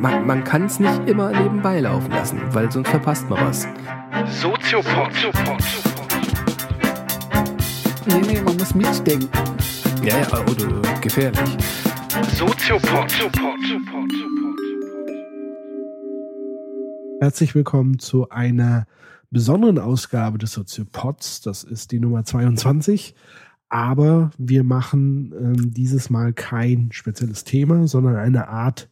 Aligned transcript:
Man, 0.00 0.26
man 0.26 0.42
kann 0.42 0.64
es 0.64 0.80
nicht 0.80 1.06
immer 1.06 1.30
nebenbei 1.32 1.80
laufen 1.80 2.10
lassen, 2.10 2.40
weil 2.54 2.72
sonst 2.72 2.88
verpasst 2.88 3.28
man 3.28 3.46
was. 3.46 3.68
Soziopod. 4.40 5.10
Nee, 8.06 8.20
nee, 8.26 8.40
man 8.40 8.56
muss 8.56 8.74
mitdenken. 8.74 9.28
Ja, 10.02 10.18
ja, 10.18 10.40
oder 10.46 10.80
gefährlich. 11.02 11.58
Soziopod. 12.34 13.12
Herzlich 17.20 17.54
willkommen 17.54 17.98
zu 17.98 18.30
einer 18.30 18.86
besonderen 19.30 19.78
Ausgabe 19.78 20.38
des 20.38 20.52
Soziopods. 20.52 21.42
Das 21.42 21.64
ist 21.64 21.92
die 21.92 22.00
Nummer 22.00 22.24
22. 22.24 23.14
Aber 23.70 24.32
wir 24.36 24.64
machen 24.64 25.32
ähm, 25.32 25.72
dieses 25.72 26.10
Mal 26.10 26.32
kein 26.32 26.90
spezielles 26.90 27.44
Thema, 27.44 27.86
sondern 27.86 28.16
eine 28.16 28.48
Art 28.48 28.90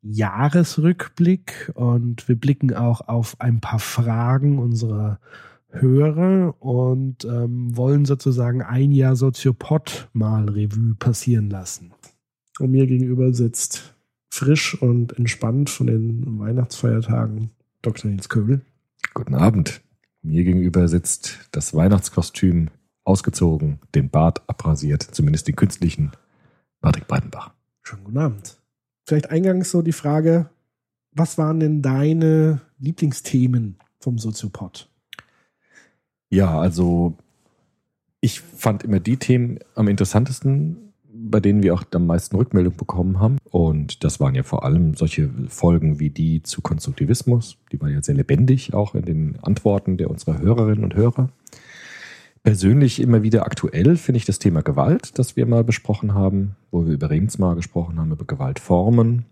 Jahresrückblick. 0.00 1.70
Und 1.74 2.26
wir 2.26 2.34
blicken 2.34 2.74
auch 2.74 3.06
auf 3.06 3.40
ein 3.40 3.60
paar 3.60 3.78
Fragen 3.78 4.58
unserer 4.58 5.20
Hörer 5.68 6.54
und 6.62 7.24
ähm, 7.26 7.76
wollen 7.76 8.06
sozusagen 8.06 8.62
ein 8.62 8.92
Jahr 8.92 9.14
Soziopod 9.14 10.08
mal 10.14 10.48
Revue 10.48 10.94
passieren 10.98 11.50
lassen. 11.50 11.92
Und 12.58 12.70
mir 12.70 12.86
gegenüber 12.86 13.34
sitzt 13.34 13.94
frisch 14.30 14.80
und 14.80 15.18
entspannt 15.18 15.68
von 15.68 15.86
den 15.86 16.38
Weihnachtsfeiertagen 16.38 17.50
Dr. 17.82 18.10
Nils 18.10 18.30
Köbel. 18.30 18.62
Guten 19.12 19.34
Abend. 19.34 19.82
Mir 20.22 20.44
gegenüber 20.44 20.88
sitzt 20.88 21.48
das 21.52 21.74
Weihnachtskostüm 21.74 22.70
ausgezogen, 23.04 23.78
den 23.94 24.10
Bart 24.10 24.42
abrasiert, 24.48 25.02
zumindest 25.02 25.48
den 25.48 25.56
künstlichen 25.56 26.12
Patrick 26.80 27.06
Breitenbach. 27.06 27.52
Schönen 27.82 28.04
guten 28.04 28.18
Abend. 28.18 28.56
Vielleicht 29.06 29.30
eingangs 29.30 29.70
so 29.70 29.82
die 29.82 29.92
Frage, 29.92 30.50
was 31.12 31.38
waren 31.38 31.60
denn 31.60 31.82
deine 31.82 32.60
Lieblingsthemen 32.78 33.76
vom 34.00 34.18
Soziopod? 34.18 34.88
Ja, 36.30 36.58
also 36.58 37.16
ich 38.20 38.40
fand 38.40 38.82
immer 38.82 39.00
die 39.00 39.18
Themen 39.18 39.58
am 39.74 39.86
interessantesten, 39.88 40.92
bei 41.12 41.40
denen 41.40 41.62
wir 41.62 41.74
auch 41.74 41.84
am 41.92 42.06
meisten 42.06 42.36
Rückmeldung 42.36 42.76
bekommen 42.76 43.20
haben. 43.20 43.38
Und 43.44 44.02
das 44.02 44.18
waren 44.18 44.34
ja 44.34 44.42
vor 44.42 44.64
allem 44.64 44.94
solche 44.94 45.30
Folgen 45.48 46.00
wie 46.00 46.10
die 46.10 46.42
zu 46.42 46.60
Konstruktivismus. 46.60 47.58
Die 47.70 47.80
waren 47.80 47.92
ja 47.92 48.02
sehr 48.02 48.16
lebendig, 48.16 48.74
auch 48.74 48.94
in 48.94 49.04
den 49.04 49.38
Antworten 49.42 49.96
der 49.96 50.10
unserer 50.10 50.38
Hörerinnen 50.38 50.84
und 50.84 50.94
Hörer. 50.94 51.28
Persönlich 52.44 53.00
immer 53.00 53.22
wieder 53.22 53.46
aktuell 53.46 53.96
finde 53.96 54.18
ich 54.18 54.26
das 54.26 54.38
Thema 54.38 54.60
Gewalt, 54.60 55.18
das 55.18 55.34
wir 55.34 55.46
mal 55.46 55.64
besprochen 55.64 56.12
haben, 56.12 56.56
wo 56.70 56.84
wir 56.84 56.92
über 56.92 57.08
Remsmar 57.08 57.56
gesprochen 57.56 57.98
haben, 57.98 58.12
über 58.12 58.26
Gewaltformen 58.26 59.24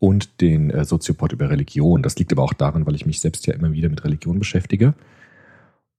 und 0.00 0.40
den 0.40 0.70
äh, 0.70 0.84
Soziopod 0.84 1.30
über 1.30 1.50
Religion. 1.50 2.02
Das 2.02 2.18
liegt 2.18 2.32
aber 2.32 2.42
auch 2.42 2.52
daran, 2.52 2.84
weil 2.84 2.96
ich 2.96 3.06
mich 3.06 3.20
selbst 3.20 3.46
ja 3.46 3.54
immer 3.54 3.72
wieder 3.72 3.88
mit 3.88 4.02
Religion 4.02 4.40
beschäftige 4.40 4.94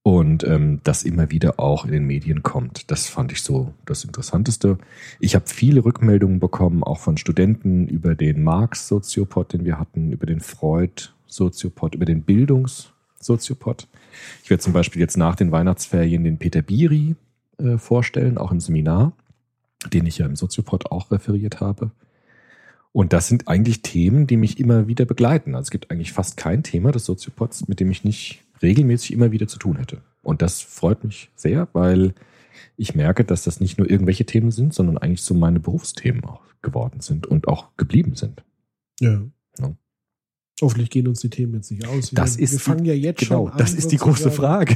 und 0.04 0.44
ähm, 0.44 0.82
das 0.84 1.04
immer 1.04 1.32
wieder 1.32 1.62
auch 1.62 1.86
in 1.86 1.94
den 1.94 2.06
Medien 2.06 2.44
kommt. 2.44 2.92
Das 2.92 3.08
fand 3.08 3.32
ich 3.32 3.42
so 3.42 3.74
das 3.86 4.04
Interessanteste. 4.04 4.78
Ich 5.22 5.34
habe 5.34 5.46
viele 5.48 5.86
Rückmeldungen 5.86 6.42
bekommen, 6.42 6.84
auch 6.84 7.00
von 7.00 7.16
Studenten 7.16 7.88
über 7.88 8.16
den 8.16 8.44
Marx-Soziopod, 8.44 9.54
den 9.54 9.64
wir 9.64 9.80
hatten, 9.80 10.12
über 10.12 10.26
den 10.26 10.42
Freud-Soziopod, 10.42 11.96
über 11.96 12.06
den 12.06 12.24
Bildungs-Soziopod. 12.24 13.88
Ich 14.44 14.50
werde 14.50 14.62
zum 14.62 14.74
Beispiel 14.74 15.02
jetzt 15.02 15.18
nach 15.18 15.36
den 15.36 15.52
Weihnachtsferien 15.52 16.24
den 16.24 16.38
Peter 16.38 16.62
Biri 16.62 17.16
äh, 17.58 17.78
vorstellen, 17.78 18.38
auch 18.38 18.52
im 18.52 18.60
Seminar, 18.60 19.14
den 19.94 20.06
ich 20.06 20.18
ja 20.18 20.26
im 20.26 20.36
Soziopod 20.36 20.92
auch 20.92 21.12
referiert 21.12 21.62
habe. 21.62 21.92
Und 22.92 23.12
das 23.12 23.28
sind 23.28 23.48
eigentlich 23.50 23.82
Themen, 23.82 24.26
die 24.26 24.38
mich 24.38 24.60
immer 24.60 24.88
wieder 24.88 25.06
begleiten. 25.06 25.54
Also 25.54 25.68
es 25.68 25.72
gibt 25.72 25.92
eigentlich 25.92 26.14
fast 26.14 26.38
kein 26.38 26.64
Thema 26.64 26.92
des 26.92 27.06
Soziopods, 27.06 27.68
mit 27.68 27.82
dem 27.82 27.92
ich 27.92 28.06
nicht 28.06 28.46
regelmäßig 28.62 29.12
immer 29.12 29.32
wieder 29.32 29.48
zu 29.48 29.60
tun 29.60 29.78
hätte. 29.78 30.02
Und 30.24 30.42
das 30.42 30.62
freut 30.62 31.04
mich 31.04 31.30
sehr, 31.36 31.68
weil 31.74 32.14
ich 32.78 32.96
merke, 32.96 33.24
dass 33.24 33.44
das 33.44 33.60
nicht 33.60 33.78
nur 33.78 33.90
irgendwelche 33.90 34.26
Themen 34.26 34.52
sind, 34.52 34.74
sondern 34.74 34.98
eigentlich 34.98 35.24
so 35.24 35.34
meine 35.34 35.60
Berufsthemen 35.60 36.24
auch 36.24 36.42
geworden 36.62 37.02
sind 37.02 37.28
und 37.28 37.48
auch 37.48 37.76
geblieben 37.78 38.16
sind. 38.16 38.44
Ja. 39.00 39.22
Ja. 39.60 39.76
Hoffentlich 40.62 40.90
gehen 40.90 41.08
uns 41.08 41.20
die 41.20 41.30
Themen 41.30 41.54
jetzt 41.56 41.70
nicht 41.72 41.86
aus. 41.86 42.12
Wir, 42.12 42.16
Das 42.16 42.38
ist 42.38 42.54
wir 42.54 42.60
fangen 42.60 42.84
die- 42.86 42.90
ja 42.92 42.96
jetzt 42.96 43.20
Genau, 43.20 43.46
schon 43.46 43.52
an. 43.54 43.58
das 43.58 43.74
ist 43.74 43.92
die 43.92 43.98
große 43.98 44.32
Frage. 44.32 44.76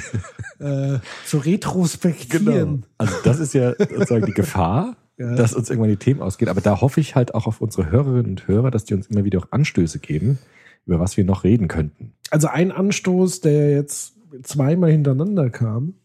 Äh, 0.59 0.99
zu 1.25 1.37
retrospektieren. 1.37 2.85
Also 2.97 3.13
das 3.23 3.39
ist 3.39 3.53
ja 3.53 3.73
sozusagen 3.77 4.25
die 4.25 4.33
Gefahr, 4.33 4.97
Ja. 5.17 5.35
dass 5.35 5.53
uns 5.53 5.69
irgendwann 5.69 5.89
die 5.89 5.97
Themen 5.97 6.21
ausgehen. 6.21 6.49
Aber 6.49 6.61
da 6.61 6.79
hoffe 6.81 6.99
ich 7.01 7.15
halt 7.15 7.33
auch 7.35 7.45
auf 7.47 7.61
unsere 7.61 7.89
Hörerinnen 7.91 8.25
und 8.31 8.47
Hörer, 8.47 8.71
dass 8.71 8.85
die 8.85 8.93
uns 8.93 9.07
immer 9.07 9.23
wieder 9.25 9.39
auch 9.39 9.47
Anstöße 9.51 9.99
geben, 9.99 10.37
über 10.85 10.99
was 10.99 11.17
wir 11.17 11.23
noch 11.25 11.43
reden 11.43 11.67
könnten. 11.67 12.13
Also 12.29 12.47
ein 12.47 12.71
Anstoß, 12.71 13.41
der 13.41 13.71
jetzt 13.71 14.15
zweimal 14.43 14.91
hintereinander 14.91 15.49
kam, 15.49 15.95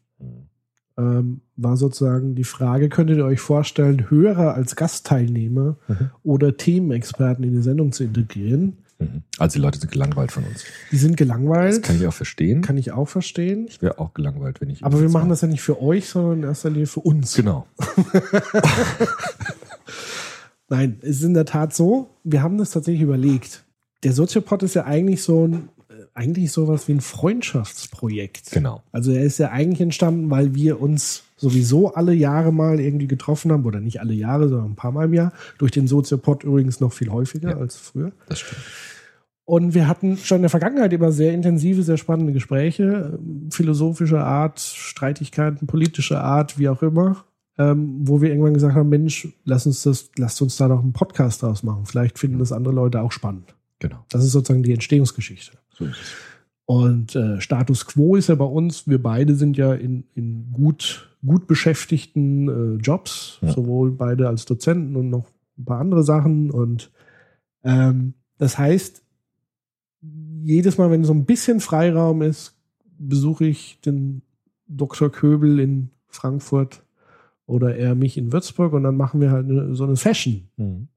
ähm, 0.97 1.41
war 1.57 1.77
sozusagen 1.77 2.34
die 2.37 2.45
Frage, 2.45 2.89
könntet 2.89 3.19
ihr 3.19 3.25
euch 3.25 3.41
vorstellen, 3.41 4.09
Hörer 4.11 4.55
als 4.55 4.77
Gastteilnehmer 4.77 5.77
Mhm. 5.89 6.11
oder 6.23 6.57
Themenexperten 6.57 7.45
in 7.45 7.53
die 7.53 7.63
Sendung 7.63 7.91
zu 7.93 8.05
integrieren? 8.05 8.79
Mhm. 8.99 9.22
Also 9.38 9.59
die 9.59 9.62
Leute 9.62 9.78
sind 9.81 9.93
gelangweilt 9.93 10.32
von 10.32 10.44
uns. 10.44 10.65
Die 10.91 10.97
sind 10.97 11.12
Das 11.12 11.16
gelangweilt, 11.19 11.82
kann 11.82 11.97
ich 11.97 12.06
auch 12.06 12.12
verstehen. 12.12 12.62
kann 12.62 12.77
ich 12.77 12.93
auch 12.93 13.09
verstehen. 13.09 13.66
ich 13.69 13.82
wäre 13.82 13.99
auch 13.99 14.15
gelangweilt, 14.15 14.60
wenn 14.60 14.71
ich. 14.71 14.84
Aber 14.84 15.00
wir 15.00 15.09
machen 15.09 15.28
das 15.28 15.41
ja 15.41 15.49
nicht 15.49 15.62
für 15.62 15.81
euch, 15.82 16.09
sondern 16.09 16.38
in 16.38 16.44
erster 16.44 16.71
Linie 16.71 16.87
für 16.87 17.00
uns. 17.00 17.34
Genau. 17.34 17.66
Nein, 20.69 20.99
es 21.03 21.16
ist 21.16 21.22
in 21.25 21.34
der 21.34 21.44
Tat 21.44 21.75
so, 21.75 22.10
wir 22.25 22.43
haben 22.43 22.59
das 22.59 22.71
tatsächlich 22.71 23.03
überlegt. 23.03 23.65
Der 24.03 24.12
Soziopod 24.12 24.62
ist 24.62 24.75
ja 24.75 24.84
eigentlich 24.84 25.22
so 25.22 25.47
ein, 25.47 25.69
äh, 25.88 25.94
eigentlich 26.15 26.53
sowas 26.53 26.88
wie 26.88 26.93
ein 26.93 27.00
Freundschaftsprojekt. 27.00 28.50
Genau. 28.53 28.83
Also 28.93 29.12
er 29.12 29.22
ist 29.25 29.38
ja 29.38 29.50
eigentlich 29.50 29.81
entstanden, 29.81 30.31
weil 30.31 30.54
wir 30.54 30.81
uns 30.81 31.24
sowieso 31.44 31.94
alle 31.94 32.12
Jahre 32.12 32.53
mal 32.53 32.81
irgendwie 32.81 33.06
getroffen 33.06 33.53
haben, 33.53 33.65
oder 33.65 33.81
nicht 33.81 34.00
alle 34.00 34.15
Jahre, 34.15 34.49
sondern 34.49 34.72
ein 34.72 34.77
paar 34.77 34.91
Mal 34.93 35.05
im 35.05 35.15
Jahr. 35.15 35.32
Durch 35.59 35.71
den 35.71 35.87
Soziopod 35.87 36.43
übrigens 36.43 36.81
noch 36.81 36.93
viel 36.93 37.10
häufiger 37.10 37.50
Ja. 37.50 37.56
als 37.59 37.77
früher. 37.77 38.12
Das 38.28 38.41
stimmt. 38.41 38.60
Und 39.47 39.75
wir 39.75 39.87
hatten 39.88 40.16
schon 40.16 40.37
in 40.37 40.43
der 40.43 40.50
Vergangenheit 40.50 40.93
immer 40.94 41.12
sehr 41.12 41.34
intensive, 41.34 41.83
sehr 41.83 41.99
spannende 41.99 42.33
Gespräche, 42.33 43.19
philosophischer 43.50 44.25
Art, 44.25 44.59
Streitigkeiten, 44.59 45.66
politischer 45.66 46.22
Art, 46.25 46.59
wie 46.59 46.69
auch 46.71 46.83
immer, 46.83 47.25
ähm, 47.59 47.99
wo 48.09 48.22
wir 48.22 48.31
irgendwann 48.31 48.54
gesagt 48.54 48.75
haben, 48.75 48.88
Mensch, 48.88 49.28
lass 49.44 49.66
uns 49.66 49.83
das, 49.83 50.10
lasst 50.16 50.41
uns 50.41 50.56
da 50.56 50.66
noch 50.66 50.83
einen 50.83 50.94
Podcast 50.94 51.43
draus 51.43 51.62
machen. 51.62 51.84
Vielleicht 51.84 52.19
finden 52.19 52.38
das 52.38 52.53
andere 52.53 52.75
Leute 52.75 53.03
auch 53.03 53.12
spannend. 53.12 53.54
Genau. 53.81 54.04
Das 54.09 54.25
ist 54.25 54.33
sozusagen 54.33 54.62
die 54.62 54.72
Entstehungsgeschichte. 54.72 55.59
So 55.77 55.84
ist 55.84 55.93
es. 56.00 56.12
Und 56.67 57.15
äh, 57.15 57.41
Status 57.41 57.87
quo 57.87 58.17
ist 58.17 58.29
ja 58.29 58.35
bei 58.37 58.45
uns, 58.45 58.89
wir 58.89 59.03
beide 59.03 59.35
sind 59.35 59.57
ja 59.57 59.75
in, 59.75 60.05
in 60.15 60.51
gut, 60.53 61.11
gut 61.25 61.47
beschäftigten 61.47 62.49
äh, 62.49 62.83
Jobs, 62.83 63.39
Ja. 63.43 63.53
sowohl 63.53 63.93
beide 63.93 64.29
als 64.29 64.47
Dozenten 64.47 64.97
und 64.97 65.11
noch 65.11 65.27
ein 65.59 65.65
paar 65.65 65.81
andere 65.81 66.03
Sachen. 66.03 66.51
Und 66.51 66.91
ähm, 67.65 68.15
das 68.39 68.57
heißt, 68.59 69.03
jedes 70.43 70.79
Mal, 70.79 70.91
wenn 70.91 71.05
so 71.05 71.13
ein 71.13 71.27
bisschen 71.27 71.61
Freiraum 71.61 72.23
ist, 72.23 72.55
besuche 72.99 73.47
ich 73.47 73.81
den 73.81 74.23
Dr. 74.67 75.11
Köbel 75.11 75.61
in 75.61 75.91
Frankfurt 76.09 76.83
oder 77.47 77.77
er 77.77 77.95
mich 77.95 78.17
in 78.17 78.33
Würzburg 78.33 78.73
und 78.73 78.85
dann 78.85 78.97
machen 78.97 79.21
wir 79.21 79.31
halt 79.31 79.49
eine, 79.49 79.75
so 79.75 79.85
eine 79.85 79.97
Session. 79.97 80.49
Mhm. 80.57 80.89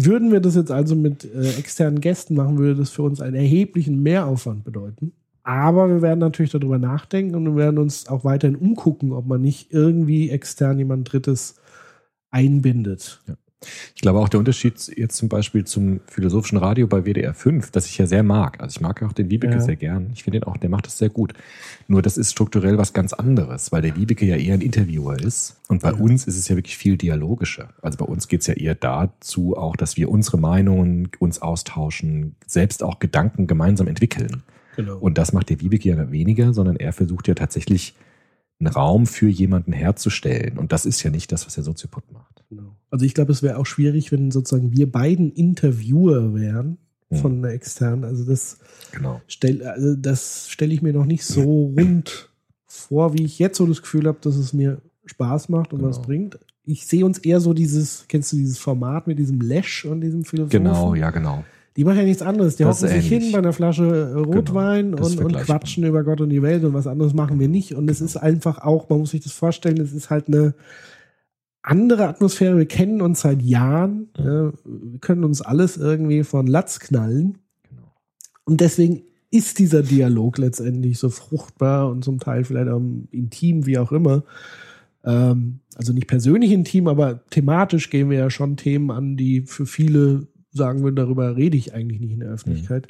Würden 0.00 0.30
wir 0.30 0.38
das 0.38 0.54
jetzt 0.54 0.70
also 0.70 0.94
mit 0.94 1.24
äh, 1.24 1.58
externen 1.58 2.00
Gästen 2.00 2.36
machen, 2.36 2.56
würde 2.56 2.76
das 2.76 2.90
für 2.90 3.02
uns 3.02 3.20
einen 3.20 3.34
erheblichen 3.34 4.00
Mehraufwand 4.00 4.62
bedeuten. 4.62 5.12
Aber 5.42 5.88
wir 5.88 6.02
werden 6.02 6.20
natürlich 6.20 6.52
darüber 6.52 6.78
nachdenken 6.78 7.34
und 7.34 7.44
wir 7.46 7.56
werden 7.56 7.78
uns 7.78 8.06
auch 8.06 8.22
weiterhin 8.22 8.54
umgucken, 8.54 9.10
ob 9.12 9.26
man 9.26 9.40
nicht 9.40 9.72
irgendwie 9.72 10.30
extern 10.30 10.78
jemand 10.78 11.12
Drittes 11.12 11.56
einbindet. 12.30 13.24
Ich 13.94 14.02
glaube 14.02 14.20
auch 14.20 14.28
der 14.28 14.38
Unterschied 14.38 14.74
jetzt 14.96 15.16
zum 15.16 15.28
Beispiel 15.28 15.64
zum 15.64 16.00
philosophischen 16.06 16.58
Radio 16.58 16.86
bei 16.86 17.02
WDR 17.04 17.34
5, 17.34 17.72
das 17.72 17.86
ich 17.86 17.98
ja 17.98 18.06
sehr 18.06 18.22
mag. 18.22 18.60
Also 18.60 18.76
ich 18.76 18.80
mag 18.80 19.00
ja 19.00 19.08
auch 19.08 19.12
den 19.12 19.28
Liebeke 19.28 19.54
Ja. 19.54 19.60
sehr 19.60 19.74
gern. 19.74 20.10
Ich 20.14 20.22
finde 20.22 20.38
ihn 20.38 20.44
auch, 20.44 20.56
der 20.56 20.70
macht 20.70 20.86
das 20.86 20.96
sehr 20.98 21.08
gut. 21.08 21.34
Nur 21.88 22.00
das 22.00 22.16
ist 22.16 22.30
strukturell 22.30 22.78
was 22.78 22.92
ganz 22.92 23.12
anderes, 23.12 23.72
weil 23.72 23.82
der 23.82 23.94
Liebeke 23.94 24.24
ja 24.24 24.36
eher 24.36 24.54
ein 24.54 24.60
Interviewer 24.60 25.18
ist. 25.18 25.56
Und 25.68 25.82
bei 25.82 25.90
Ja. 25.90 25.96
uns 25.96 26.26
ist 26.28 26.36
es 26.38 26.46
ja 26.48 26.54
wirklich 26.54 26.76
viel 26.76 26.96
dialogischer. 26.96 27.70
Also 27.82 27.98
bei 27.98 28.04
uns 28.04 28.28
geht 28.28 28.42
es 28.42 28.46
ja 28.46 28.54
eher 28.54 28.76
dazu 28.76 29.56
auch, 29.56 29.74
dass 29.74 29.96
wir 29.96 30.08
unsere 30.08 30.38
Meinungen 30.38 31.08
uns 31.18 31.42
austauschen, 31.42 32.36
selbst 32.46 32.82
auch 32.84 33.00
Gedanken 33.00 33.48
gemeinsam 33.48 33.88
entwickeln. 33.88 34.44
Genau. 34.76 34.98
Und 34.98 35.18
das 35.18 35.32
macht 35.32 35.50
der 35.50 35.56
Liebeke 35.56 35.88
ja 35.88 36.10
weniger, 36.12 36.54
sondern 36.54 36.76
er 36.76 36.92
versucht 36.92 37.26
ja 37.26 37.34
tatsächlich 37.34 37.96
einen 38.60 38.68
Raum 38.72 39.06
für 39.06 39.28
jemanden 39.28 39.72
herzustellen. 39.72 40.58
Und 40.58 40.72
das 40.72 40.84
ist 40.86 41.02
ja 41.02 41.10
nicht 41.10 41.30
das, 41.32 41.46
was 41.46 41.54
der 41.54 41.64
Soziopod 41.64 42.10
macht. 42.12 42.44
genau. 42.48 42.76
Also 42.90 43.04
ich 43.04 43.14
glaube, 43.14 43.32
es 43.32 43.42
wäre 43.42 43.58
auch 43.58 43.66
schwierig, 43.66 44.10
wenn 44.12 44.30
sozusagen 44.30 44.72
wir 44.76 44.90
beiden 44.90 45.30
Interviewer 45.32 46.34
wären 46.34 46.78
von 47.12 47.38
einer 47.38 47.52
externen. 47.54 48.04
Also 48.04 48.24
das 48.24 48.58
Genau. 48.92 49.20
stell, 49.26 49.62
also 49.66 49.94
das 49.94 50.48
stelle 50.48 50.74
ich 50.74 50.82
mir 50.82 50.92
noch 50.92 51.06
nicht 51.06 51.24
so 51.24 51.72
rund 51.78 52.30
vor, 52.66 53.14
wie 53.14 53.24
ich 53.24 53.38
jetzt 53.38 53.56
so 53.58 53.66
das 53.66 53.80
Gefühl 53.82 54.06
habe, 54.06 54.18
dass 54.20 54.36
es 54.36 54.52
mir 54.52 54.80
Spaß 55.06 55.48
macht 55.48 55.72
und 55.72 55.82
was 55.82 55.96
Genau. 55.96 56.06
bringt. 56.06 56.38
Ich 56.64 56.86
sehe 56.86 57.06
uns 57.06 57.16
eher 57.18 57.40
so 57.40 57.54
dieses, 57.54 58.04
kennst 58.08 58.32
du 58.32 58.36
dieses 58.36 58.58
Format 58.58 59.06
mit 59.06 59.18
diesem 59.18 59.40
Lesch 59.40 59.86
und 59.86 60.02
diesem 60.02 60.24
Philosophen? 60.24 60.50
Genau, 60.64 60.94
ja, 60.94 61.10
genau. 61.10 61.44
Die 61.78 61.84
machen 61.84 61.98
ja 61.98 62.02
nichts 62.02 62.22
anderes. 62.22 62.56
Die 62.56 62.64
Das 62.64 62.82
hocken 62.82 62.92
sich 62.92 63.08
hin 63.08 63.30
bei 63.30 63.38
einer 63.38 63.52
Flasche 63.52 63.84
äh, 63.84 64.18
Rotwein 64.18 64.86
Genau, 64.86 64.96
das 64.96 65.10
ist 65.10 65.20
und, 65.20 65.26
und 65.26 65.36
quatschen 65.36 65.84
über 65.84 66.02
Gott 66.02 66.20
und 66.20 66.28
die 66.28 66.42
Welt 66.42 66.64
und 66.64 66.74
was 66.74 66.88
anderes 66.88 67.14
machen 67.14 67.38
wir 67.38 67.46
nicht. 67.46 67.72
Und 67.72 67.88
es 67.88 68.00
ist 68.00 68.16
einfach 68.16 68.58
auch, 68.58 68.88
man 68.88 68.98
muss 68.98 69.12
sich 69.12 69.20
das 69.20 69.30
vorstellen, 69.30 69.80
es 69.80 69.92
ist 69.92 70.10
halt 70.10 70.26
eine 70.26 70.56
andere 71.62 72.08
Atmosphäre. 72.08 72.58
Wir 72.58 72.66
kennen 72.66 73.00
uns 73.00 73.20
seit 73.20 73.42
Jahren. 73.42 74.08
Äh, 74.18 74.50
wir 74.64 74.98
können 75.00 75.22
uns 75.22 75.40
alles 75.40 75.76
irgendwie 75.76 76.24
von 76.24 76.48
Latz 76.48 76.80
knallen. 76.80 77.38
Genau. 77.68 77.94
Und 78.44 78.60
deswegen 78.60 79.02
ist 79.30 79.60
dieser 79.60 79.84
Dialog 79.84 80.38
letztendlich 80.38 80.98
so 80.98 81.10
fruchtbar 81.10 81.92
und 81.92 82.02
zum 82.02 82.18
Teil 82.18 82.42
vielleicht 82.42 82.70
auch 82.70 82.82
intim, 83.12 83.66
wie 83.66 83.78
auch 83.78 83.92
immer. 83.92 84.24
Ähm, 85.04 85.60
also 85.76 85.92
nicht 85.92 86.08
persönlich 86.08 86.50
intim, 86.50 86.88
aber 86.88 87.24
thematisch 87.30 87.88
gehen 87.88 88.10
wir 88.10 88.18
ja 88.18 88.30
schon 88.30 88.56
Themen 88.56 88.90
an, 88.90 89.16
die 89.16 89.42
für 89.42 89.64
viele 89.64 90.26
sagen 90.50 90.82
würden, 90.82 90.96
darüber 90.96 91.36
rede 91.36 91.56
ich 91.56 91.74
eigentlich 91.74 92.00
nicht 92.00 92.12
in 92.12 92.20
der 92.20 92.30
Öffentlichkeit. 92.30 92.86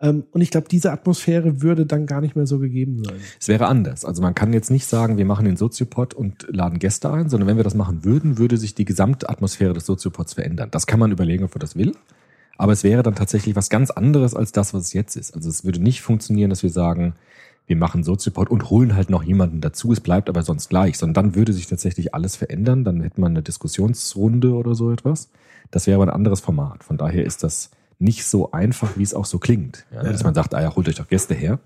Ähm, 0.00 0.24
und 0.30 0.40
ich 0.40 0.50
glaube, 0.50 0.68
diese 0.68 0.92
Atmosphäre 0.92 1.62
würde 1.62 1.86
dann 1.86 2.06
gar 2.06 2.20
nicht 2.20 2.36
mehr 2.36 2.46
so 2.46 2.58
gegeben 2.58 3.02
sein. 3.04 3.16
Es 3.40 3.48
wäre 3.48 3.66
anders. 3.66 4.04
Also 4.04 4.22
man 4.22 4.34
kann 4.34 4.52
jetzt 4.52 4.70
nicht 4.70 4.86
sagen, 4.86 5.18
wir 5.18 5.24
machen 5.24 5.44
den 5.44 5.56
Soziopod 5.56 6.14
und 6.14 6.46
laden 6.48 6.78
Gäste 6.78 7.10
ein, 7.10 7.28
sondern 7.28 7.48
wenn 7.48 7.56
wir 7.56 7.64
das 7.64 7.74
machen 7.74 8.04
würden, 8.04 8.38
würde 8.38 8.56
sich 8.56 8.74
die 8.74 8.84
gesamte 8.84 9.28
Atmosphäre 9.28 9.72
des 9.72 9.86
Soziopods 9.86 10.34
verändern. 10.34 10.70
Das 10.70 10.86
kann 10.86 11.00
man 11.00 11.10
überlegen, 11.10 11.44
ob 11.44 11.54
man 11.54 11.60
das 11.60 11.76
will. 11.76 11.92
Aber 12.56 12.72
es 12.72 12.84
wäre 12.84 13.02
dann 13.02 13.14
tatsächlich 13.14 13.54
was 13.56 13.70
ganz 13.70 13.90
anderes 13.90 14.34
als 14.34 14.52
das, 14.52 14.74
was 14.74 14.84
es 14.84 14.92
jetzt 14.92 15.16
ist. 15.16 15.34
Also 15.34 15.48
es 15.48 15.64
würde 15.64 15.80
nicht 15.80 16.02
funktionieren, 16.02 16.50
dass 16.50 16.62
wir 16.62 16.70
sagen, 16.70 17.14
wir 17.68 17.76
machen 17.76 18.02
Soziopod 18.02 18.50
und 18.50 18.68
holen 18.70 18.96
halt 18.96 19.10
noch 19.10 19.22
jemanden 19.22 19.60
dazu. 19.60 19.92
Es 19.92 20.00
bleibt 20.00 20.28
aber 20.28 20.42
sonst 20.42 20.68
gleich, 20.70 20.98
sondern 20.98 21.26
dann 21.26 21.34
würde 21.36 21.52
sich 21.52 21.66
tatsächlich 21.68 22.14
alles 22.14 22.34
verändern. 22.34 22.82
Dann 22.82 23.00
hätte 23.02 23.20
man 23.20 23.32
eine 23.32 23.42
Diskussionsrunde 23.42 24.54
oder 24.54 24.74
so 24.74 24.90
etwas. 24.90 25.30
Das 25.70 25.86
wäre 25.86 25.96
aber 25.96 26.04
ein 26.10 26.14
anderes 26.16 26.40
Format. 26.40 26.82
Von 26.82 26.96
daher 26.96 27.24
ist 27.24 27.44
das 27.44 27.70
nicht 28.00 28.24
so 28.24 28.50
einfach, 28.52 28.96
wie 28.96 29.02
es 29.02 29.14
auch 29.14 29.26
so 29.26 29.38
klingt. 29.38 29.84
Ja, 29.92 30.02
Ja. 30.02 30.10
Dass 30.12 30.24
man 30.24 30.34
sagt, 30.34 30.54
ah 30.54 30.62
ja, 30.62 30.74
holt 30.74 30.88
euch 30.88 30.96
doch 30.96 31.08
Gäste 31.08 31.34
her. 31.34 31.60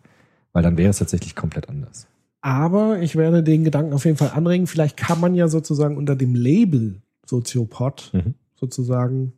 Weil 0.53 0.63
dann 0.63 0.77
wäre 0.77 0.91
es 0.91 0.99
tatsächlich 0.99 1.35
komplett 1.35 1.69
anders. 1.69 2.07
Aber 2.41 2.99
ich 3.01 3.15
werde 3.17 3.43
den 3.45 3.63
Gedanken 3.65 3.93
auf 3.93 4.05
jeden 4.05 4.17
Fall 4.19 4.33
anregen. 4.35 4.67
Vielleicht 4.67 4.97
kann 4.97 5.21
man 5.21 5.35
ja 5.35 5.47
sozusagen 5.49 5.97
unter 5.97 6.17
dem 6.17 6.35
Label 6.35 6.97
Soziopod 7.25 8.11
Mhm. 8.13 8.35
sozusagen, 8.57 9.33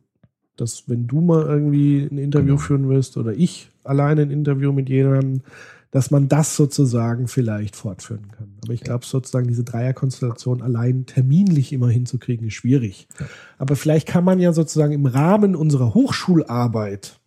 dass 0.57 0.89
wenn 0.89 1.05
du 1.05 1.21
mal 1.21 1.43
irgendwie 1.45 2.07
ein 2.11 2.17
Interview 2.17 2.55
Genau. 2.55 2.57
führen 2.65 2.89
wirst 2.89 3.17
oder 3.17 3.33
ich 3.33 3.69
alleine 3.83 4.23
ein 4.23 4.31
Interview 4.31 4.71
mit 4.71 4.89
jemandem, 4.89 5.41
dass 5.95 6.11
man 6.11 6.27
das 6.27 6.57
sozusagen 6.57 7.29
vielleicht 7.29 7.77
fortführen 7.77 8.29
kann. 8.29 8.57
Aber 8.61 8.73
ich 8.73 8.81
glaube 8.81 9.05
sozusagen 9.05 9.47
diese 9.47 9.63
Dreierkonstellation 9.63 10.61
allein 10.61 11.05
terminlich 11.05 11.71
immer 11.71 11.87
hinzukriegen 11.87 12.47
ist 12.47 12.55
schwierig. 12.55 13.07
Ja. 13.17 13.27
Aber 13.59 13.77
vielleicht 13.77 14.05
kann 14.05 14.25
man 14.25 14.41
ja 14.41 14.51
sozusagen 14.51 14.91
im 14.91 15.05
Rahmen 15.05 15.55
unserer 15.55 15.93
Hochschularbeit 15.93 17.21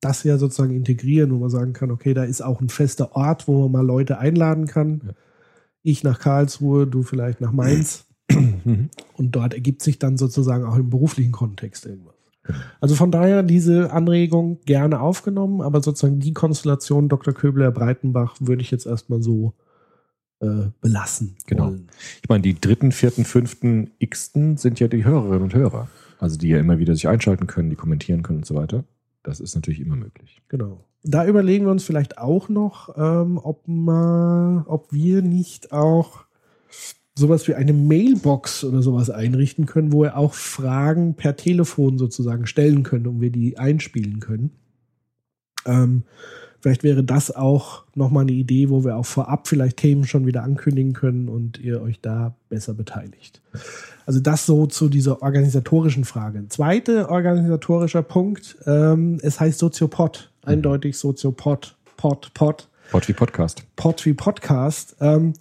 das 0.00 0.22
ja 0.22 0.38
sozusagen 0.38 0.74
integrieren, 0.74 1.32
wo 1.32 1.36
man 1.36 1.50
sagen 1.50 1.74
kann, 1.74 1.90
okay, 1.90 2.14
da 2.14 2.24
ist 2.24 2.40
auch 2.40 2.62
ein 2.62 2.70
fester 2.70 3.14
Ort, 3.14 3.46
wo 3.46 3.60
man 3.60 3.72
mal 3.72 3.86
Leute 3.86 4.16
einladen 4.16 4.66
kann. 4.68 5.02
Ja. 5.04 5.12
Ich 5.82 6.02
nach 6.02 6.18
Karlsruhe, 6.18 6.86
du 6.86 7.02
vielleicht 7.02 7.42
nach 7.42 7.52
Mainz. 7.52 8.06
Mhm. 8.30 8.88
Und 9.18 9.36
dort 9.36 9.52
ergibt 9.52 9.82
sich 9.82 9.98
dann 9.98 10.16
sozusagen 10.16 10.64
auch 10.64 10.76
im 10.76 10.88
beruflichen 10.88 11.32
Kontext 11.32 11.84
irgendwas. 11.84 12.13
Also 12.80 12.94
von 12.94 13.10
daher 13.10 13.42
diese 13.42 13.92
Anregung 13.92 14.60
gerne 14.66 15.00
aufgenommen, 15.00 15.60
aber 15.60 15.82
sozusagen 15.82 16.20
die 16.20 16.34
Konstellation 16.34 17.08
Dr. 17.08 17.32
Köbler 17.32 17.70
Breitenbach 17.70 18.36
würde 18.40 18.62
ich 18.62 18.70
jetzt 18.70 18.86
erstmal 18.86 19.22
so 19.22 19.54
äh, 20.40 20.68
belassen. 20.80 21.36
Genau. 21.46 21.66
wollen. 21.66 21.88
Ich 22.22 22.28
meine, 22.28 22.42
die 22.42 22.60
dritten, 22.60 22.92
vierten, 22.92 23.24
fünften 23.24 23.92
Xten 24.04 24.56
sind 24.56 24.80
ja 24.80 24.88
die 24.88 25.04
Hörerinnen 25.04 25.42
und 25.42 25.54
Hörer. 25.54 25.88
Also 26.18 26.36
die 26.38 26.48
ja 26.48 26.58
immer 26.58 26.78
wieder 26.78 26.94
sich 26.94 27.08
einschalten 27.08 27.46
können, 27.46 27.70
die 27.70 27.76
kommentieren 27.76 28.22
können 28.22 28.38
und 28.38 28.46
so 28.46 28.54
weiter. 28.54 28.84
Das 29.22 29.40
ist 29.40 29.54
natürlich 29.54 29.80
immer 29.80 29.96
möglich. 29.96 30.42
Genau. 30.48 30.84
Da 31.02 31.26
überlegen 31.26 31.66
wir 31.66 31.72
uns 31.72 31.84
vielleicht 31.84 32.18
auch 32.18 32.48
noch, 32.48 32.96
ähm, 32.96 33.38
ob, 33.42 33.66
ma, 33.66 34.64
ob 34.68 34.92
wir 34.92 35.22
nicht 35.22 35.72
auch 35.72 36.24
sowas 37.16 37.46
wie 37.46 37.54
eine 37.54 37.72
Mailbox 37.72 38.64
oder 38.64 38.82
sowas 38.82 39.10
einrichten 39.10 39.66
können, 39.66 39.92
wo 39.92 40.02
wir 40.02 40.16
auch 40.16 40.34
Fragen 40.34 41.14
per 41.14 41.36
Telefon 41.36 41.98
sozusagen 41.98 42.46
stellen 42.46 42.82
können 42.82 43.06
und 43.06 43.20
wir 43.20 43.30
die 43.30 43.56
einspielen 43.56 44.18
können. 44.20 44.50
Ähm, 45.64 46.02
vielleicht 46.60 46.82
wäre 46.82 47.04
das 47.04 47.34
auch 47.34 47.84
nochmal 47.94 48.22
eine 48.22 48.32
Idee, 48.32 48.68
wo 48.68 48.84
wir 48.84 48.96
auch 48.96 49.06
vorab 49.06 49.46
vielleicht 49.46 49.76
Themen 49.76 50.04
schon 50.04 50.26
wieder 50.26 50.42
ankündigen 50.42 50.92
können 50.92 51.28
und 51.28 51.58
ihr 51.58 51.80
euch 51.80 52.00
da 52.00 52.34
besser 52.48 52.74
beteiligt. 52.74 53.40
Also 54.06 54.18
das 54.18 54.44
so 54.44 54.66
zu 54.66 54.88
dieser 54.88 55.22
organisatorischen 55.22 56.04
Frage. 56.04 56.48
Zweiter 56.48 57.10
organisatorischer 57.10 58.02
Punkt, 58.02 58.56
ähm, 58.66 59.18
es 59.22 59.38
heißt 59.38 59.60
Soziopod, 59.60 60.32
eindeutig 60.42 60.98
Soziopod, 60.98 61.76
Pod, 61.96 62.34
Pod. 62.34 62.68
Pod 62.90 63.08
wie 63.08 63.12
Podcast. 63.12 63.64
Pod 63.76 64.04
wie 64.04 64.14
Podcast. 64.14 64.96
Ähm, 65.00 65.34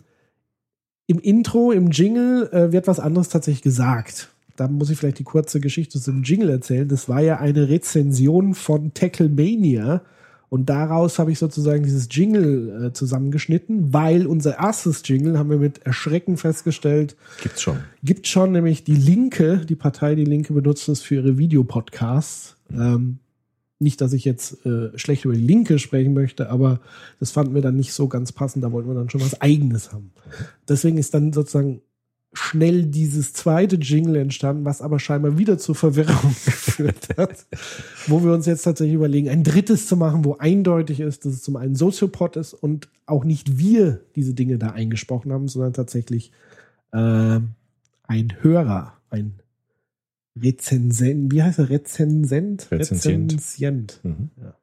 Im 1.07 1.19
Intro, 1.19 1.71
im 1.71 1.91
Jingle 1.91 2.49
äh, 2.51 2.71
wird 2.71 2.87
was 2.87 2.99
anderes 2.99 3.29
tatsächlich 3.29 3.61
gesagt. 3.61 4.29
Da 4.55 4.67
muss 4.67 4.89
ich 4.89 4.97
vielleicht 4.97 5.19
die 5.19 5.23
kurze 5.23 5.59
Geschichte 5.59 5.99
zum 5.99 6.23
Jingle 6.23 6.49
erzählen. 6.49 6.87
Das 6.87 7.09
war 7.09 7.21
ja 7.21 7.37
eine 7.37 7.69
Rezension 7.69 8.53
von 8.53 8.93
Tacklemania. 8.93 10.01
Und 10.49 10.69
daraus 10.69 11.17
habe 11.17 11.31
ich 11.31 11.39
sozusagen 11.39 11.83
dieses 11.83 12.07
Jingle 12.11 12.85
äh, 12.85 12.93
zusammengeschnitten, 12.93 13.91
weil 13.91 14.27
unser 14.27 14.59
erstes 14.59 15.01
Jingle, 15.03 15.39
haben 15.39 15.49
wir 15.49 15.57
mit 15.57 15.79
Erschrecken 15.79 16.37
festgestellt, 16.37 17.15
Gibt's 17.41 17.63
schon. 17.63 17.79
gibt 18.03 18.27
schon 18.27 18.51
nämlich 18.51 18.83
die 18.83 18.95
Linke, 18.95 19.65
die 19.67 19.75
Partei 19.75 20.13
Die 20.13 20.25
Linke 20.25 20.53
benutzt 20.53 20.87
es 20.89 21.01
für 21.01 21.15
ihre 21.15 21.39
Videopodcasts. 21.39 22.55
Ähm, 22.71 23.17
nicht, 23.79 24.01
dass 24.01 24.13
ich 24.13 24.25
jetzt 24.25 24.65
äh, 24.65 24.97
schlecht 24.97 25.25
über 25.25 25.33
die 25.33 25.45
Linke 25.45 25.79
sprechen 25.79 26.13
möchte, 26.13 26.49
aber 26.49 26.79
das 27.19 27.31
fanden 27.31 27.53
wir 27.53 27.61
dann 27.61 27.75
nicht 27.75 27.93
so 27.93 28.07
ganz 28.07 28.31
passend. 28.31 28.63
Da 28.63 28.71
wollten 28.71 28.89
wir 28.89 28.95
dann 28.95 29.09
schon 29.09 29.21
was 29.21 29.41
Eigenes 29.41 29.91
haben. 29.91 30.11
Deswegen 30.67 30.97
ist 30.97 31.13
dann 31.13 31.33
sozusagen 31.33 31.81
schnell 32.33 32.85
dieses 32.85 33.33
zweite 33.33 33.75
Jingle 33.75 34.15
entstanden, 34.15 34.65
was 34.65 34.81
aber 34.81 34.99
scheinbar 34.99 35.37
wieder 35.37 35.57
zur 35.59 35.75
Verwirrung 35.75 36.35
geführt 36.45 37.09
hat, 37.17 37.45
wo 38.07 38.23
wir 38.23 38.33
uns 38.33 38.47
jetzt 38.47 38.63
tatsächlich 38.63 38.95
überlegen, 38.95 39.29
ein 39.29 39.43
drittes 39.43 39.87
zu 39.87 39.95
machen, 39.95 40.25
wo 40.25 40.37
eindeutig 40.37 40.99
ist, 40.99 41.25
dass 41.25 41.33
es 41.33 41.43
zum 41.43 41.55
einen 41.55 41.75
Soziopod 41.75 42.35
ist 42.35 42.53
und 42.53 42.89
auch 43.05 43.23
nicht 43.23 43.57
wir 43.57 44.01
diese 44.15 44.33
Dinge 44.33 44.57
da 44.57 44.69
eingesprochen 44.69 45.31
haben, 45.31 45.47
sondern 45.47 45.73
tatsächlich 45.73 46.31
äh, 46.91 47.39
ein 48.05 48.33
Hörer, 48.41 48.93
ein 49.09 49.39
Rezensent, 50.39 51.31
wie 51.31 51.43
heißt 51.43 51.59
er? 51.59 51.69
Rezensent? 51.69 52.67
Rezensient. 52.71 53.33
Rezensient. 53.33 53.99
Mhm. 54.03 54.31
Ja. 54.41 54.55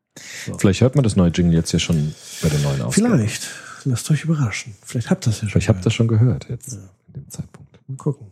So. 0.47 0.59
Vielleicht 0.59 0.81
hört 0.81 0.97
man 0.97 1.05
das 1.05 1.17
neue 1.17 1.31
Jingle 1.31 1.55
jetzt 1.55 1.73
ja 1.73 1.79
schon 1.79 2.15
bei 2.43 2.49
der 2.49 2.59
neuen 2.61 2.83
Ausgabe. 2.83 3.17
Vielleicht. 3.17 3.49
Lasst 3.85 4.11
euch 4.11 4.25
überraschen. 4.25 4.75
Vielleicht 4.83 5.09
habt 5.11 5.27
ihr 5.27 5.31
das 5.31 5.37
ja 5.37 5.41
schon. 5.43 5.49
Vielleicht 5.51 5.69
habt 5.69 5.81
ihr 5.81 5.85
das 5.85 5.95
schon 5.95 6.09
gehört 6.09 6.49
jetzt 6.51 6.73
Ja. 6.75 6.79
in 7.07 7.13
dem 7.15 7.29
Zeitpunkt. 7.31 7.79
Mal 7.89 7.97
gucken. 7.97 8.27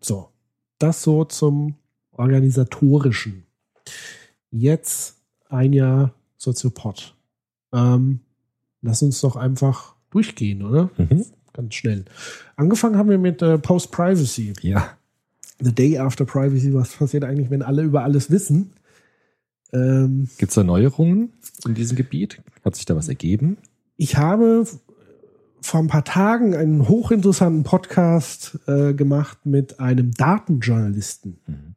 So. 0.00 0.30
Das 0.78 1.02
so 1.02 1.24
zum 1.24 1.74
organisatorischen. 2.12 3.44
Jetzt 4.50 5.16
ein 5.48 5.72
Jahr 5.72 6.14
Soziopod. 6.36 7.14
Ähm, 7.72 8.20
lass 8.80 9.02
uns 9.02 9.20
doch 9.20 9.36
einfach 9.36 9.94
durchgehen, 10.10 10.62
oder? 10.62 10.90
Mhm. 10.96 11.26
Ganz 11.52 11.74
schnell. 11.74 12.04
Angefangen 12.56 12.96
haben 12.96 13.10
wir 13.10 13.18
mit 13.18 13.42
äh, 13.42 13.58
Post-Privacy. 13.58 14.52
Ja. 14.62 14.96
The 15.60 15.74
Day 15.74 15.98
After 15.98 16.24
Privacy. 16.24 16.72
Was 16.74 16.96
passiert 16.96 17.24
eigentlich, 17.24 17.50
wenn 17.50 17.62
alle 17.62 17.82
über 17.82 18.02
alles 18.04 18.30
wissen? 18.30 18.72
Ähm, 19.72 20.28
Gibt's 20.38 20.54
da 20.54 20.64
Neuerungen 20.64 21.32
in 21.66 21.74
diesem 21.74 21.96
Gebiet? 21.96 22.40
Hat 22.64 22.76
sich 22.76 22.84
da 22.84 22.96
was 22.96 23.08
ergeben? 23.08 23.58
Ich 23.96 24.16
habe 24.16 24.66
vor 25.60 25.80
ein 25.80 25.88
paar 25.88 26.04
Tagen 26.04 26.54
einen 26.54 26.88
hochinteressanten 26.88 27.64
Podcast 27.64 28.58
äh, 28.66 28.94
gemacht 28.94 29.38
mit 29.44 29.80
einem 29.80 30.12
Datenjournalisten. 30.12 31.38
Mhm. 31.46 31.74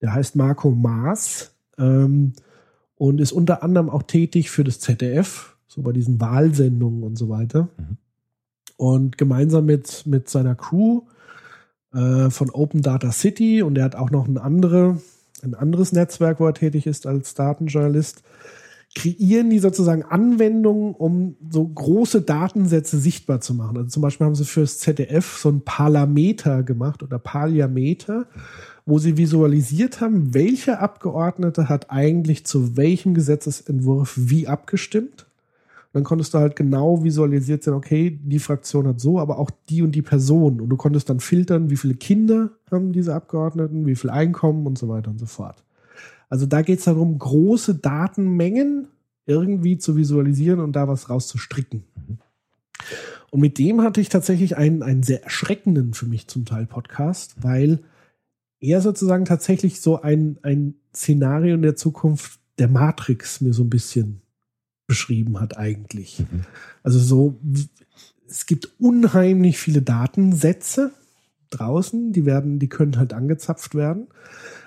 Der 0.00 0.14
heißt 0.14 0.36
Marco 0.36 0.70
Maas 0.70 1.52
ähm, 1.76 2.32
und 2.94 3.20
ist 3.20 3.32
unter 3.32 3.62
anderem 3.62 3.90
auch 3.90 4.04
tätig 4.04 4.50
für 4.50 4.64
das 4.64 4.80
ZDF, 4.80 5.56
so 5.66 5.82
bei 5.82 5.92
diesen 5.92 6.20
Wahlsendungen 6.20 7.02
und 7.02 7.16
so 7.16 7.28
weiter. 7.28 7.68
Mhm. 7.76 7.96
Und 8.76 9.18
gemeinsam 9.18 9.66
mit, 9.66 10.06
mit 10.06 10.30
seiner 10.30 10.54
Crew 10.54 11.02
äh, 11.94 12.30
von 12.30 12.50
Open 12.50 12.82
Data 12.82 13.12
City 13.12 13.62
und 13.62 13.76
er 13.76 13.84
hat 13.84 13.96
auch 13.96 14.10
noch 14.10 14.26
ein, 14.26 14.38
andere, 14.38 15.00
ein 15.42 15.54
anderes 15.54 15.92
Netzwerk, 15.92 16.40
wo 16.40 16.46
er 16.46 16.54
tätig 16.54 16.86
ist 16.86 17.06
als 17.06 17.34
Datenjournalist, 17.34 18.22
kreieren 18.94 19.50
die 19.50 19.60
sozusagen 19.60 20.02
Anwendungen, 20.02 20.94
um 20.94 21.36
so 21.48 21.66
große 21.66 22.22
Datensätze 22.22 22.98
sichtbar 22.98 23.40
zu 23.40 23.54
machen. 23.54 23.76
Also 23.76 23.88
zum 23.88 24.02
Beispiel 24.02 24.26
haben 24.26 24.34
sie 24.34 24.44
fürs 24.44 24.78
ZDF 24.78 25.38
so 25.38 25.48
ein 25.48 25.62
Parlameter 25.62 26.62
gemacht 26.64 27.02
oder 27.02 27.18
Parliameter, 27.18 28.26
wo 28.86 28.98
sie 28.98 29.16
visualisiert 29.16 30.00
haben, 30.00 30.34
welcher 30.34 30.80
Abgeordnete 30.80 31.68
hat 31.68 31.90
eigentlich 31.90 32.44
zu 32.46 32.76
welchem 32.76 33.14
Gesetzesentwurf 33.14 34.14
wie 34.16 34.48
abgestimmt. 34.48 35.26
Dann 35.92 36.04
konntest 36.04 36.34
du 36.34 36.38
halt 36.38 36.54
genau 36.54 37.02
visualisiert 37.02 37.64
sehen, 37.64 37.74
okay, 37.74 38.18
die 38.22 38.38
Fraktion 38.38 38.86
hat 38.86 39.00
so, 39.00 39.18
aber 39.18 39.38
auch 39.38 39.50
die 39.68 39.82
und 39.82 39.92
die 39.92 40.02
Person. 40.02 40.60
Und 40.60 40.68
du 40.68 40.76
konntest 40.76 41.10
dann 41.10 41.18
filtern, 41.18 41.68
wie 41.68 41.76
viele 41.76 41.94
Kinder 41.94 42.50
haben 42.70 42.92
diese 42.92 43.14
Abgeordneten, 43.14 43.86
wie 43.86 43.96
viel 43.96 44.10
Einkommen 44.10 44.66
und 44.66 44.78
so 44.78 44.88
weiter 44.88 45.10
und 45.10 45.18
so 45.18 45.26
fort. 45.26 45.64
Also 46.28 46.46
da 46.46 46.62
geht 46.62 46.78
es 46.78 46.84
darum, 46.84 47.18
große 47.18 47.74
Datenmengen 47.76 48.86
irgendwie 49.26 49.78
zu 49.78 49.96
visualisieren 49.96 50.60
und 50.60 50.76
da 50.76 50.86
was 50.86 51.10
rauszustricken. 51.10 51.82
Und 53.30 53.40
mit 53.40 53.58
dem 53.58 53.82
hatte 53.82 54.00
ich 54.00 54.08
tatsächlich 54.08 54.56
einen, 54.56 54.82
einen 54.82 55.02
sehr 55.02 55.24
erschreckenden 55.24 55.94
für 55.94 56.06
mich 56.06 56.28
zum 56.28 56.44
Teil 56.44 56.66
Podcast, 56.66 57.36
weil 57.42 57.80
er 58.60 58.80
sozusagen 58.80 59.24
tatsächlich 59.24 59.80
so 59.80 60.00
ein, 60.00 60.38
ein 60.42 60.74
Szenario 60.94 61.54
in 61.54 61.62
der 61.62 61.76
Zukunft 61.76 62.40
der 62.58 62.68
Matrix 62.68 63.40
mir 63.40 63.52
so 63.52 63.64
ein 63.64 63.70
bisschen 63.70 64.20
beschrieben 64.90 65.38
hat 65.38 65.56
eigentlich. 65.56 66.18
Mhm. 66.18 66.40
Also 66.82 66.98
so, 66.98 67.38
es 68.28 68.44
gibt 68.44 68.68
unheimlich 68.80 69.56
viele 69.56 69.82
Datensätze 69.82 70.90
draußen, 71.50 72.12
die 72.12 72.26
werden, 72.26 72.58
die 72.58 72.68
können 72.68 72.98
halt 72.98 73.12
angezapft 73.12 73.76
werden. 73.76 74.08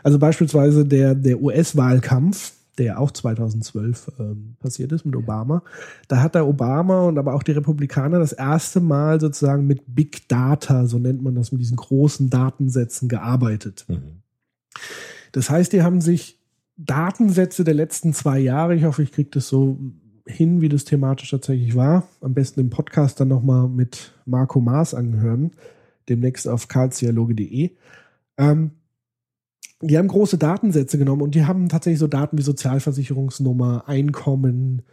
Also 0.02 0.20
beispielsweise 0.20 0.86
der, 0.86 1.14
der 1.14 1.42
US-Wahlkampf, 1.42 2.54
der 2.78 3.02
auch 3.02 3.12
2012 3.12 4.14
ähm, 4.18 4.56
passiert 4.62 4.94
ist 4.94 5.06
mit 5.06 5.18
Obama. 5.18 5.62
Da 6.08 6.22
hat 6.22 6.36
der 6.36 6.48
Obama 6.48 7.02
und 7.02 7.18
aber 7.18 7.34
auch 7.34 7.44
die 7.44 7.52
Republikaner 7.52 8.20
das 8.20 8.32
erste 8.32 8.80
Mal 8.80 9.20
sozusagen 9.20 9.68
mit 9.68 9.82
Big 9.94 10.30
Data, 10.30 10.88
so 10.88 11.00
nennt 11.00 11.22
man 11.22 11.36
das, 11.36 11.52
mit 11.52 11.60
diesen 11.60 11.76
großen 11.76 12.30
Datensätzen 12.30 13.10
gearbeitet. 13.10 13.84
Mhm. 13.90 14.22
Das 15.34 15.50
heißt, 15.50 15.74
die 15.74 15.84
haben 15.84 16.00
sich 16.00 16.40
Datensätze 16.78 17.66
der 17.66 17.74
letzten 17.74 18.14
zwei 18.14 18.40
Jahre, 18.40 18.74
ich 18.74 18.86
hoffe, 18.86 19.04
ich 19.04 19.12
kriege 19.12 19.30
das 19.32 19.50
so 19.50 19.78
hin, 20.26 20.62
wie 20.62 20.70
das 20.70 20.86
thematisch 20.86 21.32
tatsächlich 21.32 21.76
war, 21.76 22.08
am 22.22 22.34
besten 22.34 22.62
im 22.62 22.70
Podcast 22.70 23.20
dann 23.20 23.28
nochmal 23.28 23.68
mit 23.68 24.14
Marco 24.26 24.60
Maas 24.60 24.94
anhören, 24.94 25.52
demnächst 26.10 26.48
auf 26.48 26.68
karlsdialoge.de. 26.68 27.72
Ähm, 28.38 28.72
die 29.82 29.98
haben 29.98 30.08
große 30.08 30.38
Datensätze 30.38 30.98
genommen 30.98 31.22
und 31.22 31.36
die 31.36 31.46
haben 31.46 31.68
tatsächlich 31.68 32.00
so 32.00 32.08
Daten 32.08 32.38
wie 32.38 32.42
Sozialversicherungsnummer, 32.42 33.84
Einkommen, 33.88 34.84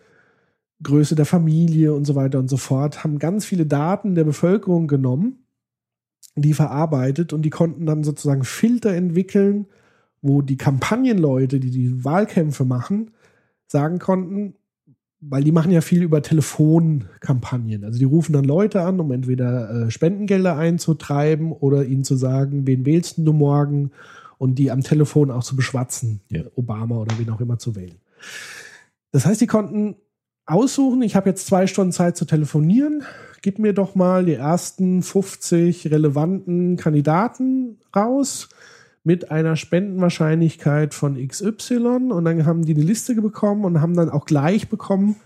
Größe 0.82 1.14
der 1.14 1.26
Familie 1.26 1.94
und 1.94 2.06
so 2.06 2.16
weiter 2.16 2.38
und 2.38 2.48
so 2.48 2.56
fort, 2.56 3.04
haben 3.04 3.18
ganz 3.18 3.44
viele 3.44 3.66
Daten 3.66 4.14
der 4.14 4.24
Bevölkerung 4.24 4.88
genommen, 4.88 5.44
die 6.34 6.54
verarbeitet 6.54 7.32
und 7.32 7.42
die 7.42 7.50
konnten 7.50 7.86
dann 7.86 8.02
sozusagen 8.02 8.44
Filter 8.44 8.94
entwickeln, 8.94 9.66
wo 10.22 10.42
die 10.42 10.56
Kampagnenleute, 10.56 11.60
die 11.60 11.70
die 11.70 12.04
Wahlkämpfe 12.04 12.64
machen, 12.64 13.12
sagen 13.66 13.98
konnten, 13.98 14.54
weil 15.20 15.44
die 15.44 15.52
machen 15.52 15.70
ja 15.70 15.82
viel 15.82 16.02
über 16.02 16.22
Telefonkampagnen. 16.22 17.84
Also 17.84 17.98
die 17.98 18.06
rufen 18.06 18.32
dann 18.32 18.44
Leute 18.44 18.82
an, 18.82 19.00
um 19.00 19.12
entweder 19.12 19.86
äh, 19.86 19.90
Spendengelder 19.90 20.56
einzutreiben 20.56 21.52
oder 21.52 21.84
ihnen 21.84 22.04
zu 22.04 22.16
sagen, 22.16 22.66
wen 22.66 22.86
wählst 22.86 23.18
du 23.18 23.32
morgen 23.32 23.90
und 24.38 24.54
die 24.54 24.70
am 24.70 24.80
Telefon 24.80 25.30
auch 25.30 25.44
zu 25.44 25.56
beschwatzen, 25.56 26.20
ja. 26.30 26.42
Obama 26.56 26.96
oder 26.96 27.18
wen 27.18 27.28
auch 27.28 27.40
immer 27.40 27.58
zu 27.58 27.76
wählen. 27.76 27.96
Das 29.12 29.26
heißt, 29.26 29.40
die 29.40 29.46
konnten 29.46 29.96
aussuchen, 30.46 31.02
ich 31.02 31.16
habe 31.16 31.28
jetzt 31.28 31.46
zwei 31.46 31.66
Stunden 31.66 31.92
Zeit 31.92 32.16
zu 32.16 32.24
telefonieren, 32.24 33.02
gib 33.42 33.58
mir 33.58 33.74
doch 33.74 33.94
mal 33.94 34.24
die 34.24 34.34
ersten 34.34 35.02
50 35.02 35.90
relevanten 35.90 36.76
Kandidaten 36.76 37.76
raus 37.94 38.48
mit 39.02 39.30
einer 39.30 39.56
Spendenwahrscheinlichkeit 39.56 40.94
von 40.94 41.16
XY 41.16 42.10
und 42.10 42.24
dann 42.24 42.44
haben 42.44 42.64
die 42.64 42.74
eine 42.74 42.84
Liste 42.84 43.14
bekommen 43.14 43.64
und 43.64 43.80
haben 43.80 43.94
dann 43.94 44.10
auch 44.10 44.26
gleich 44.26 44.68
bekommen, 44.68 45.16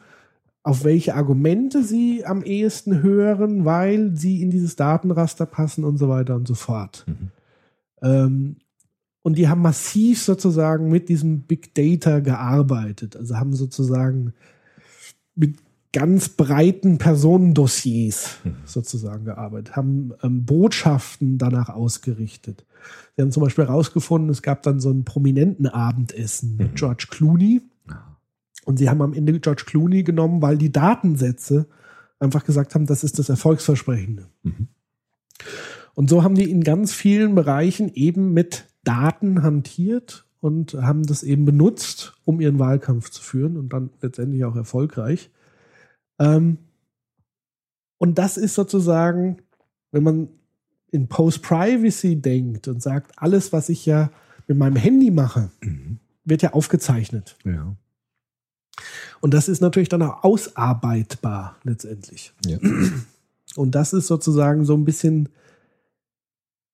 auf 0.63 0.85
welche 0.85 1.15
Argumente 1.15 1.83
sie 1.83 2.25
am 2.25 2.43
ehesten 2.43 3.03
hören, 3.03 3.65
weil 3.65 4.17
sie 4.17 4.41
in 4.41 4.51
dieses 4.51 4.77
Datenraster 4.77 5.45
passen 5.45 5.85
und 5.85 5.99
so 5.99 6.09
weiter 6.09 6.37
und 6.37 6.49
so 6.49 6.55
fort. 6.55 7.05
Mhm. 7.07 7.31
Ähm, 8.03 8.57
und 9.23 9.39
die 9.39 9.49
haben 9.49 9.63
massiv 9.63 10.23
sozusagen 10.23 10.91
mit 10.91 11.09
diesem 11.09 11.41
Big 11.41 11.75
Data 11.75 12.21
gearbeitet. 12.21 13.17
Also 13.17 13.37
haben 13.37 13.55
sozusagen 13.55 14.35
mit 15.35 15.57
ganz 15.93 16.29
breiten 16.29 16.99
Personendossiers 16.99 18.39
mhm. 18.45 18.57
sozusagen 18.65 19.25
gearbeitet, 19.25 19.77
haben 19.77 20.13
ähm, 20.23 20.45
Botschaften 20.45 21.39
danach 21.39 21.69
ausgerichtet. 21.69 22.65
Sie 23.17 23.23
haben 23.23 23.33
zum 23.33 23.43
Beispiel 23.43 23.67
herausgefunden, 23.67 24.31
es 24.31 24.43
gab 24.43 24.63
dann 24.63 24.81
so 24.81 24.91
ein 24.91 25.05
prominenten 25.05 25.67
Abendessen 25.67 26.57
mit 26.57 26.73
mhm. 26.73 26.75
George 26.75 27.07
Clooney. 27.11 27.63
Und 28.65 28.79
sie 28.79 28.89
haben 28.89 29.03
am 29.03 29.13
Ende 29.13 29.39
George 29.41 29.65
Clooney 29.67 30.05
genommen, 30.05 30.41
weil 30.41 30.57
die 30.57 30.73
Datensätze 30.73 31.67
einfach 32.19 32.45
gesagt 32.45 32.75
haben, 32.75 32.87
das 32.87 33.05
ist 33.05 33.19
das 33.19 33.29
Erfolgsversprechende. 33.29 34.27
Mhm. 34.43 34.69
Und 35.95 36.11
so 36.11 36.23
haben 36.23 36.35
die 36.35 36.51
in 36.51 36.65
ganz 36.65 36.93
vielen 36.93 37.35
Bereichen 37.35 37.93
eben 37.95 38.33
mit 38.33 38.65
Daten 38.83 39.43
hantiert 39.43 40.25
und 40.41 40.75
haben 40.75 41.07
das 41.07 41.23
eben 41.23 41.45
benutzt, 41.45 42.15
um 42.25 42.41
ihren 42.41 42.59
Wahlkampf 42.59 43.11
zu 43.11 43.23
führen 43.23 43.57
und 43.57 43.73
dann 43.73 43.91
letztendlich 44.01 44.45
auch 44.45 44.57
erfolgreich. 44.57 45.31
Ähm, 46.19 46.59
und 47.99 48.19
das 48.19 48.37
ist 48.37 48.55
sozusagen, 48.55 49.39
wenn 49.93 50.03
man 50.03 50.29
in 50.95 51.09
Post-Privacy 51.09 52.17
denkt 52.17 52.69
und 52.69 52.81
sagt, 52.81 53.13
alles, 53.17 53.53
was 53.53 53.69
ich 53.69 53.85
ja 53.85 54.13
mit 54.47 54.57
meinem 54.57 54.77
Handy 54.77 55.11
mache, 55.11 55.51
mhm. 55.61 55.99
wird 56.25 56.43
ja 56.43 56.53
aufgezeichnet. 56.53 57.37
Ja. 57.45 57.75
Und 59.21 59.35
das 59.35 59.49
ist 59.49 59.61
natürlich 59.61 59.89
dann 59.89 60.03
auch 60.03 60.23
ausarbeitbar 60.23 61.57
letztendlich. 61.65 62.33
Ja. 62.47 62.59
Und 63.57 63.75
das 63.75 63.93
ist 63.93 64.07
sozusagen 64.07 64.65
so 64.65 64.75
ein 64.75 64.85
bisschen 64.85 65.29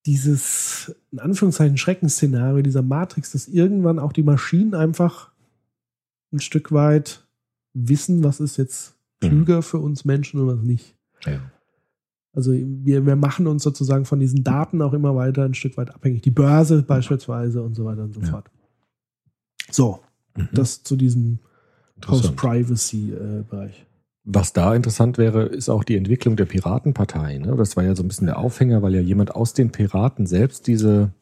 dieses, 0.04 0.94
in 1.12 1.18
Anführungszeichen, 1.18 1.78
Schreckensszenario 1.78 2.62
dieser 2.62 2.82
Matrix, 2.82 3.32
dass 3.32 3.48
irgendwann 3.48 3.98
auch 3.98 4.12
die 4.12 4.22
Maschinen 4.22 4.74
einfach 4.74 5.30
ein 6.32 6.40
Stück 6.40 6.72
weit 6.72 7.26
wissen, 7.72 8.22
was 8.22 8.40
ist 8.40 8.58
jetzt 8.58 8.94
klüger 9.20 9.56
mhm. 9.56 9.62
für 9.62 9.78
uns 9.78 10.04
Menschen 10.04 10.40
und 10.40 10.46
was 10.46 10.62
nicht. 10.62 10.94
Ja. 11.24 11.40
Also 12.32 12.52
wir, 12.52 13.06
wir 13.06 13.16
machen 13.16 13.46
uns 13.46 13.62
sozusagen 13.62 14.04
von 14.04 14.20
diesen 14.20 14.44
Daten 14.44 14.82
auch 14.82 14.92
immer 14.92 15.16
weiter 15.16 15.44
ein 15.44 15.54
Stück 15.54 15.76
weit 15.76 15.92
abhängig. 15.94 16.22
Die 16.22 16.30
Börse 16.30 16.82
beispielsweise 16.82 17.62
und 17.62 17.74
so 17.74 17.84
weiter 17.84 18.04
und 18.04 18.14
so 18.14 18.20
ja. 18.20 18.28
fort. 18.28 18.50
So, 19.70 20.00
mhm. 20.36 20.48
das 20.52 20.82
zu 20.82 20.96
diesem 20.96 21.40
Post-Privacy-Bereich. 22.00 23.86
Was 24.24 24.52
da 24.52 24.74
interessant 24.74 25.18
wäre, 25.18 25.44
ist 25.44 25.68
auch 25.68 25.82
die 25.82 25.96
Entwicklung 25.96 26.36
der 26.36 26.44
Piratenpartei. 26.44 27.38
Ne? 27.38 27.56
Das 27.56 27.76
war 27.76 27.84
ja 27.84 27.96
so 27.96 28.02
ein 28.02 28.08
bisschen 28.08 28.26
der 28.26 28.38
Aufhänger, 28.38 28.82
weil 28.82 28.94
ja 28.94 29.00
jemand 29.00 29.34
aus 29.34 29.54
den 29.54 29.72
Piraten 29.72 30.26
selbst 30.26 30.66
diese, 30.66 31.12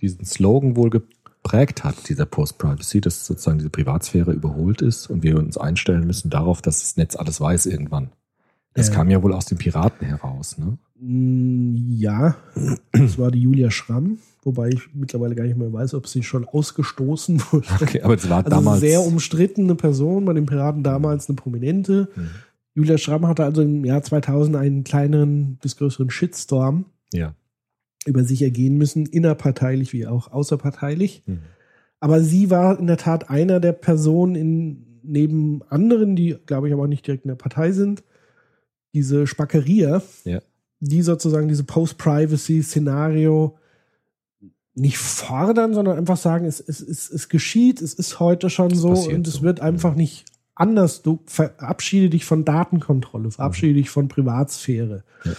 diesen 0.00 0.24
Slogan 0.24 0.74
wohl 0.74 0.90
geprägt 0.90 1.84
hat, 1.84 2.08
dieser 2.08 2.26
Post-Privacy, 2.26 3.00
dass 3.00 3.26
sozusagen 3.26 3.58
diese 3.58 3.70
Privatsphäre 3.70 4.32
überholt 4.32 4.82
ist 4.82 5.08
und 5.08 5.22
wir 5.22 5.36
uns 5.36 5.58
einstellen 5.58 6.06
müssen 6.06 6.30
darauf, 6.30 6.62
dass 6.62 6.80
das 6.80 6.96
Netz 6.96 7.14
alles 7.14 7.40
weiß 7.40 7.66
irgendwann. 7.66 8.10
Das 8.76 8.90
äh, 8.90 8.92
kam 8.92 9.10
ja 9.10 9.22
wohl 9.22 9.32
aus 9.32 9.46
den 9.46 9.58
Piraten 9.58 10.06
heraus, 10.06 10.58
ne? 10.58 10.78
Mm, 11.00 11.76
ja, 11.90 12.36
das 12.92 13.18
war 13.18 13.30
die 13.30 13.40
Julia 13.40 13.70
Schramm, 13.70 14.18
wobei 14.42 14.68
ich 14.68 14.94
mittlerweile 14.94 15.34
gar 15.34 15.44
nicht 15.44 15.56
mehr 15.56 15.72
weiß, 15.72 15.94
ob 15.94 16.06
sie 16.06 16.22
schon 16.22 16.46
ausgestoßen 16.46 17.40
wurde. 17.50 17.66
Okay, 17.80 18.02
aber 18.02 18.14
es 18.14 18.28
war 18.28 18.38
also 18.38 18.50
damals. 18.50 18.80
sehr 18.80 19.02
umstrittene 19.02 19.74
Person 19.74 20.24
bei 20.24 20.32
den 20.32 20.46
Piraten 20.46 20.82
damals, 20.82 21.28
eine 21.28 21.36
prominente. 21.36 22.08
Mhm. 22.14 22.30
Julia 22.74 22.98
Schramm 22.98 23.26
hatte 23.26 23.44
also 23.44 23.62
im 23.62 23.84
Jahr 23.84 24.02
2000 24.02 24.56
einen 24.56 24.84
kleineren 24.84 25.56
bis 25.62 25.76
größeren 25.76 26.10
Shitstorm 26.10 26.84
ja. 27.12 27.34
über 28.04 28.22
sich 28.22 28.42
ergehen 28.42 28.76
müssen, 28.76 29.06
innerparteilich 29.06 29.92
wie 29.94 30.06
auch 30.06 30.30
außerparteilich. 30.30 31.22
Mhm. 31.26 31.40
Aber 32.00 32.20
sie 32.22 32.50
war 32.50 32.78
in 32.78 32.86
der 32.86 32.98
Tat 32.98 33.30
einer 33.30 33.60
der 33.60 33.72
Personen 33.72 34.34
in, 34.34 35.00
neben 35.02 35.62
anderen, 35.70 36.16
die, 36.16 36.36
glaube 36.44 36.68
ich, 36.68 36.74
aber 36.74 36.82
auch 36.82 36.88
nicht 36.88 37.06
direkt 37.06 37.24
in 37.24 37.30
der 37.30 37.36
Partei 37.36 37.72
sind, 37.72 38.04
diese 38.96 39.26
Spackeria, 39.26 40.00
ja. 40.24 40.40
die 40.80 41.02
sozusagen 41.02 41.48
diese 41.48 41.64
Post-Privacy-Szenario 41.64 43.58
nicht 44.74 44.96
fordern, 44.96 45.74
sondern 45.74 45.98
einfach 45.98 46.16
sagen, 46.16 46.46
es, 46.46 46.60
es, 46.60 46.80
es, 46.80 47.10
es 47.10 47.28
geschieht, 47.28 47.82
es 47.82 47.92
ist 47.92 48.20
heute 48.20 48.48
schon 48.48 48.74
so 48.74 48.88
und 48.88 49.26
es 49.26 49.34
so. 49.34 49.42
wird 49.42 49.60
einfach 49.60 49.94
nicht 49.94 50.24
anders. 50.54 51.02
Du 51.02 51.20
verabschiede 51.26 52.08
dich 52.08 52.24
von 52.24 52.46
Datenkontrolle, 52.46 53.30
verabschiede 53.30 53.72
mhm. 53.72 53.76
dich 53.76 53.90
von 53.90 54.08
Privatsphäre. 54.08 55.04
Ja. 55.24 55.32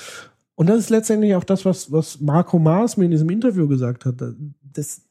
Und 0.53 0.67
das 0.67 0.77
ist 0.77 0.89
letztendlich 0.91 1.33
auch 1.33 1.43
das, 1.43 1.65
was, 1.65 1.91
was 1.91 2.19
Marco 2.19 2.59
Maas 2.59 2.95
mir 2.97 3.05
in 3.05 3.11
diesem 3.11 3.29
Interview 3.31 3.67
gesagt 3.67 4.05
hat. 4.05 4.15
Das, 4.61 5.01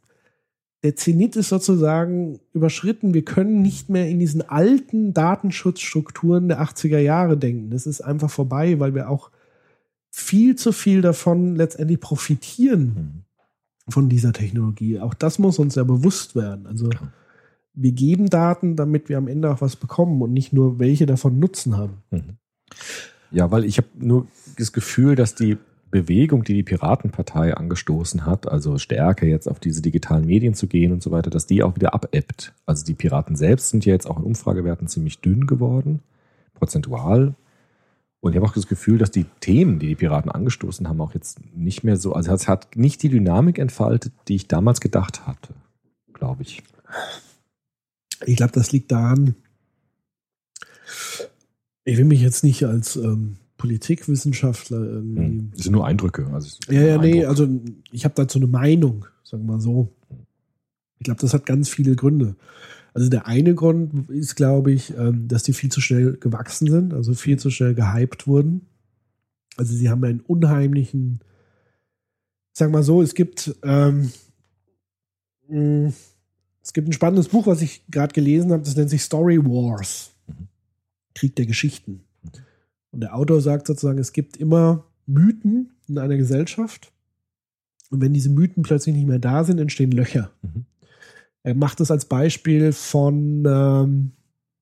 der 0.87 0.95
Zenit 0.95 1.35
ist 1.35 1.49
sozusagen 1.49 2.39
überschritten. 2.53 3.13
Wir 3.13 3.25
können 3.25 3.61
nicht 3.61 3.91
mehr 3.91 4.09
in 4.09 4.21
diesen 4.21 4.49
alten 4.49 5.13
Datenschutzstrukturen 5.13 6.47
der 6.47 6.63
80er 6.63 7.01
Jahre 7.01 7.37
denken. 7.37 7.71
Das 7.71 7.89
ist 7.89 8.03
einfach 8.03 8.31
vorbei, 8.31 8.79
weil 8.79 8.95
wir 8.95 9.11
auch 9.11 9.33
viel 10.13 10.55
zu 10.55 10.71
viel 10.71 11.03
davon 11.03 11.57
letztendlich 11.57 11.99
profitieren 11.99 13.25
mhm. 13.89 13.93
von 13.93 14.09
dieser 14.09 14.33
Technologie. 14.33 15.01
Auch 15.01 15.13
das 15.13 15.41
muss 15.41 15.59
uns 15.59 15.75
ja 15.75 15.83
bewusst 15.83 16.37
werden. 16.37 16.69
Also 16.69 16.89
wir 17.75 17.91
geben 17.91 18.31
Daten, 18.31 18.77
damit 18.77 19.09
wir 19.09 19.19
am 19.19 19.27
Ende 19.27 19.51
auch 19.51 19.61
was 19.61 19.75
bekommen 19.75 20.23
und 20.23 20.33
nicht 20.33 20.53
nur 20.53 20.79
welche 20.79 21.07
davon 21.07 21.41
Nutzen 21.41 21.77
haben. 21.77 21.95
Mhm. 22.13 22.37
Ja, 23.33 23.51
weil 23.51 23.65
ich 23.65 23.79
habe 23.79 23.89
nur 23.99 24.29
das 24.57 24.73
Gefühl, 24.73 25.17
dass 25.17 25.35
die 25.35 25.57
Bewegung, 25.91 26.43
die 26.45 26.55
die 26.55 26.63
Piratenpartei 26.63 27.55
angestoßen 27.55 28.27
hat, 28.27 28.49
also 28.49 28.79
stärker 28.79 29.27
jetzt 29.27 29.49
auf 29.49 29.61
diese 29.61 29.83
digitalen 29.83 30.27
Medien 30.27 30.55
zu 30.55 30.67
gehen 30.67 30.93
und 30.93 31.03
so 31.03 31.11
weiter, 31.11 31.31
dass 31.31 31.47
die 31.47 31.63
auch 31.63 31.77
wieder 31.77 31.95
abebbt. 31.95 32.53
Also 32.67 32.85
die 32.85 32.95
Piraten 32.95 33.37
selbst 33.37 33.71
sind 33.71 33.85
ja 33.87 33.93
jetzt 33.93 34.07
auch 34.07 34.19
in 34.19 34.25
Umfragewerten 34.25 34.89
ziemlich 34.89 35.21
dünn 35.21 35.47
geworden, 35.47 36.01
prozentual. 36.55 37.35
Und 38.21 38.33
ich 38.33 38.37
habe 38.37 38.47
auch 38.47 38.55
das 38.55 38.67
Gefühl, 38.67 38.99
dass 38.99 39.13
die 39.13 39.27
Themen, 39.41 39.79
die 39.79 39.89
die 39.89 39.95
Piraten 39.95 40.31
angestoßen 40.31 40.89
haben, 40.89 41.01
auch 41.01 41.15
jetzt 41.15 41.39
nicht 41.55 41.85
mehr 41.85 41.97
so, 41.97 42.13
also 42.13 42.33
es 42.33 42.49
hat 42.49 42.75
nicht 42.77 43.03
die 43.03 43.09
Dynamik 43.09 43.59
entfaltet, 43.59 44.13
die 44.27 44.35
ich 44.35 44.49
damals 44.49 44.81
gedacht 44.81 45.27
hatte, 45.27 45.55
glaube 46.13 46.43
ich. 46.43 46.63
Ich 48.25 48.37
glaube, 48.37 48.53
das 48.53 48.73
liegt 48.73 48.91
daran, 48.91 49.37
ich 51.85 51.97
will 51.99 52.05
mich 52.05 52.21
jetzt 52.21 52.43
nicht 52.43 52.65
als 52.65 52.97
ähm, 52.97 53.37
Politikwissenschaftler 53.57 54.85
irgendwie. 54.85 55.21
Hm. 55.21 55.51
Das 55.53 55.65
sind 55.65 55.73
nur 55.73 55.87
Eindrücke. 55.87 56.27
Also 56.33 56.59
Ja, 56.69 56.83
ja, 56.83 56.99
nee, 56.99 57.25
Eindruck. 57.25 57.29
also 57.29 57.61
ich 57.91 58.05
habe 58.05 58.15
dazu 58.15 58.39
eine 58.39 58.47
Meinung, 58.47 59.07
sagen 59.25 59.45
wir 59.47 59.55
mal 59.55 59.61
so. 59.61 59.93
Ich 60.99 61.05
glaube, 61.05 61.21
das 61.21 61.35
hat 61.35 61.47
ganz 61.47 61.69
viele 61.69 61.95
Gründe. 61.97 62.37
Also 62.95 63.11
der 63.11 63.27
eine 63.27 63.55
Grund 63.55 64.09
ist, 64.09 64.37
glaube 64.37 64.73
ich, 64.73 64.97
ähm, 64.97 65.29
dass 65.29 65.43
die 65.43 65.53
viel 65.53 65.71
zu 65.71 65.81
schnell 65.83 66.17
gewachsen 66.17 66.71
sind, 66.71 66.95
also 66.95 67.13
viel 67.13 67.39
zu 67.39 67.51
schnell 67.51 67.75
gehypt 67.75 68.27
wurden. 68.27 68.63
Also 69.57 69.75
sie 69.75 69.91
haben 69.91 70.03
einen 70.05 70.21
unheimlichen, 70.21 71.21
sag 72.53 72.71
mal 72.71 72.83
so, 72.83 73.03
es 73.03 73.15
gibt, 73.15 73.55
ähm, 73.63 74.13
mh, 75.49 75.93
es 76.63 76.73
gibt 76.73 76.89
ein 76.89 76.93
spannendes 76.95 77.29
Buch, 77.29 77.47
was 77.47 77.61
ich 77.63 77.85
gerade 77.91 78.15
gelesen 78.15 78.51
habe, 78.51 78.63
das 78.63 78.77
nennt 78.77 78.91
sich 78.91 79.03
Story 79.03 79.39
Wars. 79.45 80.13
Mhm. 80.27 80.49
Krieg 81.15 81.37
der 81.37 81.47
Geschichten. 81.47 82.06
Und 82.97 83.03
der 83.03 83.15
Autor 83.15 83.43
sagt 83.43 83.67
sozusagen, 83.67 83.99
es 83.99 84.15
gibt 84.15 84.39
immer 84.39 84.87
Mythen 85.05 85.75
in 85.87 85.99
einer 85.99 86.17
Gesellschaft. 86.17 86.95
Und 87.91 88.01
wenn 88.01 88.15
diese 88.15 88.31
Mythen 88.31 88.63
plötzlich 88.63 88.95
nicht 88.95 89.07
mehr 89.07 89.19
da 89.19 89.45
sind, 89.45 89.61
entstehen 89.61 89.93
Löcher. 89.93 90.31
Mhm. 90.41 90.65
Er 91.43 91.55
macht 91.55 91.79
es 91.83 91.91
als 91.91 92.07
Beispiel 92.07 92.73
von 92.73 93.45
ähm, 93.47 94.13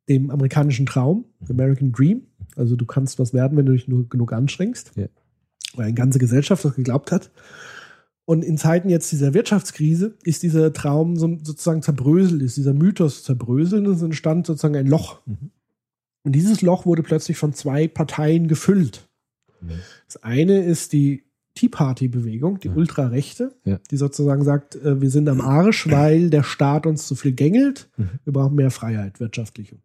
dem 0.09 0.33
amerikanischen 0.33 0.85
Traum, 0.85 1.27
American 1.49 1.93
Dream. 1.93 2.23
Also 2.57 2.75
du 2.75 2.85
kannst 2.87 3.21
was 3.21 3.35
werden, 3.35 3.57
wenn 3.57 3.67
du 3.67 3.73
dich 3.73 3.87
nur 3.87 4.09
genug 4.09 4.33
anstrengst. 4.33 4.91
Ja. 4.97 5.07
Weil 5.77 5.85
eine 5.87 5.95
ganze 5.95 6.19
Gesellschaft 6.19 6.65
das 6.65 6.75
geglaubt 6.75 7.13
hat. 7.13 7.31
Und 8.25 8.45
in 8.45 8.59
Zeiten 8.59 8.89
jetzt 8.89 9.13
dieser 9.13 9.33
Wirtschaftskrise 9.33 10.19
ist 10.25 10.43
dieser 10.43 10.73
Traum 10.73 11.15
so, 11.15 11.39
sozusagen 11.41 11.83
zerbröselt, 11.83 12.43
ist 12.43 12.57
dieser 12.57 12.75
Mythos 12.75 13.23
zerbröselt 13.23 13.87
und 13.87 13.95
es 13.95 14.03
entstand 14.03 14.45
sozusagen 14.45 14.75
ein 14.75 14.89
Loch. 14.89 15.25
Mhm. 15.25 15.53
Und 16.25 16.33
dieses 16.33 16.63
Loch 16.63 16.87
wurde 16.87 17.03
plötzlich 17.03 17.37
von 17.37 17.53
zwei 17.53 17.87
Parteien 17.87 18.49
gefüllt. 18.49 19.09
Mhm. 19.61 19.71
Das 20.07 20.23
eine 20.23 20.63
ist 20.65 20.93
die 20.93 21.25
Tea 21.55 21.69
Party-Bewegung, 21.69 22.59
die 22.59 22.69
Ja. 22.69 22.75
Ultrarechte, 22.75 23.55
Ja. 23.65 23.79
die 23.91 23.97
sozusagen 23.97 24.43
sagt, 24.43 24.75
äh, 24.77 25.01
wir 25.01 25.11
sind 25.11 25.29
am 25.29 25.41
Arsch, 25.41 25.89
weil 25.89 26.31
der 26.31 26.43
Staat 26.43 26.87
uns 26.87 27.07
zu 27.07 27.15
viel 27.15 27.33
gängelt. 27.33 27.89
Mhm. 27.97 28.11
Wir 28.25 28.33
brauchen 28.33 28.57
mehr 28.57 28.71
Freiheit, 28.73 29.21
wirtschaftliche. 29.21 29.77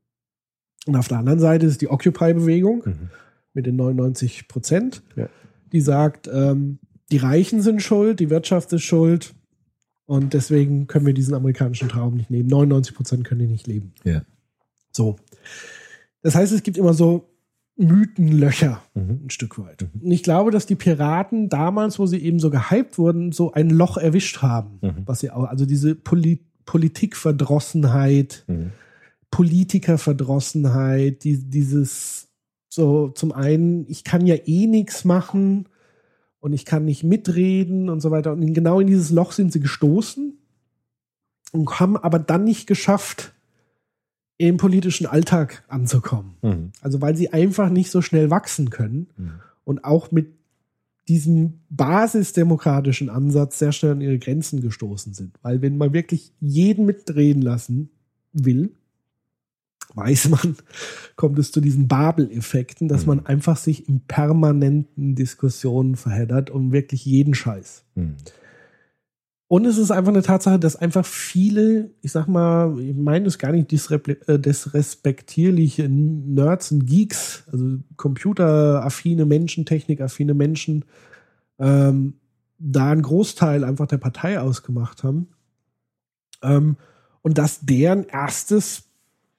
Und 0.88 0.96
auf 0.96 1.08
der 1.08 1.20
anderen 1.20 1.40
Seite 1.40 1.66
ist 1.68 1.82
die 1.82 1.90
Occupy-Bewegung 1.90 2.84
Mhm. 2.86 3.10
mit 3.54 3.66
den 3.68 3.76
99 3.76 4.48
Prozent, 4.48 5.04
Ja. 5.16 5.30
die 5.72 5.82
sagt, 5.82 6.28
ähm, 6.34 6.80
die 7.12 7.18
Reichen 7.18 7.62
sind 7.62 7.82
schuld, 7.84 8.20
die 8.20 8.30
Wirtschaft 8.30 8.72
ist 8.74 8.84
schuld 8.84 9.36
und 10.06 10.34
deswegen 10.34 10.88
können 10.88 11.06
wir 11.06 11.14
diesen 11.14 11.34
amerikanischen 11.36 11.90
Traum 11.90 12.16
nicht 12.16 12.32
nehmen. 12.32 12.48
99 12.50 12.96
Prozent 12.96 13.26
können 13.26 13.42
ihn 13.42 13.52
nicht 13.52 13.68
leben. 13.68 13.94
Ja. 14.04 14.24
So. 14.92 15.18
Das 16.22 16.36
heißt, 16.36 16.52
es 16.52 16.64
gibt 16.64 16.78
immer 16.78 16.94
so 16.94 17.30
Mythenlöcher 17.78 18.82
Mhm. 18.94 19.22
ein 19.26 19.30
Stück 19.30 19.58
weit. 19.58 19.84
Und 20.02 20.12
ich 20.12 20.22
glaube, 20.24 20.52
dass 20.52 20.66
die 20.66 20.76
Piraten 20.76 21.48
damals, 21.48 21.98
wo 21.98 22.06
sie 22.06 22.18
eben 22.18 22.40
so 22.40 22.50
gehypt 22.50 22.98
wurden, 22.98 23.32
so 23.32 23.54
ein 23.54 23.70
Loch 23.70 23.96
erwischt 23.98 24.42
haben. 24.42 24.80
Mhm. 24.82 25.04
Was 25.06 25.22
sie 25.22 25.32
auch, 25.32 25.46
also 25.46 25.66
diese 25.66 25.96
Poli 25.96 26.46
Politikverdrossenheit, 26.66 28.44
Mhm. 28.48 28.72
Politikerverdrossenheit, 29.32 31.24
die, 31.24 31.38
dieses 31.50 32.28
so 32.70 33.10
zum 33.10 33.32
einen, 33.32 33.86
ich 33.90 34.04
kann 34.04 34.26
ja 34.28 34.36
eh 34.46 34.68
nichts 34.68 35.04
machen 35.06 35.68
und 36.40 36.54
ich 36.54 36.66
kann 36.66 36.86
nicht 36.86 37.04
mitreden 37.04 37.90
und 37.90 38.00
so 38.00 38.12
weiter. 38.12 38.34
Und 38.34 38.54
genau 38.54 38.80
in 38.80 38.88
dieses 38.88 39.10
Loch 39.10 39.32
sind 39.32 39.52
sie 39.52 39.60
gestoßen 39.60 40.38
und 41.52 41.80
haben 41.80 41.98
aber 41.98 42.20
dann 42.20 42.44
nicht 42.44 42.68
geschafft, 42.68 43.34
im 44.40 44.58
politischen 44.58 45.06
Alltag 45.06 45.64
anzukommen. 45.68 46.32
Mhm. 46.42 46.72
Also 46.82 47.02
weil 47.02 47.16
sie 47.16 47.32
einfach 47.32 47.70
nicht 47.70 47.92
so 47.92 48.02
schnell 48.02 48.30
wachsen 48.32 48.70
können 48.72 49.08
Mhm. 49.18 49.32
und 49.66 49.84
auch 49.84 50.12
mit 50.12 50.34
diesem 51.08 51.60
basisdemokratischen 51.70 53.10
Ansatz 53.10 53.60
sehr 53.60 53.72
schnell 53.72 53.92
an 53.94 54.02
ihre 54.02 54.18
Grenzen 54.18 54.62
gestoßen 54.62 55.14
sind. 55.14 55.38
Weil 55.42 55.62
wenn 55.62 55.78
man 55.78 55.92
wirklich 55.94 56.32
jeden 56.40 56.86
mitreden 56.86 57.42
lassen 57.42 57.90
will, 58.32 58.72
weiß 59.96 60.30
man, 60.30 60.56
kommt 61.18 61.38
es 61.40 61.52
zu 61.52 61.62
diesen 61.62 61.88
Babel-Effekten, 61.88 62.88
dass 62.88 63.02
Mhm. 63.02 63.08
man 63.08 63.26
einfach 63.26 63.58
sich 63.58 63.90
in 63.90 64.02
permanenten 64.02 65.16
Diskussionen 65.16 65.96
verheddert 65.98 66.50
um 66.50 66.72
wirklich 66.72 67.04
jeden 67.06 67.34
Scheiß. 67.34 67.84
Und 69.52 69.66
es 69.66 69.80
ist 69.80 69.90
einfach 69.90 70.12
eine 70.12 70.22
Tatsache, 70.22 70.60
dass 70.60 70.76
einfach 70.76 71.04
viele, 71.04 71.90
ich 72.04 72.12
sag 72.12 72.28
mal, 72.28 72.80
ich 72.80 72.96
meine 72.96 73.26
es 73.26 73.40
gar 73.40 73.52
nicht 73.52 73.72
disrepli- 73.72 74.24
äh, 74.28 74.38
disrespektierliche 74.38 75.90
Nerds 75.90 76.72
und 76.72 76.86
Geeks, 76.86 77.46
also 77.52 77.80
computeraffine 77.98 79.26
Menschen, 79.26 79.66
technikaffine 79.66 80.36
Menschen, 80.36 80.86
ähm, 81.58 82.14
da 82.60 82.92
einen 82.92 83.02
Großteil 83.02 83.64
einfach 83.64 83.88
der 83.88 83.98
Partei 83.98 84.40
ausgemacht 84.40 85.04
haben. 85.04 85.30
Ähm, 86.44 86.78
und 87.24 87.40
dass 87.40 87.62
deren 87.62 88.04
erstes 88.04 88.84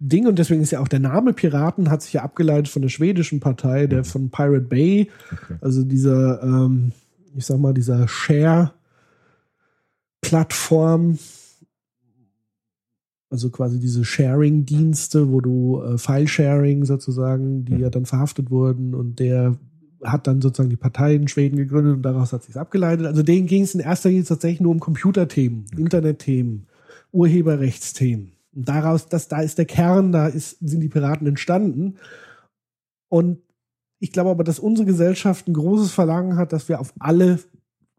Ding, 0.00 0.26
und 0.26 0.40
deswegen 0.40 0.60
ist 0.60 0.72
ja 0.72 0.80
auch 0.80 0.88
der 0.88 0.98
Name 0.98 1.34
Piraten, 1.34 1.88
hat 1.88 2.02
sich 2.02 2.14
ja 2.14 2.22
abgeleitet 2.24 2.66
von 2.66 2.82
der 2.82 2.88
schwedischen 2.88 3.38
Partei, 3.38 3.86
der 3.86 4.02
von 4.02 4.28
Pirate 4.30 4.62
Bay, 4.62 5.08
Okay. 5.32 5.54
also 5.60 5.84
dieser, 5.84 6.42
ähm, 6.42 6.90
ich 7.36 7.46
sag 7.46 7.60
mal, 7.60 7.74
dieser 7.74 8.08
Share 8.08 8.72
Plattform, 10.20 11.18
also 13.30 13.50
quasi 13.50 13.78
diese 13.78 14.04
Sharing-Dienste, 14.04 15.30
wo 15.30 15.40
du 15.40 15.82
äh, 15.82 15.98
File-Sharing 15.98 16.84
sozusagen, 16.84 17.64
die 17.64 17.74
Mhm. 17.74 17.80
ja 17.80 17.90
dann 17.90 18.06
verhaftet 18.06 18.50
wurden 18.50 18.94
und 18.94 19.20
der 19.20 19.56
hat 20.02 20.26
dann 20.26 20.40
sozusagen 20.40 20.70
die 20.70 20.76
Partei 20.76 21.14
in 21.14 21.28
Schweden 21.28 21.56
gegründet 21.56 21.96
und 21.96 22.02
daraus 22.02 22.32
hat 22.32 22.42
sich 22.42 22.56
abgeleitet. 22.56 23.06
Also 23.06 23.22
denen 23.22 23.46
ging 23.46 23.62
es 23.62 23.74
in 23.74 23.80
erster 23.80 24.08
Linie 24.08 24.24
tatsächlich 24.24 24.60
nur 24.60 24.72
um 24.72 24.80
Computerthemen, 24.80 25.66
Internetthemen, 25.76 26.66
Urheberrechtsthemen. 27.12 28.32
Und 28.54 28.68
daraus, 28.68 29.06
das, 29.06 29.28
da 29.28 29.42
ist 29.42 29.58
der 29.58 29.66
Kern, 29.66 30.10
da 30.10 30.26
ist, 30.26 30.56
sind 30.60 30.80
die 30.80 30.88
Piraten 30.88 31.26
entstanden. 31.26 31.96
Und 33.08 33.38
ich 33.98 34.10
glaube 34.12 34.30
aber, 34.30 34.42
dass 34.42 34.58
unsere 34.58 34.86
Gesellschaft 34.86 35.46
ein 35.46 35.54
großes 35.54 35.92
Verlangen 35.92 36.36
hat, 36.36 36.52
dass 36.52 36.68
wir 36.68 36.80
auf 36.80 36.94
alle 36.98 37.38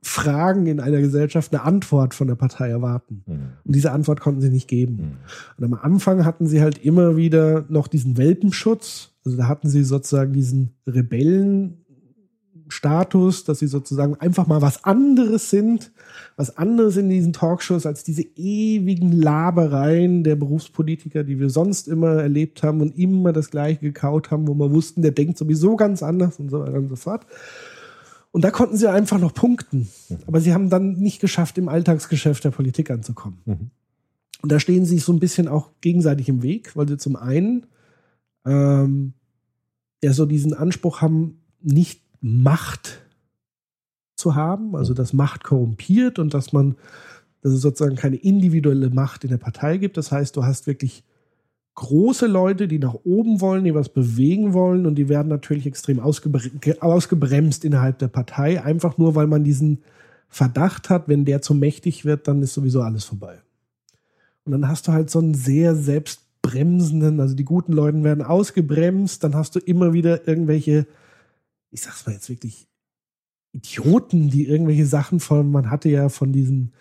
Fragen 0.04 0.66
in 0.66 0.80
einer 0.80 1.00
Gesellschaft 1.00 1.54
eine 1.54 1.62
Antwort 1.64 2.16
von 2.16 2.28
der 2.28 2.34
Partei 2.36 2.70
erwarten. 2.70 3.24
Mhm. 3.28 3.34
Und 3.64 3.76
diese 3.76 3.92
Antwort 3.92 4.20
konnten 4.20 4.42
sie 4.42 4.50
nicht 4.50 4.68
geben. 4.68 4.96
Mhm. 4.96 5.18
Und 5.58 5.66
am 5.66 5.76
Anfang 5.76 6.26
hatten 6.26 6.48
sie 6.48 6.60
halt 6.62 6.84
immer 6.84 7.18
wieder 7.18 7.66
noch 7.70 7.88
diesen 7.88 8.18
Welpenschutz. 8.18 9.12
Also 9.24 9.38
da 9.38 9.48
hatten 9.48 9.70
sie 9.70 9.84
sozusagen 9.84 10.34
diesen 10.34 10.74
Rebellenstatus, 10.88 13.44
dass 13.44 13.60
sie 13.60 13.68
sozusagen 13.68 14.16
einfach 14.16 14.48
mal 14.48 14.64
was 14.64 14.86
anderes 14.86 15.52
sind, 15.52 15.92
was 16.36 16.58
anderes 16.58 16.98
in 16.98 17.08
diesen 17.08 17.32
Talkshows 17.32 17.86
als 17.86 18.04
diese 18.04 18.24
ewigen 18.24 19.12
Labereien 19.12 20.24
der 20.24 20.36
Berufspolitiker, 20.36 21.24
die 21.24 21.40
wir 21.40 21.52
sonst 21.52 21.88
immer 21.88 22.24
erlebt 22.24 22.64
haben 22.64 22.82
und 22.82 22.98
immer 22.98 23.34
das 23.34 23.52
Gleiche 23.52 23.82
gekaut 23.82 24.32
haben, 24.32 24.48
wo 24.48 24.56
wir 24.56 24.72
wussten, 24.72 25.04
der 25.04 25.12
denkt 25.12 25.38
sowieso 25.38 25.76
ganz 25.76 26.02
anders 26.02 26.40
und 26.40 26.50
so 26.50 26.62
weiter 26.62 26.80
und 26.80 26.90
so 26.90 26.96
fort. 26.96 27.28
Und 28.32 28.44
da 28.44 28.52
konnten 28.52 28.78
sie 28.78 28.90
einfach 28.90 29.20
noch 29.20 29.34
punkten. 29.34 29.90
Aber 30.26 30.40
sie 30.40 30.54
haben 30.54 30.70
dann 30.70 30.94
nicht 30.94 31.20
geschafft, 31.20 31.58
im 31.58 31.68
Alltagsgeschäft 31.68 32.44
der 32.44 32.52
Politik 32.52 32.90
anzukommen. 32.90 33.40
Mhm. 33.46 33.72
Und 34.42 34.52
da 34.52 34.60
stehen 34.60 34.86
sie 34.86 34.96
sich 34.96 35.04
so 35.04 35.14
ein 35.14 35.20
bisschen 35.20 35.48
auch 35.48 35.72
gegenseitig 35.82 36.30
im 36.30 36.42
Weg, 36.42 36.76
weil 36.76 36.88
sie 36.88 36.98
zum 36.98 37.16
einen 37.16 37.68
ähm, 38.46 39.14
ja 40.04 40.14
so 40.14 40.26
diesen 40.26 40.54
Anspruch 40.54 41.02
haben, 41.02 41.42
nicht 41.62 42.02
Macht 42.22 43.02
zu 44.16 44.36
haben, 44.36 44.76
also 44.76 44.94
dass 44.94 45.14
Macht 45.14 45.44
korrumpiert 45.44 46.18
und 46.18 46.34
dass 46.34 46.54
man, 46.54 46.76
dass 47.42 47.54
es 47.54 47.62
sozusagen 47.62 47.96
keine 47.96 48.16
individuelle 48.16 48.90
Macht 48.90 49.24
in 49.24 49.30
der 49.30 49.38
Partei 49.38 49.78
gibt. 49.78 49.98
Das 49.98 50.12
heißt, 50.12 50.36
du 50.36 50.46
hast 50.46 50.68
wirklich 50.68 51.04
große 51.76 52.28
Leute, 52.28 52.68
die 52.68 52.80
nach 52.80 52.96
oben 53.04 53.42
wollen, 53.42 53.64
die 53.64 53.74
was 53.74 53.90
bewegen 53.90 54.54
wollen 54.54 54.86
und 54.86 54.96
die 54.96 55.10
werden 55.10 55.30
natürlich 55.30 55.66
extrem 55.66 56.00
ausgebre 56.00 56.50
ausgebremst 56.82 57.64
innerhalb 57.64 58.00
der 58.00 58.10
Partei, 58.10 58.62
einfach 58.64 58.98
nur, 58.98 59.16
weil 59.16 59.28
man 59.28 59.44
diesen 59.44 59.80
Verdacht 60.28 60.90
hat, 60.90 61.08
wenn 61.08 61.26
der 61.26 61.42
zu 61.42 61.54
mächtig 61.54 62.06
wird, 62.06 62.28
dann 62.28 62.42
ist 62.42 62.54
sowieso 62.54 62.82
alles 62.82 63.06
vorbei. 63.06 63.40
Und 64.46 64.52
Und 64.52 64.62
dann 64.62 64.68
hast 64.68 64.88
du 64.88 64.92
halt 64.92 65.10
so 65.10 65.20
einen 65.20 65.34
sehr 65.34 65.76
selbstbremsenden, 65.76 67.20
also 67.20 67.36
die 67.36 67.46
guten 67.46 67.72
Leute 67.72 68.04
werden 68.04 68.24
ausgebremst, 68.24 69.24
dann 69.24 69.34
hast 69.34 69.56
du 69.56 69.60
immer 69.60 69.94
wieder 69.94 70.28
irgendwelche, 70.28 70.88
ich 71.70 71.82
sag's 71.82 72.06
mal 72.06 72.14
jetzt 72.14 72.30
wirklich, 72.30 72.68
Idioten, 73.54 74.30
die 74.30 74.48
irgendwelche 74.48 74.86
Sachen 74.86 75.20
von, 75.20 75.52
man 75.52 75.70
hatte 75.70 75.90
ja 75.90 76.10
von 76.10 76.32
diesen 76.34 76.74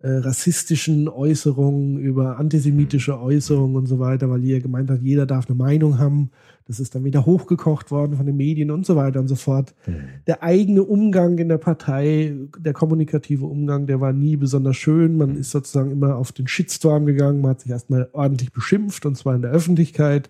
äh, 0.00 0.10
rassistischen 0.18 1.08
Äußerungen 1.08 1.98
über 1.98 2.38
antisemitische 2.38 3.18
Äußerungen 3.18 3.76
und 3.76 3.86
so 3.86 3.98
weiter, 3.98 4.28
weil 4.28 4.44
ihr 4.44 4.60
gemeint 4.60 4.90
hat, 4.90 5.00
jeder 5.02 5.24
darf 5.24 5.48
eine 5.48 5.56
Meinung 5.56 5.98
haben. 5.98 6.30
Das 6.66 6.80
ist 6.80 6.94
dann 6.94 7.04
wieder 7.04 7.24
hochgekocht 7.24 7.90
worden 7.90 8.16
von 8.16 8.26
den 8.26 8.36
Medien 8.36 8.70
und 8.70 8.84
so 8.84 8.94
weiter 8.96 9.20
und 9.20 9.28
so 9.28 9.36
fort. 9.36 9.74
Mhm. 9.86 9.94
Der 10.26 10.42
eigene 10.42 10.82
Umgang 10.82 11.38
in 11.38 11.48
der 11.48 11.58
Partei, 11.58 12.34
der 12.58 12.72
kommunikative 12.72 13.46
Umgang, 13.46 13.86
der 13.86 14.00
war 14.00 14.12
nie 14.12 14.36
besonders 14.36 14.76
schön. 14.76 15.16
Man 15.16 15.36
ist 15.36 15.50
sozusagen 15.50 15.92
immer 15.92 16.16
auf 16.16 16.32
den 16.32 16.46
Shitstorm 16.46 17.06
gegangen, 17.06 17.40
man 17.40 17.52
hat 17.52 17.60
sich 17.60 17.70
erstmal 17.70 18.10
ordentlich 18.12 18.52
beschimpft 18.52 19.06
und 19.06 19.16
zwar 19.16 19.34
in 19.34 19.42
der 19.42 19.52
Öffentlichkeit. 19.52 20.28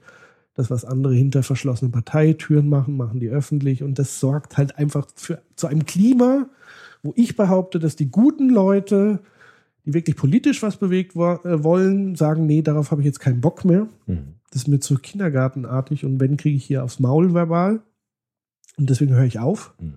Das, 0.55 0.71
was 0.71 0.85
andere 0.85 1.15
hinter 1.15 1.43
verschlossenen 1.43 1.93
Parteitüren 1.93 2.69
machen, 2.69 2.97
machen 2.97 3.21
die 3.21 3.29
öffentlich. 3.29 3.83
Und 3.83 3.99
das 3.99 4.21
sorgt 4.21 4.57
halt 4.57 4.79
einfach 4.79 5.07
für, 5.15 5.43
zu 5.55 5.67
einem 5.67 5.85
Klima, 5.85 6.49
wo 7.03 7.13
ich 7.17 7.37
behaupte, 7.37 7.79
dass 7.79 7.97
die 7.97 8.11
guten 8.11 8.49
Leute, 8.49 9.21
die 9.87 9.95
wirklich 9.95 10.17
politisch 10.17 10.63
was 10.63 10.77
bewegt 10.77 11.15
wo 11.15 11.27
äh, 11.27 11.63
wollen, 11.63 12.17
sagen, 12.17 12.47
nee, 12.47 12.61
darauf 12.61 12.91
habe 12.91 13.01
ich 13.01 13.07
jetzt 13.07 13.21
keinen 13.21 13.41
Bock 13.41 13.65
mehr. 13.65 13.89
Mhm. 14.07 14.35
Das 14.51 14.63
ist 14.63 14.69
mir 14.69 14.81
zu 14.81 14.97
kindergartenartig 14.97 16.05
und 16.05 16.21
wenn, 16.21 16.37
kriege 16.37 16.57
ich 16.57 16.65
hier 16.65 16.85
aufs 16.85 16.99
Maul 17.01 17.33
verbal. 17.33 17.81
Und 18.77 18.91
deswegen 18.91 19.15
höre 19.15 19.25
ich 19.25 19.39
auf. 19.39 19.75
Mhm. 19.81 19.95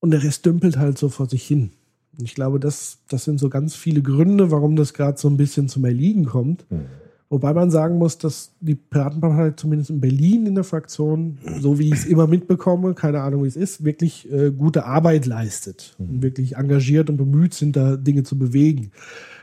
Und 0.00 0.10
der 0.10 0.22
Rest 0.22 0.46
dümpelt 0.46 0.78
halt 0.78 0.98
so 0.98 1.08
vor 1.08 1.28
sich 1.28 1.46
hin. 1.46 1.70
Und 2.18 2.24
ich 2.24 2.34
glaube, 2.34 2.58
das, 2.58 2.98
das 3.08 3.24
sind 3.24 3.38
so 3.38 3.48
ganz 3.48 3.76
viele 3.76 4.02
Gründe, 4.02 4.50
warum 4.50 4.74
das 4.74 4.94
gerade 4.94 5.18
so 5.18 5.28
ein 5.28 5.36
bisschen 5.36 5.68
zum 5.68 5.84
Erliegen 5.84 6.24
kommt. 6.24 6.68
Mhm. 6.70 6.86
Wobei 7.30 7.52
man 7.52 7.70
sagen 7.70 7.98
muss, 7.98 8.16
dass 8.16 8.52
die 8.60 8.74
Piratenpartei 8.74 9.50
zumindest 9.50 9.90
in 9.90 10.00
Berlin 10.00 10.46
in 10.46 10.54
der 10.54 10.64
Fraktion, 10.64 11.36
so 11.60 11.78
wie 11.78 11.88
ich 11.88 11.94
es 11.94 12.06
immer 12.06 12.26
mitbekomme, 12.26 12.94
keine 12.94 13.20
Ahnung 13.20 13.44
wie 13.44 13.48
es 13.48 13.56
ist, 13.56 13.84
wirklich 13.84 14.32
äh, 14.32 14.50
gute 14.50 14.86
Arbeit 14.86 15.26
leistet 15.26 15.94
und 15.98 16.22
wirklich 16.22 16.56
engagiert 16.56 17.10
und 17.10 17.18
bemüht 17.18 17.52
sind, 17.52 17.76
da 17.76 17.96
Dinge 17.96 18.22
zu 18.22 18.38
bewegen. 18.38 18.92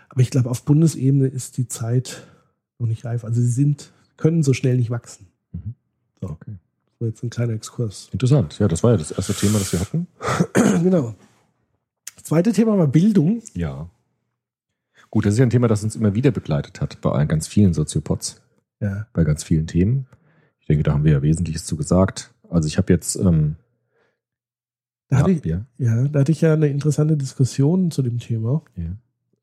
Aber 0.10 0.22
ich 0.22 0.32
glaube, 0.32 0.50
auf 0.50 0.64
Bundesebene 0.64 1.28
ist 1.28 1.58
die 1.58 1.68
Zeit 1.68 2.26
noch 2.80 2.88
nicht 2.88 3.06
reif. 3.06 3.24
Also 3.24 3.40
sie 3.40 3.52
sind, 3.52 3.92
können 4.18 4.42
so 4.42 4.54
schnell 4.54 4.78
nicht 4.78 4.90
wachsen. 4.90 5.28
So. 6.22 6.30
Okay. 6.30 6.54
Das 6.86 7.02
war 7.02 7.08
jetzt 7.08 7.24
ein 7.24 7.30
kleiner 7.30 7.54
Exkurs. 7.54 8.10
Interessant. 8.12 8.58
Ja, 8.58 8.68
das 8.68 8.84
war 8.84 8.92
ja 8.92 8.98
das 8.98 9.12
erste 9.12 9.34
Thema, 9.34 9.60
das 9.60 9.72
wir 9.72 9.80
hatten. 9.80 10.08
genau. 10.84 11.14
Das 12.16 12.24
zweite 12.24 12.52
Thema 12.52 12.78
war 12.78 12.88
Bildung. 12.88 13.44
Ja. 13.54 13.90
Gut, 15.16 15.26
das 15.26 15.36
ist 15.36 15.40
ja 15.40 15.46
ein 15.46 15.50
Thema, 15.50 15.70
das 15.70 15.82
uns 15.82 15.96
immer 15.96 16.14
wieder 16.14 16.32
begleitet 16.32 16.82
hat 16.82 17.00
bei 17.00 17.24
ganz 17.24 17.48
vielen 17.48 17.74
Soziopods, 17.74 18.42
Ja. 18.82 19.08
bei 19.14 19.24
ganz 19.24 19.46
vielen 19.46 19.66
Themen. 19.66 20.08
Ich 20.60 20.68
denke, 20.68 20.84
da 20.84 20.92
haben 20.92 21.06
wir 21.06 21.14
ja 21.14 21.22
Wesentliches 21.22 21.64
zu 21.66 21.78
gesagt. 21.78 22.34
Also 22.50 22.68
ich 22.68 22.78
habe 22.78 22.92
jetzt 22.92 23.16
ähm, 23.16 23.56
Da, 25.08 25.20
hatte 25.20 25.32
ja, 25.32 25.38
ich, 25.38 25.46
ja, 25.46 25.66
ja, 25.78 26.08
da 26.10 26.20
hatte 26.20 26.34
ich 26.34 26.42
ja 26.42 26.52
eine 26.52 26.68
interessante 26.68 27.16
Diskussion 27.16 27.92
zu 27.92 28.02
dem 28.02 28.20
Thema. 28.20 28.62
ja. 28.76 28.98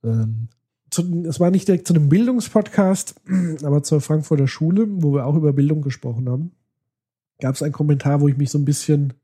ähm, 0.05 0.49
zu, 0.91 1.25
es 1.27 1.41
war 1.41 1.51
nicht 1.51 1.67
direkt 1.67 1.87
zu 1.87 1.95
einem 1.95 2.11
Bildungspodcast, 2.11 3.15
aber 3.63 3.83
zur 3.83 4.03
Frankfurter 4.03 4.49
Schule, 4.49 4.87
wo 4.91 5.15
wir 5.15 5.25
auch 5.25 5.37
über 5.37 5.55
Bildung 5.55 5.81
gesprochen 5.81 6.29
haben, 6.29 6.53
gab 7.41 7.55
es 7.55 7.63
einen 7.63 7.73
Kommentar, 7.73 8.21
wo 8.21 8.29
ich 8.29 8.37
mich 8.37 8.51
so 8.51 8.59
ein 8.59 8.67
bisschen 8.67 9.15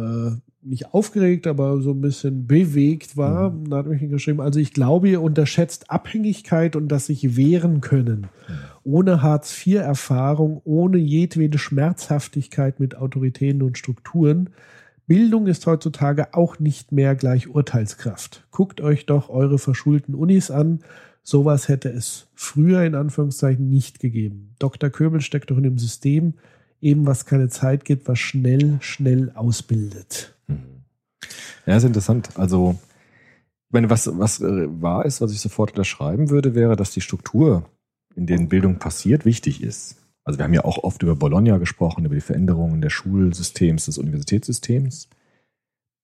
äh, 0.00 0.36
nicht 0.62 0.92
aufgeregt, 0.92 1.46
aber 1.46 1.80
so 1.80 1.92
ein 1.92 2.00
bisschen 2.00 2.46
bewegt 2.46 3.16
war. 3.16 3.54
Da 3.68 3.78
hat 3.78 3.86
mich 3.86 4.06
geschrieben, 4.08 4.40
also 4.40 4.60
ich 4.60 4.72
glaube, 4.72 5.08
ihr 5.08 5.22
unterschätzt 5.22 5.90
Abhängigkeit 5.90 6.76
und 6.76 6.88
das 6.88 7.06
sich 7.06 7.36
wehren 7.36 7.80
können. 7.80 8.26
Ohne 8.84 9.22
Hartz-IV-Erfahrung, 9.22 10.60
ohne 10.64 10.98
jedwede 10.98 11.58
Schmerzhaftigkeit 11.58 12.78
mit 12.78 12.96
Autoritäten 12.96 13.62
und 13.62 13.78
Strukturen. 13.78 14.50
Bildung 15.06 15.46
ist 15.46 15.66
heutzutage 15.66 16.34
auch 16.34 16.58
nicht 16.58 16.92
mehr 16.92 17.14
gleich 17.14 17.48
Urteilskraft. 17.48 18.46
Guckt 18.50 18.80
euch 18.80 19.06
doch 19.06 19.28
eure 19.28 19.58
verschulten 19.58 20.14
Unis 20.14 20.50
an. 20.50 20.80
Sowas 21.22 21.68
hätte 21.68 21.90
es 21.90 22.28
früher 22.34 22.84
in 22.84 22.94
Anführungszeichen 22.94 23.68
nicht 23.68 23.98
gegeben. 23.98 24.54
Dr. 24.58 24.90
Köbel 24.90 25.20
steckt 25.20 25.50
doch 25.50 25.56
in 25.56 25.64
dem 25.64 25.78
System, 25.78 26.34
eben 26.80 27.06
was 27.06 27.26
keine 27.26 27.48
Zeit 27.48 27.84
gibt, 27.84 28.08
was 28.08 28.18
schnell, 28.18 28.78
schnell 28.80 29.30
ausbildet. 29.34 30.34
Ja, 31.66 31.76
ist 31.76 31.84
interessant. 31.84 32.30
Also, 32.36 32.78
ich 33.68 33.72
meine, 33.72 33.90
was, 33.90 34.10
was 34.18 34.40
äh, 34.40 34.66
wahr 34.82 35.04
ist, 35.04 35.20
was 35.20 35.32
ich 35.32 35.40
sofort 35.40 35.70
unterschreiben 35.72 36.30
würde, 36.30 36.54
wäre, 36.54 36.76
dass 36.76 36.90
die 36.90 37.00
Struktur, 37.00 37.68
in 38.16 38.26
denen 38.26 38.48
Bildung 38.48 38.78
passiert, 38.78 39.24
wichtig 39.24 39.62
ist. 39.62 39.96
Also 40.24 40.38
wir 40.38 40.44
haben 40.44 40.54
ja 40.54 40.64
auch 40.64 40.78
oft 40.78 41.02
über 41.02 41.16
Bologna 41.16 41.58
gesprochen, 41.58 42.04
über 42.04 42.14
die 42.14 42.20
Veränderungen 42.20 42.80
des 42.80 42.92
Schulsystems, 42.92 43.86
des 43.86 43.98
Universitätssystems. 43.98 45.08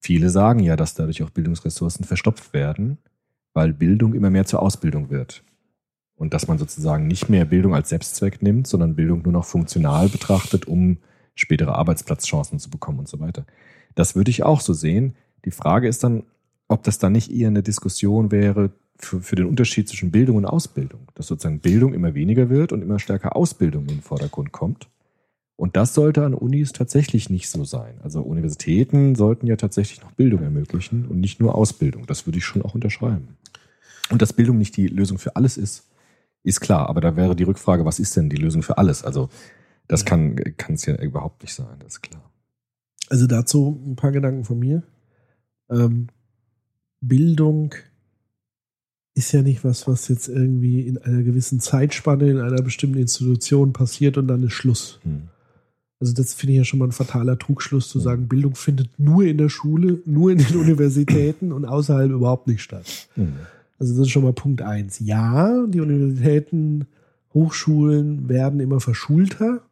Viele 0.00 0.30
sagen 0.30 0.60
ja, 0.60 0.76
dass 0.76 0.94
dadurch 0.94 1.22
auch 1.22 1.30
Bildungsressourcen 1.30 2.04
verstopft 2.04 2.52
werden, 2.52 2.98
weil 3.52 3.72
Bildung 3.72 4.14
immer 4.14 4.30
mehr 4.30 4.46
zur 4.46 4.62
Ausbildung 4.62 5.10
wird. 5.10 5.42
Und 6.16 6.32
dass 6.32 6.48
man 6.48 6.58
sozusagen 6.58 7.06
nicht 7.06 7.28
mehr 7.28 7.44
Bildung 7.44 7.74
als 7.74 7.90
Selbstzweck 7.90 8.42
nimmt, 8.42 8.66
sondern 8.66 8.96
Bildung 8.96 9.22
nur 9.22 9.32
noch 9.32 9.44
funktional 9.44 10.08
betrachtet, 10.08 10.66
um 10.66 10.98
spätere 11.34 11.74
Arbeitsplatzchancen 11.74 12.58
zu 12.58 12.70
bekommen 12.70 13.00
und 13.00 13.08
so 13.08 13.20
weiter. 13.20 13.44
Das 13.94 14.16
würde 14.16 14.30
ich 14.30 14.42
auch 14.42 14.60
so 14.60 14.72
sehen. 14.72 15.14
Die 15.44 15.50
Frage 15.50 15.88
ist 15.88 16.02
dann, 16.02 16.22
ob 16.68 16.82
das 16.82 16.98
dann 16.98 17.12
nicht 17.12 17.30
eher 17.30 17.48
eine 17.48 17.62
Diskussion 17.62 18.30
wäre 18.30 18.70
für, 18.98 19.20
für 19.20 19.36
den 19.36 19.46
Unterschied 19.46 19.88
zwischen 19.88 20.10
Bildung 20.10 20.36
und 20.36 20.46
Ausbildung. 20.46 21.00
Dass 21.14 21.26
sozusagen 21.26 21.60
Bildung 21.60 21.92
immer 21.92 22.14
weniger 22.14 22.48
wird 22.48 22.72
und 22.72 22.82
immer 22.82 22.98
stärker 22.98 23.36
Ausbildung 23.36 23.82
in 23.82 23.96
den 23.96 24.02
Vordergrund 24.02 24.52
kommt. 24.52 24.88
Und 25.56 25.76
das 25.76 25.94
sollte 25.94 26.24
an 26.24 26.34
Unis 26.34 26.72
tatsächlich 26.72 27.30
nicht 27.30 27.48
so 27.48 27.64
sein. 27.64 27.94
Also 28.02 28.20
Universitäten 28.20 29.14
sollten 29.14 29.46
ja 29.46 29.56
tatsächlich 29.56 30.02
noch 30.02 30.12
Bildung 30.12 30.42
ermöglichen 30.42 31.06
und 31.06 31.18
nicht 31.20 31.40
nur 31.40 31.54
Ausbildung. 31.54 32.06
Das 32.06 32.26
würde 32.26 32.38
ich 32.38 32.44
schon 32.44 32.62
auch 32.62 32.74
unterschreiben. 32.74 33.36
Und 34.10 34.20
dass 34.20 34.34
Bildung 34.34 34.58
nicht 34.58 34.76
die 34.76 34.86
Lösung 34.86 35.18
für 35.18 35.34
alles 35.34 35.56
ist, 35.56 35.88
ist 36.46 36.60
klar. 36.60 36.88
Aber 36.88 37.00
da 37.00 37.16
wäre 37.16 37.36
die 37.36 37.44
Rückfrage, 37.44 37.84
was 37.84 37.98
ist 37.98 38.16
denn 38.16 38.30
die 38.30 38.36
Lösung 38.36 38.62
für 38.62 38.78
alles? 38.78 39.04
Also 39.04 39.28
das 39.88 40.04
kann 40.04 40.36
kann 40.56 40.74
es 40.74 40.86
ja 40.86 40.96
überhaupt 40.96 41.42
nicht 41.42 41.54
sein, 41.54 41.78
das 41.80 41.94
ist 41.94 42.02
klar. 42.02 42.30
Also 43.08 43.26
dazu 43.26 43.80
ein 43.86 43.96
paar 43.96 44.12
Gedanken 44.12 44.44
von 44.44 44.58
mir. 44.58 44.82
Ähm, 45.70 46.08
Bildung 47.00 47.74
ist 49.14 49.32
ja 49.32 49.42
nicht 49.42 49.64
was, 49.64 49.88
was 49.88 50.08
jetzt 50.08 50.28
irgendwie 50.28 50.80
in 50.80 50.98
einer 50.98 51.22
gewissen 51.22 51.60
Zeitspanne 51.60 52.28
in 52.30 52.38
einer 52.38 52.62
bestimmten 52.62 52.98
Institution 52.98 53.72
passiert 53.72 54.18
und 54.18 54.28
dann 54.28 54.42
ist 54.42 54.52
Schluss. 54.52 55.00
Hm. 55.02 55.28
Also 55.98 56.12
das 56.12 56.34
finde 56.34 56.52
ich 56.52 56.58
ja 56.58 56.64
schon 56.64 56.78
mal 56.78 56.86
ein 56.86 56.92
fataler 56.92 57.38
Trugschluss 57.38 57.88
zu 57.88 57.98
sagen, 57.98 58.28
Bildung 58.28 58.54
findet 58.54 58.98
nur 58.98 59.24
in 59.24 59.38
der 59.38 59.48
Schule, 59.48 60.00
nur 60.04 60.30
in 60.30 60.38
den 60.38 60.56
Universitäten 60.60 61.52
und 61.52 61.64
außerhalb 61.64 62.10
überhaupt 62.10 62.46
nicht 62.46 62.62
statt. 62.62 63.08
Hm. 63.14 63.34
Also 63.78 63.94
das 63.94 64.06
ist 64.06 64.10
schon 64.10 64.22
mal 64.22 64.32
Punkt 64.32 64.62
eins. 64.62 64.98
Ja, 65.00 65.66
die 65.66 65.80
Universitäten, 65.80 66.86
Hochschulen 67.34 68.28
werden 68.28 68.60
immer 68.60 68.80
verschulter. 68.80 69.62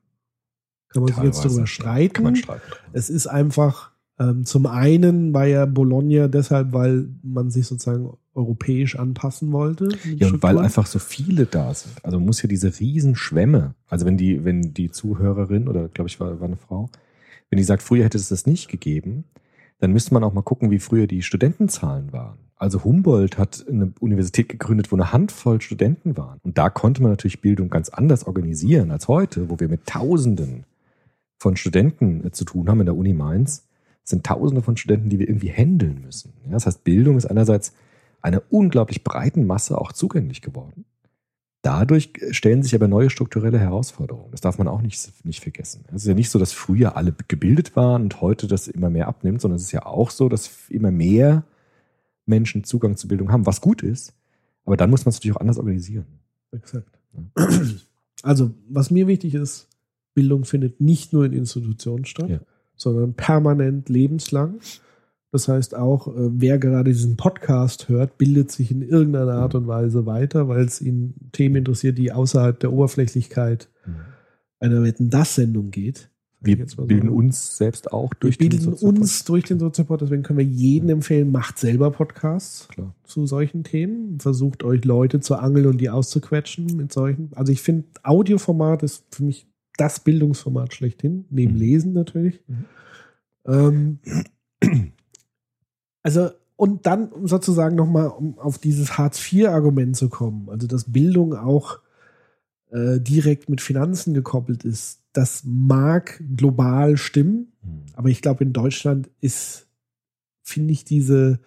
Kann 0.89 1.03
man 1.03 1.13
sich 1.13 1.25
jetzt 1.25 1.45
darüber 1.45 1.67
streiten. 1.67 2.15
Kann 2.15 2.25
man 2.25 2.37
streiten. 2.37 2.63
Es 2.93 3.11
ist 3.11 3.27
einfach, 3.27 3.93
ähm, 4.19 4.45
zum 4.45 4.67
einen 4.67 5.33
war 5.33 5.47
ja 5.47 5.67
Bologna 5.67 6.29
deshalb, 6.29 6.73
weil 6.73 7.09
man 7.23 7.51
sich 7.51 7.67
sozusagen 7.67 8.13
europäisch 8.35 8.97
anpassen 8.97 9.53
wollte. 9.53 9.89
Ja, 10.17 10.29
und 10.29 10.43
weil 10.43 10.59
einfach 10.59 10.87
so 10.87 10.99
viele 10.99 11.47
da 11.47 11.73
sind. 11.73 11.95
Also 12.05 12.19
man 12.19 12.27
muss 12.27 12.43
ja 12.43 12.49
diese 12.49 12.79
Riesenschwämme, 12.79 13.75
also 13.89 14.07
wenn 14.07 14.17
die, 14.17 14.45
wenn 14.45 14.75
die 14.75 14.91
Zuhörerin, 14.91 15.69
oder 15.69 15.89
glaube 15.89 16.09
ich 16.09 16.21
war, 16.21 16.41
war 16.41 16.49
eine 16.49 16.57
Frau, 16.57 16.91
wenn 17.51 17.59
die 17.59 17.65
sagt, 17.65 17.83
früher 17.83 18.05
hätte 18.05 18.19
es 18.19 18.29
das 18.29 18.47
nicht 18.47 18.69
gegeben, 18.69 19.25
dann 19.79 19.93
müsste 19.93 20.15
man 20.15 20.25
auch 20.25 20.33
mal 20.33 20.43
gucken, 20.43 20.71
wie 20.71 20.79
früher 20.79 21.07
die 21.07 21.23
Studentenzahlen 21.23 22.13
waren. 22.13 22.39
Also 22.65 22.83
Humboldt 22.83 23.37
hat 23.37 23.67
eine 23.69 23.93
Universität 24.01 24.49
gegründet, 24.49 24.91
wo 24.91 24.97
eine 24.97 25.13
Handvoll 25.13 25.61
Studenten 25.61 26.17
waren. 26.17 26.41
Und 26.45 26.57
da 26.57 26.71
konnte 26.71 27.03
man 27.03 27.11
natürlich 27.11 27.43
Bildung 27.43 27.69
ganz 27.69 27.91
anders 27.91 28.27
organisieren 28.27 28.91
als 28.91 29.07
heute, 29.07 29.51
wo 29.51 29.61
wir 29.61 29.69
mit 29.69 29.85
Tausenden 29.85 30.65
von 31.37 31.59
Studenten 31.59 32.27
äh, 32.27 32.31
zu 32.31 32.47
tun 32.47 32.71
haben 32.71 32.81
in 32.81 32.87
der 32.87 32.97
Uni 32.97 33.13
Mainz. 33.13 33.69
Sind 34.03 34.25
Tausende 34.25 34.63
von 34.63 34.79
Studenten, 34.79 35.11
die 35.11 35.19
wir 35.19 35.29
irgendwie 35.29 35.53
handeln 35.53 36.01
müssen. 36.01 36.33
Ja, 36.47 36.53
das 36.53 36.65
heißt, 36.65 36.85
Bildung 36.85 37.19
ist 37.19 37.27
einerseits 37.27 37.75
einer 38.23 38.43
unglaublich 38.49 39.05
breiten 39.05 39.47
Masse 39.47 39.77
auch 39.77 39.93
zugänglich 39.93 40.41
geworden. 40.41 40.87
Dadurch 41.61 42.15
stellen 42.31 42.63
sich 42.63 42.75
aber 42.75 42.89
neue 42.89 43.11
strukturelle 43.11 43.59
Herausforderungen. 43.59 44.31
Das 44.31 44.41
darf 44.41 44.57
man 44.57 44.69
auch 44.69 44.81
nicht, 44.81 45.13
nicht 45.27 45.43
vergessen. 45.43 45.85
Es 45.89 46.03
ist 46.03 46.09
ja 46.09 46.15
nicht 46.15 46.31
so, 46.31 46.39
dass 46.39 46.53
früher 46.53 46.97
alle 46.97 47.15
gebildet 47.29 47.77
waren 47.77 48.05
und 48.05 48.23
heute 48.23 48.47
das 48.47 48.69
immer 48.69 48.89
mehr 48.89 49.07
abnimmt, 49.07 49.43
sondern 49.43 49.57
es 49.57 49.65
ist 49.65 49.73
ja 49.73 49.85
auch 49.85 50.09
so, 50.09 50.31
dass 50.31 50.71
immer 50.71 50.91
mehr 50.91 51.45
Menschen 52.27 52.65
Zugang 52.65 52.97
zu 52.97 53.09
Bildung 53.09 53.31
haben, 53.33 53.47
was 53.47 53.61
gut 53.61 53.83
ist. 53.83 54.15
Aber 54.65 54.77
dann 54.77 54.91
muss 54.91 55.05
man 55.05 55.11
es 55.11 55.17
natürlich 55.17 55.37
auch 55.37 55.41
anders 55.41 55.59
organisieren. 55.59 56.07
Exakt. 56.53 56.89
Also, 58.23 58.53
was 58.69 58.91
mir 58.91 59.07
wichtig 59.07 59.35
ist, 59.35 59.69
Bildung 60.15 60.45
findet 60.45 60.81
nicht 60.81 61.13
nur 61.13 61.25
in 61.27 61.33
Institutionen 61.33 62.05
statt, 62.05 62.31
Ja. 62.31 62.41
sondern 62.77 63.15
permanent 63.15 63.89
lebenslang. 63.89 64.61
Das 65.33 65.49
heißt 65.49 65.75
auch, 65.75 66.07
äh, 66.09 66.13
wer 66.33 66.59
gerade 66.59 66.93
diesen 66.93 67.17
Podcast 67.17 67.89
hört, 67.89 68.19
bildet 68.19 68.53
sich 68.53 68.71
in 68.71 68.83
irgendeiner 68.83 69.35
Art 69.35 69.55
und 69.57 69.67
Weise 69.67 70.07
weiter, 70.07 70.49
weil 70.49 70.65
es 70.65 70.81
ihn 70.81 71.15
Themen 71.33 71.57
interessiert, 71.57 71.99
die 71.99 72.13
außerhalb 72.13 72.59
der 72.61 72.73
Oberflächlichkeit 72.73 73.69
einer 74.61 74.83
Wetten 74.85 75.11
das 75.11 75.35
Sendung 75.35 75.71
geht. 75.73 76.09
Wir 76.45 76.67
so. 76.69 76.85
bilden 76.85 77.09
uns 77.09 77.57
selbst 77.57 77.93
auch 77.93 78.13
durch 78.15 78.39
wir 78.39 78.49
den 78.49 78.59
bilden 78.59 78.75
uns 78.75 79.25
durch 79.25 79.45
den 79.45 79.59
Soziopod, 79.59 80.01
deswegen 80.01 80.23
können 80.23 80.39
wir 80.39 80.45
jedem 80.45 80.89
empfehlen, 80.91 81.33
macht 81.33 81.59
selber 81.59 81.91
Podcasts 81.91 82.69
Klar. 82.69 82.95
zu 83.05 83.27
solchen 83.27 83.65
Themen. 83.65 84.21
Versucht 84.21 84.63
euch 84.65 84.85
Leute 84.85 85.21
zu 85.21 85.37
angeln 85.37 85.67
und 85.67 85.81
die 85.81 85.91
auszuquetschen 85.91 86.77
mit 86.77 86.93
solchen. 86.93 87.31
Also 87.35 87.53
ich 87.53 87.63
finde, 87.63 87.89
Audioformat 88.03 88.83
ist 88.83 89.05
für 89.15 89.25
mich 89.25 89.47
das 89.77 90.01
Bildungsformat 90.01 90.75
schlechthin, 90.75 91.25
neben 91.31 91.55
Mhm. 91.55 91.59
Lesen 91.59 91.93
natürlich. 91.93 92.41
Mhm. 92.47 92.65
Ähm, 93.47 93.99
also, 96.03 96.31
und 96.57 96.87
dann 96.87 97.09
um 97.09 97.27
sozusagen 97.27 97.75
nochmal, 97.75 98.09
um 98.09 98.39
auf 98.39 98.59
dieses 98.59 98.97
Hartz-IV-Argument 98.97 99.97
zu 99.97 100.09
kommen, 100.09 100.49
also 100.49 100.67
dass 100.67 100.93
Bildung 100.93 101.35
auch 101.35 101.81
äh, 102.75 103.01
direkt 103.01 103.49
mit 103.49 103.61
Finanzen 103.61 104.15
gekoppelt 104.15 104.65
ist, 104.65 105.01
das 105.13 105.43
mag 105.47 106.21
global 106.37 106.97
stimmen, 106.97 107.53
Mhm. 107.63 107.83
aber 107.95 108.09
ich 108.09 108.21
glaube, 108.21 108.43
in 108.45 108.53
Deutschland 108.53 109.09
ist, 109.21 109.69
finde 110.43 110.73
ich, 110.73 110.85
diese, 110.85 111.39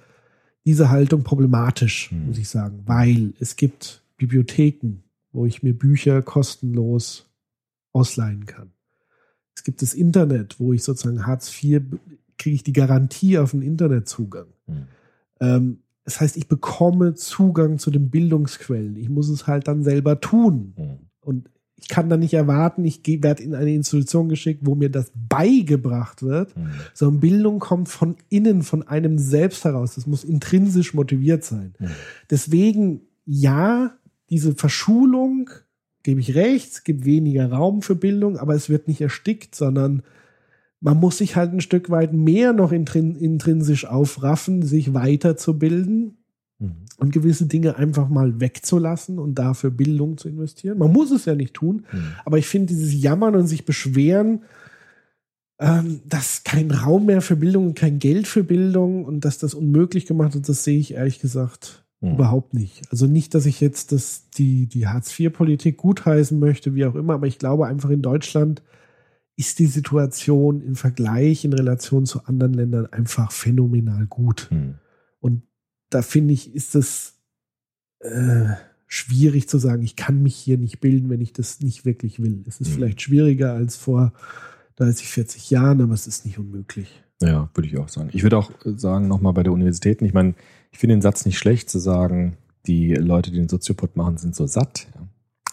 diese 0.66 0.90
Haltung 0.90 1.24
problematisch, 1.24 2.10
Hm. 2.12 2.28
muss 2.28 2.38
ich 2.38 2.48
sagen, 2.50 2.82
weil 2.86 3.34
es 3.40 3.58
gibt 3.58 4.04
Bibliotheken, 4.18 5.04
wo 5.34 5.46
ich 5.46 5.64
mir 5.64 5.74
Bücher 5.78 6.22
kostenlos 6.22 7.30
ausleihen 7.94 8.46
kann. 8.46 8.72
Es 9.56 9.64
gibt 9.64 9.82
das 9.82 9.94
Internet, 9.94 10.60
wo 10.60 10.72
ich 10.74 10.84
sozusagen 10.84 11.26
Hartz 11.28 11.52
IV 11.62 11.82
kriege 12.38 12.56
ich 12.56 12.64
die 12.64 12.74
Garantie 12.74 13.38
auf 13.38 13.52
den 13.52 13.62
Internetzugang. 13.64 14.48
Mhm. 14.68 14.88
Ähm, 15.42 15.80
das 16.06 16.22
heißt, 16.22 16.38
ich 16.38 16.48
bekomme 16.48 17.16
Zugang 17.16 17.80
zu 17.80 17.92
den 17.92 18.10
Bildungsquellen. 18.10 18.96
Ich 18.96 19.10
muss 19.10 19.28
es 19.30 19.46
halt 19.46 19.68
dann 19.68 19.84
selber 19.84 20.22
tun. 20.22 20.74
Mhm. 20.78 21.07
Und 21.28 21.50
ich 21.76 21.90
kann 21.90 22.10
dann 22.10 22.22
nicht 22.22 22.34
erwarten, 22.34 22.84
ich 22.86 23.02
werde 23.06 23.44
in 23.44 23.54
eine 23.54 23.74
Institution 23.74 24.30
geschickt, 24.30 24.62
wo 24.64 24.74
mir 24.74 24.90
das 24.90 25.12
beigebracht 25.30 26.24
wird, 26.24 26.58
Mhm. 26.58 26.70
sondern 26.94 27.20
Bildung 27.20 27.60
kommt 27.60 27.90
von 27.90 28.16
innen, 28.30 28.64
von 28.64 28.82
einem 28.88 29.20
selbst 29.20 29.64
heraus. 29.64 29.96
Das 29.96 30.08
muss 30.08 30.24
intrinsisch 30.24 30.94
motiviert 30.94 31.44
sein. 31.44 31.76
Mhm. 31.78 31.88
Deswegen, 32.32 33.02
ja, 33.26 33.96
diese 34.30 34.56
Verschulung, 34.56 35.50
gebe 36.02 36.20
ich 36.22 36.34
recht, 36.36 36.72
es 36.72 36.84
gibt 36.84 37.06
weniger 37.06 37.52
Raum 37.52 37.82
für 37.82 37.96
Bildung, 37.96 38.38
aber 38.38 38.56
es 38.56 38.70
wird 38.70 38.88
nicht 38.88 39.02
erstickt, 39.02 39.54
sondern 39.54 40.04
man 40.80 41.00
muss 41.00 41.18
sich 41.18 41.36
halt 41.36 41.54
ein 41.54 41.62
Stück 41.62 41.90
weit 41.90 42.14
mehr 42.14 42.54
noch 42.54 42.72
intrin 42.72 43.16
intrinsisch 43.16 43.86
aufraffen, 43.86 44.62
sich 44.64 44.94
weiterzubilden. 44.94 46.18
Und 46.98 47.12
gewisse 47.14 47.46
Dinge 47.46 47.76
einfach 47.76 48.10
mal 48.10 48.40
wegzulassen 48.42 49.20
und 49.20 49.36
dafür 49.36 49.70
Bildung 49.70 50.18
zu 50.18 50.28
investieren. 50.28 50.80
Man 50.80 50.92
muss 50.92 51.12
es 51.12 51.26
ja 51.26 51.36
nicht 51.36 51.54
tun, 51.54 51.86
Mhm. 51.92 52.00
aber 52.26 52.38
ich 52.40 52.48
finde 52.48 52.68
dieses 52.74 53.00
Jammern 53.00 53.36
und 53.36 53.48
sich 53.48 53.66
beschweren, 53.66 54.42
ähm, 55.60 56.02
dass 56.06 56.44
kein 56.44 56.72
Raum 56.72 57.06
mehr 57.08 57.22
für 57.22 57.36
Bildung 57.36 57.68
und 57.68 57.76
kein 57.78 58.00
Geld 58.00 58.28
für 58.28 58.44
Bildung 58.44 59.06
und 59.06 59.26
dass 59.26 59.38
das 59.38 59.54
unmöglich 59.54 60.06
gemacht 60.06 60.34
wird, 60.36 60.48
das 60.50 60.64
sehe 60.64 60.80
ich 60.80 60.94
ehrlich 60.94 61.20
gesagt 61.20 61.84
Mhm. 62.00 62.14
überhaupt 62.14 62.54
nicht. 62.54 62.84
Also 62.92 63.08
nicht, 63.08 63.34
dass 63.34 63.48
ich 63.48 63.60
jetzt 63.60 63.92
das, 63.92 64.30
die, 64.30 64.68
die 64.68 64.88
Hartz-IV-Politik 64.88 65.78
gutheißen 65.78 66.38
möchte, 66.40 66.76
wie 66.76 66.86
auch 66.86 66.94
immer, 66.96 67.14
aber 67.16 67.26
ich 67.28 67.40
glaube 67.40 67.66
einfach 67.68 67.90
in 67.90 68.04
Deutschland 68.04 68.62
ist 69.36 69.60
die 69.60 69.66
Situation 69.68 70.62
im 70.62 70.76
Vergleich, 70.76 71.46
in 71.46 71.54
Relation 71.54 72.06
zu 72.06 72.24
anderen 72.26 72.54
Ländern 72.54 72.88
einfach 72.88 73.32
phänomenal 73.32 74.06
gut. 74.08 74.48
Mhm. 74.52 74.76
Da 75.90 76.02
finde 76.02 76.34
ich, 76.34 76.54
ist 76.54 76.76
es 76.76 77.14
äh, 78.00 78.46
schwierig 78.88 79.50
zu 79.50 79.58
sagen, 79.58 79.82
ich 79.84 79.96
kann 79.96 80.22
mich 80.24 80.36
hier 80.36 80.58
nicht 80.58 80.80
bilden, 80.80 81.10
wenn 81.10 81.22
ich 81.22 81.34
das 81.34 81.62
nicht 81.62 81.86
wirklich 81.86 82.22
will. 82.22 82.44
Es 82.48 82.60
ist 82.62 82.70
Mhm. 82.70 82.74
vielleicht 82.74 83.02
schwieriger 83.02 83.54
als 83.54 83.76
vor 83.76 84.14
30, 84.76 85.08
40 85.08 85.50
Jahren, 85.50 85.82
aber 85.82 85.94
es 85.94 86.08
ist 86.08 86.26
nicht 86.26 86.38
unmöglich. 86.38 87.04
Ja, 87.22 87.50
würde 87.56 87.68
ich 87.68 87.78
auch 87.78 87.90
sagen. 87.90 88.10
Ich 88.14 88.24
würde 88.24 88.38
auch 88.38 88.52
äh, 88.66 88.78
sagen, 88.78 89.08
nochmal 89.08 89.34
bei 89.34 89.44
der 89.44 89.52
Universitäten, 89.54 90.06
ich 90.06 90.14
meine, 90.14 90.36
ich 90.72 90.78
finde 90.78 90.96
den 90.96 91.02
Satz 91.02 91.26
nicht 91.26 91.38
schlecht 91.40 91.70
zu 91.70 91.80
sagen, 91.80 92.38
die 92.68 92.94
Leute, 92.94 93.32
die 93.32 93.38
den 93.38 93.50
Soziopod 93.50 93.96
machen, 93.96 94.18
sind 94.18 94.36
so 94.36 94.46
satt. 94.46 94.88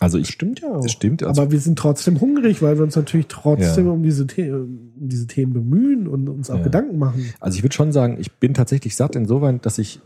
Also 0.00 0.18
ich, 0.18 0.28
Stimmt 0.28 0.60
ja 0.60 0.68
auch. 0.74 0.82
das 0.82 0.92
stimmt. 0.92 1.22
Also, 1.22 1.40
aber 1.40 1.52
wir 1.52 1.60
sind 1.60 1.78
trotzdem 1.78 2.20
hungrig, 2.20 2.60
weil 2.60 2.76
wir 2.76 2.82
uns 2.84 2.96
natürlich 2.96 3.26
trotzdem 3.28 3.86
Ja. 3.86 3.92
um, 3.92 4.02
diese 4.02 4.26
The 4.28 4.50
um 4.50 4.92
diese 5.08 5.26
Themen 5.26 5.52
bemühen 5.54 6.06
und 6.08 6.28
uns 6.28 6.50
auch 6.50 6.58
Ja. 6.58 6.64
Gedanken 6.64 6.98
machen. 6.98 7.32
also 7.40 7.56
ich 7.56 7.62
würde 7.62 7.74
schon 7.74 7.92
sagen, 7.92 8.18
ich 8.20 8.32
bin 8.32 8.52
tatsächlich 8.54 8.96
satt 8.96 9.16
insoweit, 9.16 9.64
dass 9.64 9.78
ich 9.78 10.00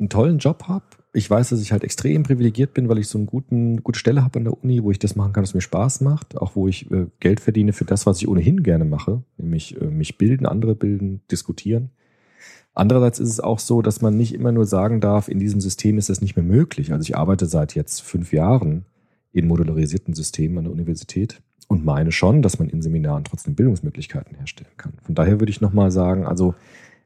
einen 0.00 0.08
tollen 0.08 0.38
Job 0.38 0.64
habe. 0.66 0.84
Ich 1.12 1.28
weiß, 1.28 1.50
dass 1.50 1.60
ich 1.60 1.72
halt 1.72 1.84
extrem 1.84 2.22
privilegiert 2.22 2.72
bin, 2.74 2.88
weil 2.88 2.98
ich 2.98 3.08
so 3.08 3.18
eine 3.18 3.26
gute 3.80 3.98
Stelle 3.98 4.24
habe 4.24 4.38
an 4.38 4.44
der 4.44 4.62
Uni, 4.62 4.82
wo 4.82 4.90
ich 4.90 4.98
das 4.98 5.16
machen 5.16 5.32
kann, 5.32 5.42
was 5.42 5.54
mir 5.54 5.60
Spaß 5.60 6.00
macht, 6.00 6.36
auch 6.36 6.56
wo 6.56 6.68
ich 6.68 6.90
äh, 6.90 7.06
Geld 7.18 7.40
verdiene 7.40 7.72
für 7.72 7.84
das, 7.84 8.06
was 8.06 8.18
ich 8.18 8.28
ohnehin 8.28 8.62
gerne 8.62 8.84
mache, 8.84 9.22
nämlich 9.36 9.80
äh, 9.80 9.86
mich 9.86 10.18
bilden, 10.18 10.46
andere 10.46 10.74
bilden, 10.74 11.20
diskutieren. 11.30 11.90
Andererseits 12.74 13.18
ist 13.18 13.28
es 13.28 13.40
auch 13.40 13.58
so, 13.58 13.82
dass 13.82 14.00
man 14.00 14.16
nicht 14.16 14.32
immer 14.32 14.52
nur 14.52 14.64
sagen 14.64 15.00
darf, 15.00 15.28
in 15.28 15.40
diesem 15.40 15.60
System 15.60 15.98
ist 15.98 16.08
das 16.08 16.20
nicht 16.20 16.36
mehr 16.36 16.44
möglich. 16.44 16.92
Also 16.92 17.02
ich 17.02 17.16
arbeite 17.16 17.46
seit 17.46 17.74
jetzt 17.74 18.00
fünf 18.00 18.32
Jahren 18.32 18.86
in 19.32 19.48
modularisierten 19.48 20.14
Systemen 20.14 20.58
an 20.58 20.64
der 20.64 20.72
Universität 20.72 21.42
und 21.68 21.84
meine 21.84 22.12
schon, 22.12 22.42
dass 22.42 22.58
man 22.58 22.68
in 22.68 22.82
Seminaren 22.82 23.24
trotzdem 23.24 23.54
Bildungsmöglichkeiten 23.54 24.36
herstellen 24.36 24.70
kann. 24.76 24.94
Von 25.02 25.14
daher 25.14 25.40
würde 25.40 25.50
ich 25.50 25.60
nochmal 25.60 25.90
sagen, 25.90 26.24
also 26.24 26.54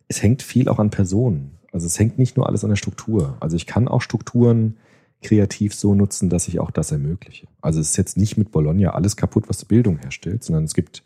es 0.09 0.23
hängt 0.23 0.43
viel 0.43 0.69
auch 0.69 0.79
an 0.79 0.91
Personen. 0.91 1.59
Also 1.75 1.87
es 1.87 1.99
hängt 1.99 2.19
nicht 2.19 2.37
nur 2.37 2.47
alles 2.47 2.63
an 2.63 2.71
der 2.71 2.77
Struktur. 2.77 3.37
Also 3.41 3.57
ich 3.57 3.67
kann 3.67 3.89
auch 3.89 4.01
Strukturen 4.01 4.77
kreativ 5.23 5.75
so 5.75 5.95
nutzen, 5.95 6.31
dass 6.31 6.47
ich 6.47 6.61
auch 6.61 6.71
das 6.71 6.93
ermögliche. 6.93 7.49
Also 7.61 7.81
es 7.81 7.91
ist 7.91 7.97
jetzt 7.97 8.17
nicht 8.17 8.37
mit 8.37 8.53
Bologna 8.53 8.91
alles 8.91 9.17
kaputt, 9.17 9.49
was 9.49 9.65
Bildung 9.65 9.99
herstellt, 9.99 10.45
sondern 10.45 10.65
es 10.65 10.75
gibt 10.75 11.03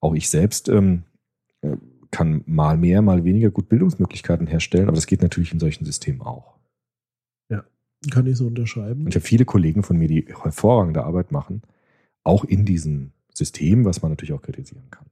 auch 0.00 0.14
ich 0.14 0.30
selbst 0.30 0.68
ähm, 0.68 1.02
äh, 1.60 1.76
kann 2.10 2.42
mal 2.46 2.78
mehr, 2.78 3.02
mal 3.02 3.24
weniger 3.24 3.50
gut 3.50 3.68
Bildungsmöglichkeiten 3.68 4.46
herstellen, 4.46 4.88
aber 4.88 4.94
das 4.94 5.06
geht 5.06 5.20
natürlich 5.20 5.52
in 5.52 5.60
solchen 5.60 5.84
Systemen 5.84 6.22
auch. 6.22 6.56
Kann 8.10 8.26
ich 8.26 8.36
so 8.36 8.46
unterschreiben. 8.46 9.02
Und 9.02 9.08
ich 9.08 9.16
habe 9.16 9.26
viele 9.26 9.44
Kollegen 9.44 9.82
von 9.82 9.96
mir, 9.96 10.08
die 10.08 10.26
hervorragende 10.28 11.04
Arbeit 11.04 11.32
machen, 11.32 11.62
auch 12.24 12.44
in 12.44 12.64
diesem 12.64 13.12
System, 13.34 13.84
was 13.84 14.02
man 14.02 14.12
natürlich 14.12 14.32
auch 14.32 14.42
kritisieren 14.42 14.90
kann. 14.90 15.06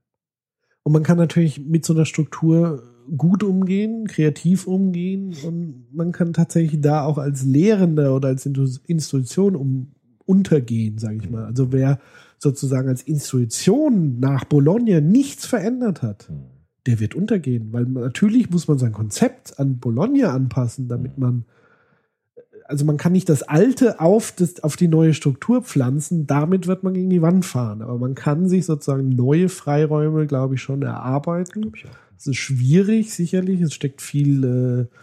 Und 0.82 0.92
man 0.92 1.02
kann 1.02 1.16
natürlich 1.16 1.60
mit 1.60 1.84
so 1.84 1.94
einer 1.94 2.04
Struktur 2.04 2.93
gut 3.16 3.42
umgehen, 3.42 4.06
kreativ 4.06 4.66
umgehen 4.66 5.34
und 5.44 5.86
man 5.92 6.12
kann 6.12 6.32
tatsächlich 6.32 6.80
da 6.80 7.04
auch 7.04 7.18
als 7.18 7.44
Lehrender 7.44 8.14
oder 8.14 8.28
als 8.28 8.46
Institution 8.46 9.56
um, 9.56 9.92
untergehen, 10.24 10.98
sage 10.98 11.16
ich 11.16 11.30
mal. 11.30 11.44
Also 11.44 11.72
wer 11.72 11.98
sozusagen 12.38 12.88
als 12.88 13.02
Institution 13.02 14.20
nach 14.20 14.44
Bologna 14.44 15.00
nichts 15.00 15.46
verändert 15.46 16.02
hat, 16.02 16.30
der 16.86 17.00
wird 17.00 17.14
untergehen, 17.14 17.72
weil 17.72 17.84
natürlich 17.84 18.50
muss 18.50 18.68
man 18.68 18.78
sein 18.78 18.92
Konzept 18.92 19.58
an 19.58 19.78
Bologna 19.78 20.32
anpassen, 20.32 20.88
damit 20.88 21.18
man 21.18 21.44
also 22.66 22.86
man 22.86 22.96
kann 22.96 23.12
nicht 23.12 23.28
das 23.28 23.42
Alte 23.42 24.00
auf, 24.00 24.32
das, 24.32 24.62
auf 24.64 24.76
die 24.76 24.88
neue 24.88 25.12
Struktur 25.12 25.62
pflanzen, 25.62 26.26
damit 26.26 26.66
wird 26.66 26.82
man 26.82 26.94
gegen 26.94 27.10
die 27.10 27.20
Wand 27.20 27.44
fahren. 27.44 27.82
Aber 27.82 27.98
man 27.98 28.14
kann 28.14 28.48
sich 28.48 28.64
sozusagen 28.64 29.10
neue 29.10 29.50
Freiräume, 29.50 30.26
glaube 30.26 30.54
ich, 30.54 30.62
schon 30.62 30.80
erarbeiten. 30.80 31.60
Glaub 31.60 31.76
ich 31.76 31.84
auch. 31.84 32.03
Es 32.16 32.26
ist 32.26 32.36
schwierig, 32.36 33.14
sicherlich. 33.14 33.60
Es 33.60 33.74
steckt 33.74 34.02
viel 34.02 34.44
äh, 34.44 34.96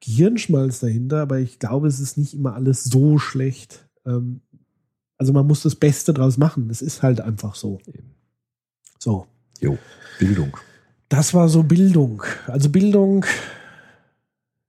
Gehirnschmalz 0.00 0.80
dahinter, 0.80 1.22
aber 1.22 1.38
ich 1.38 1.58
glaube, 1.58 1.88
es 1.88 2.00
ist 2.00 2.18
nicht 2.18 2.34
immer 2.34 2.54
alles 2.54 2.84
so 2.84 3.18
schlecht. 3.18 3.88
Ähm, 4.04 4.40
also 5.18 5.32
man 5.32 5.46
muss 5.46 5.62
das 5.62 5.74
Beste 5.74 6.12
draus 6.12 6.36
machen. 6.36 6.68
Es 6.70 6.82
ist 6.82 7.02
halt 7.02 7.20
einfach 7.20 7.54
so. 7.54 7.78
So. 8.98 9.26
Jo, 9.60 9.78
Bildung. 10.18 10.56
Das 11.08 11.32
war 11.32 11.48
so 11.48 11.62
Bildung. 11.62 12.22
Also 12.46 12.68
Bildung, 12.68 13.24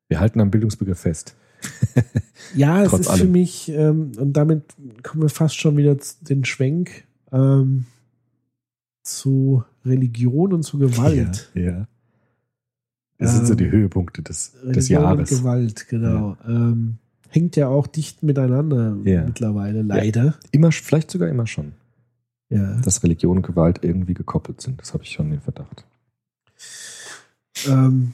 Wir 0.07 0.19
halten 0.19 0.39
am 0.39 0.51
Bildungsbegriff 0.51 0.99
fest. 0.99 1.35
ja, 2.55 2.83
es 2.83 2.93
ist 2.93 3.07
allem. 3.07 3.19
für 3.19 3.27
mich, 3.27 3.69
ähm, 3.69 4.11
und 4.17 4.33
damit 4.33 4.63
kommen 5.03 5.23
wir 5.23 5.29
fast 5.29 5.55
schon 5.55 5.75
wieder 5.77 5.97
zu 5.97 6.23
den 6.23 6.45
Schwenk 6.45 7.05
ähm, 7.31 7.85
zu 9.07 9.63
Religion 9.85 10.53
und 10.53 10.63
zu 10.63 10.77
Gewalt. 10.77 11.49
Ja. 11.53 11.61
ja. 11.61 11.87
Das 13.17 13.35
sind 13.35 13.47
so 13.47 13.53
Ähm, 13.53 13.57
die 13.57 13.71
Höhepunkte 13.71 14.21
des, 14.21 14.51
des 14.51 14.63
Religion 14.63 15.01
Jahres. 15.01 15.31
Und 15.31 15.37
Gewalt, 15.39 15.87
genau. 15.87 16.37
Ähm, 16.47 16.97
hängt 17.29 17.55
ja 17.55 17.67
auch 17.67 17.87
dicht 17.87 18.21
miteinander 18.23 18.95
Ja. 19.03 19.25
mittlerweile, 19.25 19.81
leider. 19.81 20.35
Immer, 20.51 20.71
vielleicht 20.71 21.09
sogar 21.09 21.27
immer 21.29 21.47
schon, 21.47 21.73
Ja. 22.49 22.75
dass 22.81 23.01
Religion 23.03 23.37
und 23.37 23.43
Gewalt 23.47 23.83
irgendwie 23.83 24.13
gekoppelt 24.13 24.61
sind. 24.61 24.79
Das 24.79 24.93
habe 24.93 25.03
ich 25.03 25.11
schon 25.11 25.31
den 25.31 25.41
Verdacht. 25.41 25.83
Ähm, 27.67 28.13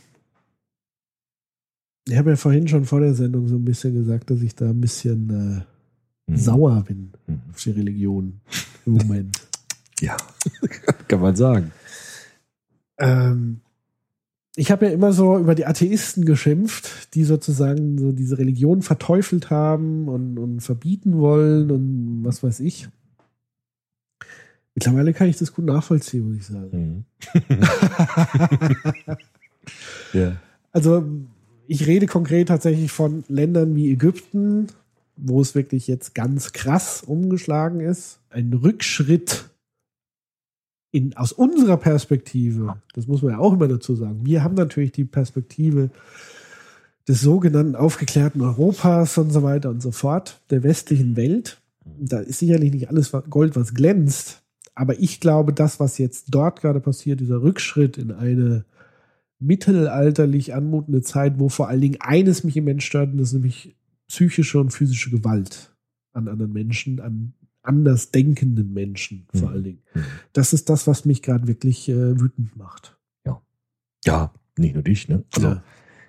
ich 2.07 2.17
habe 2.17 2.31
ja 2.31 2.35
vorhin 2.35 2.67
schon 2.67 2.85
vor 2.85 2.99
der 3.01 3.13
Sendung 3.13 3.47
so 3.47 3.55
ein 3.55 3.65
bisschen 3.65 3.93
gesagt, 3.93 4.29
dass 4.29 4.41
ich 4.41 4.55
da 4.55 4.69
ein 4.69 4.79
bisschen 4.81 5.29
äh, 5.29 5.61
Mhm. 6.31 6.37
sauer 6.37 6.83
bin 6.87 7.11
Mhm. 7.27 7.41
auf 7.51 7.61
die 7.61 7.71
Religion 7.71 8.39
im 8.85 8.93
Moment. 8.93 9.41
Ja, 9.99 10.17
kann 11.07 11.21
man 11.21 11.35
sagen. 11.35 11.71
ähm, 12.97 13.61
ich 14.55 14.69
habe 14.69 14.85
ja 14.85 14.91
immer 14.91 15.13
so 15.13 15.37
über 15.37 15.55
die 15.55 15.65
Atheisten 15.65 16.25
geschimpft, 16.25 17.15
die 17.15 17.23
sozusagen 17.23 17.97
so 17.97 18.11
diese 18.11 18.37
Religion 18.37 18.83
verteufelt 18.83 19.49
haben 19.49 20.07
und, 20.07 20.37
und 20.37 20.61
verbieten 20.61 21.17
wollen 21.17 21.71
und 21.71 22.21
was 22.23 22.43
weiß 22.43 22.59
ich. 22.59 22.87
Mittlerweile 24.75 25.13
kann 25.13 25.27
ich 25.27 25.37
das 25.37 25.53
gut 25.53 25.65
nachvollziehen, 25.65 26.27
muss 26.27 26.37
ich 26.37 26.45
sagen. 26.45 27.05
Mhm. 27.33 27.59
ja. 30.13 30.35
Also 30.71 31.05
ich 31.67 31.87
rede 31.87 32.05
konkret 32.05 32.47
tatsächlich 32.47 32.91
von 32.91 33.23
Ländern 33.27 33.75
wie 33.75 33.91
Ägypten, 33.91 34.67
wo 35.15 35.41
es 35.41 35.55
wirklich 35.55 35.87
jetzt 35.87 36.13
ganz 36.13 36.53
krass 36.53 37.03
umgeschlagen 37.03 37.79
ist. 37.79 38.19
Ein 38.29 38.53
Rückschritt 38.53 39.45
in, 40.93 41.17
aus 41.17 41.31
unserer 41.31 41.77
Perspektive, 41.77 42.75
das 42.93 43.07
muss 43.07 43.23
man 43.23 43.31
ja 43.31 43.39
auch 43.39 43.53
immer 43.53 43.67
dazu 43.67 43.95
sagen, 43.95 44.25
wir 44.25 44.43
haben 44.43 44.53
natürlich 44.53 44.91
die 44.91 45.05
Perspektive 45.05 45.89
des 47.07 47.19
sogenannten 47.19 47.75
aufgeklärten 47.75 48.41
Europas 48.41 49.17
und 49.17 49.31
so 49.31 49.41
weiter 49.41 49.71
und 49.71 49.81
so 49.81 49.91
fort, 49.91 50.39
der 50.51 50.61
westlichen 50.61 51.15
Welt. 51.15 51.59
Da 51.99 52.19
ist 52.19 52.39
sicherlich 52.39 52.71
nicht 52.71 52.89
alles 52.89 53.11
Gold, 53.29 53.55
was 53.55 53.73
glänzt, 53.73 54.43
aber 54.75 54.99
ich 54.99 55.19
glaube, 55.19 55.51
das, 55.51 55.79
was 55.79 55.97
jetzt 55.97 56.27
dort 56.29 56.61
gerade 56.61 56.79
passiert, 56.79 57.19
dieser 57.19 57.41
Rückschritt 57.41 57.97
in 57.97 58.11
eine 58.11 58.63
mittelalterlich 59.39 60.53
anmutende 60.53 61.01
Zeit, 61.01 61.39
wo 61.39 61.49
vor 61.49 61.69
allen 61.69 61.81
Dingen 61.81 62.01
eines 62.01 62.43
mich 62.43 62.55
im 62.55 62.65
Mensch 62.65 62.85
stört, 62.85 63.11
und 63.11 63.17
das 63.17 63.29
ist 63.29 63.33
nämlich 63.33 63.75
psychische 64.07 64.59
und 64.59 64.69
physische 64.69 65.09
Gewalt 65.09 65.73
an 66.13 66.27
anderen 66.27 66.53
Menschen, 66.53 66.99
an 66.99 67.33
anders 67.63 68.11
denkenden 68.11 68.73
Menschen 68.73 69.25
vor 69.33 69.41
Mhm. 69.49 69.53
allen 69.55 69.63
Dingen. 69.63 69.83
Mhm. 69.93 70.03
Das 70.33 70.53
ist 70.53 70.69
das, 70.69 70.85
was 70.87 71.05
mich 71.05 71.21
gerade 71.21 71.47
wirklich 71.47 71.89
äh, 71.89 72.19
wütend 72.19 72.55
macht. 72.57 72.97
Ja, 74.05 74.33
nicht 74.57 74.73
nur 74.73 74.83
dich, 74.83 75.07
ne? 75.07 75.23
Also, 75.33 75.47
Ja. 75.47 75.63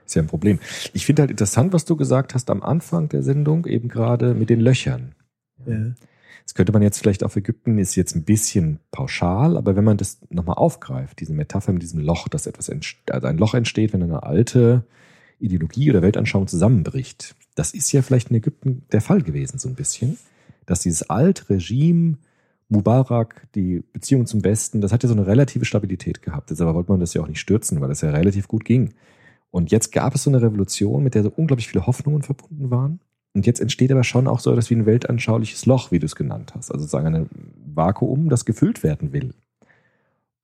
ist 0.05 0.17
ja 0.17 0.23
ein 0.23 0.27
Problem. 0.27 0.59
Ich 0.95 1.07
finde 1.07 1.23
halt 1.23 1.31
interessant, 1.31 1.73
was 1.73 1.85
du 1.85 1.95
gesagt 1.95 2.35
hast 2.35 2.51
am 2.51 2.61
Anfang 2.61 3.09
der 3.09 3.23
Sendung, 3.23 3.67
eben 3.67 3.87
gerade 3.89 4.35
mit 4.35 4.51
den 4.51 4.59
Löchern. 4.59 5.15
Ja. 5.65 5.95
Das 6.45 6.55
könnte 6.55 6.73
man 6.73 6.83
jetzt 6.83 6.99
vielleicht 6.99 7.23
auf 7.23 7.37
Ägypten, 7.37 7.79
ist 7.79 7.95
jetzt 7.95 8.17
ein 8.17 8.25
bisschen 8.25 8.81
pauschal, 8.91 9.57
aber 9.57 9.77
wenn 9.77 9.85
man 9.85 9.97
das 9.97 10.19
nochmal 10.29 10.57
aufgreift, 10.57 11.21
diese 11.21 11.33
Metapher 11.33 11.73
mit 11.73 11.83
diesem 11.83 12.01
Loch, 12.01 12.27
dass 12.27 12.49
etwas 12.49 12.69
also 12.69 13.27
ein 13.29 13.39
Loch 13.39 13.55
entsteht, 13.55 13.93
wenn 13.93 14.03
eine 14.03 14.25
alte 14.25 14.85
Ideologie 15.39 15.91
oder 15.91 16.03
Weltanschauung 16.03 16.49
zusammenbricht. 16.49 17.37
Das 17.55 17.73
ist 17.75 17.93
ja 17.93 18.03
vielleicht 18.03 18.31
in 18.31 18.37
Ägypten 18.37 18.83
der 18.91 19.01
Fall 19.03 19.23
gewesen, 19.23 19.59
so 19.61 19.69
ein 19.69 19.77
bisschen, 19.77 20.19
dass 20.67 20.81
dieses 20.81 21.09
alte 21.09 21.51
Regime, 21.51 22.19
Mubarak, 22.69 23.47
die 23.55 23.83
Beziehung 23.93 24.27
zum 24.27 24.45
Westen, 24.45 24.81
das 24.81 24.93
hat 24.93 25.03
ja 25.03 25.09
so 25.09 25.15
eine 25.15 25.27
relative 25.27 25.65
Stabilität 25.65 26.23
gehabt. 26.23 26.51
Aber 26.61 26.75
wollte 26.75 26.91
man 26.91 27.01
das 27.01 27.15
ja 27.15 27.23
auch 27.23 27.29
nicht 27.29 27.41
stürzen, 27.41 27.81
weil 27.81 27.89
das 27.89 28.01
ja 28.01 28.11
relativ 28.11 28.49
gut 28.49 28.65
ging. 28.65 28.95
Und 29.51 29.71
jetzt 29.71 29.93
gab 29.93 30.15
es 30.15 30.25
so 30.25 30.31
eine 30.31 30.43
Revolution, 30.43 31.05
mit 31.05 31.15
der 31.15 31.23
so 31.23 31.33
unglaublich 31.35 31.69
viele 31.69 31.87
Hoffnungen 31.87 32.23
verbunden 32.23 32.71
waren. 32.71 33.01
Und 33.35 33.47
jetzt 33.47 33.61
entsteht 33.61 33.93
aber 33.93 34.05
schon 34.05 34.27
auch 34.27 34.41
so 34.41 34.51
etwas 34.51 34.71
wie 34.71 34.75
ein 34.75 34.87
weltanschauliches 34.87 35.67
Loch, 35.67 35.91
wie 35.91 35.99
du 35.99 36.07
es 36.07 36.17
genannt 36.17 36.55
hast. 36.55 36.71
Also 36.71 36.83
sozusagen 36.83 37.15
ein 37.15 37.29
Vakuum, 37.75 38.29
das 38.29 38.45
gefüllt 38.45 38.83
werden 38.83 39.13
will. 39.13 39.35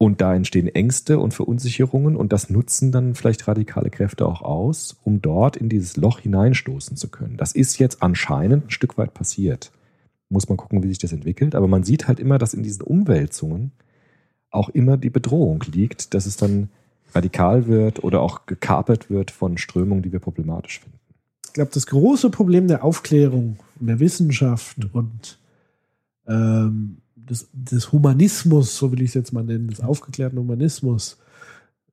Und 0.02 0.20
da 0.20 0.34
entstehen 0.34 0.66
Ängste 0.66 1.18
und 1.18 1.34
Verunsicherungen 1.34 2.16
und 2.16 2.32
das 2.32 2.48
nutzen 2.48 2.90
dann 2.90 3.14
vielleicht 3.14 3.46
radikale 3.46 3.90
Kräfte 3.90 4.26
auch 4.26 4.40
aus, 4.40 4.96
um 5.04 5.20
dort 5.20 5.56
in 5.56 5.68
dieses 5.68 5.96
Loch 5.98 6.20
hineinstoßen 6.20 6.96
zu 6.96 7.08
können. 7.08 7.36
Das 7.36 7.52
ist 7.52 7.78
jetzt 7.78 8.02
anscheinend 8.02 8.66
ein 8.66 8.70
Stück 8.70 8.96
weit 8.96 9.12
passiert. 9.12 9.72
Muss 10.30 10.48
man 10.48 10.56
gucken, 10.56 10.82
wie 10.82 10.88
sich 10.88 10.98
das 10.98 11.12
entwickelt. 11.12 11.54
Aber 11.54 11.68
man 11.68 11.84
sieht 11.84 12.08
halt 12.08 12.20
immer, 12.20 12.38
dass 12.38 12.54
in 12.54 12.62
diesen 12.62 12.82
Umwälzungen 12.82 13.72
auch 14.50 14.68
immer 14.70 14.96
die 14.96 15.10
Bedrohung 15.10 15.62
liegt, 15.72 16.14
dass 16.14 16.26
es 16.26 16.36
dann 16.36 16.70
radikal 17.14 17.66
wird 17.66 18.02
oder 18.02 18.20
auch 18.20 18.46
gekapert 18.46 19.10
wird 19.10 19.30
von 19.30 19.58
Strömungen, 19.58 20.02
die 20.02 20.12
wir 20.12 20.20
problematisch 20.20 20.80
finden. 20.80 20.98
Ich 21.46 21.54
glaube, 21.54 21.72
das 21.74 21.86
große 21.86 22.30
Problem 22.30 22.68
der 22.68 22.84
Aufklärung 22.84 23.58
und 23.80 23.86
der 23.88 23.98
Wissenschaft 23.98 24.76
und 24.92 25.38
ähm, 26.28 26.98
des, 27.16 27.48
des 27.52 27.92
Humanismus, 27.92 28.76
so 28.76 28.92
will 28.92 29.02
ich 29.02 29.08
es 29.08 29.14
jetzt 29.14 29.32
mal 29.32 29.42
nennen, 29.42 29.68
des 29.68 29.80
aufgeklärten 29.80 30.38
Humanismus, 30.38 31.18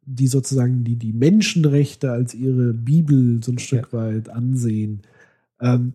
die 0.06 0.28
sozusagen 0.28 0.84
die, 0.84 0.96
die 0.96 1.14
Menschenrechte 1.14 2.12
als 2.12 2.34
ihre 2.34 2.74
Bibel 2.74 3.44
so 3.44 3.52
ein 3.52 3.60
Stück 3.60 3.94
weit 3.94 4.30
ansehen. 4.30 5.02
Ähm, 5.60 5.94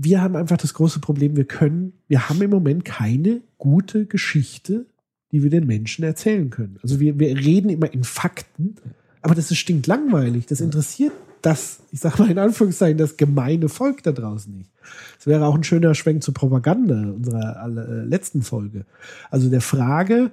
wir 0.00 0.22
haben 0.22 0.36
einfach 0.36 0.56
das 0.56 0.74
große 0.74 1.00
Problem, 1.00 1.36
wir 1.36 1.44
können, 1.44 1.92
wir 2.06 2.28
haben 2.28 2.40
im 2.40 2.50
Moment 2.50 2.84
keine 2.84 3.40
gute 3.58 4.06
Geschichte, 4.06 4.86
die 5.32 5.42
wir 5.42 5.50
den 5.50 5.66
Menschen 5.66 6.04
erzählen 6.04 6.50
können. 6.50 6.78
Also 6.82 7.00
wir, 7.00 7.18
wir 7.18 7.36
reden 7.36 7.68
immer 7.68 7.92
in 7.92 8.04
Fakten, 8.04 8.76
aber 9.22 9.34
das 9.34 9.50
ist 9.50 9.58
stinklangweilig. 9.58 10.46
Das 10.46 10.60
interessiert 10.60 11.12
das, 11.42 11.80
ich 11.90 12.00
sag 12.00 12.18
mal 12.18 12.30
in 12.30 12.38
Anführungszeichen, 12.38 12.96
das 12.96 13.16
gemeine 13.16 13.68
Volk 13.68 14.02
da 14.04 14.12
draußen 14.12 14.56
nicht. 14.56 14.70
Das 15.16 15.26
wäre 15.26 15.44
auch 15.44 15.54
ein 15.54 15.64
schöner 15.64 15.94
Schwenk 15.94 16.22
zur 16.22 16.34
Propaganda 16.34 17.10
unserer 17.10 17.66
äh, 17.66 18.04
letzten 18.04 18.42
Folge. 18.42 18.86
Also 19.30 19.50
der 19.50 19.60
Frage, 19.60 20.30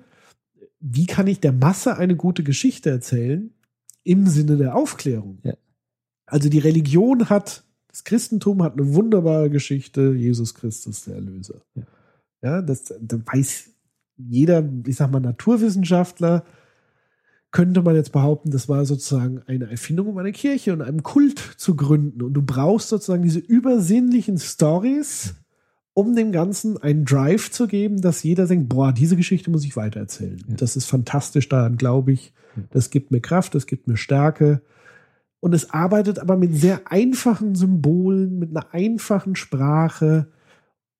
wie 0.80 1.08
kann 1.08 1.28
ich 1.28 1.39
der 1.39 1.51
Masse 1.51 1.97
eine 1.97 2.15
gute 2.15 2.43
Geschichte 2.43 2.91
erzählen 2.91 3.51
im 4.04 4.28
Sinne 4.28 4.58
der 4.58 4.75
Aufklärung? 4.75 5.39
Ja. 5.43 5.54
Also 6.28 6.49
die 6.49 6.60
Religion 6.60 7.30
hat, 7.30 7.63
das 7.95 8.03
Christentum 8.03 8.62
hat 8.62 8.73
eine 8.73 8.93
wunderbare 8.93 9.49
Geschichte, 9.49 10.12
Jesus 10.12 10.53
Christus, 10.53 11.05
der 11.05 11.15
Erlöser. 11.15 11.62
Ja. 11.75 11.84
Ja, 12.41 12.62
das, 12.62 12.93
da 12.99 13.17
weiß 13.25 13.69
jeder, 14.17 14.69
ich 14.86 14.97
sag 14.97 15.12
mal, 15.12 15.21
Naturwissenschaftler, 15.21 16.43
könnte 17.51 17.81
man 17.84 17.95
jetzt 17.95 18.12
behaupten, 18.12 18.51
das 18.51 18.67
war 18.67 18.84
sozusagen 18.86 19.43
eine 19.47 19.71
Erfindung, 19.71 20.08
um 20.08 20.17
eine 20.17 20.34
Kirche 20.34 20.73
und 20.73 20.81
einen 20.81 21.03
Kult 21.03 21.39
zu 21.55 21.77
gründen. 21.77 22.21
Und 22.21 22.34
du 22.34 22.41
brauchst 22.41 22.89
sozusagen 22.89 23.23
diese 23.23 23.39
übersinnlichen 23.39 24.39
Stories, 24.39 25.36
um 25.93 26.17
dem 26.17 26.34
Ganzen 26.34 26.77
einen 26.77 27.05
Drive 27.05 27.49
zu 27.49 27.65
geben, 27.65 28.01
dass 28.01 28.23
jeder 28.23 28.45
denkt, 28.45 28.67
boah, 28.67 28.91
diese 28.91 29.15
Geschichte 29.15 29.49
muss 29.51 29.63
ich 29.63 29.77
weitererzählen. 29.77 30.43
Ja. 30.49 30.55
Das 30.55 30.75
ist 30.75 30.86
fantastisch, 30.86 31.47
daran 31.47 31.77
glaube 31.77 32.12
ich. 32.12 32.34
Das 32.71 32.89
gibt 32.89 33.12
mir 33.12 33.21
Kraft, 33.21 33.55
das 33.55 33.67
gibt 33.67 33.88
mir 33.88 33.95
Stärke. 33.95 34.62
Und 35.45 35.53
es 35.53 35.69
arbeitet 35.69 36.17
aber 36.17 36.38
mit 36.38 36.55
sehr 36.60 36.91
einfachen 36.91 37.53
Symbolen, 37.53 38.39
mit 38.39 38.49
einer 38.49 38.73
einfachen 38.73 39.36
Sprache. 39.36 40.25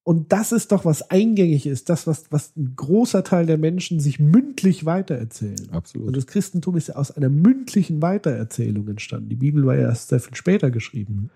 Und 0.04 0.32
das 0.34 0.52
ist 0.52 0.72
doch, 0.72 0.86
was 0.86 1.10
eingängig 1.10 1.66
ist, 1.66 1.90
das, 1.90 2.06
was, 2.06 2.32
was 2.32 2.56
ein 2.56 2.76
großer 2.76 3.24
Teil 3.24 3.48
der 3.48 3.58
Menschen 3.58 4.00
sich 4.00 4.20
mündlich 4.20 4.86
weitererzählen. 4.86 5.72
Absolut. 5.72 6.10
Und 6.10 6.16
das 6.16 6.28
Christentum 6.28 6.78
ist 6.78 6.90
ja 6.90 6.96
aus 6.96 7.10
einer 7.10 7.30
mündlichen 7.30 8.04
Weitererzählung 8.04 8.88
entstanden. 8.88 9.30
Die 9.30 9.36
Bibel 9.36 9.66
war 9.66 9.74
ja 9.78 9.88
erst 9.88 10.10
sehr 10.10 10.20
viel 10.20 10.36
später 10.36 10.70
geschrieben. 10.70 11.32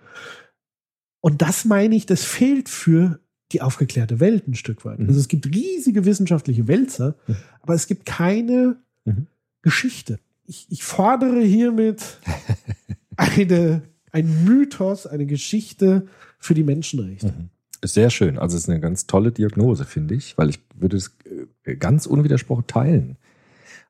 Und 1.20 1.42
das 1.42 1.66
meine 1.66 1.96
ich, 1.96 2.06
das 2.06 2.24
fehlt 2.24 2.70
für 2.70 3.20
die 3.54 3.64
aufgeklärte 3.64 4.20
Welt 4.20 4.48
ein 4.48 4.54
Stück 4.54 4.86
weit. 4.86 5.00
Mhm. 5.00 5.08
Also 5.08 5.20
es 5.20 5.28
gibt 5.28 5.48
riesige 5.48 6.06
wissenschaftliche 6.06 6.68
Wälzer, 6.68 7.16
Mhm. 7.26 7.36
aber 7.62 7.74
es 7.74 7.88
gibt 7.88 8.06
keine 8.06 8.78
Mhm. 9.06 9.26
Geschichte. 9.64 10.20
Ich, 10.46 10.68
ich 10.70 10.84
fordere 10.84 11.42
hiermit 11.42 12.20
eine, 13.20 13.84
ein 14.12 14.46
Mythos, 14.46 15.06
eine 15.06 15.26
Geschichte 15.26 16.08
für 16.40 16.54
die 16.54 16.64
Menschenrechte. 16.64 17.28
Mhm. 17.28 17.50
Ist 17.82 17.94
sehr 17.94 18.10
schön. 18.10 18.38
Also 18.38 18.58
es 18.58 18.64
ist 18.64 18.70
eine 18.70 18.80
ganz 18.80 19.08
tolle 19.08 19.32
Diagnose, 19.32 19.86
finde 19.86 20.16
ich, 20.16 20.38
weil 20.38 20.50
ich 20.50 20.60
würde 20.76 20.98
es 20.98 21.18
äh, 21.64 21.76
ganz 21.76 22.06
unwidersprochen 22.06 22.68
teilen. 22.68 23.18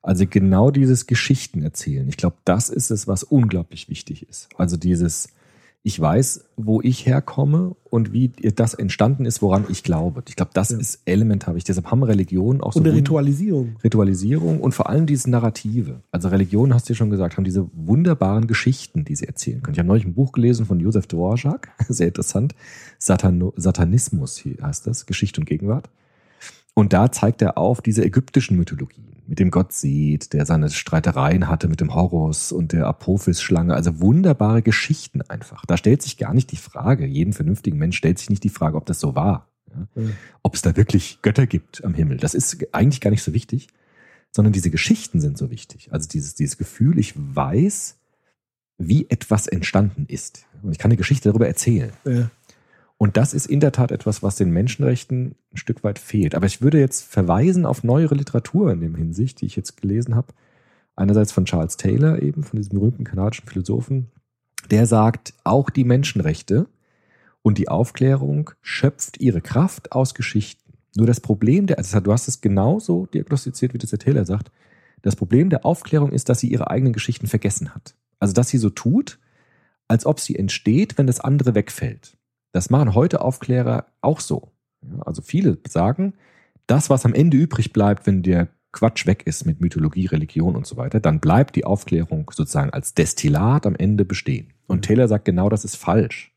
Also 0.02 0.26
genau 0.28 0.70
dieses 0.70 1.06
Geschichten 1.06 1.62
erzählen. 1.62 2.08
Ich 2.08 2.16
glaube, 2.16 2.36
das 2.44 2.70
ist 2.70 2.90
es, 2.90 3.06
was 3.06 3.22
unglaublich 3.22 3.88
wichtig 3.88 4.28
ist. 4.28 4.48
Also 4.56 4.76
dieses, 4.76 5.28
ich 5.82 5.98
weiß, 5.98 6.44
wo 6.56 6.82
ich 6.82 7.06
herkomme 7.06 7.74
und 7.84 8.12
wie 8.12 8.28
das 8.28 8.74
entstanden 8.74 9.24
ist, 9.24 9.40
woran 9.40 9.64
ich 9.70 9.82
glaube. 9.82 10.22
Ich 10.28 10.36
glaube, 10.36 10.50
das 10.52 10.68
Ja. 10.70 10.78
ist 10.78 11.00
elementar 11.06 11.54
wichtig. 11.54 11.68
Deshalb 11.74 11.90
haben 11.90 12.02
Religionen 12.02 12.60
auch 12.60 12.74
so 12.74 12.80
Und 12.80 12.86
eine 12.86 12.94
Ritualisierung. 12.96 13.76
Ritualisierung 13.82 14.60
und 14.60 14.74
vor 14.74 14.90
allem 14.90 15.06
dieses 15.06 15.26
Narrative. 15.26 16.02
Also 16.12 16.28
Religionen, 16.28 16.74
hast 16.74 16.88
du 16.88 16.92
ja 16.92 16.96
schon 16.98 17.08
gesagt, 17.08 17.38
haben 17.38 17.44
diese 17.44 17.66
wunderbaren 17.72 18.46
Geschichten, 18.46 19.06
die 19.06 19.16
sie 19.16 19.26
erzählen 19.26 19.62
können. 19.62 19.72
Ich 19.74 19.78
habe 19.78 19.88
neulich 19.88 20.04
ein 20.04 20.12
Buch 20.14 20.32
gelesen 20.32 20.66
von 20.66 20.80
Josef 20.80 21.06
Dvorak, 21.06 21.70
sehr 21.88 22.08
interessant. 22.08 22.54
Satano 22.98 23.54
Satanismus 23.56 24.42
heißt 24.62 24.86
das, 24.86 25.06
Geschichte 25.06 25.40
und 25.40 25.46
Gegenwart. 25.46 25.88
Und 26.74 26.92
da 26.92 27.10
zeigt 27.10 27.40
er 27.42 27.56
auf 27.58 27.80
diese 27.80 28.04
ägyptischen 28.04 28.56
Mythologien 28.56 28.99
mit 29.30 29.38
dem 29.38 29.52
Gott 29.52 29.72
Seth, 29.72 30.32
der 30.32 30.44
seine 30.44 30.68
Streitereien 30.70 31.46
hatte 31.46 31.68
mit 31.68 31.80
dem 31.80 31.94
Horus 31.94 32.50
und 32.50 32.72
der 32.72 32.88
Apophis-Schlange. 32.88 33.72
Also 33.72 34.00
wunderbare 34.00 34.60
Geschichten 34.60 35.22
einfach. 35.22 35.64
Da 35.66 35.76
stellt 35.76 36.02
sich 36.02 36.16
gar 36.16 36.34
nicht 36.34 36.50
die 36.50 36.56
Frage, 36.56 37.06
jeden 37.06 37.32
vernünftigen 37.32 37.78
Mensch 37.78 37.96
stellt 37.96 38.18
sich 38.18 38.28
nicht 38.28 38.42
die 38.42 38.48
Frage, 38.48 38.76
ob 38.76 38.86
das 38.86 38.98
so 38.98 39.14
war. 39.14 39.48
Ja? 39.70 40.02
Ja. 40.02 40.10
Ob 40.42 40.56
es 40.56 40.62
da 40.62 40.76
wirklich 40.76 41.22
Götter 41.22 41.46
gibt 41.46 41.84
am 41.84 41.94
Himmel. 41.94 42.16
Das 42.16 42.34
ist 42.34 42.58
eigentlich 42.74 43.00
gar 43.00 43.12
nicht 43.12 43.22
so 43.22 43.32
wichtig, 43.32 43.68
sondern 44.32 44.52
diese 44.52 44.68
Geschichten 44.68 45.20
sind 45.20 45.38
so 45.38 45.48
wichtig. 45.48 45.92
Also 45.92 46.08
dieses, 46.08 46.34
dieses 46.34 46.58
Gefühl, 46.58 46.98
ich 46.98 47.14
weiß, 47.16 48.00
wie 48.78 49.08
etwas 49.10 49.46
entstanden 49.46 50.06
ist. 50.08 50.44
Und 50.60 50.72
ich 50.72 50.78
kann 50.78 50.90
eine 50.90 50.98
Geschichte 50.98 51.28
darüber 51.28 51.46
erzählen. 51.46 51.92
Ja. 52.04 52.30
Und 53.02 53.16
das 53.16 53.32
ist 53.32 53.46
in 53.46 53.60
der 53.60 53.72
Tat 53.72 53.92
etwas, 53.92 54.22
was 54.22 54.36
den 54.36 54.50
Menschenrechten 54.50 55.34
ein 55.54 55.56
Stück 55.56 55.82
weit 55.84 55.98
fehlt. 55.98 56.34
Aber 56.34 56.44
ich 56.44 56.60
würde 56.60 56.78
jetzt 56.78 57.02
verweisen 57.02 57.64
auf 57.64 57.82
neuere 57.82 58.14
Literatur 58.14 58.70
in 58.72 58.82
dem 58.82 58.94
Hinsicht, 58.94 59.40
die 59.40 59.46
ich 59.46 59.56
jetzt 59.56 59.80
gelesen 59.80 60.14
habe. 60.14 60.34
Einerseits 60.96 61.32
von 61.32 61.46
Charles 61.46 61.78
Taylor, 61.78 62.20
eben 62.20 62.44
von 62.44 62.58
diesem 62.58 62.78
berühmten 62.78 63.04
kanadischen 63.04 63.48
Philosophen, 63.48 64.10
der 64.70 64.84
sagt, 64.84 65.32
auch 65.44 65.70
die 65.70 65.84
Menschenrechte 65.84 66.66
und 67.40 67.56
die 67.56 67.70
Aufklärung 67.70 68.50
schöpft 68.60 69.18
ihre 69.18 69.40
Kraft 69.40 69.92
aus 69.92 70.12
Geschichten. 70.12 70.74
Nur 70.94 71.06
das 71.06 71.20
Problem 71.20 71.66
der, 71.66 71.78
also 71.78 72.00
du 72.00 72.12
hast 72.12 72.28
es 72.28 72.42
genauso 72.42 73.06
diagnostiziert, 73.06 73.72
wie 73.72 73.78
das 73.78 73.88
der 73.88 73.98
Taylor 73.98 74.26
sagt. 74.26 74.52
Das 75.00 75.16
Problem 75.16 75.48
der 75.48 75.64
Aufklärung 75.64 76.12
ist, 76.12 76.28
dass 76.28 76.40
sie 76.40 76.52
ihre 76.52 76.68
eigenen 76.68 76.92
Geschichten 76.92 77.28
vergessen 77.28 77.74
hat. 77.74 77.94
Also, 78.18 78.34
dass 78.34 78.50
sie 78.50 78.58
so 78.58 78.68
tut, 78.68 79.18
als 79.88 80.04
ob 80.04 80.20
sie 80.20 80.36
entsteht, 80.36 80.98
wenn 80.98 81.06
das 81.06 81.20
andere 81.20 81.54
wegfällt. 81.54 82.18
Das 82.52 82.70
machen 82.70 82.94
heute 82.94 83.20
Aufklärer 83.20 83.86
auch 84.00 84.20
so. 84.20 84.52
Also 85.00 85.22
viele 85.22 85.58
sagen, 85.68 86.14
das, 86.66 86.90
was 86.90 87.04
am 87.04 87.14
Ende 87.14 87.36
übrig 87.36 87.72
bleibt, 87.72 88.06
wenn 88.06 88.22
der 88.22 88.48
Quatsch 88.72 89.06
weg 89.06 89.26
ist 89.26 89.46
mit 89.46 89.60
Mythologie, 89.60 90.06
Religion 90.06 90.56
und 90.56 90.66
so 90.66 90.76
weiter, 90.76 91.00
dann 91.00 91.20
bleibt 91.20 91.56
die 91.56 91.64
Aufklärung 91.64 92.30
sozusagen 92.32 92.70
als 92.70 92.94
Destillat 92.94 93.66
am 93.66 93.74
Ende 93.74 94.04
bestehen. 94.04 94.52
Und 94.66 94.84
Taylor 94.84 95.08
sagt 95.08 95.24
genau, 95.24 95.48
das 95.48 95.64
ist 95.64 95.76
falsch. 95.76 96.32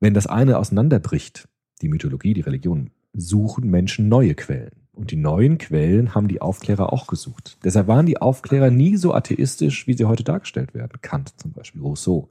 Wenn 0.00 0.14
das 0.14 0.26
eine 0.26 0.58
auseinanderbricht, 0.58 1.48
die 1.80 1.88
Mythologie, 1.88 2.34
die 2.34 2.42
Religion, 2.42 2.90
suchen 3.14 3.70
Menschen 3.70 4.08
neue 4.08 4.34
Quellen. 4.34 4.72
Und 4.92 5.12
die 5.12 5.16
neuen 5.16 5.58
Quellen 5.58 6.14
haben 6.14 6.28
die 6.28 6.42
Aufklärer 6.42 6.92
auch 6.92 7.06
gesucht. 7.06 7.56
Deshalb 7.64 7.86
waren 7.86 8.04
die 8.04 8.20
Aufklärer 8.20 8.70
nie 8.70 8.96
so 8.96 9.14
atheistisch, 9.14 9.86
wie 9.86 9.94
sie 9.94 10.04
heute 10.04 10.24
dargestellt 10.24 10.74
werden. 10.74 11.00
Kant 11.00 11.32
zum 11.36 11.52
Beispiel, 11.52 11.80
Rousseau. 11.80 12.28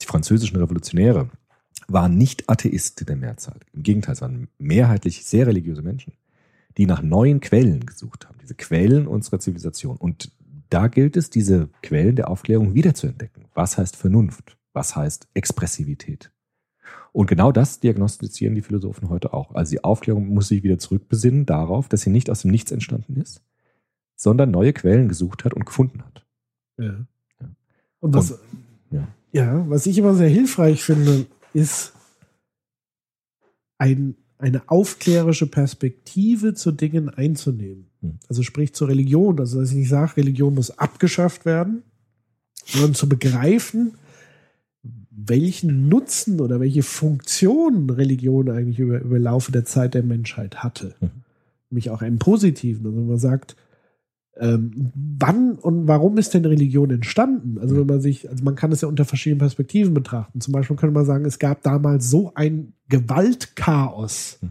Die 0.00 0.06
französischen 0.06 0.56
Revolutionäre 0.56 1.28
waren 1.92 2.16
nicht 2.16 2.48
Atheisten 2.48 3.06
der 3.06 3.16
Mehrzahl. 3.16 3.60
Im 3.72 3.82
Gegenteil, 3.82 4.14
es 4.14 4.20
waren 4.20 4.48
mehrheitlich 4.58 5.24
sehr 5.24 5.46
religiöse 5.46 5.82
Menschen, 5.82 6.14
die 6.76 6.86
nach 6.86 7.02
neuen 7.02 7.40
Quellen 7.40 7.86
gesucht 7.86 8.26
haben. 8.26 8.38
Diese 8.42 8.54
Quellen 8.54 9.06
unserer 9.06 9.38
Zivilisation. 9.38 9.96
Und 9.96 10.32
da 10.70 10.88
gilt 10.88 11.16
es, 11.16 11.30
diese 11.30 11.68
Quellen 11.82 12.16
der 12.16 12.28
Aufklärung 12.28 12.74
wiederzuentdecken. 12.74 13.44
Was 13.54 13.76
heißt 13.76 13.96
Vernunft? 13.96 14.56
Was 14.72 14.96
heißt 14.96 15.28
Expressivität? 15.34 16.32
Und 17.12 17.26
genau 17.26 17.52
das 17.52 17.80
diagnostizieren 17.80 18.54
die 18.54 18.62
Philosophen 18.62 19.10
heute 19.10 19.34
auch. 19.34 19.54
Also 19.54 19.72
die 19.72 19.84
Aufklärung 19.84 20.28
muss 20.28 20.48
sich 20.48 20.62
wieder 20.62 20.78
zurückbesinnen 20.78 21.44
darauf, 21.44 21.88
dass 21.88 22.02
sie 22.02 22.10
nicht 22.10 22.30
aus 22.30 22.42
dem 22.42 22.50
Nichts 22.50 22.72
entstanden 22.72 23.20
ist, 23.20 23.42
sondern 24.16 24.50
neue 24.50 24.72
Quellen 24.72 25.08
gesucht 25.08 25.44
hat 25.44 25.52
und 25.52 25.66
gefunden 25.66 26.02
hat. 26.02 26.24
Ja. 26.78 27.06
ja. 27.40 27.48
Und 28.00 28.14
was, 28.14 28.32
und, 28.32 28.40
ja. 28.90 29.08
ja, 29.32 29.68
was 29.68 29.84
ich 29.86 29.98
immer 29.98 30.14
sehr 30.14 30.28
hilfreich 30.28 30.82
finde, 30.82 31.26
ist 31.54 31.92
ein, 33.78 34.16
eine 34.38 34.68
aufklärische 34.68 35.46
Perspektive 35.46 36.54
zu 36.54 36.72
Dingen 36.72 37.08
einzunehmen. 37.08 37.86
Hm. 38.00 38.18
Also 38.28 38.42
sprich 38.42 38.74
zur 38.74 38.88
Religion. 38.88 39.38
Also 39.40 39.60
dass 39.60 39.70
ich 39.70 39.76
nicht 39.76 39.88
sage, 39.88 40.16
Religion 40.18 40.54
muss 40.54 40.78
abgeschafft 40.78 41.44
werden, 41.44 41.82
sondern 42.64 42.94
zu 42.94 43.08
begreifen, 43.08 43.94
welchen 45.10 45.88
Nutzen 45.88 46.40
oder 46.40 46.60
welche 46.60 46.82
Funktion 46.82 47.90
Religion 47.90 48.50
eigentlich 48.50 48.78
über, 48.78 49.00
über 49.00 49.18
Laufe 49.18 49.52
der 49.52 49.64
Zeit 49.64 49.94
der 49.94 50.02
Menschheit 50.02 50.62
hatte. 50.62 50.94
Mhm. 51.00 51.10
Nämlich 51.70 51.90
auch 51.90 52.02
einen 52.02 52.18
positiven. 52.18 52.86
Also 52.86 52.96
wenn 52.96 53.08
man 53.08 53.18
sagt, 53.18 53.56
ähm, 54.38 54.92
wann 55.18 55.52
und 55.52 55.86
warum 55.88 56.16
ist 56.16 56.32
denn 56.34 56.44
Religion 56.44 56.90
entstanden? 56.90 57.58
Also 57.58 57.76
wenn 57.76 57.86
man 57.86 58.00
sich, 58.00 58.28
also 58.30 58.42
man 58.44 58.54
kann 58.54 58.72
es 58.72 58.80
ja 58.80 58.88
unter 58.88 59.04
verschiedenen 59.04 59.40
Perspektiven 59.40 59.92
betrachten. 59.92 60.40
Zum 60.40 60.52
Beispiel 60.52 60.76
könnte 60.76 60.94
man 60.94 61.04
sagen, 61.04 61.24
es 61.24 61.38
gab 61.38 61.62
damals 61.62 62.08
so 62.08 62.32
ein 62.34 62.72
Gewaltchaos. 62.88 64.38
Mhm. 64.40 64.50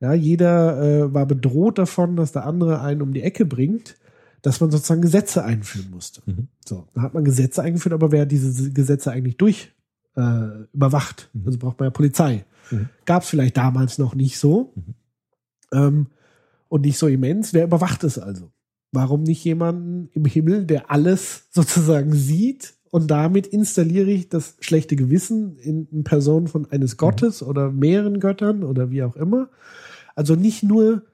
Ja, 0.00 0.14
jeder 0.14 0.82
äh, 0.82 1.14
war 1.14 1.26
bedroht 1.26 1.78
davon, 1.78 2.16
dass 2.16 2.32
der 2.32 2.46
andere 2.46 2.80
einen 2.80 3.02
um 3.02 3.12
die 3.12 3.22
Ecke 3.22 3.44
bringt, 3.44 3.96
dass 4.42 4.60
man 4.60 4.70
sozusagen 4.70 5.02
Gesetze 5.02 5.44
einführen 5.44 5.90
musste. 5.90 6.22
Mhm. 6.26 6.48
So, 6.66 6.88
dann 6.94 7.04
hat 7.04 7.14
man 7.14 7.24
Gesetze 7.24 7.62
eingeführt, 7.62 7.92
aber 7.92 8.10
wer 8.10 8.22
hat 8.22 8.32
diese 8.32 8.72
Gesetze 8.72 9.12
eigentlich 9.12 9.36
durch 9.36 9.72
äh, 10.16 10.64
überwacht. 10.72 11.30
Mhm. 11.32 11.46
Also 11.46 11.58
braucht 11.58 11.78
man 11.78 11.86
ja 11.86 11.90
Polizei. 11.90 12.44
Mhm. 12.70 12.88
Gab 13.04 13.22
es 13.22 13.28
vielleicht 13.28 13.56
damals 13.56 13.98
noch 13.98 14.14
nicht 14.14 14.38
so 14.38 14.72
mhm. 14.74 14.94
ähm, 15.72 16.06
und 16.68 16.82
nicht 16.82 16.98
so 16.98 17.06
immens. 17.06 17.52
Wer 17.52 17.64
überwacht 17.64 18.02
es 18.02 18.18
also? 18.18 18.50
Warum 18.92 19.22
nicht 19.22 19.44
jemanden 19.44 20.08
im 20.12 20.24
Himmel, 20.24 20.66
der 20.66 20.90
alles 20.90 21.46
sozusagen 21.50 22.12
sieht 22.14 22.74
und 22.90 23.10
damit 23.10 23.46
installiere 23.46 24.10
ich 24.10 24.28
das 24.28 24.56
schlechte 24.60 24.96
Gewissen 24.96 25.56
in 25.58 26.02
Person 26.02 26.48
von 26.48 26.70
eines 26.70 26.96
Gottes 26.96 27.40
mhm. 27.40 27.48
oder 27.48 27.70
mehreren 27.70 28.20
Göttern 28.20 28.64
oder 28.64 28.90
wie 28.90 29.02
auch 29.02 29.16
immer. 29.16 29.48
Also 30.14 30.34
nicht 30.34 30.62
nur 30.62 31.04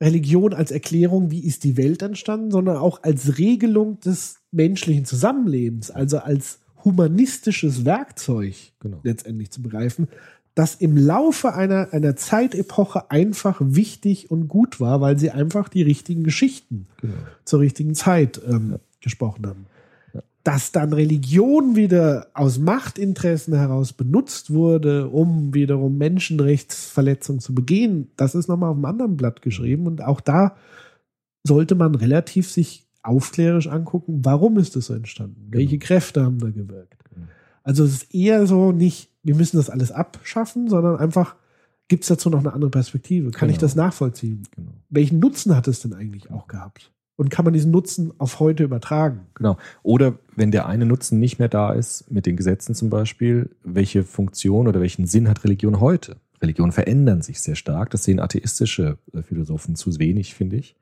Religion 0.00 0.52
als 0.52 0.70
Erklärung, 0.70 1.30
wie 1.30 1.44
ist 1.44 1.64
die 1.64 1.76
Welt 1.76 2.02
entstanden, 2.02 2.50
sondern 2.50 2.76
auch 2.76 3.02
als 3.02 3.38
Regelung 3.38 4.00
des 4.00 4.40
menschlichen 4.50 5.04
Zusammenlebens, 5.04 5.90
also 5.90 6.18
als 6.18 6.60
humanistisches 6.84 7.84
Werkzeug 7.84 8.54
genau. 8.78 9.00
letztendlich 9.02 9.50
zu 9.50 9.62
begreifen, 9.62 10.08
das 10.56 10.74
im 10.74 10.96
Laufe 10.96 11.52
einer, 11.52 11.92
einer 11.92 12.16
Zeitepoche 12.16 13.10
einfach 13.10 13.58
wichtig 13.60 14.30
und 14.30 14.48
gut 14.48 14.80
war, 14.80 15.02
weil 15.02 15.18
sie 15.18 15.30
einfach 15.30 15.68
die 15.68 15.82
richtigen 15.82 16.24
Geschichten 16.24 16.86
genau. 17.02 17.12
zur 17.44 17.60
richtigen 17.60 17.94
Zeit 17.94 18.40
ähm, 18.48 18.70
ja. 18.72 18.78
gesprochen 19.02 19.46
haben. 19.46 19.66
Ja. 20.14 20.22
Dass 20.44 20.72
dann 20.72 20.94
Religion 20.94 21.76
wieder 21.76 22.28
aus 22.32 22.58
Machtinteressen 22.58 23.54
heraus 23.54 23.92
benutzt 23.92 24.50
wurde, 24.50 25.10
um 25.10 25.52
wiederum 25.52 25.98
Menschenrechtsverletzungen 25.98 27.40
zu 27.40 27.54
begehen, 27.54 28.10
das 28.16 28.34
ist 28.34 28.48
nochmal 28.48 28.70
auf 28.70 28.76
einem 28.76 28.86
anderen 28.86 29.18
Blatt 29.18 29.42
geschrieben. 29.42 29.86
Und 29.86 30.02
auch 30.02 30.22
da 30.22 30.56
sollte 31.44 31.74
man 31.74 31.94
relativ 31.94 32.50
sich 32.50 32.86
aufklärisch 33.02 33.66
angucken, 33.66 34.24
warum 34.24 34.56
ist 34.56 34.74
das 34.74 34.86
so 34.86 34.94
entstanden? 34.94 35.50
Genau. 35.50 35.58
Welche 35.58 35.78
Kräfte 35.78 36.24
haben 36.24 36.38
da 36.38 36.48
gewirkt? 36.48 37.04
Genau. 37.14 37.26
Also 37.62 37.84
es 37.84 38.04
ist 38.04 38.14
eher 38.14 38.46
so 38.46 38.72
nicht, 38.72 39.10
wir 39.26 39.34
müssen 39.34 39.56
das 39.56 39.70
alles 39.70 39.92
abschaffen, 39.92 40.68
sondern 40.68 40.96
einfach, 40.96 41.36
gibt 41.88 42.04
es 42.04 42.08
dazu 42.08 42.30
noch 42.30 42.40
eine 42.40 42.52
andere 42.52 42.70
Perspektive? 42.70 43.30
Kann 43.30 43.48
genau. 43.48 43.52
ich 43.52 43.58
das 43.58 43.74
nachvollziehen? 43.74 44.42
Genau. 44.54 44.72
Welchen 44.88 45.18
Nutzen 45.18 45.54
hat 45.56 45.68
es 45.68 45.80
denn 45.80 45.94
eigentlich 45.94 46.30
auch 46.30 46.46
gehabt? 46.46 46.92
Und 47.16 47.30
kann 47.30 47.44
man 47.44 47.54
diesen 47.54 47.70
Nutzen 47.70 48.12
auf 48.18 48.40
heute 48.40 48.64
übertragen? 48.64 49.26
Genau. 49.34 49.56
Oder 49.82 50.18
wenn 50.34 50.50
der 50.50 50.66
eine 50.66 50.84
Nutzen 50.84 51.18
nicht 51.18 51.38
mehr 51.38 51.48
da 51.48 51.72
ist, 51.72 52.10
mit 52.10 52.26
den 52.26 52.36
Gesetzen 52.36 52.74
zum 52.74 52.90
Beispiel, 52.90 53.50
welche 53.64 54.04
Funktion 54.04 54.68
oder 54.68 54.80
welchen 54.80 55.06
Sinn 55.06 55.28
hat 55.28 55.42
Religion 55.44 55.80
heute? 55.80 56.16
Religionen 56.42 56.72
verändern 56.72 57.22
sich 57.22 57.40
sehr 57.40 57.54
stark. 57.54 57.90
Das 57.90 58.04
sehen 58.04 58.20
atheistische 58.20 58.98
äh, 59.14 59.22
Philosophen 59.22 59.76
zu 59.76 59.98
wenig, 59.98 60.34
finde 60.34 60.56
ich 60.56 60.76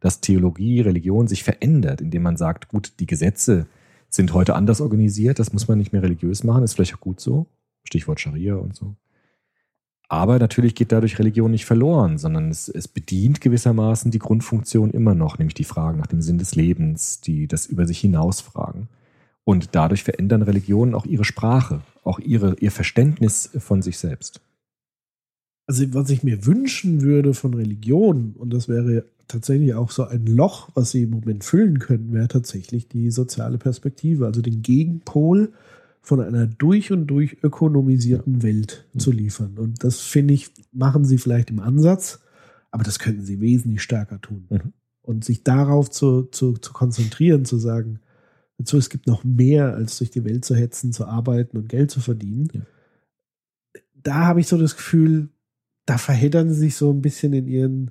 dass 0.00 0.20
Theologie, 0.20 0.80
Religion 0.80 1.28
sich 1.28 1.44
verändert, 1.44 2.00
indem 2.00 2.22
man 2.22 2.36
sagt, 2.36 2.68
gut, 2.68 2.92
die 3.00 3.06
Gesetze 3.06 3.66
sind 4.08 4.32
heute 4.32 4.54
anders 4.54 4.80
organisiert, 4.80 5.38
das 5.38 5.52
muss 5.52 5.68
man 5.68 5.78
nicht 5.78 5.92
mehr 5.92 6.02
religiös 6.02 6.44
machen, 6.44 6.62
ist 6.62 6.74
vielleicht 6.74 6.94
auch 6.94 7.00
gut 7.00 7.20
so. 7.20 7.46
Stichwort 7.84 8.20
Scharia 8.20 8.56
und 8.56 8.74
so. 8.74 8.96
Aber 10.08 10.38
natürlich 10.38 10.74
geht 10.74 10.92
dadurch 10.92 11.18
Religion 11.18 11.50
nicht 11.50 11.64
verloren, 11.64 12.18
sondern 12.18 12.50
es, 12.50 12.68
es, 12.68 12.88
bedient 12.88 13.40
gewissermaßen 13.40 14.10
die 14.10 14.18
Grundfunktion 14.18 14.90
immer 14.90 15.14
noch, 15.14 15.38
nämlich 15.38 15.54
die 15.54 15.64
Fragen 15.64 15.98
nach 15.98 16.06
dem 16.06 16.20
Sinn 16.20 16.38
des 16.38 16.54
Lebens, 16.54 17.20
die 17.20 17.48
das 17.48 17.66
über 17.66 17.86
sich 17.86 18.00
hinaus 18.00 18.40
fragen. 18.40 18.88
Und 19.44 19.70
dadurch 19.72 20.04
verändern 20.04 20.42
Religionen 20.42 20.94
auch 20.94 21.06
ihre 21.06 21.24
Sprache, 21.24 21.80
auch 22.02 22.18
ihre, 22.18 22.56
ihr 22.60 22.70
Verständnis 22.70 23.50
von 23.58 23.82
sich 23.82 23.98
selbst. 23.98 24.40
Also 25.66 25.92
was 25.94 26.10
ich 26.10 26.22
mir 26.22 26.44
wünschen 26.44 27.00
würde 27.00 27.32
von 27.32 27.54
Religion, 27.54 28.34
und 28.38 28.52
das 28.52 28.68
wäre 28.68 29.06
tatsächlich 29.28 29.74
auch 29.74 29.90
so 29.90 30.04
ein 30.04 30.26
Loch, 30.26 30.68
was 30.74 30.90
sie 30.90 31.04
im 31.04 31.10
Moment 31.10 31.44
füllen 31.44 31.78
können, 31.78 32.12
wäre 32.12 32.28
tatsächlich 32.28 32.88
die 32.88 33.10
soziale 33.10 33.56
Perspektive, 33.56 34.26
also 34.26 34.42
den 34.42 34.60
Gegenpol 34.62 35.52
von 36.04 36.20
einer 36.20 36.46
durch 36.46 36.92
und 36.92 37.06
durch 37.06 37.38
ökonomisierten 37.42 38.42
Welt 38.42 38.86
zu 38.98 39.10
liefern. 39.10 39.58
Und 39.58 39.82
das 39.82 40.00
finde 40.00 40.34
ich, 40.34 40.50
machen 40.70 41.06
sie 41.06 41.16
vielleicht 41.16 41.48
im 41.48 41.60
Ansatz, 41.60 42.20
aber 42.70 42.84
das 42.84 42.98
könnten 42.98 43.24
sie 43.24 43.40
wesentlich 43.40 43.80
stärker 43.80 44.20
tun. 44.20 44.46
Mhm. 44.50 44.72
Und 45.00 45.24
sich 45.24 45.44
darauf 45.44 45.90
zu, 45.90 46.24
zu, 46.24 46.54
zu 46.54 46.74
konzentrieren, 46.74 47.46
zu 47.46 47.56
sagen, 47.56 48.00
dazu, 48.58 48.76
es 48.76 48.90
gibt 48.90 49.06
noch 49.06 49.24
mehr, 49.24 49.74
als 49.74 49.96
durch 49.96 50.10
die 50.10 50.24
Welt 50.24 50.44
zu 50.44 50.54
hetzen, 50.54 50.92
zu 50.92 51.06
arbeiten 51.06 51.56
und 51.56 51.70
Geld 51.70 51.90
zu 51.90 52.00
verdienen. 52.00 52.48
Ja. 52.52 52.60
Da 53.94 54.14
habe 54.26 54.40
ich 54.40 54.46
so 54.46 54.58
das 54.58 54.76
Gefühl, 54.76 55.30
da 55.86 55.96
verheddern 55.96 56.50
sie 56.50 56.60
sich 56.60 56.76
so 56.76 56.90
ein 56.90 57.00
bisschen 57.00 57.32
in 57.32 57.46
ihren 57.46 57.90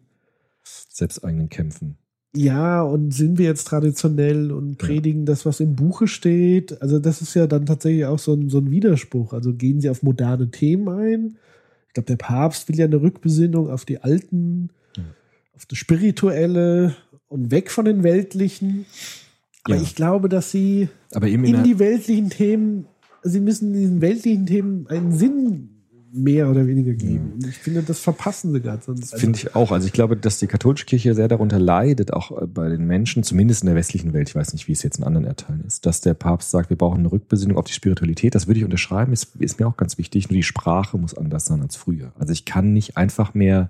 selbsteigenen 0.64 1.49
Kämpfen. 1.49 1.97
Ja, 2.36 2.81
und 2.81 3.13
sind 3.13 3.38
wir 3.38 3.45
jetzt 3.45 3.67
traditionell 3.67 4.51
und 4.51 4.77
predigen 4.79 5.21
ja. 5.21 5.25
das, 5.25 5.45
was 5.45 5.59
im 5.59 5.75
Buche 5.75 6.07
steht? 6.07 6.81
Also, 6.81 6.97
das 6.99 7.21
ist 7.21 7.36
ja 7.36 7.45
dann 7.45 7.65
tatsächlich 7.65 8.05
auch 8.05 8.17
so 8.17 8.34
ein, 8.34 8.49
so 8.49 8.57
ein 8.57 8.71
Widerspruch. 8.71 9.34
Also, 9.34 9.53
gehen 9.53 9.81
sie 9.81 9.89
auf 9.89 10.01
moderne 10.01 10.49
Themen 10.49 10.89
ein? 10.89 11.38
Ich 11.88 11.93
glaube, 11.93 12.07
der 12.07 12.15
Papst 12.15 12.69
will 12.69 12.79
ja 12.79 12.86
eine 12.86 13.01
Rückbesinnung 13.01 13.69
auf 13.69 13.86
die 13.86 13.99
alten, 13.99 14.69
ja. 14.97 15.03
auf 15.55 15.67
das 15.67 15.77
Spirituelle 15.77 16.95
und 17.27 17.51
weg 17.51 17.69
von 17.69 17.86
den 17.86 18.01
weltlichen. 18.01 18.88
Aber 19.63 19.75
ja. 19.75 19.81
ich 19.81 19.95
glaube, 19.95 20.27
dass 20.27 20.49
sie 20.49 20.89
Aber 21.13 21.27
in, 21.27 21.43
in 21.43 21.63
die 21.63 21.77
weltlichen 21.77 22.31
Themen, 22.31 22.88
sie 23.21 23.39
müssen 23.39 23.73
diesen 23.73 24.01
weltlichen 24.01 24.47
Themen 24.47 24.88
einen 24.88 25.11
Sinn 25.11 25.72
mehr 26.14 26.47
oder 26.49 26.68
weniger 26.68 26.93
geben. 26.93 27.34
Und 27.34 27.47
ich 27.47 27.57
finde, 27.57 27.82
das 27.82 27.99
verpassen 27.99 28.53
sie 28.53 28.61
gerade. 28.61 28.82
Das 28.86 29.20
finde 29.20 29.38
ich 29.38 29.55
auch. 29.55 29.72
Also 29.72 29.88
ich 29.88 29.93
glaube, 29.93 30.16
dass 30.16 30.38
die 30.38 30.45
katholische 30.45 30.86
Kirche 30.86 31.16
sehr 31.16 31.28
darunter 31.28 31.59
leidet, 31.59 32.14
auch 32.14 32.39
äh, 32.39 32.45
bei 32.45 32.70
den 32.70 32.86
Menschen, 32.86 33.24
zumindest 33.24 33.64
in 33.64 33.68
der 33.68 33.76
westlichen 33.76 34.14
Welt, 34.14 34.30
ich 34.30 34.36
weiß 34.36 34.53
nicht, 34.53 34.68
wie 34.68 34.74
es 34.74 34.84
jetzt 34.84 34.99
in 34.99 35.03
anderen 35.03 35.26
Erdteilen 35.26 35.64
ist, 35.66 35.88
dass 35.88 36.01
der 36.01 36.14
Papst 36.14 36.51
sagt, 36.51 36.70
wir 36.70 36.78
brauchen 36.78 36.99
eine 36.99 37.11
Rückbesinnung 37.11 37.57
auf 37.57 37.66
die 37.66 37.74
Spiritualität. 37.74 38.36
Das 38.36 38.45
würde 38.45 38.59
ich 38.59 38.66
unterschreiben, 38.66 39.11
ist, 39.11 39.36
ist 39.39 39.59
mir 39.59 39.68
auch 39.68 39.76
ganz 39.76 39.97
wichtig. 39.97 40.30
Nur 40.30 40.36
die 40.36 40.43
Sprache 40.43 40.97
muss 40.97 41.18
anders 41.18 41.45
sein 41.45 41.61
als 41.61 41.76
früher. 41.76 42.14
Also 42.20 42.32
ich 42.32 42.45
kann 42.45 42.74
nicht 42.74 42.95
einfach 42.95 43.34
mehr 43.34 43.70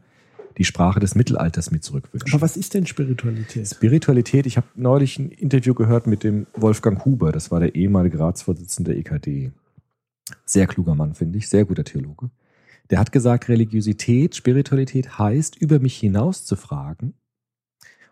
die 0.58 0.66
Sprache 0.66 1.00
des 1.00 1.16
Mittelalters 1.16 1.72
mir 1.72 1.80
zurückwünschen. 1.80 2.32
Aber 2.34 2.42
was 2.42 2.58
ist 2.58 2.74
denn 2.74 2.86
Spiritualität? 2.86 3.68
Spiritualität, 3.68 4.46
ich 4.46 4.58
habe 4.58 4.68
neulich 4.76 5.18
ein 5.18 5.32
Interview 5.32 5.74
gehört 5.74 6.08
mit 6.08 6.24
dem 6.24 6.46
Wolfgang 6.56 7.04
Huber, 7.06 7.32
das 7.32 7.52
war 7.52 7.60
der 7.60 7.74
ehemalige 7.74 8.20
Ratsvorsitzende 8.20 8.92
der 8.92 9.00
EKD. 9.00 9.52
Sehr 10.46 10.68
kluger 10.68 10.96
Mann, 10.96 11.16
finde 11.16 11.38
ich, 11.38 11.50
sehr 11.50 11.66
guter 11.66 11.84
Theologe. 11.84 12.30
Der 12.90 13.00
hat 13.00 13.12
gesagt, 13.12 13.50
Religiosität, 13.50 14.36
Spiritualität 14.36 15.18
heißt, 15.18 15.58
über 15.58 15.80
mich 15.80 15.98
hinaus 15.98 16.46
zu 16.46 16.56
fragen 16.56 17.14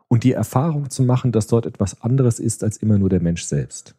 und 0.08 0.24
die 0.24 0.32
Erfahrung 0.34 0.90
zu 0.90 1.04
machen, 1.04 1.32
dass 1.32 1.48
dort 1.48 1.66
etwas 1.66 2.02
anderes 2.02 2.40
ist 2.40 2.64
als 2.64 2.78
immer 2.78 2.98
nur 2.98 3.10
der 3.10 3.22
Mensch 3.22 3.44
selbst. 3.44 3.96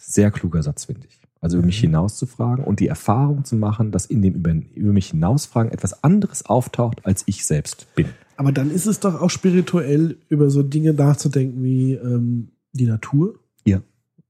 Sehr 0.00 0.30
kluger 0.30 0.62
Satz, 0.62 0.86
finde 0.86 1.06
ich. 1.06 1.20
Also 1.40 1.58
über 1.58 1.66
mich 1.66 1.78
hinaus 1.78 2.16
zu 2.16 2.26
fragen 2.26 2.64
und 2.64 2.80
die 2.80 2.88
Erfahrung 2.88 3.44
zu 3.44 3.56
machen, 3.56 3.92
dass 3.92 4.06
in 4.06 4.22
dem 4.22 4.34
über, 4.34 4.52
über 4.74 4.92
mich 4.92 5.10
hinausfragen 5.10 5.70
etwas 5.70 6.02
anderes 6.02 6.46
auftaucht, 6.46 7.04
als 7.04 7.22
ich 7.26 7.44
selbst 7.44 7.94
bin. 7.94 8.08
Aber 8.36 8.52
dann 8.52 8.70
ist 8.70 8.86
es 8.86 9.00
doch 9.00 9.20
auch 9.20 9.30
spirituell, 9.30 10.16
über 10.28 10.50
so 10.50 10.62
Dinge 10.62 10.92
nachzudenken 10.94 11.62
wie 11.62 11.92
ähm, 11.92 12.48
die 12.72 12.86
Natur, 12.86 13.38
Ja, 13.64 13.80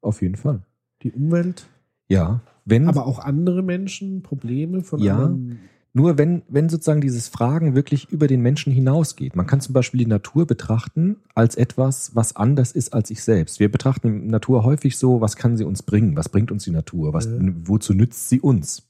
auf 0.00 0.20
jeden 0.20 0.36
Fall. 0.36 0.62
die 1.02 1.12
Umwelt, 1.12 1.66
Ja, 2.08 2.40
wenn 2.66 2.88
aber 2.88 3.06
auch 3.06 3.18
andere 3.20 3.62
Menschen, 3.62 4.22
Probleme 4.22 4.82
von 4.82 5.00
Ja. 5.00 5.14
anderen. 5.14 5.58
Nur 5.94 6.18
wenn, 6.18 6.42
wenn 6.50 6.68
sozusagen 6.68 7.00
dieses 7.00 7.28
Fragen 7.28 7.74
wirklich 7.74 8.10
über 8.10 8.26
den 8.26 8.42
Menschen 8.42 8.70
hinausgeht. 8.70 9.34
Man 9.34 9.46
kann 9.46 9.62
zum 9.62 9.72
Beispiel 9.72 9.96
die 9.96 10.06
Natur 10.06 10.46
betrachten 10.46 11.16
als 11.34 11.54
etwas, 11.54 12.14
was 12.14 12.36
anders 12.36 12.72
ist 12.72 12.92
als 12.92 13.08
ich 13.10 13.22
selbst. 13.22 13.60
Wir 13.60 13.70
betrachten 13.72 14.20
die 14.24 14.28
Natur 14.28 14.62
häufig 14.62 14.98
so, 14.98 15.22
was 15.22 15.36
kann 15.36 15.56
sie 15.56 15.64
uns 15.64 15.82
bringen? 15.82 16.14
Was 16.14 16.28
bringt 16.28 16.50
uns 16.52 16.64
die 16.64 16.70
Natur? 16.70 17.14
Was, 17.14 17.24
Ja. 17.24 17.32
Wozu 17.64 17.94
nützt 17.94 18.28
sie 18.28 18.40
uns? 18.40 18.86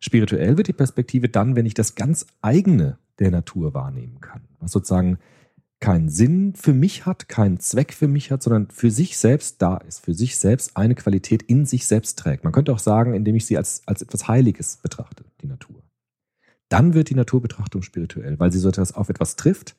Spirituell 0.00 0.58
wird 0.58 0.68
die 0.68 0.74
Perspektive 0.74 1.30
dann, 1.30 1.56
wenn 1.56 1.64
ich 1.64 1.72
das 1.72 1.94
ganz 1.94 2.26
eigene 2.42 2.98
der 3.20 3.30
Natur 3.30 3.72
wahrnehmen 3.72 4.20
kann. 4.20 4.42
Was 4.60 4.72
sozusagen 4.72 5.18
keinen 5.80 6.08
Sinn 6.08 6.54
für 6.54 6.74
mich 6.74 7.06
hat, 7.06 7.28
keinen 7.28 7.58
Zweck 7.58 7.92
für 7.92 8.08
mich 8.08 8.30
hat, 8.30 8.42
sondern 8.42 8.68
für 8.70 8.90
sich 8.90 9.16
selbst 9.16 9.62
da 9.62 9.78
ist, 9.78 10.04
für 10.04 10.14
sich 10.14 10.38
selbst 10.38 10.76
eine 10.76 10.94
Qualität 10.94 11.42
in 11.42 11.64
sich 11.64 11.86
selbst 11.86 12.18
trägt. 12.18 12.44
Man 12.44 12.52
könnte 12.52 12.72
auch 12.72 12.78
sagen, 12.78 13.14
indem 13.14 13.34
ich 13.34 13.46
sie 13.46 13.56
als, 13.56 13.82
als 13.86 14.02
etwas 14.02 14.28
Heiliges 14.28 14.76
betrachte, 14.82 15.24
die 15.40 15.46
Natur 15.46 15.80
dann 16.70 16.94
wird 16.94 17.10
die 17.10 17.14
Naturbetrachtung 17.14 17.82
spirituell, 17.82 18.38
weil 18.38 18.50
sie 18.50 18.58
so 18.58 18.68
etwas 18.68 18.94
auf 18.94 19.10
etwas 19.10 19.36
trifft, 19.36 19.76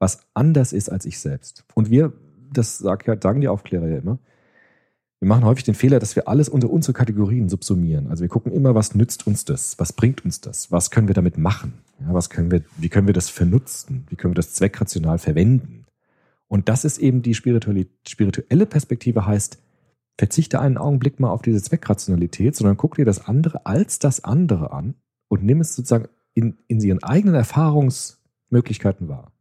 was 0.00 0.26
anders 0.34 0.72
ist 0.72 0.90
als 0.90 1.04
ich 1.04 1.20
selbst. 1.20 1.64
Und 1.74 1.90
wir, 1.90 2.12
das 2.52 2.78
sagen 2.78 3.40
die 3.40 3.48
Aufklärer 3.48 3.86
ja 3.86 3.98
immer, 3.98 4.18
wir 5.20 5.28
machen 5.28 5.44
häufig 5.44 5.64
den 5.64 5.74
Fehler, 5.74 5.98
dass 5.98 6.16
wir 6.16 6.28
alles 6.28 6.48
unter 6.48 6.70
unsere 6.70 6.94
Kategorien 6.94 7.50
subsumieren. 7.50 8.08
Also 8.08 8.22
wir 8.22 8.28
gucken 8.28 8.52
immer, 8.52 8.74
was 8.74 8.94
nützt 8.94 9.26
uns 9.26 9.44
das? 9.44 9.78
Was 9.78 9.92
bringt 9.92 10.24
uns 10.24 10.40
das? 10.40 10.72
Was 10.72 10.90
können 10.90 11.08
wir 11.08 11.14
damit 11.14 11.36
machen? 11.36 11.74
Ja, 12.00 12.14
was 12.14 12.30
können 12.30 12.50
wir, 12.50 12.62
wie 12.78 12.88
können 12.88 13.06
wir 13.06 13.12
das 13.12 13.28
vernutzen? 13.28 14.06
Wie 14.08 14.16
können 14.16 14.32
wir 14.32 14.36
das 14.36 14.54
zweckrational 14.54 15.18
verwenden? 15.18 15.84
Und 16.48 16.70
das 16.70 16.86
ist 16.86 16.98
eben 16.98 17.20
die 17.20 17.34
spirituelle, 17.34 18.66
Perspektive 18.66 19.26
heißt, 19.26 19.58
verzichte 20.16 20.58
einen 20.58 20.78
Augenblick 20.78 21.20
mal 21.20 21.30
auf 21.30 21.42
diese 21.42 21.62
Zweckrationalität, 21.62 22.56
sondern 22.56 22.78
guck 22.78 22.96
dir 22.96 23.04
das 23.04 23.26
andere 23.26 23.66
als 23.66 23.98
das 23.98 24.24
andere 24.24 24.72
an 24.72 24.94
und 25.28 25.44
nimm 25.44 25.60
es 25.60 25.76
sozusagen 25.76 26.08
in, 26.32 26.56
in 26.66 26.80
ihren 26.80 27.02
eigenen 27.02 27.34
Erfahrungsmöglichkeiten 27.34 29.08
wahr. 29.08 29.32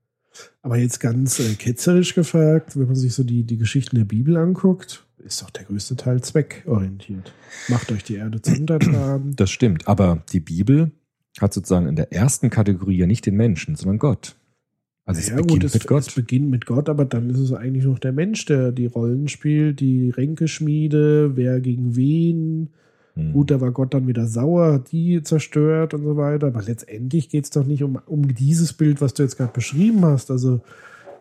Aber 0.62 0.78
jetzt 0.78 1.00
ganz 1.00 1.40
äh, 1.40 1.56
ketzerisch 1.56 2.16
gefragt, 2.16 2.78
wenn 2.78 2.88
man 2.88 2.96
sich 2.96 3.14
so 3.14 3.24
die, 3.24 3.44
die 3.44 3.58
Geschichten 3.58 3.96
der 3.96 4.06
Bibel 4.06 4.38
anguckt, 4.38 5.06
ist 5.24 5.42
doch 5.42 5.50
der 5.50 5.66
größte 5.66 5.96
Teil 5.96 6.22
zweckorientiert. 6.22 7.34
Macht 7.68 7.92
euch 7.92 8.04
die 8.04 8.16
Erde 8.16 8.42
zum 8.42 8.60
Untertan. 8.60 9.34
Das 9.36 9.52
stimmt, 9.52 9.88
aber 9.88 10.24
die 10.32 10.40
Bibel 10.40 10.92
hat 11.40 11.54
sozusagen 11.54 11.88
in 11.88 11.96
der 11.96 12.12
ersten 12.12 12.50
Kategorie 12.50 12.98
ja 12.98 13.08
nicht 13.08 13.26
den 13.26 13.36
Menschen, 13.36 13.76
sondern 13.76 14.00
Gott. 14.00 14.36
Also 15.06 15.22
es 15.22 15.30
ja, 15.30 15.36
beginnt 15.38 15.52
gut, 15.52 15.64
es, 15.64 15.74
mit 15.74 15.88
Gott. 15.88 16.08
es 16.08 16.14
beginnt 16.14 16.50
mit 16.50 16.66
Gott, 16.66 16.90
aber 16.90 17.06
dann 17.06 17.30
ist 17.30 17.40
es 17.40 17.52
eigentlich 17.52 17.86
noch 17.86 18.00
der 18.00 18.12
Mensch, 18.12 18.46
der 18.46 18.72
die 18.72 18.86
Rollen 18.86 19.28
spielt, 19.28 19.80
die 19.80 20.12
Ränkeschmiede, 20.12 21.36
wer 21.36 21.60
gegen 21.62 21.96
wen. 21.96 22.70
Hm. 23.16 23.34
Gut, 23.34 23.50
da 23.50 23.60
war 23.60 23.72
Gott 23.72 23.94
dann 23.94 24.08
wieder 24.08 24.28
sauer, 24.28 24.74
hat 24.74 24.92
die 24.92 25.24
zerstört 25.24 25.94
und 25.94 26.04
so 26.04 26.16
weiter. 26.16 26.48
Aber 26.48 26.62
letztendlich 26.62 27.30
geht 27.30 27.46
es 27.46 27.50
doch 27.50 27.66
nicht 27.66 27.84
um, 27.84 28.00
um 28.06 28.34
dieses 28.34 28.74
Bild, 28.74 29.02
was 29.02 29.14
du 29.14 29.24
jetzt 29.24 29.38
gerade 29.38 29.52
beschrieben 29.52 30.06
hast. 30.06 30.30
Also 30.30 30.62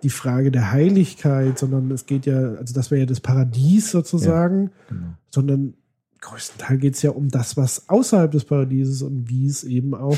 die 0.02 0.10
Frage 0.10 0.50
der 0.50 0.72
Heiligkeit, 0.72 1.58
sondern 1.58 1.90
es 1.90 2.06
geht 2.06 2.26
ja, 2.26 2.54
also 2.54 2.74
das 2.74 2.90
wäre 2.90 3.00
ja 3.00 3.06
das 3.06 3.20
Paradies 3.20 3.90
sozusagen, 3.90 4.70
Genau. 4.88 5.06
sondern 5.30 5.74
größtenteils 6.20 6.80
geht 6.80 6.94
es 6.94 7.02
ja 7.02 7.10
um 7.10 7.28
das, 7.28 7.56
was 7.56 7.88
außerhalb 7.88 8.30
des 8.30 8.44
Paradieses 8.44 9.02
und 9.02 9.28
wie 9.28 9.46
es 9.46 9.64
eben 9.64 9.94
auch 9.94 10.16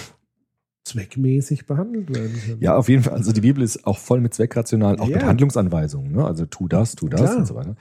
zweckmäßig 0.85 1.67
behandelt 1.67 2.09
werden 2.15 2.33
kann. 2.47 2.57
Ja, 2.61 2.77
auf 2.77 2.89
jeden 2.89 3.03
Fall. 3.03 3.13
Also 3.15 3.33
die 3.33 3.43
Bibel 3.43 3.63
ist 3.63 3.87
auch 3.87 3.99
voll 3.99 4.21
mit 4.21 4.35
Zweckrationalen, 4.35 4.99
auch 4.99 5.09
Ja. 5.09 5.17
mit 5.19 5.27
Handlungsanweisungen. 5.27 6.13
Ne? 6.13 6.25
Also 6.25 6.47
tu 6.47 6.69
das, 6.69 6.95
tu 6.97 7.09
das 7.09 7.21
Klar. 7.21 7.37
und 7.37 7.47
so 7.47 7.55
weiter. 7.55 7.77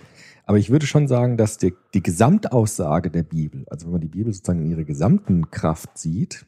Aber 0.45 0.57
ich 0.57 0.69
würde 0.69 0.85
schon 0.85 1.07
sagen, 1.07 1.37
dass 1.37 1.57
die, 1.57 1.73
die 1.93 2.03
Gesamtaussage 2.03 3.09
der 3.09 3.23
Bibel, 3.23 3.65
also 3.69 3.85
wenn 3.85 3.93
man 3.93 4.01
die 4.01 4.07
Bibel 4.09 4.33
sozusagen 4.33 4.65
in 4.65 4.71
ihrer 4.71 4.83
gesamten 4.83 5.49
Kraft 5.49 5.97
sieht, 5.97 6.45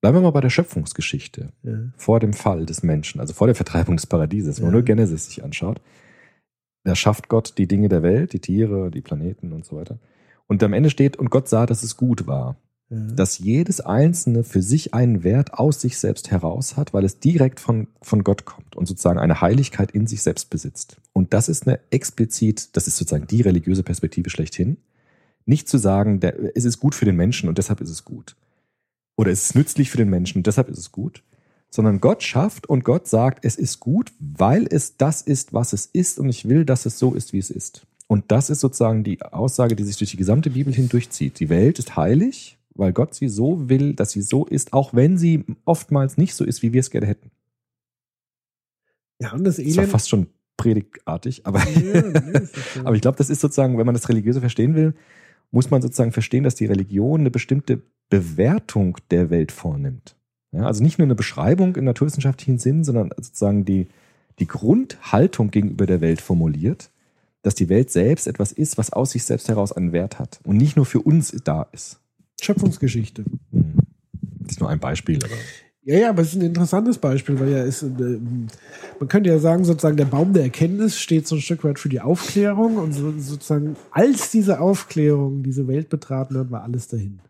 bleiben 0.00 0.16
wir 0.16 0.22
mal 0.22 0.30
bei 0.30 0.40
der 0.40 0.50
Schöpfungsgeschichte. 0.50 1.52
Ja. 1.62 1.78
vor 1.96 2.20
dem 2.20 2.32
Fall 2.32 2.66
des 2.66 2.82
Menschen, 2.82 3.20
also 3.20 3.34
vor 3.34 3.46
der 3.46 3.56
Vertreibung 3.56 3.96
des 3.96 4.06
Paradieses, 4.06 4.58
wenn 4.58 4.66
man 4.66 4.72
Ja. 4.74 4.78
nur 4.78 4.84
Genesis 4.84 5.26
sich 5.26 5.42
anschaut, 5.44 5.80
da 6.84 6.94
schafft 6.94 7.28
Gott 7.28 7.54
die 7.58 7.66
Dinge 7.66 7.88
der 7.88 8.02
Welt, 8.02 8.32
die 8.32 8.40
Tiere, 8.40 8.90
die 8.90 9.00
Planeten 9.00 9.52
und 9.52 9.64
so 9.64 9.76
weiter. 9.76 9.98
Und 10.46 10.62
am 10.62 10.72
Ende 10.72 10.88
steht, 10.90 11.16
und 11.16 11.30
Gott 11.30 11.48
sah, 11.48 11.66
dass 11.66 11.82
es 11.82 11.96
gut 11.96 12.26
war, 12.26 12.56
Ja. 12.90 12.96
dass 13.08 13.38
jedes 13.38 13.80
Einzelne 13.82 14.44
für 14.44 14.62
sich 14.62 14.94
einen 14.94 15.22
Wert 15.22 15.52
aus 15.54 15.80
sich 15.82 15.98
selbst 15.98 16.30
heraus 16.30 16.76
hat, 16.78 16.94
weil 16.94 17.04
es 17.04 17.18
direkt 17.20 17.60
von, 17.60 17.88
von 18.00 18.24
Gott 18.24 18.46
kommt 18.46 18.76
und 18.76 18.86
sozusagen 18.86 19.18
eine 19.18 19.42
Heiligkeit 19.42 19.90
in 19.90 20.06
sich 20.06 20.22
selbst 20.22 20.48
besitzt. 20.48 20.96
Und 21.12 21.34
das 21.34 21.50
ist 21.50 21.66
eine 21.68 21.80
explizit, 21.90 22.74
das 22.76 22.86
ist 22.88 22.96
sozusagen 22.96 23.26
die 23.26 23.42
religiöse 23.42 23.82
Perspektive 23.82 24.30
schlechthin. 24.30 24.78
Nicht 25.44 25.68
zu 25.68 25.76
sagen, 25.76 26.20
der, 26.20 26.56
es 26.56 26.64
ist 26.64 26.78
gut 26.80 26.94
für 26.94 27.04
den 27.04 27.16
Menschen 27.16 27.48
und 27.50 27.58
deshalb 27.58 27.82
ist 27.82 27.90
es 27.90 28.04
gut. 28.06 28.36
Oder 29.18 29.32
es 29.32 29.46
ist 29.46 29.54
nützlich 29.56 29.90
für 29.90 29.96
den 29.96 30.08
Menschen 30.08 30.44
deshalb 30.44 30.68
ist 30.68 30.78
es 30.78 30.92
gut. 30.92 31.24
Sondern 31.70 32.00
Gott 32.00 32.22
schafft 32.22 32.66
und 32.68 32.84
Gott 32.84 33.08
sagt, 33.08 33.44
es 33.44 33.56
ist 33.56 33.80
gut, 33.80 34.12
weil 34.20 34.66
es 34.70 34.96
das 34.96 35.20
ist, 35.20 35.52
was 35.52 35.74
es 35.74 35.84
ist 35.86 36.18
und 36.18 36.28
ich 36.30 36.48
will, 36.48 36.64
dass 36.64 36.86
es 36.86 36.98
so 36.98 37.14
ist, 37.14 37.34
wie 37.34 37.38
es 37.38 37.50
ist. 37.50 37.86
Und 38.06 38.30
das 38.30 38.48
ist 38.48 38.60
sozusagen 38.60 39.04
die 39.04 39.20
Aussage, 39.20 39.76
die 39.76 39.82
sich 39.82 39.98
durch 39.98 40.12
die 40.12 40.16
gesamte 40.16 40.50
Bibel 40.50 40.72
hindurchzieht. 40.72 41.40
Die 41.40 41.50
Welt 41.50 41.78
ist 41.78 41.94
heilig, 41.96 42.58
weil 42.74 42.92
Gott 42.94 43.14
sie 43.14 43.28
so 43.28 43.68
will, 43.68 43.92
dass 43.92 44.12
sie 44.12 44.22
so 44.22 44.46
ist, 44.46 44.72
auch 44.72 44.94
wenn 44.94 45.18
sie 45.18 45.44
oftmals 45.66 46.16
nicht 46.16 46.34
so 46.34 46.44
ist, 46.44 46.62
wie 46.62 46.72
wir 46.72 46.80
es 46.80 46.90
gerne 46.90 47.06
hätten. 47.08 47.30
ja, 49.20 49.32
und 49.32 49.44
das 49.44 49.56
Das 49.56 49.66
war 49.66 49.72
Elend. 49.72 49.90
fast 49.90 50.08
schon 50.08 50.28
predigtartig, 50.56 51.44
aber, 51.44 51.58
Ja, 51.68 52.02
nee, 52.02 52.08
okay. 52.08 52.48
aber 52.84 52.94
ich 52.94 53.02
glaube, 53.02 53.18
das 53.18 53.28
ist 53.30 53.40
sozusagen, 53.40 53.76
wenn 53.76 53.86
man 53.86 53.94
das 53.94 54.08
Religiöse 54.08 54.40
verstehen 54.40 54.74
will, 54.74 54.94
muss 55.50 55.70
man 55.70 55.82
sozusagen 55.82 56.12
verstehen, 56.12 56.44
dass 56.44 56.54
die 56.54 56.66
Religion 56.66 57.20
eine 57.20 57.30
bestimmte 57.30 57.82
Bewertung 58.08 58.98
der 59.10 59.30
Welt 59.30 59.52
vornimmt. 59.52 60.16
Ja, 60.52 60.64
also 60.64 60.82
nicht 60.82 60.98
nur 60.98 61.06
eine 61.06 61.14
Beschreibung 61.14 61.76
im 61.76 61.84
naturwissenschaftlichen 61.84 62.58
Sinn, 62.58 62.84
sondern 62.84 63.10
sozusagen 63.16 63.64
die, 63.64 63.86
die 64.38 64.46
Grundhaltung 64.46 65.50
gegenüber 65.50 65.86
der 65.86 66.00
Welt 66.00 66.20
formuliert, 66.20 66.90
dass 67.42 67.54
die 67.54 67.68
Welt 67.68 67.90
selbst 67.90 68.26
etwas 68.26 68.52
ist, 68.52 68.78
was 68.78 68.92
aus 68.92 69.12
sich 69.12 69.24
selbst 69.24 69.48
heraus 69.48 69.72
einen 69.72 69.92
Wert 69.92 70.18
hat 70.18 70.40
und 70.44 70.56
nicht 70.56 70.76
nur 70.76 70.86
für 70.86 71.00
uns 71.00 71.36
da 71.44 71.68
ist. 71.72 72.00
Schöpfungsgeschichte. 72.40 73.24
Hm. 73.52 73.74
Das 74.40 74.52
ist 74.52 74.60
nur 74.60 74.70
ein 74.70 74.80
Beispiel. 74.80 75.18
Aber 75.22 75.34
Ja, 75.84 75.98
ja, 75.98 76.10
aber 76.10 76.22
es 76.22 76.28
ist 76.28 76.36
ein 76.36 76.46
interessantes 76.46 76.98
Beispiel, 76.98 77.38
weil 77.38 77.50
ja 77.50 77.62
ist, 77.62 77.82
äh, 77.82 78.18
man 78.98 79.08
könnte 79.08 79.28
ja 79.28 79.38
sagen, 79.38 79.64
sozusagen 79.64 79.96
der 79.96 80.06
Baum 80.06 80.32
der 80.32 80.44
Erkenntnis 80.44 80.98
steht 80.98 81.26
so 81.26 81.36
ein 81.36 81.42
Stück 81.42 81.64
weit 81.64 81.78
für 81.78 81.88
die 81.90 82.00
Aufklärung 82.00 82.78
und 82.78 82.92
so, 82.92 83.12
sozusagen 83.18 83.76
als 83.90 84.30
diese 84.30 84.60
Aufklärung 84.60 85.42
diese 85.42 85.68
Welt 85.68 85.90
betraten 85.90 86.38
hat, 86.38 86.50
war 86.50 86.62
alles 86.62 86.88
dahin. 86.88 87.20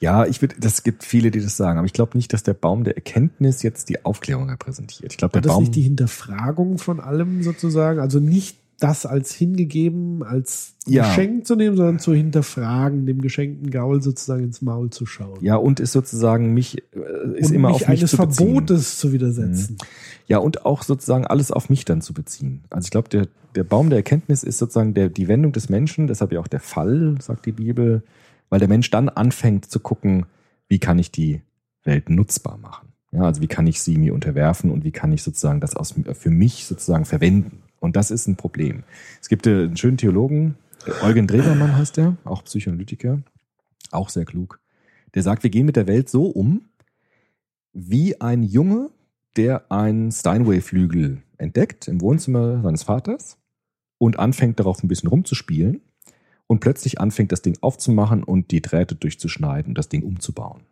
Ja, 0.00 0.24
ich 0.26 0.40
würde, 0.40 0.56
das 0.58 0.82
gibt 0.82 1.04
viele, 1.04 1.30
die 1.30 1.40
das 1.42 1.56
sagen, 1.58 1.78
aber 1.78 1.84
ich 1.86 1.92
glaube 1.92 2.16
nicht, 2.16 2.32
dass 2.32 2.42
der 2.42 2.54
Baum 2.54 2.84
der 2.84 2.96
Erkenntnis 2.96 3.62
jetzt 3.62 3.90
die 3.90 4.02
Aufklärung 4.04 4.48
repräsentiert. 4.48 5.12
Ich 5.12 5.18
glaube, 5.18 5.32
der 5.32 5.42
das 5.42 5.52
Baum. 5.52 5.62
nicht 5.62 5.74
die 5.74 5.82
Hinterfragung 5.82 6.78
von 6.78 7.00
allem 7.00 7.42
sozusagen? 7.42 8.00
Also 8.00 8.18
nicht 8.18 8.56
das 8.78 9.04
als 9.04 9.34
hingegeben, 9.34 10.22
als 10.22 10.72
Ja. 10.86 11.06
Geschenk 11.06 11.46
zu 11.46 11.54
nehmen, 11.54 11.76
sondern 11.76 11.98
zu 11.98 12.14
hinterfragen, 12.14 13.04
dem 13.04 13.20
geschenkten 13.20 13.70
Gaul 13.70 14.00
sozusagen 14.02 14.42
ins 14.44 14.62
Maul 14.62 14.88
zu 14.88 15.04
schauen. 15.04 15.36
ja, 15.42 15.56
und 15.56 15.80
ist 15.80 15.92
sozusagen 15.92 16.54
mich, 16.54 16.78
äh, 16.94 17.38
ist 17.38 17.50
und 17.50 17.56
immer 17.56 17.68
mich 17.68 17.74
auf 17.82 17.88
mich 17.88 17.98
eines 18.00 18.10
zu 18.12 18.16
beziehen. 18.16 18.46
Mhm. 18.46 18.52
Verbotes 18.54 18.98
zu 18.98 19.12
widersetzen. 19.12 19.76
Ja, 20.28 20.38
und 20.38 20.64
auch 20.64 20.82
sozusagen 20.82 21.26
alles 21.26 21.50
auf 21.52 21.68
mich 21.68 21.84
dann 21.84 22.00
zu 22.00 22.14
beziehen. 22.14 22.62
Also 22.70 22.86
ich 22.86 22.90
glaube, 22.90 23.10
der, 23.10 23.26
der 23.54 23.64
Baum 23.64 23.90
der 23.90 23.98
Erkenntnis 23.98 24.42
ist 24.44 24.56
sozusagen 24.56 24.94
der, 24.94 25.10
die 25.10 25.28
Wendung 25.28 25.52
des 25.52 25.68
Menschen, 25.68 26.06
deshalb 26.06 26.32
ja 26.32 26.40
auch 26.40 26.48
der 26.48 26.60
Fall, 26.60 27.16
sagt 27.20 27.44
die 27.44 27.52
Bibel, 27.52 28.02
weil 28.50 28.58
der 28.58 28.68
Mensch 28.68 28.90
dann 28.90 29.08
anfängt 29.08 29.64
zu 29.64 29.80
gucken, 29.80 30.26
wie 30.68 30.78
kann 30.78 30.98
ich 30.98 31.10
die 31.10 31.40
Welt 31.82 32.10
nutzbar 32.10 32.58
machen? 32.58 32.88
Ja, 33.12 33.22
also 33.22 33.40
wie 33.40 33.48
kann 33.48 33.66
ich 33.66 33.80
sie 33.80 33.96
mir 33.96 34.14
unterwerfen 34.14 34.70
und 34.70 34.84
wie 34.84 34.92
kann 34.92 35.12
ich 35.12 35.22
sozusagen 35.22 35.60
das 35.60 35.74
aus, 35.74 35.94
für 36.12 36.30
mich 36.30 36.66
sozusagen 36.66 37.06
verwenden? 37.06 37.62
Und 37.80 37.96
das 37.96 38.10
ist 38.10 38.28
ein 38.28 38.36
Problem. 38.36 38.84
Es 39.20 39.28
gibt 39.28 39.46
äh, 39.46 39.64
einen 39.64 39.76
schönen 39.76 39.96
Theologen, 39.96 40.56
Eugen 41.02 41.26
Drewermann 41.26 41.76
heißt 41.76 41.98
der, 41.98 42.16
auch 42.24 42.42
Psychoanalytiker, 42.44 43.22
auch 43.90 44.08
sehr 44.08 44.24
klug. 44.24 44.60
Der 45.14 45.22
sagt, 45.22 45.42
wir 45.42 45.50
gehen 45.50 45.66
mit 45.66 45.76
der 45.76 45.86
Welt 45.86 46.08
so 46.08 46.26
um, 46.26 46.70
wie 47.72 48.20
ein 48.20 48.42
Junge, 48.42 48.90
der 49.36 49.70
einen 49.70 50.10
Steinway-Flügel 50.10 51.22
entdeckt 51.36 51.86
im 51.86 52.00
Wohnzimmer 52.00 52.62
seines 52.62 52.82
Vaters 52.82 53.36
und 53.98 54.18
anfängt 54.18 54.58
darauf 54.58 54.82
ein 54.82 54.88
bisschen 54.88 55.08
rumzuspielen 55.08 55.82
und 56.50 56.58
plötzlich 56.58 57.00
anfängt 57.00 57.30
das 57.30 57.42
Ding 57.42 57.56
aufzumachen 57.60 58.24
und 58.24 58.50
die 58.50 58.60
Drähte 58.60 58.96
durchzuschneiden 58.96 59.72
das 59.72 59.88
Ding 59.88 60.02
umzubauen. 60.02 60.62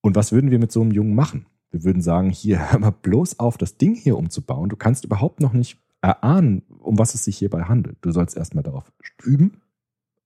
Und 0.00 0.16
was 0.16 0.32
würden 0.32 0.50
wir 0.50 0.58
mit 0.58 0.72
so 0.72 0.80
einem 0.80 0.90
Jungen 0.90 1.14
machen? 1.14 1.46
Wir 1.70 1.84
würden 1.84 2.02
sagen, 2.02 2.28
hier, 2.30 2.58
hör 2.72 2.80
mal 2.80 2.90
bloß 2.90 3.38
auf, 3.38 3.56
das 3.56 3.76
Ding 3.76 3.94
hier 3.94 4.18
umzubauen. 4.18 4.68
Du 4.68 4.74
kannst 4.74 5.04
überhaupt 5.04 5.38
noch 5.38 5.52
nicht 5.52 5.78
erahnen, 6.00 6.62
um 6.80 6.98
was 6.98 7.14
es 7.14 7.22
sich 7.22 7.38
hierbei 7.38 7.62
handelt. 7.62 7.98
Du 8.00 8.10
sollst 8.10 8.36
erstmal 8.36 8.64
darauf 8.64 8.90
üben 9.22 9.60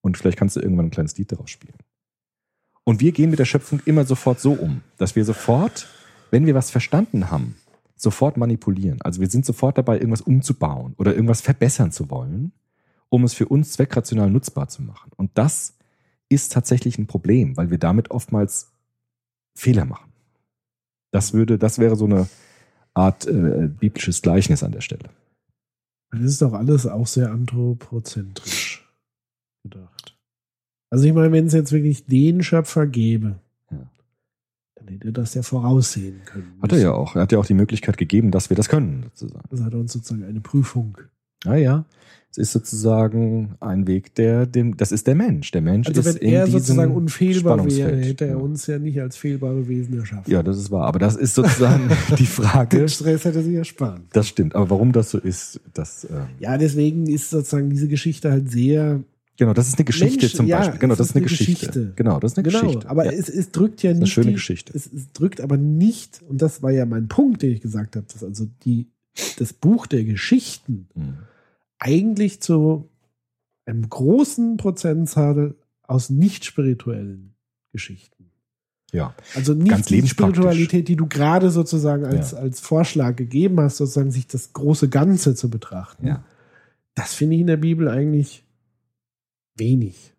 und 0.00 0.16
vielleicht 0.16 0.38
kannst 0.38 0.56
du 0.56 0.60
irgendwann 0.60 0.86
ein 0.86 0.90
kleines 0.90 1.18
Lied 1.18 1.30
darauf 1.30 1.48
spielen. 1.48 1.76
Und 2.84 3.00
wir 3.00 3.12
gehen 3.12 3.28
mit 3.28 3.38
der 3.38 3.44
Schöpfung 3.44 3.80
immer 3.84 4.06
sofort 4.06 4.40
so 4.40 4.52
um, 4.52 4.80
dass 4.96 5.14
wir 5.14 5.26
sofort, 5.26 5.88
wenn 6.30 6.46
wir 6.46 6.54
was 6.54 6.70
verstanden 6.70 7.30
haben, 7.30 7.56
sofort 7.96 8.38
manipulieren. 8.38 9.02
Also 9.02 9.20
wir 9.20 9.28
sind 9.28 9.44
sofort 9.44 9.76
dabei, 9.76 9.96
irgendwas 9.96 10.22
umzubauen 10.22 10.94
oder 10.96 11.14
irgendwas 11.14 11.42
verbessern 11.42 11.92
zu 11.92 12.08
wollen, 12.08 12.52
um 13.08 13.24
es 13.24 13.34
für 13.34 13.46
uns 13.46 13.72
zweckrational 13.72 14.30
nutzbar 14.30 14.68
zu 14.68 14.82
machen. 14.82 15.10
Und 15.16 15.30
das 15.34 15.76
ist 16.28 16.52
tatsächlich 16.52 16.98
ein 16.98 17.06
Problem, 17.06 17.56
weil 17.56 17.70
wir 17.70 17.78
damit 17.78 18.10
oftmals 18.10 18.72
Fehler 19.54 19.84
machen. 19.84 20.12
Das 21.12 21.32
würde, 21.32 21.58
das 21.58 21.78
wäre 21.78 21.96
so 21.96 22.04
eine 22.04 22.28
Art 22.94 23.26
äh, 23.26 23.68
biblisches 23.68 24.22
Gleichnis 24.22 24.62
an 24.62 24.72
der 24.72 24.80
Stelle. 24.80 25.08
Das 26.10 26.20
ist 26.20 26.42
doch 26.42 26.52
alles 26.52 26.86
auch 26.86 27.06
sehr 27.06 27.30
anthropozentrisch 27.30 28.86
gedacht. 29.62 30.16
Also 30.90 31.04
ich 31.06 31.12
meine, 31.12 31.32
wenn 31.32 31.46
es 31.46 31.52
jetzt 31.52 31.72
wirklich 31.72 32.06
den 32.06 32.42
Schöpfer 32.42 32.86
gäbe, 32.86 33.40
Ja. 33.70 33.90
dann 34.76 34.88
hätte 34.88 35.08
er 35.08 35.12
das 35.12 35.34
ja 35.34 35.42
voraussehen 35.42 36.22
können. 36.24 36.58
Hat 36.62 36.72
er 36.72 36.78
ja 36.78 36.92
auch. 36.92 37.16
Er 37.16 37.22
hat 37.22 37.32
ja 37.32 37.38
auch 37.38 37.46
die 37.46 37.54
Möglichkeit 37.54 37.96
gegeben, 37.98 38.30
dass 38.30 38.50
wir 38.50 38.56
das 38.56 38.68
können, 38.68 39.02
sozusagen. 39.04 39.48
Das 39.50 39.60
hat 39.62 39.72
er 39.72 39.80
uns 39.80 39.92
sozusagen 39.92 40.24
eine 40.24 40.40
Prüfung. 40.40 40.98
Ah 41.44 41.56
ja. 41.56 41.84
Es 42.38 42.48
ist 42.48 42.52
sozusagen 42.52 43.54
ein 43.60 43.86
Weg, 43.86 44.14
der 44.14 44.44
dem, 44.44 44.76
das 44.76 44.92
ist 44.92 45.06
der 45.06 45.14
Mensch. 45.14 45.50
Der 45.52 45.62
Mensch 45.62 45.88
Also 45.88 46.00
ist 46.00 46.20
wenn 46.20 46.28
er 46.28 46.44
in 46.44 46.50
sozusagen 46.52 46.94
unfehlbar 46.94 47.64
wäre, 47.64 47.96
hätte 47.96 48.26
er 48.26 48.30
Ja. 48.32 48.36
uns 48.36 48.66
ja 48.66 48.78
nicht 48.78 49.00
als 49.00 49.16
fehlbare 49.16 49.66
Wesen 49.68 49.98
erschaffen. 49.98 50.30
Ja, 50.30 50.42
das 50.42 50.58
ist 50.58 50.70
wahr. 50.70 50.86
Aber 50.86 50.98
das 50.98 51.16
ist 51.16 51.34
sozusagen 51.34 51.88
die 52.18 52.26
Frage. 52.26 52.78
Den 52.78 52.88
Stress 52.88 53.24
hätte 53.24 53.42
sich 53.42 53.54
ersparen. 53.54 54.02
Das 54.12 54.28
stimmt. 54.28 54.54
Aber 54.54 54.68
warum 54.68 54.92
das 54.92 55.10
so 55.10 55.18
ist, 55.18 55.60
das, 55.72 56.04
ähm, 56.10 56.26
Ja, 56.38 56.58
deswegen 56.58 57.06
ist 57.06 57.30
sozusagen 57.30 57.70
diese 57.70 57.88
Geschichte 57.88 58.30
halt 58.30 58.50
sehr 58.50 59.00
genau, 59.38 59.52
das 59.54 59.68
ist 59.68 59.78
eine 59.78 59.84
Geschichte 59.84 60.26
Mensch, 60.26 60.34
zum 60.34 60.46
ja, 60.46 60.58
Beispiel. 60.58 60.78
Genau, 60.78 60.92
es 60.92 60.98
das 60.98 61.06
ist 61.08 61.16
eine 61.16 61.22
eine 61.22 61.28
Geschichte. 61.30 61.66
Geschichte. 61.66 61.92
Genau, 61.96 62.20
das 62.20 62.32
ist 62.32 62.38
eine 62.38 62.48
genau, 62.48 62.60
Geschichte. 62.60 62.88
aber 62.90 63.04
ja. 63.06 63.12
es, 63.12 63.28
es 63.28 63.50
drückt 63.50 63.82
ja 63.82 63.90
eine 63.90 64.00
nicht 64.00 64.12
schöne 64.12 64.26
die, 64.28 64.32
Geschichte. 64.34 64.72
Es, 64.74 64.86
es 64.92 65.12
drückt 65.12 65.40
aber 65.40 65.56
nicht 65.56 66.20
und 66.28 66.42
das 66.42 66.62
war 66.62 66.70
ja 66.70 66.84
mein 66.86 67.08
Punkt, 67.08 67.42
den 67.42 67.52
ich 67.52 67.60
gesagt 67.62 67.96
habe, 67.96 68.06
dass 68.12 68.22
also 68.22 68.46
die 68.64 68.88
das 69.38 69.52
Buch 69.54 69.86
der 69.86 70.04
Geschichten 70.04 70.88
Mhm. 70.94 71.14
Eigentlich 71.78 72.40
zu 72.40 72.88
einem 73.66 73.88
großen 73.88 74.56
Prozentzahl 74.56 75.54
aus 75.82 76.10
nicht 76.10 76.44
spirituellen 76.44 77.34
Geschichten. 77.72 78.30
ja. 78.92 79.14
Also 79.34 79.52
nicht 79.52 79.90
die. 79.90 80.06
Spiritualität, 80.06 80.88
die 80.88 80.96
du 80.96 81.06
gerade 81.06 81.50
sozusagen 81.50 82.04
als, 82.04 82.30
Ja. 82.32 82.38
als 82.38 82.60
Vorschlag 82.60 83.16
gegeben 83.16 83.60
hast, 83.60 83.76
sozusagen 83.76 84.10
sich 84.10 84.26
das 84.26 84.52
große 84.52 84.88
Ganze 84.88 85.34
zu 85.34 85.50
betrachten. 85.50 86.06
Ja. 86.06 86.24
Das 86.94 87.12
finde 87.14 87.34
ich 87.34 87.42
in 87.42 87.46
der 87.48 87.58
Bibel 87.58 87.88
eigentlich 87.88 88.44
wenig. 89.56 90.14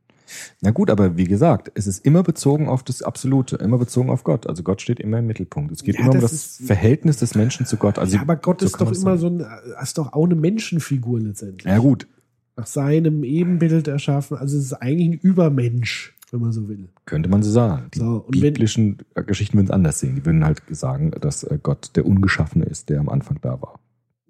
Na 0.62 0.72
gut, 0.72 0.90
aber 0.90 1.18
wie 1.18 1.26
gesagt, 1.26 1.72
es 1.76 1.88
ist 1.88 2.06
immer 2.06 2.24
bezogen 2.24 2.68
auf 2.68 2.84
das 2.84 3.02
Absolute, 3.02 3.56
immer 3.58 3.78
bezogen 3.78 4.10
auf 4.10 4.24
Gott. 4.24 4.48
Also 4.48 4.64
Gott 4.64 4.82
steht 4.82 5.00
immer 5.00 5.20
im 5.20 5.28
Mittelpunkt. 5.28 5.72
Es 5.72 5.84
geht 5.84 5.96
Ja, 5.96 6.02
immer 6.02 6.12
um 6.16 6.22
das 6.22 6.32
das 6.32 6.60
ist- 6.60 6.68
Verhältnis 6.68 7.18
des 7.18 7.36
Menschen 7.36 7.66
zu 7.66 7.78
Gott. 7.78 7.98
Also 8.00 8.16
ja, 8.16 8.22
aber 8.22 8.36
Gott 8.36 8.62
so 8.62 8.66
ist 8.66 8.80
doch 8.82 8.92
immer 8.92 9.18
sagen. 9.18 9.40
so 9.40 9.46
ein, 9.46 9.82
ist 9.84 9.98
doch 9.98 10.14
auch 10.14 10.26
eine 10.26 10.36
Menschenfigur 10.36 11.20
letztendlich. 11.20 11.66
Ja 11.72 11.80
gut, 11.80 12.08
Nach 12.56 12.66
seinem 12.68 13.24
Ebenbild 13.24 13.88
erschaffen. 13.88 14.36
Also 14.38 14.58
es 14.58 14.64
ist 14.66 14.74
eigentlich 14.74 15.10
ein 15.10 15.14
Übermensch, 15.22 16.16
wenn 16.32 16.42
man 16.42 16.52
so 16.52 16.68
will. 16.68 16.90
könnte 17.06 17.30
man 17.30 17.44
so 17.44 17.52
sagen. 17.52 17.90
Die 17.94 18.00
So, 18.00 18.24
und 18.26 18.34
wenn- 18.36 18.42
biblischen 18.42 18.98
Geschichten 19.28 19.58
würden 19.58 19.68
es 19.68 19.72
anders 19.72 20.00
sehen. 20.00 20.16
Die 20.16 20.26
würden 20.26 20.44
halt 20.44 20.62
sagen, 20.72 21.12
dass 21.22 21.44
äh, 21.44 21.60
Gott 21.62 21.92
der 21.96 22.06
Ungeschaffene 22.06 22.66
ist, 22.66 22.90
der 22.90 23.00
am 23.00 23.10
Anfang 23.10 23.38
da 23.42 23.62
war. 23.62 23.80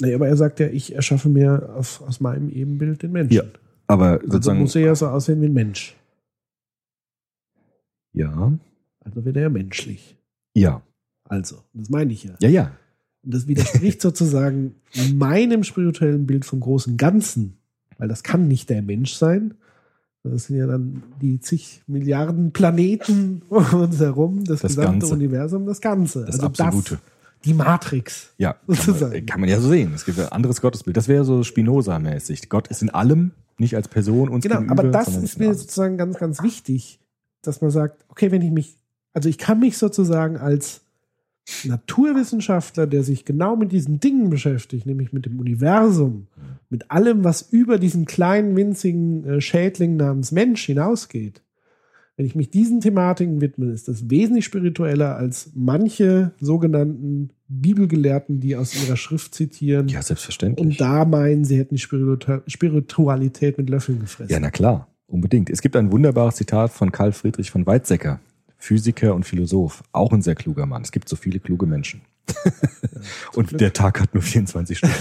Nee, 0.01 0.13
aber 0.13 0.27
er 0.27 0.37
sagt 0.37 0.59
ja, 0.59 0.67
ich 0.67 0.93
erschaffe 0.93 1.27
mir 1.29 1.73
auf, 1.75 2.01
aus 2.07 2.19
meinem 2.19 2.49
Ebenbild 2.49 3.01
den 3.01 3.13
Menschen. 3.13 3.33
Ja, 3.33 3.43
Aber 3.87 4.11
Also 4.19 4.31
sozusagen, 4.31 4.59
muss 4.59 4.75
er 4.75 4.81
ja 4.81 4.95
so 4.95 5.07
aussehen 5.07 5.41
wie 5.41 5.45
ein 5.45 5.53
Mensch. 5.53 5.95
ja, 8.13 8.51
Also 9.03 9.23
wird 9.25 9.35
er 9.37 9.43
ja 9.43 9.49
menschlich. 9.49 10.17
ja, 10.55 10.81
Also, 11.25 11.63
das 11.73 11.89
meine 11.89 12.13
ich 12.13 12.23
ja. 12.23 12.35
ja, 12.41 12.49
ja. 12.49 12.71
Und 13.23 13.33
das 13.33 13.47
widerspricht 13.47 14.01
sozusagen 14.07 14.75
meinem 15.13 15.63
spirituellen 15.63 16.25
Bild 16.25 16.45
vom 16.45 16.59
großen 16.59 16.97
Ganzen, 16.97 17.57
weil 17.97 18.07
das 18.07 18.23
kann 18.23 18.47
nicht 18.47 18.69
der 18.69 18.81
Mensch 18.81 19.13
sein. 19.13 19.55
Das 20.23 20.45
sind 20.45 20.57
ja 20.57 20.67
dann 20.67 21.03
die 21.21 21.39
zig 21.39 21.83
Milliarden 21.87 22.51
Planeten 22.51 23.41
um 23.49 23.63
uns 23.73 23.99
herum, 23.99 24.43
das, 24.43 24.61
Das 24.61 24.75
gesamte 24.75 24.99
Ganze. 24.99 25.13
Universum, 25.13 25.65
das 25.65 25.79
Ganze. 25.79 26.25
Das 26.25 26.35
also 26.35 26.47
Absolute. 26.47 26.95
Das, 26.95 27.01
die 27.45 27.53
Matrix. 27.53 28.33
Ja, 28.37 28.53
kann 28.53 28.99
man, 28.99 29.25
kann 29.25 29.39
man 29.39 29.49
ja 29.49 29.59
so 29.61 29.69
sehen. 29.69 29.93
Es 29.93 30.03
gibt 30.03 30.19
ein 30.19 30.27
anderes 30.29 30.59
Gottesbild. 30.59 30.97
Das 30.97 31.07
wäre 31.07 31.23
so 31.23 31.43
Spinoza-mäßig. 31.43 32.49
Gott 32.49 32.67
ist 32.67 32.81
in 32.81 32.89
allem, 32.89 33.31
nicht 33.59 33.75
als 33.75 33.87
Person 33.87 34.29
uns 34.29 34.43
Genau, 34.43 34.59
gegenüber. 34.59 34.83
aber 34.83 34.91
das 34.91 35.15
ist 35.15 35.39
mir 35.39 35.53
sozusagen 35.53 35.97
ganz, 35.97 36.17
ganz 36.17 36.43
wichtig, 36.43 36.99
dass 37.41 37.61
man 37.61 37.71
sagt, 37.71 38.05
okay, 38.09 38.31
wenn 38.31 38.41
ich 38.41 38.51
mich, 38.51 38.77
also 39.13 39.29
ich 39.29 39.37
kann 39.37 39.59
mich 39.59 39.77
sozusagen 39.77 40.37
als 40.37 40.81
Naturwissenschaftler, 41.63 42.87
der 42.87 43.03
sich 43.03 43.23
genau 43.25 43.55
mit 43.55 43.71
diesen 43.71 43.99
Dingen 43.99 44.29
beschäftigt, 44.29 44.85
nämlich 44.85 45.13
mit 45.13 45.25
dem 45.25 45.39
Universum, 45.39 46.27
mit 46.69 46.91
allem, 46.91 47.23
was 47.23 47.41
über 47.41 47.79
diesen 47.79 48.05
kleinen, 48.05 48.55
winzigen 48.55 49.23
äh, 49.23 49.41
Schädling 49.41 49.95
namens 49.95 50.31
Mensch 50.31 50.65
hinausgeht, 50.65 51.41
wenn 52.17 52.25
ich 52.25 52.35
mich 52.35 52.49
diesen 52.49 52.81
Thematiken 52.81 53.39
widme, 53.41 53.67
ist 53.71 53.87
das 53.87 54.09
wesentlich 54.09 54.43
spiritueller 54.45 55.15
als 55.15 55.51
manche 55.53 56.31
sogenannten 56.39 57.29
Bibelgelehrten, 57.47 58.39
die 58.39 58.55
aus 58.55 58.75
ihrer 58.83 58.97
Schrift 58.97 59.33
zitieren 59.35 59.87
Ja, 59.87 60.01
selbstverständlich. 60.01 60.65
und 60.67 60.81
da 60.81 61.05
meinen, 61.05 61.45
sie 61.45 61.57
hätten 61.57 61.75
die 61.75 61.79
Spiritu 61.81 62.39
Spiritualität 62.47 63.57
mit 63.57 63.69
Löffeln 63.69 63.99
gefressen. 63.99 64.31
Ja, 64.33 64.39
na 64.39 64.49
klar, 64.51 64.87
unbedingt. 65.05 65.49
Es 65.49 65.61
gibt 65.61 65.75
ein 65.75 65.91
wunderbares 65.91 66.35
Zitat 66.35 66.71
von 66.71 66.91
Karl 66.91 67.11
Friedrich 67.13 67.51
von 67.51 67.65
Weizsäcker, 67.65 68.19
Physiker 68.57 69.13
und 69.13 69.23
Philosoph, 69.23 69.83
auch 69.91 70.11
ein 70.11 70.23
sehr 70.23 70.35
kluger 70.35 70.65
Mann. 70.65 70.81
Es 70.81 70.91
gibt 70.91 71.07
so 71.07 71.15
viele 71.15 71.39
kluge 71.39 71.67
Menschen. 71.67 72.01
und 73.35 73.61
der 73.61 73.73
Tag 73.73 74.01
hat 74.01 74.13
nur 74.13 74.23
24 74.23 74.79
Stunden. 74.79 74.95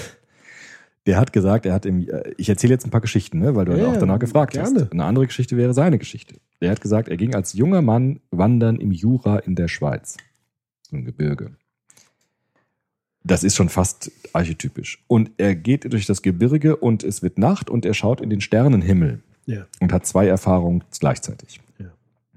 Der 1.07 1.19
hat 1.19 1.33
gesagt, 1.33 1.67
er 1.67 1.73
hat 1.73 1.87
im, 1.87 2.09
äh, 2.09 2.33
ich 2.37 2.49
erzähle 2.49 2.73
jetzt 2.75 2.85
ein 2.85 2.91
paar 2.91 3.01
Geschichten, 3.01 3.39
ne, 3.39 3.55
weil 3.55 3.65
du 3.65 3.77
Ja, 3.79 3.87
auch 3.87 3.97
danach 3.97 4.19
gefragt 4.19 4.53
gerne. 4.53 4.81
hast. 4.83 4.93
Eine 4.93 5.05
andere 5.05 5.27
Geschichte 5.27 5.57
wäre 5.57 5.73
seine 5.73 5.99
Geschichte. 5.99 6.35
Der 6.61 6.71
hat 6.71 6.81
gesagt, 6.81 7.09
er 7.09 7.17
ging 7.17 7.35
als 7.35 7.53
junger 7.53 7.83
Mann 7.83 8.21
wandern 8.31 8.77
im 8.77 8.93
Jura 8.93 9.39
in 9.39 9.55
der 9.57 9.69
Schweiz. 9.69 10.17
So 10.83 10.97
ein 10.97 11.05
Gebirge. 11.05 11.53
Das 13.25 13.43
ist 13.43 13.57
schon 13.57 13.69
fast 13.69 14.11
archetypisch. 14.33 15.03
Und 15.09 15.33
er 15.37 15.55
geht 15.57 15.93
durch 15.93 16.07
das 16.07 16.23
Gebirge 16.23 16.77
und 16.77 17.03
es 17.03 17.23
wird 17.23 17.39
Nacht 17.39 17.69
und 17.69 17.85
er 17.85 17.95
schaut 17.95 18.21
in 18.21 18.31
den 18.31 18.41
Sternenhimmel 18.41 19.21
Ja. 19.47 19.67
und 19.81 19.93
hat 19.93 20.07
zwei 20.07 20.27
Erfahrungen 20.29 20.85
gleichzeitig. 20.99 21.61
Ja. 21.79 21.87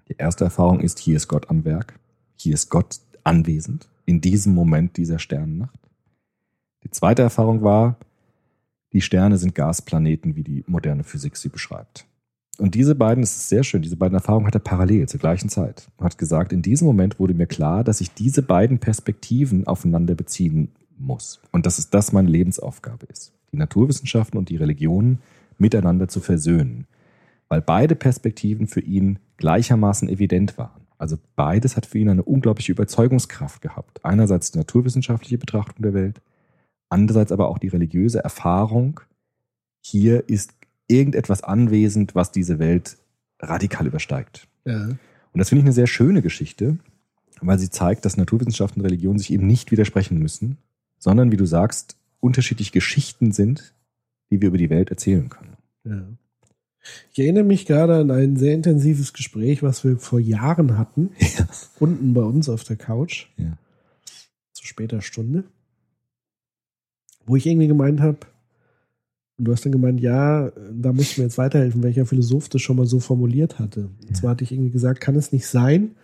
Die 0.08 0.16
erste 0.18 0.46
Erfahrung 0.46 0.80
ist, 0.80 1.00
hier 1.00 1.16
ist 1.16 1.28
Gott 1.28 1.50
am 1.50 1.64
Werk. 1.64 1.94
Hier 2.36 2.56
ist 2.56 2.70
Gott 2.70 3.00
anwesend 3.24 3.88
in 4.06 4.20
diesem 4.22 4.56
Moment 4.56 4.98
dieser 4.98 5.20
Sternennacht. 5.20 5.78
Die 6.84 6.90
zweite 6.90 7.22
Erfahrung 7.22 7.62
war, 7.62 7.98
die 8.94 9.02
Sterne 9.02 9.38
sind 9.38 9.54
Gasplaneten, 9.54 10.36
wie 10.36 10.44
die 10.44 10.64
moderne 10.66 11.04
Physik 11.04 11.38
sie 11.38 11.50
beschreibt. 11.50 12.08
Und 12.60 12.76
diese 12.76 12.96
beiden, 12.96 13.22
das 13.22 13.36
ist 13.36 13.50
sehr 13.50 13.64
schön, 13.64 13.82
diese 13.82 13.96
beiden 13.96 14.16
Erfahrungen 14.16 14.48
hat 14.48 14.56
er 14.56 14.60
parallel 14.60 15.08
zur 15.08 15.20
gleichen 15.20 15.50
Zeit. 15.50 15.90
Er 15.98 16.06
hat 16.06 16.18
gesagt, 16.18 16.52
in 16.52 16.62
diesem 16.62 16.86
Moment 16.86 17.20
wurde 17.20 17.34
mir 17.34 17.48
klar, 17.48 17.84
dass 17.84 18.02
ich 18.02 18.14
diese 18.14 18.44
beiden 18.44 18.80
Perspektiven 18.80 19.66
aufeinander 19.66 20.16
beziehen 20.16 20.72
muss. 20.98 21.40
Und 21.52 21.66
dass 21.66 21.80
es 21.80 21.90
das 21.90 22.12
meine 22.12 22.30
Lebensaufgabe 22.30 23.06
ist, 23.06 23.34
die 23.52 23.58
Naturwissenschaften 23.58 24.38
und 24.38 24.50
die 24.50 24.58
Religionen 24.58 25.20
miteinander 25.58 26.08
zu 26.08 26.20
versöhnen. 26.20 26.86
Weil 27.48 27.62
beide 27.62 27.96
Perspektiven 27.96 28.68
für 28.68 28.82
ihn 28.82 29.20
gleichermaßen 29.38 30.10
evident 30.10 30.58
waren. 30.58 30.82
Also 30.98 31.18
beides 31.38 31.78
hat 31.78 31.86
für 31.86 31.98
ihn 31.98 32.10
eine 32.10 32.24
unglaubliche 32.24 32.74
Überzeugungskraft 32.74 33.62
gehabt. 33.62 34.04
Einerseits 34.04 34.52
die 34.52 34.58
naturwissenschaftliche 34.58 35.38
Betrachtung 35.38 35.82
der 35.82 35.94
Welt, 35.94 36.22
andererseits 36.90 37.32
aber 37.32 37.48
auch 37.48 37.58
die 37.58 37.70
religiöse 37.70 38.20
Erfahrung, 38.20 39.00
hier 39.82 40.28
ist 40.28 40.59
irgendetwas 40.90 41.44
anwesend, 41.44 42.16
was 42.16 42.32
diese 42.32 42.60
Welt 42.60 42.98
radikal 43.40 43.88
übersteigt. 43.88 44.48
Ja. 44.66 44.88
Und 44.90 44.98
das 45.40 45.50
finde 45.50 45.60
ich 45.62 45.66
eine 45.66 45.74
sehr 45.74 45.88
schöne 45.88 46.22
Geschichte, 46.22 46.78
weil 47.42 47.58
sie 47.60 47.70
zeigt, 47.70 48.04
dass 48.04 48.18
Naturwissenschaft 48.18 48.76
und 48.76 48.82
Religion 48.84 49.18
sich 49.18 49.32
eben 49.32 49.48
nicht 49.48 49.72
widersprechen 49.72 50.20
müssen, 50.20 50.58
sondern, 50.98 51.32
wie 51.32 51.38
du 51.38 51.46
sagst, 51.46 51.96
unterschiedliche 52.20 52.72
Geschichten 52.72 53.32
sind, 53.32 53.74
die 54.30 54.42
wir 54.42 54.50
über 54.50 54.58
die 54.58 54.70
Welt 54.70 54.90
erzählen 54.90 55.30
können. 55.30 55.56
Ja. 55.86 56.04
Ich 57.14 57.20
erinnere 57.20 57.44
mich 57.44 57.66
gerade 57.66 57.96
an 57.98 58.10
ein 58.12 58.36
sehr 58.36 58.54
intensives 58.54 59.14
Gespräch, 59.14 59.64
was 59.64 59.84
wir 59.84 59.98
vor 59.98 60.20
Jahren 60.20 60.78
hatten, 60.78 61.12
Ja. 61.38 61.48
unten 61.80 62.14
bei 62.14 62.22
uns 62.24 62.50
auf 62.50 62.64
der 62.64 62.76
Couch, 62.78 63.28
Ja. 63.38 63.58
zu 64.54 64.66
später 64.66 65.02
Stunde, 65.02 65.44
wo 67.26 67.36
ich 67.36 67.46
irgendwie 67.46 67.68
gemeint 67.68 68.02
habe, 68.02 68.20
und 69.40 69.46
du 69.46 69.52
hast 69.54 69.64
dann 69.66 69.72
gemeint, 69.72 70.02
ja, 70.02 70.52
da 70.72 70.92
musst 70.92 71.16
du 71.16 71.22
mir 71.22 71.28
jetzt 71.28 71.38
weiterhelfen, 71.38 71.82
welcher 71.82 72.06
Philosoph 72.06 72.50
das 72.50 72.62
schon 72.62 72.76
mal 72.76 72.86
so 72.86 73.00
formuliert 73.00 73.58
hatte. 73.58 73.90
Und 74.08 74.16
zwar 74.16 74.32
hatte 74.32 74.44
ich 74.44 74.52
irgendwie 74.52 74.70
gesagt, 74.72 75.00
kann 75.00 75.16
es 75.16 75.32
nicht 75.32 75.48
sein, 75.48 75.96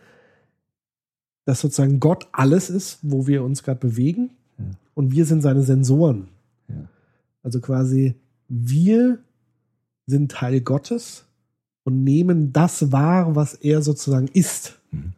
dass 1.43 1.59
sozusagen 1.61 1.99
Gott 1.99 2.27
alles 2.31 2.69
ist, 2.69 2.99
wo 3.01 3.27
wir 3.27 3.43
uns 3.43 3.61
gerade 3.61 3.79
bewegen, 3.79 4.31
Ja. 4.57 4.65
und 4.93 5.11
wir 5.11 5.25
sind 5.25 5.41
seine 5.41 5.63
Sensoren. 5.63 6.29
Ja. 6.69 6.87
Also 7.43 7.59
quasi, 7.59 8.15
wir 8.47 9.19
sind 10.07 10.31
Teil 10.31 10.61
Gottes 10.61 11.25
und 11.83 12.03
nehmen 12.03 12.53
das 12.53 12.91
wahr, 12.91 13.35
was 13.35 13.53
er 13.53 13.81
sozusagen 13.81 14.27
ist. 14.29 14.79
Mhm. 14.91 15.13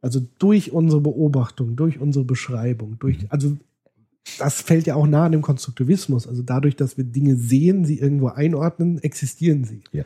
Also 0.00 0.20
durch 0.40 0.72
unsere 0.72 1.00
Beobachtung, 1.00 1.76
durch 1.76 2.00
unsere 2.00 2.24
Beschreibung, 2.24 2.98
durch, 2.98 3.30
also 3.30 3.56
das 4.38 4.62
fällt 4.62 4.86
ja 4.86 4.94
auch 4.94 5.06
nah 5.06 5.26
an 5.26 5.32
dem 5.32 5.42
Konstruktivismus. 5.42 6.26
Also 6.26 6.42
dadurch, 6.42 6.76
dass 6.76 6.96
wir 6.96 7.04
Dinge 7.04 7.36
sehen, 7.36 7.84
sie 7.84 7.98
irgendwo 7.98 8.28
einordnen, 8.28 8.98
existieren 9.02 9.64
sie. 9.64 9.82
Ja. 9.92 10.04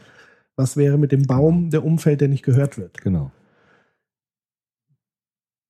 Was 0.56 0.76
wäre 0.76 0.98
mit 0.98 1.12
dem 1.12 1.26
Baum, 1.26 1.70
der 1.70 1.84
umfällt, 1.84 2.20
der 2.20 2.28
nicht 2.28 2.42
gehört 2.42 2.78
wird? 2.78 3.02
Genau. 3.02 3.30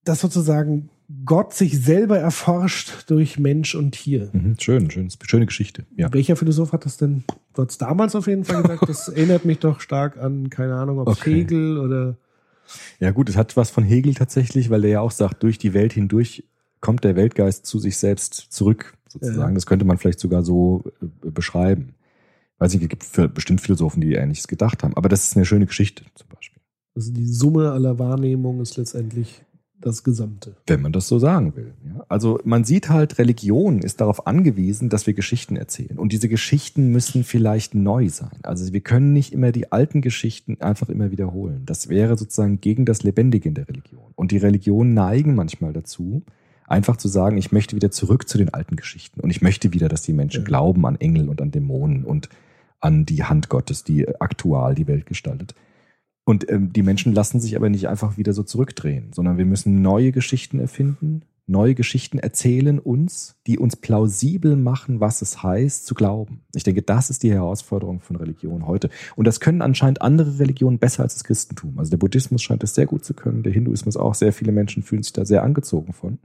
Dass 0.05 0.21
sozusagen 0.21 0.91
Gott 1.25 1.55
sich 1.55 1.81
selber 1.81 2.19
erforscht 2.19 3.11
durch 3.11 3.39
Mensch 3.39 3.75
und 3.75 3.93
Tier. 3.93 4.31
Mhm. 4.33 4.57
Schön, 4.59 4.91
schön, 4.91 5.09
schöne 5.23 5.47
Geschichte. 5.47 5.85
Ja. 5.97 6.13
Welcher 6.13 6.37
Philosoph 6.37 6.73
hat 6.73 6.85
das 6.85 6.97
denn? 6.97 7.25
Du 7.55 7.65
hast 7.65 7.79
damals 7.79 8.15
auf 8.15 8.27
jeden 8.27 8.45
Fall 8.45 8.63
gesagt, 8.63 8.83
das 8.89 9.09
erinnert 9.09 9.45
mich 9.45 9.59
doch 9.59 9.81
stark 9.81 10.19
an, 10.19 10.51
keine 10.51 10.75
Ahnung, 10.75 10.99
ob 10.99 11.09
Okay. 11.09 11.41
Hegel 11.41 11.79
oder 11.79 12.17
Ja, 13.01 13.11
gut, 13.11 13.29
es 13.29 13.37
hat 13.37 13.57
was 13.57 13.71
von 13.71 13.85
Hegel 13.85 14.15
tatsächlich, 14.15 14.71
weil 14.71 14.83
der 14.83 14.91
ja 14.91 15.01
auch 15.01 15.13
sagt, 15.13 15.43
durch 15.43 15.59
die 15.59 15.75
Welt 15.75 15.93
hindurch 15.93 16.45
kommt 16.81 17.05
der 17.05 17.17
Weltgeist 17.17 17.67
zu 17.67 17.79
sich 17.79 17.97
selbst 17.97 18.35
zurück, 18.35 18.97
sozusagen. 19.09 19.53
Ja. 19.53 19.55
Das 19.55 19.67
könnte 19.67 19.85
man 19.85 19.99
vielleicht 19.99 20.21
sogar 20.21 20.43
so 20.43 20.85
äh, 21.03 21.31
beschreiben. 21.31 21.95
Weiß 22.59 22.73
nicht, 22.73 22.83
es 22.83 22.89
gibt 22.89 23.05
für 23.05 23.29
bestimmt 23.29 23.61
Philosophen, 23.61 24.01
die 24.01 24.15
Ähnliches 24.15 24.49
gedacht 24.49 24.83
haben. 24.83 24.97
Aber 24.97 25.09
das 25.09 25.25
ist 25.25 25.37
eine 25.37 25.45
schöne 25.45 25.67
Geschichte 25.67 26.05
zum 26.15 26.29
Beispiel. 26.29 26.63
also 26.95 27.13
die 27.13 27.27
Summe 27.27 27.73
aller 27.73 27.99
Wahrnehmungen 27.99 28.63
ist 28.63 28.77
letztendlich 28.77 29.43
das 29.79 30.03
Gesamte. 30.05 30.57
Wenn 30.67 30.81
man 30.81 30.93
das 30.93 31.07
so 31.07 31.19
sagen 31.19 31.55
will. 31.55 31.75
Ja? 31.85 32.05
Also 32.09 32.41
man 32.45 32.65
sieht 32.65 32.89
halt, 32.89 33.19
Religion 33.19 33.81
ist 33.81 34.01
darauf 34.01 34.27
angewiesen, 34.27 34.89
dass 34.89 35.07
wir 35.07 35.15
Geschichten 35.15 35.57
erzählen. 35.57 35.99
Und 35.99 36.13
diese 36.13 36.29
Geschichten 36.29 36.91
müssen 36.91 37.25
vielleicht 37.25 37.75
neu 37.75 38.09
sein. 38.09 38.39
Also 38.43 38.73
wir 38.73 38.81
können 38.81 39.13
nicht 39.13 39.33
immer 39.33 39.53
die 39.53 39.73
alten 39.73 40.01
Geschichten 40.01 40.61
einfach 40.61 40.89
immer 40.89 41.11
wiederholen. 41.11 41.63
Das 41.67 41.89
wäre 41.89 42.17
sozusagen 42.17 42.61
gegen 42.61 42.87
das 42.87 43.03
Lebendige 43.03 43.49
in 43.49 43.55
der 43.55 43.69
Religion. 43.69 44.13
Und 44.15 44.31
die 44.31 44.39
Religionen 44.39 44.95
neigen 44.95 45.35
manchmal 45.35 45.73
dazu, 45.73 46.23
einfach 46.67 46.97
zu 46.97 47.09
sagen, 47.09 47.37
ich 47.39 47.53
möchte 47.53 47.77
wieder 47.77 47.91
zurück 47.91 48.29
zu 48.29 48.39
den 48.39 48.53
alten 48.53 48.77
Geschichten. 48.77 49.21
Und 49.21 49.31
ich 49.31 49.43
möchte 49.43 49.73
wieder, 49.73 49.89
dass 49.89 50.03
die 50.03 50.13
Menschen 50.13 50.43
Ja. 50.43 50.47
glauben 50.47 50.87
an 50.87 50.97
Engel 50.97 51.29
und 51.29 51.41
an 51.41 51.51
Dämonen 51.51 52.05
und 52.05 52.29
an 52.81 53.07
die 53.07 53.25
Hand 53.25 53.49
Gottes, 53.49 53.85
die 53.85 54.09
aktual 54.21 54.75
die 54.75 54.87
Welt 54.87 55.07
gestaltet. 55.07 55.55
Und 56.25 56.51
ähm, 56.51 56.73
die 56.73 56.83
Menschen 56.83 57.13
lassen 57.13 57.41
sich 57.41 57.57
aber 57.57 57.69
nicht 57.71 57.89
einfach 57.89 58.17
wieder 58.17 58.33
so 58.33 58.43
zurückdrehen, 58.43 59.13
sondern 59.13 59.39
wir 59.39 59.47
müssen 59.47 59.81
neue 59.81 60.11
Geschichten 60.11 60.59
erfinden, 60.59 61.23
neue 61.47 61.77
Geschichten 61.77 62.19
erzählen 62.19 62.81
uns, 62.81 63.37
die 63.47 63.59
uns 63.59 63.77
plausibel 63.77 64.57
machen, 64.57 64.99
was 64.99 65.23
es 65.23 65.45
heißt 65.45 65.87
zu 65.87 65.95
glauben. 65.95 66.41
Ich 66.53 66.65
denke, 66.65 66.83
das 66.83 67.11
ist 67.11 67.23
die 67.23 67.31
Herausforderung 67.31 68.01
von 68.01 68.17
Religion 68.17 68.67
heute. 68.67 68.91
Und 69.15 69.27
das 69.29 69.39
können 69.39 69.63
anscheinend 69.63 70.03
andere 70.03 70.41
Religionen 70.41 70.81
besser 70.81 71.05
als 71.05 71.15
das 71.15 71.23
Christentum. 71.23 71.79
Also 71.79 71.91
der 71.91 71.99
Buddhismus 71.99 72.43
scheint 72.43 72.65
es 72.65 72.75
sehr 72.75 72.87
gut 72.87 73.05
zu 73.05 73.15
können, 73.15 73.45
der 73.45 73.53
Hinduismus 73.53 73.97
auch. 73.97 74.15
Sehr 74.15 74.33
viele 74.33 74.51
Menschen 74.51 74.83
fühlen 74.83 75.05
sich 75.05 75.13
da 75.13 75.25
sehr 75.25 75.45
angezogen 75.45 75.93
von. 75.93 76.19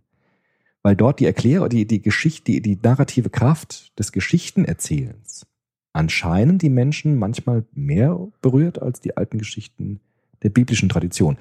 Weil 0.83 0.95
dort 0.95 1.19
die 1.19 1.25
Erklärung, 1.25 1.69
die, 1.69 1.85
die 1.85 2.01
Geschichte, 2.01 2.43
die, 2.53 2.61
die 2.61 2.79
narrative 2.81 3.29
Kraft 3.29 3.97
des 3.99 4.11
Geschichtenerzählens 4.11 5.45
anscheinend 5.93 6.61
die 6.61 6.69
Menschen 6.69 7.17
manchmal 7.17 7.65
mehr 7.73 8.17
berührt 8.41 8.81
als 8.81 9.01
die 9.01 9.17
alten 9.17 9.37
Geschichten 9.37 9.99
der 10.41 10.49
biblischen 10.49 10.87
Tradition. 10.89 11.37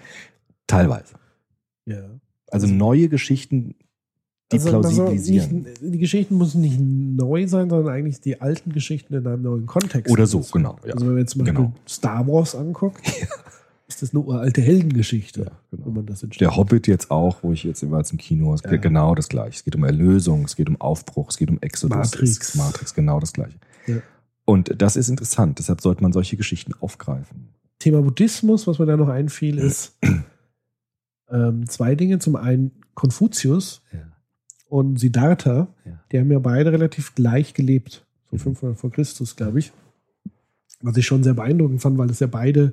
Teilweise. 0.66 1.14
Ja. 1.86 1.98
Also 2.50 2.66
Also- 2.66 2.74
neue 2.74 3.08
Geschichten, 3.08 3.76
die 4.52 4.56
Also, 4.58 4.76
also 4.76 4.80
plausibilisieren. 5.04 5.62
nicht, 5.62 5.80
die 5.80 5.98
Geschichten 5.98 6.36
müssen 6.36 6.60
nicht 6.62 6.80
neu 6.80 7.46
sein, 7.46 7.70
sondern 7.70 7.94
eigentlich 7.94 8.20
die 8.20 8.40
alten 8.40 8.72
Geschichten 8.72 9.14
in 9.14 9.24
einem 9.26 9.42
neuen 9.42 9.66
Kontext. 9.66 10.12
Oder 10.12 10.26
so, 10.26 10.40
genau. 10.52 10.76
Ja. 10.84 10.94
Also 10.94 11.06
wenn 11.06 11.12
man 11.12 11.20
jetzt 11.20 11.30
zum 11.30 11.44
Beispiel 11.44 11.54
Genau. 11.56 11.72
Star 11.88 12.26
Wars 12.26 12.56
anguckt, 12.56 13.00
ist 13.90 14.02
das 14.02 14.14
eine 14.14 14.20
uralte 14.24 14.60
Heldengeschichte, 14.62 15.40
Ja, 15.42 15.50
genau. 15.70 15.86
wenn 15.86 15.92
man 15.94 16.06
das 16.06 16.22
entsteht. 16.22 16.40
Der 16.40 16.56
Hobbit 16.56 16.86
jetzt 16.86 17.10
auch, 17.10 17.42
wo 17.42 17.52
ich 17.52 17.64
jetzt 17.64 17.82
immer 17.82 18.02
im 18.10 18.16
Kino, 18.18 18.54
es 18.54 18.62
geht 18.62 18.72
Ja. 18.72 18.78
genau 18.78 19.14
das 19.14 19.28
gleiche. 19.28 19.56
Es 19.56 19.64
geht 19.64 19.74
um 19.76 19.84
Erlösung, 19.84 20.44
es 20.44 20.56
geht 20.56 20.68
um 20.68 20.80
Aufbruch, 20.80 21.28
es 21.30 21.36
geht 21.36 21.50
um 21.50 21.58
Exodus, 21.60 21.96
Matrix. 21.96 22.54
Matrix, 22.54 22.94
genau 22.94 23.20
das 23.20 23.32
gleiche. 23.32 23.58
Ja. 23.86 23.96
Und 24.44 24.74
das 24.80 24.96
ist 24.96 25.08
interessant, 25.08 25.58
deshalb 25.58 25.80
sollte 25.80 26.02
man 26.02 26.12
solche 26.12 26.36
Geschichten 26.36 26.72
aufgreifen. 26.80 27.48
Thema 27.78 28.02
Buddhismus, 28.02 28.66
was 28.66 28.78
mir 28.78 28.86
da 28.86 28.96
noch 28.96 29.08
einfiel, 29.08 29.58
ist 29.58 29.96
ähm, 31.30 31.68
zwei 31.68 31.94
Dinge. 31.94 32.18
Zum 32.18 32.36
einen 32.36 32.72
Konfuzius 32.94 33.82
und 34.68 34.98
Siddhartha, 35.00 35.68
die 36.12 36.18
haben 36.18 36.30
ja 36.30 36.38
beide 36.38 36.72
relativ 36.72 37.14
gleich 37.14 37.54
gelebt, 37.54 38.04
so 38.30 38.36
Mhm. 38.36 38.40
500 38.40 38.78
vor 38.78 38.90
Christus, 38.90 39.36
glaube 39.36 39.58
ich. 39.60 39.72
Was 40.82 40.96
ich 40.96 41.06
schon 41.06 41.22
sehr 41.22 41.34
beeindruckend 41.34 41.80
fand, 41.82 41.98
weil 41.98 42.10
es 42.10 42.20
ja 42.20 42.26
beide, 42.26 42.72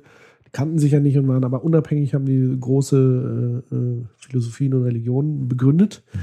kannten 0.52 0.78
sich 0.78 0.92
ja 0.92 1.00
nicht 1.00 1.16
und 1.18 1.28
waren 1.28 1.44
aber 1.44 1.64
unabhängig, 1.64 2.14
haben 2.14 2.26
die 2.26 2.56
große 2.58 3.64
äh, 3.70 3.74
äh, 3.74 4.04
Philosophien 4.16 4.74
und 4.74 4.82
Religionen 4.84 5.48
begründet. 5.48 6.02
Mhm. 6.12 6.18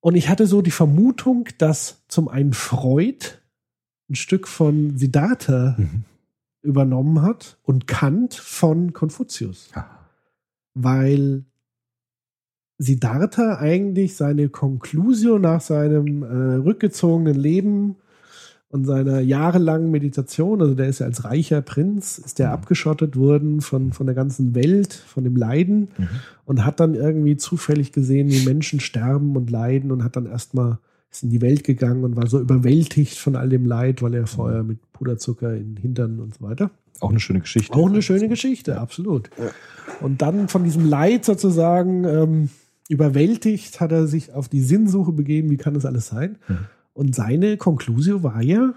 Und 0.00 0.14
ich 0.16 0.28
hatte 0.28 0.46
so 0.46 0.62
die 0.62 0.70
Vermutung, 0.70 1.48
dass 1.58 2.04
zum 2.08 2.28
einen 2.28 2.52
Freud 2.54 3.26
ein 4.08 4.14
Stück 4.14 4.48
von 4.48 4.96
Siddhartha 4.96 5.76
Mhm. 5.78 6.04
übernommen 6.62 7.22
hat 7.22 7.58
und 7.62 7.86
Kant 7.86 8.34
von 8.34 8.92
Konfuzius 8.92 9.70
Ah. 9.74 9.86
weil 10.74 11.44
Siddhartha 12.78 13.58
eigentlich 13.58 14.16
seine 14.16 14.48
Conclusio 14.48 15.38
nach 15.38 15.60
seinem 15.60 16.22
äh, 16.22 16.54
rückgezogenen 16.56 17.34
Leben 17.34 17.96
und 18.70 18.84
seiner 18.84 19.20
jahrelangen 19.20 19.90
Meditation, 19.90 20.60
also 20.62 20.74
der 20.74 20.86
ist 20.88 21.00
ja 21.00 21.06
als 21.06 21.24
reicher 21.24 21.60
Prinz, 21.60 22.18
ist 22.18 22.38
der 22.38 22.48
Mhm. 22.48 22.52
abgeschottet 22.54 23.16
worden 23.16 23.60
von, 23.60 23.92
von 23.92 24.06
der 24.06 24.14
ganzen 24.14 24.54
Welt, 24.54 24.94
von 24.94 25.24
dem 25.24 25.36
Leiden 25.36 25.88
Mhm. 25.98 26.08
und 26.44 26.64
hat 26.64 26.78
dann 26.80 26.94
irgendwie 26.94 27.36
zufällig 27.36 27.90
gesehen, 27.92 28.30
wie 28.30 28.44
Menschen 28.44 28.78
sterben 28.80 29.36
und 29.36 29.50
leiden 29.50 29.90
und 29.92 30.04
hat 30.04 30.16
dann 30.16 30.26
erstmal 30.26 30.78
ist 31.12 31.24
in 31.24 31.30
die 31.30 31.40
Welt 31.40 31.64
gegangen 31.64 32.04
und 32.04 32.14
war 32.14 32.28
so 32.28 32.38
überwältigt 32.38 33.18
von 33.18 33.34
all 33.34 33.48
dem 33.48 33.66
Leid, 33.66 34.00
weil 34.02 34.14
er 34.14 34.28
vorher 34.28 34.62
mit 34.62 34.78
Puderzucker 34.92 35.56
in 35.56 35.74
den 35.74 35.76
Hintern 35.82 36.20
und 36.20 36.34
so 36.36 36.44
weiter. 36.44 36.70
Auch 37.00 37.10
eine 37.10 37.18
schöne 37.18 37.40
Geschichte. 37.40 37.74
Auch 37.74 37.88
eine 37.88 38.00
schöne 38.02 38.28
Geschichte, 38.28 38.78
absolut. 38.80 39.28
Und 40.00 40.22
dann 40.22 40.46
von 40.46 40.62
diesem 40.62 40.88
Leid 40.88 41.24
sozusagen 41.24 42.04
ähm, 42.04 42.48
überwältigt 42.88 43.80
hat 43.80 43.90
er 43.90 44.06
sich 44.06 44.32
auf 44.34 44.48
die 44.48 44.60
Sinnsuche 44.60 45.10
begeben, 45.10 45.50
wie 45.50 45.56
kann 45.56 45.74
das 45.74 45.84
alles 45.84 46.06
sein? 46.06 46.36
Mhm. 46.46 46.58
Und 46.92 47.14
seine 47.14 47.56
Konklusio 47.56 48.22
war 48.22 48.42
ja, 48.42 48.74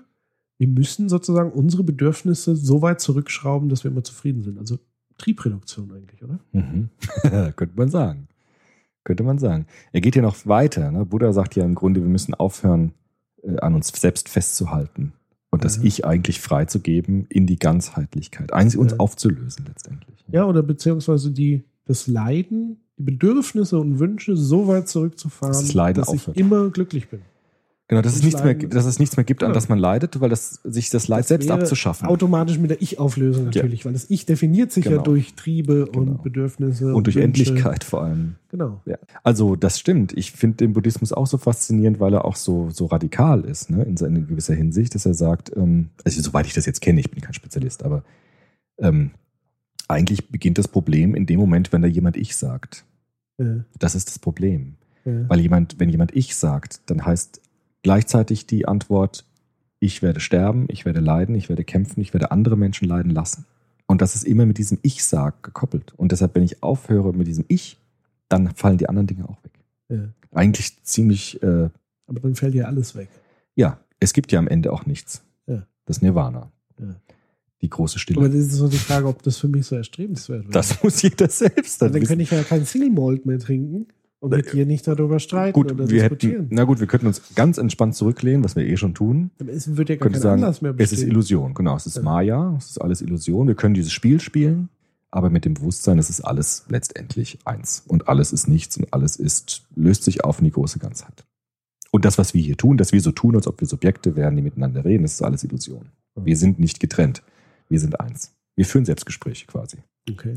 wir 0.60 0.68
müssen 0.68 1.10
sozusagen 1.10 1.52
unsere 1.52 1.84
Bedürfnisse 1.84 2.56
so 2.56 2.82
weit 2.82 3.02
zurückschrauben, 3.02 3.70
dass 3.70 3.84
wir 3.84 3.92
immer 3.92 4.04
zufrieden 4.04 4.44
sind. 4.44 4.58
Also 4.60 4.78
Triebreduktion 5.18 5.92
eigentlich, 5.92 6.24
oder? 6.24 6.40
Mhm. 6.52 6.90
Könnte 7.56 7.76
man 7.76 7.90
sagen. 7.90 8.28
Könnte 9.04 9.24
man 9.24 9.38
sagen. 9.40 9.66
Er 9.92 10.02
geht 10.02 10.16
ja 10.16 10.22
noch 10.22 10.46
weiter. 10.46 10.92
Ne? 10.92 11.06
Buddha 11.06 11.34
sagt 11.34 11.56
ja 11.56 11.66
im 11.66 11.76
Grunde, 11.76 12.02
wir 12.02 12.08
müssen 12.10 12.34
aufhören, 12.34 12.94
äh, 13.44 13.58
an 13.60 13.74
uns 13.76 13.90
selbst 13.90 14.30
festzuhalten 14.30 15.14
und 15.52 15.66
das 15.66 15.78
Ja. 15.78 15.84
Ich 15.84 16.06
eigentlich 16.06 16.40
freizugeben 16.40 17.26
in 17.30 17.46
die 17.46 17.58
Ganzheitlichkeit. 17.60 18.54
Eigentlich 18.54 18.78
uns 18.78 18.94
Ja. 18.94 19.00
aufzulösen 19.00 19.66
letztendlich. 19.68 20.24
Ja, 20.32 20.46
oder 20.46 20.64
beziehungsweise 20.64 21.32
die, 21.32 21.64
das 21.86 22.08
Leiden, 22.08 22.78
die 22.98 23.04
Bedürfnisse 23.04 23.78
und 23.80 24.00
Wünsche 24.00 24.38
so 24.38 24.68
weit 24.68 24.88
zurückzufahren, 24.88 25.54
Dass 25.54 25.74
das 25.74 25.94
dass 25.96 26.08
aufhört. 26.08 26.38
ich 26.38 26.42
immer 26.42 26.70
glücklich 26.70 27.10
bin. 27.10 27.20
Genau, 27.90 28.02
dass 28.02 28.14
es, 28.14 28.20
Und 28.20 28.26
nichts 28.26 28.44
mehr, 28.44 28.54
dass 28.56 28.86
es 28.86 28.98
nichts 28.98 29.18
mehr 29.18 29.26
gibt, 29.26 29.44
an 29.44 29.48
Genau. 29.50 29.56
das 29.56 29.68
man 29.68 29.78
leidet, 29.78 30.22
weil 30.22 30.30
das 30.30 30.62
sich 30.64 30.90
das 30.90 31.10
Leid 31.10 31.22
Das 31.22 31.28
selbst 31.28 31.52
abzuschaffen. 31.52 32.08
Automatisch 32.08 32.58
mit 32.58 32.70
der 32.72 32.82
Ich-Auflösung 32.82 33.46
natürlich, 33.46 33.84
weil 33.84 33.92
das 33.92 34.10
Ich 34.10 34.26
definiert 34.26 34.72
sich 34.72 34.86
ja 34.86 34.92
Genau. 34.92 35.04
durch 35.04 35.34
Triebe 35.36 35.90
Genau. 35.92 36.12
und 36.14 36.24
Bedürfnisse. 36.24 36.96
und 36.96 37.06
durch 37.08 37.18
Wünsche. 37.18 37.26
Endlichkeit 37.26 37.84
vor 37.84 38.04
allem. 38.04 38.36
Genau. 38.50 38.82
Ja. 38.86 38.98
Also 39.24 39.58
das 39.58 39.80
stimmt. 39.80 40.14
Ich 40.18 40.32
finde 40.32 40.58
den 40.58 40.72
Buddhismus 40.74 41.12
auch 41.12 41.28
so 41.28 41.38
faszinierend, 41.38 42.00
weil 42.00 42.14
er 42.14 42.24
auch 42.24 42.38
so, 42.38 42.70
so 42.70 42.86
radikal 42.86 43.42
ist, 43.42 43.70
ne? 43.70 43.84
in, 43.84 43.98
in 43.98 44.28
gewisser 44.28 44.54
Hinsicht, 44.56 44.96
dass 44.96 45.06
er 45.06 45.14
sagt, 45.14 45.52
ähm, 45.56 45.90
also 46.06 46.22
soweit 46.22 46.46
ich 46.48 46.54
das 46.54 46.66
jetzt 46.66 46.80
kenne, 46.82 47.02
ich 47.02 47.12
bin 47.12 47.20
kein 47.22 47.34
Spezialist, 47.34 47.84
aber 47.84 48.04
ähm, 48.80 49.12
eigentlich 49.90 50.30
beginnt 50.30 50.58
das 50.58 50.70
Problem 50.70 51.16
in 51.16 51.26
dem 51.26 51.40
Moment, 51.40 51.74
wenn 51.74 51.82
da 51.82 51.88
jemand 51.90 52.16
Ich 52.16 52.36
sagt. 52.38 52.86
Ja, 53.38 53.66
Das 53.78 53.94
ist 53.94 54.08
das 54.08 54.20
Problem. 54.20 54.76
ja. 55.04 55.28
Weil 55.28 55.42
jemand, 55.42 55.80
wenn 55.80 55.90
jemand 55.90 56.16
ich 56.16 56.36
sagt, 56.36 56.82
dann 56.90 57.06
heißt 57.06 57.42
gleichzeitig 57.84 58.48
die 58.48 58.68
Antwort, 58.68 59.26
ich 59.80 60.02
werde 60.02 60.20
sterben, 60.20 60.66
ich 60.70 60.86
werde 60.86 61.02
leiden, 61.02 61.36
ich 61.36 61.50
werde 61.50 61.64
kämpfen, 61.64 62.02
ich 62.02 62.14
werde 62.14 62.32
andere 62.32 62.58
Menschen 62.58 62.88
leiden 62.88 63.12
lassen. 63.12 63.46
Und 63.86 64.02
das 64.02 64.16
ist 64.16 64.24
immer 64.24 64.46
mit 64.46 64.58
diesem 64.58 64.80
Ich-Sag 64.82 65.44
gekoppelt. 65.44 65.94
Und 65.98 66.12
deshalb, 66.12 66.34
wenn 66.36 66.44
ich 66.44 66.64
aufhöre 66.64 67.14
mit 67.14 67.28
diesem 67.28 67.46
Ich, 67.50 67.78
dann 68.30 68.56
fallen 68.56 68.78
die 68.78 68.90
anderen 68.90 69.08
Dinge 69.08 69.28
auch 69.30 69.44
weg. 69.44 69.52
Ja. 69.90 70.10
Eigentlich 70.32 70.82
ziemlich, 70.84 71.44
äh, 71.44 71.70
Aber 72.08 72.20
dann 72.22 72.36
fällt 72.36 72.56
ja 72.56 72.66
alles 72.66 72.96
weg. 72.96 73.10
ja, 73.56 73.78
es 74.00 74.14
gibt 74.14 74.32
ja 74.32 74.40
am 74.40 74.48
Ende 74.48 74.74
auch 74.74 74.86
nichts. 74.86 75.22
Ja. 75.48 75.68
Das 75.86 76.02
Nirvana. 76.02 76.52
Ja. 76.80 76.96
Die 77.62 77.70
große 77.70 78.00
Stille. 78.00 78.20
Aber 78.20 78.28
das 78.28 78.38
ist 78.38 78.54
so 78.54 78.68
die 78.68 78.78
Frage, 78.78 79.08
ob 79.08 79.22
das 79.24 79.38
für 79.38 79.48
mich 79.48 79.66
so 79.66 79.76
erstrebenswert 79.76 80.44
wäre. 80.44 80.52
das 80.52 80.82
muss 80.84 81.02
jeder 81.02 81.30
selbst 81.30 81.82
dann 81.82 81.94
dann 81.94 82.04
könnte 82.04 82.24
ich 82.24 82.32
ja 82.32 82.44
kein 82.44 82.66
Single 82.66 82.90
Malt 82.90 83.26
mehr 83.26 83.40
trinken 83.40 83.88
und 84.24 84.30
mit 84.30 84.54
dir 84.54 84.66
nicht 84.66 84.88
darüber 84.88 85.20
streiten 85.20 85.54
Gut, 85.54 85.74
oder 85.74 85.90
wir 85.90 86.00
diskutieren. 86.00 86.44
hätten, 86.44 86.56
na 86.56 86.64
gut, 86.64 86.80
wir 86.80 86.88
könnten 86.88 87.08
uns 87.08 87.36
ganz 87.36 87.58
entspannt 87.58 87.94
zurücklehnen, 87.94 88.42
was 88.46 88.56
wir 88.56 88.66
eh 88.66 88.78
schon 88.78 88.94
tun. 88.94 89.32
Ist, 89.46 89.76
wird 89.76 89.90
ja 89.90 89.98
gar 89.98 90.10
kein 90.10 90.22
sagen, 90.22 90.42
Anlass 90.42 90.62
mehr 90.62 90.74
es 90.78 90.84
ist 90.86 90.90
bestehen. 90.92 91.10
Illusion. 91.10 91.54
Genau, 91.54 91.76
es 91.76 91.86
ist. 91.86 92.02
Maya, 92.02 92.56
es 92.58 92.70
ist 92.70 92.78
alles 92.82 93.02
Illusion. 93.02 93.48
Wir 93.50 93.56
können 93.56 93.74
dieses 93.74 93.92
Spiel 93.92 94.22
spielen, 94.22 94.70
aber 95.12 95.30
mit 95.30 95.44
dem 95.44 95.56
Bewusstsein, 95.56 96.00
es 96.00 96.10
ist 96.10 96.22
alles 96.22 96.64
letztendlich 96.70 97.40
eins. 97.44 97.84
Und 97.86 98.08
alles 98.08 98.32
ist 98.32 98.48
nichts 98.48 98.78
und 98.78 98.94
alles 98.94 99.18
ist, 99.18 99.64
löst 99.76 100.06
sich 100.06 100.24
auf 100.24 100.40
in 100.40 100.46
die 100.46 100.52
große 100.52 100.80
Ganzheit. 100.80 101.26
Und 101.92 102.06
das, 102.06 102.18
was 102.18 102.34
wir 102.34 102.42
hier 102.42 102.56
tun, 102.56 102.78
dass 102.78 102.94
wir 102.94 103.02
so 103.02 103.12
tun, 103.12 103.36
als 103.36 103.46
ob 103.46 103.60
wir 103.60 103.68
Subjekte 103.68 104.16
wären, 104.16 104.38
die 104.38 104.42
miteinander 104.42 104.86
reden, 104.86 105.04
das 105.04 105.16
ist 105.16 105.22
alles 105.22 105.44
Illusion. 105.44 105.90
Wir 106.16 106.38
sind 106.38 106.60
nicht 106.60 106.80
getrennt. 106.80 107.24
Wir 107.68 107.82
sind 107.82 108.00
eins. 108.00 108.32
Wir 108.56 108.66
führen 108.66 108.86
Selbstgespräche 108.86 109.48
quasi. 109.48 109.80
Okay. 110.10 110.36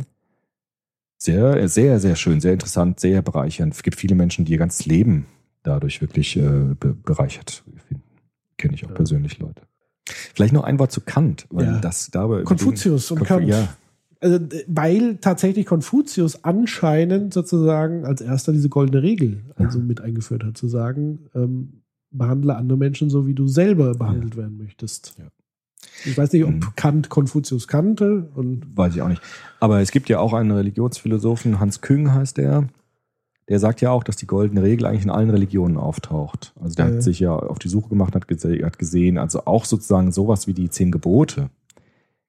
Sehr, 1.18 1.68
sehr, 1.68 1.98
sehr 1.98 2.14
schön, 2.16 2.40
sehr 2.40 2.52
interessant, 2.52 3.00
sehr 3.00 3.22
bereichernd. 3.22 3.72
Es 3.74 3.82
gibt 3.82 3.96
viele 3.98 4.14
Menschen, 4.14 4.44
die 4.44 4.52
ihr 4.52 4.58
ganzes 4.58 4.86
Leben 4.86 5.26
dadurch 5.62 6.00
wirklich 6.00 6.36
äh, 6.36 6.74
be 6.78 6.94
bereichert 6.94 7.64
finden. 7.88 8.02
Kenne 8.58 8.74
ich 8.74 8.84
auch 8.84 8.90
Ja. 8.90 8.94
persönlich 8.94 9.38
Leute. 9.38 9.62
Vielleicht 10.34 10.52
noch 10.52 10.64
ein 10.64 10.78
Wort 10.78 10.92
zu 10.92 11.00
Kant, 11.00 11.46
weil 11.50 11.66
Ja. 11.66 11.78
das 11.80 12.10
dabei. 12.10 12.42
Konfuzius 12.42 13.10
und 13.10 13.18
Konfu- 13.20 13.26
Kant. 13.26 13.48
Ja, 13.48 13.68
Also, 14.20 14.38
weil 14.66 15.16
tatsächlich 15.16 15.66
Konfuzius 15.66 16.44
anscheinend 16.44 17.34
sozusagen 17.34 18.04
als 18.04 18.20
erster 18.20 18.52
diese 18.52 18.68
goldene 18.68 19.02
Regel 19.02 19.42
also 19.56 19.78
mit 19.78 20.00
eingeführt 20.00 20.42
hat, 20.44 20.56
zu 20.56 20.68
sagen, 20.68 21.28
ähm, 21.34 21.82
behandle 22.10 22.56
andere 22.56 22.78
Menschen 22.78 23.10
so, 23.10 23.26
wie 23.26 23.34
du 23.34 23.46
selber 23.48 23.92
behandelt 23.94 24.36
werden 24.36 24.56
möchtest. 24.58 25.14
Ja. 25.18 25.24
Ich 26.04 26.16
weiß 26.16 26.32
nicht, 26.32 26.44
ob 26.44 26.50
Mhm. 26.50 26.60
Kant 26.76 27.08
Konfuzius 27.08 27.68
kannte 27.68 28.28
und 28.34 28.76
weiß 28.76 28.94
ich 28.94 29.02
auch 29.02 29.08
nicht. 29.08 29.22
Aber 29.60 29.80
es 29.80 29.90
gibt 29.90 30.08
ja 30.08 30.18
auch 30.20 30.32
einen 30.32 30.50
Religionsphilosophen, 30.50 31.58
Hans 31.60 31.80
Küng 31.80 32.12
heißt 32.12 32.36
der. 32.36 32.68
Der 33.48 33.60
sagt 33.60 33.80
ja 33.80 33.90
auch, 33.90 34.02
dass 34.02 34.16
die 34.16 34.26
goldene 34.26 34.62
Regel 34.62 34.86
eigentlich 34.86 35.04
in 35.04 35.10
allen 35.10 35.30
Religionen 35.30 35.76
auftaucht. 35.76 36.52
Also 36.60 36.74
der 36.74 36.88
Ja. 36.88 36.94
hat 36.94 37.02
sich 37.02 37.20
ja 37.20 37.34
auf 37.34 37.58
die 37.60 37.68
Suche 37.68 37.88
gemacht, 37.88 38.14
hat, 38.14 38.26
gese 38.28 38.64
hat 38.64 38.78
gesehen, 38.78 39.18
also 39.18 39.42
auch 39.46 39.64
sozusagen 39.64 40.10
sowas 40.12 40.46
wie 40.46 40.54
die 40.54 40.68
zehn 40.68 40.90
Gebote 40.90 41.50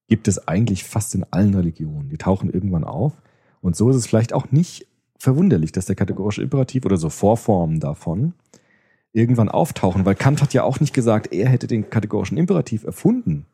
gibt 0.08 0.28
es 0.28 0.48
eigentlich 0.48 0.84
fast 0.86 1.16
in 1.16 1.26
allen 1.32 1.54
Religionen. 1.54 2.10
Die 2.10 2.18
tauchen 2.18 2.50
irgendwann 2.50 2.84
auf. 2.86 3.14
Und 3.62 3.76
so 3.76 3.90
ist 3.90 3.98
es 3.98 4.08
vielleicht 4.08 4.32
auch 4.32 4.52
nicht 4.52 4.88
verwunderlich, 5.20 5.72
dass 5.74 5.86
der 5.88 5.96
kategorische 5.96 6.44
Imperativ 6.44 6.86
oder 6.86 6.96
so 6.98 7.10
Vorformen 7.10 7.80
davon 7.82 8.34
irgendwann 9.18 9.50
auftauchen, 9.50 10.06
weil 10.06 10.16
Kant 10.16 10.42
hat 10.42 10.54
ja 10.54 10.64
auch 10.64 10.80
nicht 10.80 10.94
gesagt, 10.94 11.34
er 11.34 11.50
hätte 11.50 11.68
den 11.68 11.90
kategorischen 11.90 12.38
Imperativ 12.38 12.84
erfunden, 12.84 13.46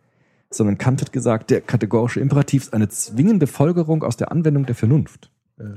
sondern 0.52 0.78
Kant 0.78 1.02
hat 1.02 1.14
gesagt, 1.14 1.50
der 1.50 1.62
kategorische 1.62 2.20
Imperativ 2.20 2.64
ist 2.64 2.74
eine 2.74 2.90
zwingende 2.90 3.48
Folgerung 3.48 4.04
aus 4.04 4.18
der 4.18 4.32
Anwendung 4.32 4.66
der 4.66 4.76
Vernunft. 4.76 5.32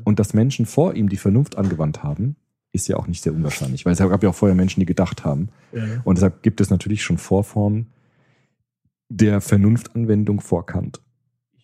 Und 0.04 0.18
dass 0.18 0.34
Menschen 0.34 0.66
vor 0.66 0.94
ihm 0.94 1.08
die 1.08 1.16
Vernunft 1.16 1.56
angewandt 1.56 2.02
haben, 2.02 2.36
ist 2.72 2.88
ja 2.88 2.96
auch 2.96 3.06
nicht 3.06 3.22
sehr 3.22 3.32
unwahrscheinlich, 3.32 3.84
weil 3.86 3.92
es 3.92 3.98
gab 3.98 4.22
ja 4.22 4.30
auch 4.30 4.34
vorher 4.34 4.54
Menschen, 4.54 4.80
die 4.80 4.86
gedacht 4.86 5.24
haben. 5.24 5.50
Und 6.04 6.18
deshalb 6.18 6.42
gibt 6.42 6.60
es 6.60 6.70
natürlich 6.70 7.02
schon 7.02 7.18
Vorformen 7.18 7.92
der 9.08 9.40
Vernunftanwendung 9.40 10.40
vor 10.40 10.66
Kant. 10.66 11.00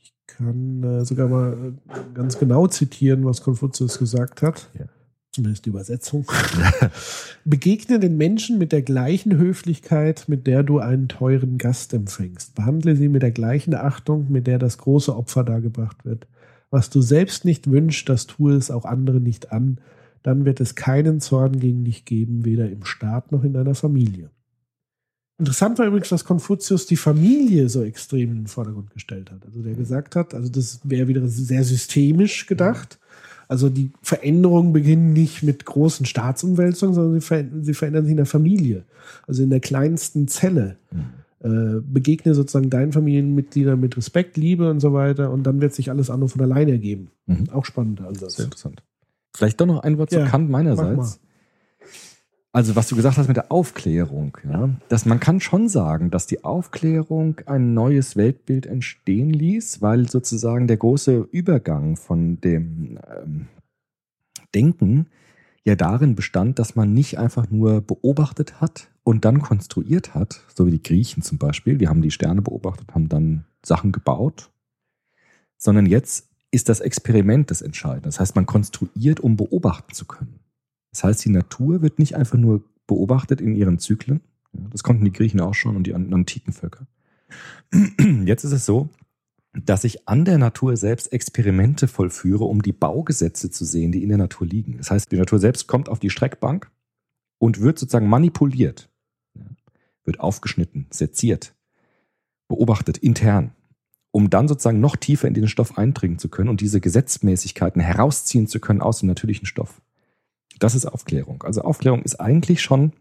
ich 0.00 0.14
kann 0.26 0.82
äh, 0.84 1.04
sogar 1.04 1.28
mal 1.28 1.74
äh, 1.88 2.14
ganz 2.14 2.38
genau 2.38 2.68
zitieren, 2.68 3.24
was 3.24 3.42
Konfuzius 3.42 3.98
gesagt 3.98 4.42
hat. 4.42 4.70
Ja. 4.78 4.84
Zumindest 5.34 5.64
die 5.64 5.70
Übersetzung. 5.70 6.26
Begegne 7.46 7.98
den 7.98 8.18
Menschen 8.18 8.58
mit 8.58 8.70
der 8.70 8.82
gleichen 8.82 9.38
Höflichkeit, 9.38 10.24
mit 10.28 10.46
der 10.46 10.62
du 10.62 10.78
einen 10.78 11.08
teuren 11.08 11.56
Gast 11.56 11.94
empfängst. 11.94 12.54
Behandle 12.54 12.96
sie 12.96 13.08
mit 13.08 13.22
der 13.22 13.30
gleichen 13.30 13.74
Achtung, 13.74 14.30
mit 14.30 14.46
der 14.46 14.58
das 14.58 14.76
große 14.76 15.16
Opfer 15.16 15.42
dargebracht 15.42 16.04
wird. 16.04 16.26
Was 16.70 16.90
du 16.90 17.00
selbst 17.00 17.46
nicht 17.46 17.70
wünschst, 17.70 18.10
das 18.10 18.26
tue 18.26 18.54
es 18.54 18.70
auch 18.70 18.84
andere 18.84 19.20
nicht 19.20 19.52
an. 19.52 19.78
Dann 20.22 20.44
wird 20.44 20.60
es 20.60 20.74
keinen 20.74 21.20
Zorn 21.20 21.58
gegen 21.58 21.84
dich 21.84 22.04
geben, 22.04 22.44
weder 22.44 22.70
im 22.70 22.84
Staat 22.84 23.32
noch 23.32 23.42
in 23.42 23.54
deiner 23.54 23.74
Familie. 23.74 24.30
Interessant 25.38 25.78
war 25.78 25.86
übrigens, 25.86 26.10
dass 26.10 26.24
Konfuzius 26.24 26.86
die 26.86 26.96
Familie 26.96 27.68
so 27.70 27.82
extrem 27.82 28.30
in 28.30 28.36
den 28.36 28.46
Vordergrund 28.46 28.90
gestellt 28.90 29.30
hat. 29.30 29.44
Also 29.46 29.62
der 29.62 29.74
gesagt 29.74 30.14
hat, 30.14 30.34
also 30.34 30.50
das 30.50 30.80
wäre 30.84 31.08
wieder 31.08 31.26
sehr 31.26 31.64
systemisch 31.64 32.46
gedacht. 32.46 32.98
Also 33.52 33.68
die 33.68 33.90
Veränderungen 34.00 34.72
beginnen 34.72 35.12
nicht 35.12 35.42
mit 35.42 35.66
großen 35.66 36.06
Staatsumwälzungen, 36.06 36.94
sondern 36.94 37.20
sie 37.20 37.20
verändern, 37.20 37.62
sie 37.62 37.74
verändern 37.74 38.04
sich 38.04 38.12
in 38.12 38.16
der 38.16 38.24
Familie. 38.24 38.84
Also 39.26 39.42
in 39.42 39.50
der 39.50 39.60
kleinsten 39.60 40.26
Zelle. 40.26 40.78
Äh, 41.40 41.82
begegne 41.82 42.34
sozusagen 42.34 42.70
deinen 42.70 42.92
Familienmitgliedern 42.92 43.78
mit 43.78 43.94
Respekt, 43.98 44.38
Liebe 44.38 44.70
und 44.70 44.80
so 44.80 44.94
weiter 44.94 45.30
und 45.30 45.42
dann 45.42 45.60
wird 45.60 45.74
sich 45.74 45.90
alles 45.90 46.08
andere 46.08 46.30
von 46.30 46.40
alleine 46.40 46.70
ergeben. 46.70 47.10
Mhm. 47.26 47.50
Auch 47.52 47.66
spannender 47.66 48.08
Ansatz. 48.08 48.36
Sehr 48.36 48.46
interessant. 48.46 48.82
Vielleicht 49.36 49.60
doch 49.60 49.66
noch 49.66 49.80
ein 49.80 49.98
Wort 49.98 50.12
Ja, 50.12 50.24
zu 50.24 50.30
Kant 50.30 50.48
meinerseits. 50.48 51.20
Also 52.54 52.76
was 52.76 52.86
du 52.86 52.96
gesagt 52.96 53.16
hast 53.16 53.28
mit 53.28 53.38
der 53.38 53.50
Aufklärung, 53.50 54.36
ja, 54.44 54.68
dass 54.90 55.06
man 55.06 55.20
kann 55.20 55.40
schon 55.40 55.70
sagen, 55.70 56.10
dass 56.10 56.26
die 56.26 56.44
Aufklärung 56.44 57.40
ein 57.46 57.72
neues 57.72 58.14
Weltbild 58.14 58.66
entstehen 58.66 59.30
ließ, 59.30 59.80
weil 59.80 60.06
sozusagen 60.08 60.66
der 60.66 60.76
große 60.76 61.28
Übergang 61.32 61.96
von 61.96 62.42
dem 62.42 62.98
ähm, 63.10 63.48
Denken 64.54 65.06
ja 65.64 65.76
darin 65.76 66.14
bestand, 66.14 66.58
dass 66.58 66.76
man 66.76 66.92
nicht 66.92 67.18
einfach 67.18 67.48
nur 67.50 67.80
beobachtet 67.80 68.60
hat 68.60 68.90
und 69.02 69.24
dann 69.24 69.40
konstruiert 69.40 70.14
hat, 70.14 70.44
so 70.54 70.66
wie 70.66 70.72
die 70.72 70.82
Griechen 70.82 71.22
zum 71.22 71.38
Beispiel, 71.38 71.78
die 71.78 71.88
haben 71.88 72.02
die 72.02 72.10
Sterne 72.10 72.42
beobachtet, 72.42 72.94
haben 72.94 73.08
dann 73.08 73.46
Sachen 73.64 73.92
gebaut, 73.92 74.50
sondern 75.56 75.86
jetzt 75.86 76.28
ist 76.50 76.68
das 76.68 76.80
Experiment 76.80 77.50
das 77.50 77.62
Entscheidende. 77.62 78.08
Das 78.08 78.20
heißt, 78.20 78.36
man 78.36 78.44
konstruiert, 78.44 79.20
um 79.20 79.38
beobachten 79.38 79.94
zu 79.94 80.04
können. 80.04 80.41
Das 80.92 81.04
heißt, 81.04 81.24
die 81.24 81.30
Natur 81.30 81.82
wird 81.82 81.98
nicht 81.98 82.16
einfach 82.16 82.38
nur 82.38 82.64
beobachtet 82.86 83.40
in 83.40 83.54
ihren 83.54 83.78
Zyklen. 83.78 84.20
Das 84.52 84.82
konnten 84.82 85.04
die 85.04 85.12
Griechen 85.12 85.40
auch 85.40 85.54
schon 85.54 85.76
und 85.76 85.86
die 85.86 85.94
an- 85.94 86.12
antiken 86.12 86.52
Völker. 86.52 86.86
Jetzt 88.24 88.44
ist 88.44 88.52
es 88.52 88.66
so, 88.66 88.90
dass 89.54 89.84
ich 89.84 90.08
an 90.08 90.24
der 90.24 90.38
Natur 90.38 90.76
selbst 90.76 91.12
Experimente 91.12 91.88
vollführe, 91.88 92.44
um 92.44 92.62
die 92.62 92.72
Baugesetze 92.72 93.50
zu 93.50 93.64
sehen, 93.64 93.92
die 93.92 94.02
in 94.02 94.08
der 94.10 94.18
Natur 94.18 94.46
liegen. 94.46 94.76
Das 94.78 94.90
heißt, 94.90 95.10
die 95.10 95.16
Natur 95.16 95.38
selbst 95.38 95.66
kommt 95.66 95.88
auf 95.88 95.98
die 95.98 96.10
Streckbank 96.10 96.70
und 97.38 97.60
wird 97.60 97.78
sozusagen 97.78 98.08
manipuliert, 98.08 98.90
wird 100.04 100.20
aufgeschnitten, 100.20 100.86
seziert, 100.90 101.54
beobachtet 102.48 102.98
intern, 102.98 103.52
um 104.10 104.28
dann 104.28 104.48
sozusagen 104.48 104.80
noch 104.80 104.96
tiefer 104.96 105.28
in 105.28 105.34
den 105.34 105.48
Stoff 105.48 105.78
eindringen 105.78 106.18
zu 106.18 106.28
können 106.28 106.50
und 106.50 106.60
diese 106.60 106.80
Gesetzmäßigkeiten 106.80 107.80
herausziehen 107.80 108.46
zu 108.46 108.60
können 108.60 108.82
aus 108.82 109.00
dem 109.00 109.08
natürlichen 109.08 109.46
Stoff. 109.46 109.80
Das 110.58 110.74
ist 110.74 110.86
Aufklärung. 110.86 111.42
Also 111.42 111.62
Aufklärung 111.62 112.02
ist 112.02 112.20
eigentlich 112.20 112.62
schon 112.62 112.92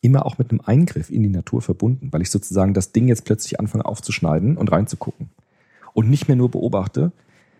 immer 0.00 0.26
auch 0.26 0.38
mit 0.38 0.50
einem 0.50 0.60
Eingriff 0.60 1.10
in 1.10 1.22
die 1.22 1.30
Natur 1.30 1.62
verbunden, 1.62 2.12
weil 2.12 2.22
ich 2.22 2.30
sozusagen 2.30 2.74
das 2.74 2.92
Ding 2.92 3.08
jetzt 3.08 3.24
plötzlich 3.24 3.58
anfange 3.58 3.86
aufzuschneiden 3.86 4.56
und 4.56 4.70
reinzugucken. 4.70 5.30
Und 5.94 6.10
nicht 6.10 6.28
mehr 6.28 6.36
nur 6.36 6.50
beobachte, 6.50 7.12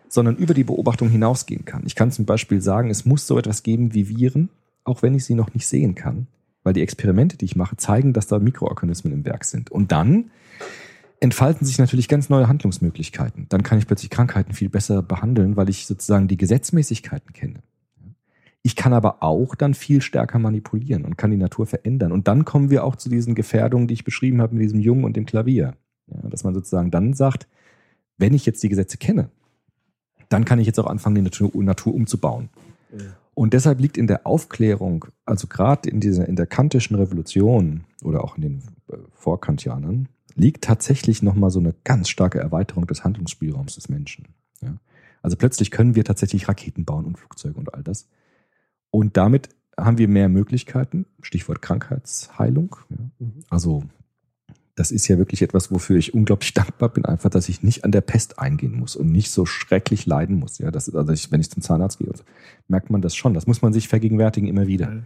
sondern 0.08 0.36
über 0.36 0.54
die 0.54 0.64
Beobachtung 0.64 1.08
hinausgehen 1.08 1.64
kann. 1.64 1.82
Ich 1.86 1.94
kann 1.94 2.12
zum 2.12 2.26
Beispiel 2.26 2.60
sagen, 2.60 2.90
es 2.90 3.04
muss 3.04 3.26
so 3.26 3.38
etwas 3.38 3.62
geben 3.62 3.94
wie 3.94 4.08
Viren, 4.08 4.50
auch 4.84 5.02
wenn 5.02 5.14
ich 5.14 5.24
sie 5.24 5.34
noch 5.34 5.54
nicht 5.54 5.66
sehen 5.66 5.94
kann, 5.94 6.26
weil 6.62 6.74
die 6.74 6.82
Experimente, 6.82 7.36
die 7.36 7.46
ich 7.46 7.56
mache, 7.56 7.76
zeigen, 7.76 8.12
dass 8.12 8.26
da 8.26 8.38
Mikroorganismen 8.38 9.12
im 9.12 9.24
Werk 9.24 9.44
sind. 9.44 9.70
Und 9.70 9.92
dann 9.92 10.30
entfalten 11.20 11.66
sich 11.66 11.78
natürlich 11.78 12.08
ganz 12.08 12.28
neue 12.28 12.48
Handlungsmöglichkeiten. 12.48 13.46
Dann 13.48 13.62
kann 13.62 13.78
ich 13.78 13.86
plötzlich 13.86 14.10
Krankheiten 14.10 14.52
viel 14.52 14.68
besser 14.68 15.02
behandeln, 15.02 15.56
weil 15.56 15.70
ich 15.70 15.86
sozusagen 15.86 16.28
die 16.28 16.36
Gesetzmäßigkeiten 16.36 17.32
kenne. 17.32 17.62
Ich 18.66 18.76
kann 18.76 18.94
aber 18.94 19.22
auch 19.22 19.54
dann 19.54 19.74
viel 19.74 20.00
stärker 20.00 20.38
manipulieren 20.38 21.04
und 21.04 21.18
kann 21.18 21.30
die 21.30 21.36
Natur 21.36 21.66
verändern. 21.66 22.12
Und 22.12 22.28
dann 22.28 22.46
kommen 22.46 22.70
wir 22.70 22.84
auch 22.84 22.96
zu 22.96 23.10
diesen 23.10 23.34
Gefährdungen, 23.34 23.88
die 23.88 23.94
ich 23.94 24.04
beschrieben 24.04 24.40
habe 24.40 24.54
mit 24.54 24.64
diesem 24.64 24.80
Jungen 24.80 25.04
und 25.04 25.16
dem 25.16 25.26
Klavier. 25.26 25.74
Ja, 26.06 26.28
dass 26.30 26.44
man 26.44 26.54
sozusagen 26.54 26.90
dann 26.90 27.12
sagt, 27.12 27.46
wenn 28.16 28.32
ich 28.32 28.46
jetzt 28.46 28.62
die 28.62 28.70
Gesetze 28.70 28.96
kenne, 28.96 29.28
dann 30.30 30.46
kann 30.46 30.58
ich 30.58 30.66
jetzt 30.66 30.80
auch 30.80 30.86
anfangen, 30.86 31.16
die 31.16 31.22
Natur, 31.22 31.50
Natur 31.54 31.94
umzubauen. 31.94 32.48
Und 33.34 33.52
deshalb 33.52 33.80
liegt 33.80 33.98
in 33.98 34.06
der 34.06 34.26
Aufklärung, 34.26 35.06
also 35.26 35.46
gerade 35.46 35.90
in 35.90 36.00
dieser 36.00 36.26
in 36.28 36.36
der 36.36 36.46
kantischen 36.46 36.96
Revolution 36.96 37.84
oder 38.02 38.22
auch 38.22 38.36
in 38.36 38.42
den 38.42 38.62
äh, 38.88 38.96
Vorkantianern, 39.12 40.08
liegt 40.36 40.64
tatsächlich 40.64 41.22
nochmal 41.22 41.50
so 41.50 41.58
eine 41.58 41.74
ganz 41.84 42.08
starke 42.08 42.38
Erweiterung 42.38 42.86
des 42.86 43.04
Handlungsspielraums 43.04 43.74
des 43.74 43.88
Menschen. 43.88 44.28
Ja? 44.62 44.74
Also 45.22 45.36
plötzlich 45.36 45.70
können 45.70 45.94
wir 45.96 46.04
tatsächlich 46.04 46.48
Raketen 46.48 46.84
bauen 46.84 47.04
und 47.04 47.18
Flugzeuge 47.18 47.58
und 47.58 47.74
all 47.74 47.82
das, 47.82 48.08
Und 48.94 49.16
damit 49.16 49.48
haben 49.76 49.98
wir 49.98 50.06
mehr 50.06 50.28
Möglichkeiten. 50.28 51.06
Stichwort 51.20 51.60
Krankheitsheilung. 51.60 52.76
Mhm. 52.88 53.42
Also 53.50 53.82
das 54.76 54.92
ist 54.92 55.08
ja 55.08 55.18
wirklich 55.18 55.42
etwas, 55.42 55.72
wofür 55.72 55.96
ich 55.96 56.14
unglaublich 56.14 56.54
dankbar 56.54 56.90
bin, 56.90 57.04
einfach, 57.04 57.28
dass 57.28 57.48
ich 57.48 57.64
nicht 57.64 57.82
an 57.82 57.90
der 57.90 58.02
Pest 58.02 58.38
eingehen 58.38 58.78
muss 58.78 58.94
und 58.94 59.10
nicht 59.10 59.32
so 59.32 59.46
schrecklich 59.46 60.06
leiden 60.06 60.38
muss. 60.38 60.58
Ja, 60.58 60.70
das 60.70 60.86
ist, 60.86 60.94
also 60.94 61.12
ich, 61.12 61.32
wenn 61.32 61.40
ich 61.40 61.50
zum 61.50 61.60
Zahnarzt 61.60 61.98
gehe, 61.98 62.06
und 62.06 62.18
so, 62.18 62.24
merkt 62.68 62.90
man 62.90 63.02
das 63.02 63.16
schon. 63.16 63.34
Das 63.34 63.48
muss 63.48 63.62
man 63.62 63.72
sich 63.72 63.88
vergegenwärtigen 63.88 64.46
immer 64.46 64.68
wieder. 64.68 64.88
Ja. 64.88 65.02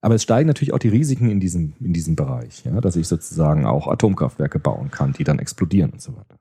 Aber 0.00 0.14
es 0.14 0.22
steigen 0.22 0.46
natürlich 0.46 0.72
auch 0.72 0.78
die 0.78 0.88
Risiken 0.88 1.28
in 1.28 1.38
diesem, 1.38 1.74
in 1.80 1.92
diesem 1.92 2.16
Bereich, 2.16 2.64
ja, 2.64 2.80
dass 2.80 2.96
ich 2.96 3.08
sozusagen 3.08 3.66
auch 3.66 3.88
Atomkraftwerke 3.88 4.58
bauen 4.58 4.90
kann, 4.90 5.12
die 5.12 5.24
dann 5.24 5.38
explodieren 5.38 5.90
und 5.90 6.00
so 6.00 6.16
weiter. 6.16 6.38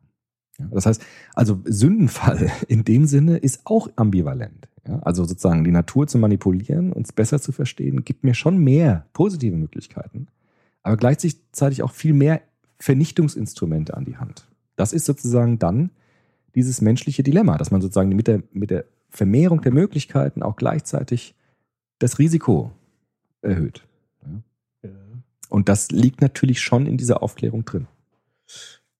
Das 0.71 0.85
heißt, 0.85 1.01
also 1.33 1.59
Sündenfall 1.65 2.51
in 2.67 2.83
dem 2.83 3.05
Sinne 3.05 3.37
ist 3.37 3.61
auch 3.65 3.89
ambivalent. 3.95 4.67
Ja, 4.87 4.99
also 4.99 5.25
sozusagen 5.25 5.63
die 5.63 5.71
Natur 5.71 6.07
zu 6.07 6.17
manipulieren, 6.17 6.91
uns 6.91 7.11
besser 7.11 7.39
zu 7.39 7.51
verstehen, 7.51 8.03
gibt 8.03 8.23
mir 8.23 8.33
schon 8.33 8.57
mehr 8.57 9.05
positive 9.13 9.55
Möglichkeiten, 9.55 10.27
aber 10.81 10.97
gleichzeitig 10.97 11.83
auch 11.83 11.91
viel 11.91 12.13
mehr 12.13 12.41
Vernichtungsinstrumente 12.79 13.95
an 13.95 14.05
die 14.05 14.17
Hand. 14.17 14.47
Das 14.75 14.91
ist 14.91 15.05
sozusagen 15.05 15.59
dann 15.59 15.91
dieses 16.55 16.81
menschliche 16.81 17.21
Dilemma, 17.21 17.57
dass 17.57 17.69
man 17.69 17.81
sozusagen 17.81 18.09
mit 18.09 18.27
der, 18.27 18.41
mit 18.51 18.71
der 18.71 18.85
Vermehrung 19.09 19.61
der 19.61 19.71
Möglichkeiten 19.71 20.41
auch 20.41 20.55
gleichzeitig 20.55 21.35
das 21.99 22.17
Risiko 22.17 22.71
erhöht. 23.41 23.83
Ja. 24.83 24.89
Und 25.49 25.69
das 25.69 25.91
liegt 25.91 26.21
natürlich 26.21 26.61
schon 26.61 26.87
in 26.87 26.97
dieser 26.97 27.21
Aufklärung 27.21 27.65
drin. 27.65 27.87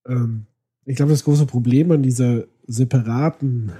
Ähm, 0.06 0.46
ich 0.86 0.96
glaube, 0.96 1.12
das 1.12 1.24
große 1.24 1.46
Problem 1.46 1.92
an 1.92 2.04
dieser 2.04 2.46
separaten 2.68 3.72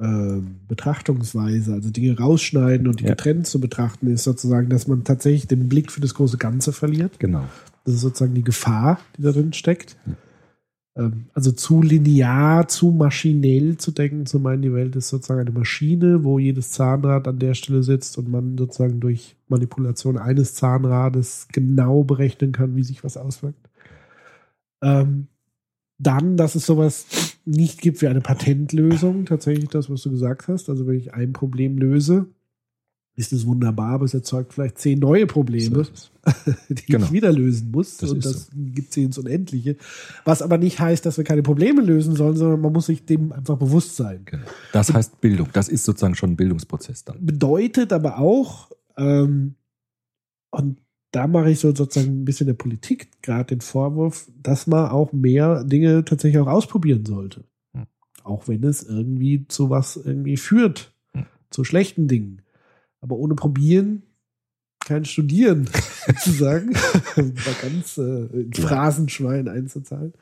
ähm, 0.00 0.56
Betrachtungsweise, 0.68 1.74
also 1.74 1.90
Dinge 1.90 2.18
rausschneiden 2.18 2.88
und 2.88 3.00
die 3.00 3.04
Ja. 3.04 3.10
getrennt 3.10 3.46
zu 3.46 3.60
betrachten, 3.60 4.08
ist 4.08 4.24
sozusagen, 4.24 4.68
dass 4.68 4.88
man 4.88 5.04
tatsächlich 5.04 5.46
den 5.46 5.68
Blick 5.68 5.92
für 5.92 6.00
das 6.00 6.14
große 6.14 6.38
Ganze 6.38 6.72
verliert. 6.72 7.20
Genau. 7.20 7.44
Das 7.84 7.94
ist 7.94 8.00
sozusagen 8.00 8.34
die 8.34 8.44
Gefahr, 8.44 8.98
die 9.16 9.22
da 9.22 9.32
drin 9.32 9.52
steckt. 9.52 9.96
Ähm, 10.96 11.26
Also 11.34 11.52
zu 11.52 11.82
linear, 11.82 12.68
zu 12.68 12.90
maschinell 12.90 13.76
zu 13.76 13.92
denken, 13.92 14.26
zu 14.26 14.40
meinen, 14.40 14.62
die 14.62 14.72
Welt 14.72 14.96
ist 14.96 15.08
sozusagen 15.08 15.40
eine 15.40 15.52
Maschine, 15.52 16.24
wo 16.24 16.38
jedes 16.38 16.72
Zahnrad 16.72 17.28
an 17.28 17.38
der 17.38 17.54
Stelle 17.54 17.82
sitzt 17.82 18.18
und 18.18 18.28
man 18.28 18.58
sozusagen 18.58 19.00
durch 19.00 19.36
Manipulation 19.48 20.18
eines 20.18 20.54
Zahnrades 20.54 21.46
genau 21.52 22.02
berechnen 22.02 22.52
kann, 22.52 22.76
wie 22.76 22.82
sich 22.82 23.04
was 23.04 23.16
auswirkt. 23.16 23.70
Ähm, 24.82 25.28
dann, 26.02 26.36
dass 26.36 26.54
es 26.54 26.66
sowas 26.66 27.06
nicht 27.44 27.80
gibt 27.80 28.02
wie 28.02 28.08
eine 28.08 28.20
Patentlösung, 28.20 29.24
tatsächlich 29.26 29.68
das, 29.68 29.90
was 29.90 30.02
du 30.02 30.10
gesagt 30.10 30.48
hast. 30.48 30.68
Also 30.68 30.86
wenn 30.86 30.96
ich 30.96 31.14
ein 31.14 31.32
Problem 31.32 31.78
löse, 31.78 32.26
ist 33.14 33.32
es 33.32 33.46
wunderbar, 33.46 33.90
aber 33.94 34.04
es 34.06 34.14
erzeugt 34.14 34.54
vielleicht 34.54 34.78
zehn 34.78 34.98
neue 34.98 35.26
Probleme 35.26 35.84
So 35.84 36.10
die 36.70 36.86
Genau. 36.86 37.06
ich 37.06 37.12
wieder 37.12 37.30
lösen 37.30 37.70
muss. 37.70 37.98
Das 37.98 38.10
und 38.10 38.24
das 38.24 38.48
gibt 38.54 38.92
sie 38.92 39.02
ins 39.04 39.18
Unendliche. 39.18 39.76
Was 40.24 40.40
aber 40.40 40.56
nicht 40.56 40.80
heißt, 40.80 41.04
dass 41.04 41.18
wir 41.18 41.24
keine 41.24 41.42
Probleme 41.42 41.82
lösen 41.82 42.16
sollen, 42.16 42.36
sondern 42.36 42.60
man 42.60 42.72
muss 42.72 42.86
sich 42.86 43.04
dem 43.04 43.32
einfach 43.32 43.58
bewusst 43.58 43.96
sein. 43.96 44.22
Genau. 44.24 44.44
Das 44.72 44.92
heißt 44.94 45.20
Bildung. 45.20 45.48
Das 45.52 45.68
ist 45.68 45.84
sozusagen 45.84 46.14
schon 46.14 46.30
ein 46.32 46.36
Bildungsprozess 46.36 47.04
dann. 47.04 47.24
Bedeutet 47.24 47.92
aber 47.92 48.18
auch, 48.18 48.70
ähm, 48.96 49.56
und 50.50 50.78
da 51.12 51.26
mache 51.26 51.50
ich 51.50 51.60
so 51.60 51.74
sozusagen 51.74 52.22
ein 52.22 52.24
bisschen 52.24 52.46
der 52.46 52.54
Politik 52.54 53.08
gerade 53.22 53.44
den 53.54 53.60
Vorwurf, 53.60 54.28
dass 54.42 54.66
man 54.66 54.90
auch 54.90 55.12
mehr 55.12 55.62
Dinge 55.64 56.04
tatsächlich 56.04 56.40
auch 56.42 56.48
ausprobieren 56.48 57.04
sollte. 57.06 57.44
Hm. 57.76 57.86
Auch 58.24 58.48
wenn 58.48 58.64
es 58.64 58.82
irgendwie 58.82 59.46
zu 59.46 59.70
was 59.70 59.96
irgendwie 59.96 60.36
führt, 60.36 60.92
Hm. 61.14 61.26
zu 61.50 61.64
schlechten 61.64 62.08
Dingen. 62.08 62.42
Aber 63.00 63.16
ohne 63.16 63.34
Probieren 63.34 64.02
kein 64.84 65.04
Studieren, 65.04 65.68
sozusagen. 66.06 66.72
Mal 67.16 67.32
ganz 67.62 67.98
äh. 67.98 68.28
Phrasenschwein 68.52 69.46
einzuzahlen. 69.48 70.12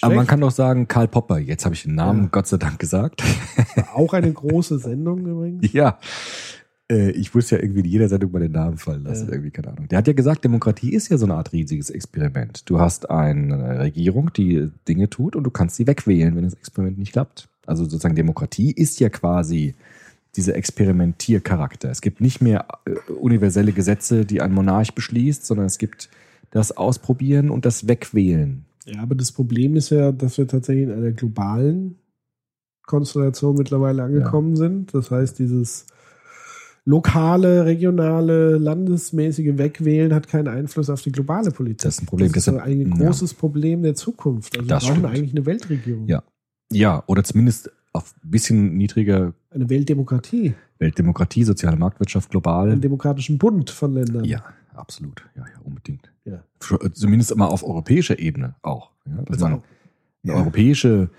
Aber 0.00 0.14
man 0.14 0.24
Schlecht. 0.24 0.30
kann 0.30 0.40
doch 0.40 0.50
sagen, 0.50 0.88
Karl 0.88 1.06
Popper, 1.08 1.38
jetzt 1.38 1.64
habe 1.64 1.74
ich 1.76 1.84
den 1.84 1.94
Namen 1.94 2.24
Ja. 2.24 2.28
Gott 2.32 2.46
sei 2.48 2.56
Dank 2.56 2.78
gesagt. 2.80 3.22
War 3.76 3.94
auch 3.94 4.12
eine 4.12 4.32
große 4.32 4.78
Sendung 4.80 5.24
übrigens. 5.26 5.72
ja. 5.72 5.98
Äh, 6.92 7.10
Ich 7.12 7.34
muss 7.34 7.50
ja 7.50 7.58
irgendwie 7.58 7.80
in 7.80 7.86
jeder 7.86 8.08
Sendung 8.08 8.32
mal 8.32 8.40
den 8.40 8.52
Namen 8.52 8.76
fallen 8.78 9.04
lassen, 9.04 9.26
Ja. 9.28 9.32
irgendwie, 9.32 9.50
keine 9.50 9.68
Ahnung. 9.68 9.88
Der 9.88 9.98
hat 9.98 10.06
ja 10.06 10.12
gesagt, 10.12 10.44
Demokratie 10.44 10.92
ist 10.92 11.08
ja 11.08 11.18
so 11.18 11.26
eine 11.26 11.34
Art 11.34 11.52
riesiges 11.52 11.90
Experiment. 11.90 12.68
Du 12.68 12.78
hast 12.80 13.10
eine 13.10 13.78
Regierung, 13.80 14.32
die 14.32 14.70
Dinge 14.88 15.08
tut 15.08 15.36
und 15.36 15.44
du 15.44 15.50
kannst 15.50 15.76
sie 15.76 15.86
wegwählen, 15.86 16.36
wenn 16.36 16.44
das 16.44 16.54
Experiment 16.54 16.98
nicht 16.98 17.12
klappt. 17.12 17.48
Also 17.66 17.84
sozusagen 17.84 18.16
Demokratie 18.16 18.72
ist 18.72 18.98
ja 19.00 19.08
quasi 19.08 19.74
dieser 20.36 20.54
Experimentiercharakter. 20.56 21.90
Es 21.90 22.00
gibt 22.00 22.20
nicht 22.20 22.40
mehr 22.40 22.66
äh, 22.86 23.12
universelle 23.12 23.72
Gesetze, 23.72 24.24
die 24.24 24.40
ein 24.40 24.52
Monarch 24.52 24.94
beschließt, 24.94 25.44
sondern 25.46 25.66
es 25.66 25.78
gibt 25.78 26.08
das 26.50 26.76
Ausprobieren 26.76 27.50
und 27.50 27.64
das 27.64 27.86
Wegwählen. 27.88 28.64
Ja, 28.86 29.02
aber 29.02 29.14
das 29.14 29.30
Problem 29.32 29.76
ist 29.76 29.90
ja, 29.90 30.10
dass 30.10 30.38
wir 30.38 30.48
tatsächlich 30.48 30.84
in 30.88 30.92
einer 30.92 31.12
globalen 31.12 31.96
Konstellation 32.86 33.56
mittlerweile 33.56 34.02
angekommen 34.02 34.56
sind. 34.56 34.92
Das 34.94 35.10
heißt, 35.10 35.38
dieses 35.38 35.86
lokale, 36.84 37.64
regionale, 37.64 38.56
landesmäßige 38.58 39.56
Wegwählen 39.58 40.12
hat 40.14 40.26
keinen 40.28 40.48
Einfluss 40.48 40.90
auf 40.90 41.02
die 41.02 41.12
globale 41.12 41.50
Politik. 41.50 41.82
Das 41.82 41.94
ist 41.96 42.02
ein 42.02 42.06
Problem. 42.06 42.32
Das 42.32 42.46
ist 42.46 42.54
ein 42.54 42.80
ja. 42.80 42.96
großes 42.96 43.34
Problem 43.34 43.82
der 43.82 43.94
Zukunft. 43.94 44.56
Also 44.56 44.68
Das 44.68 44.82
wir 44.82 44.88
brauchen 44.88 45.00
stimmt. 45.00 45.14
eigentlich 45.16 45.30
eine 45.32 45.46
Weltregierung. 45.46 46.06
Ja. 46.08 46.22
Ja, 46.72 47.04
oder 47.06 47.22
zumindest 47.22 47.70
auf 47.92 48.14
ein 48.24 48.30
bisschen 48.30 48.76
niedriger 48.76 49.34
Eine 49.50 49.68
Weltdemokratie. 49.68 50.54
Weltdemokratie, 50.78 51.44
soziale 51.44 51.76
Marktwirtschaft 51.76 52.30
global. 52.30 52.70
Einen 52.70 52.80
demokratischen 52.80 53.38
Bund 53.38 53.70
von 53.70 53.92
Ländern. 53.92 54.24
Ja, 54.24 54.42
absolut. 54.74 55.22
Ja, 55.36 55.42
ja, 55.42 55.60
unbedingt. 55.62 56.10
Ja. 56.24 56.42
Zumindest 56.94 57.30
immer 57.30 57.50
auf 57.50 57.62
europäischer 57.62 58.18
Ebene 58.18 58.54
auch. 58.62 58.90
Ja, 59.06 59.22
Also 59.28 59.44
auch- 59.44 59.50
eine 59.50 59.62
ja. 60.24 60.34
europäische 60.34 61.10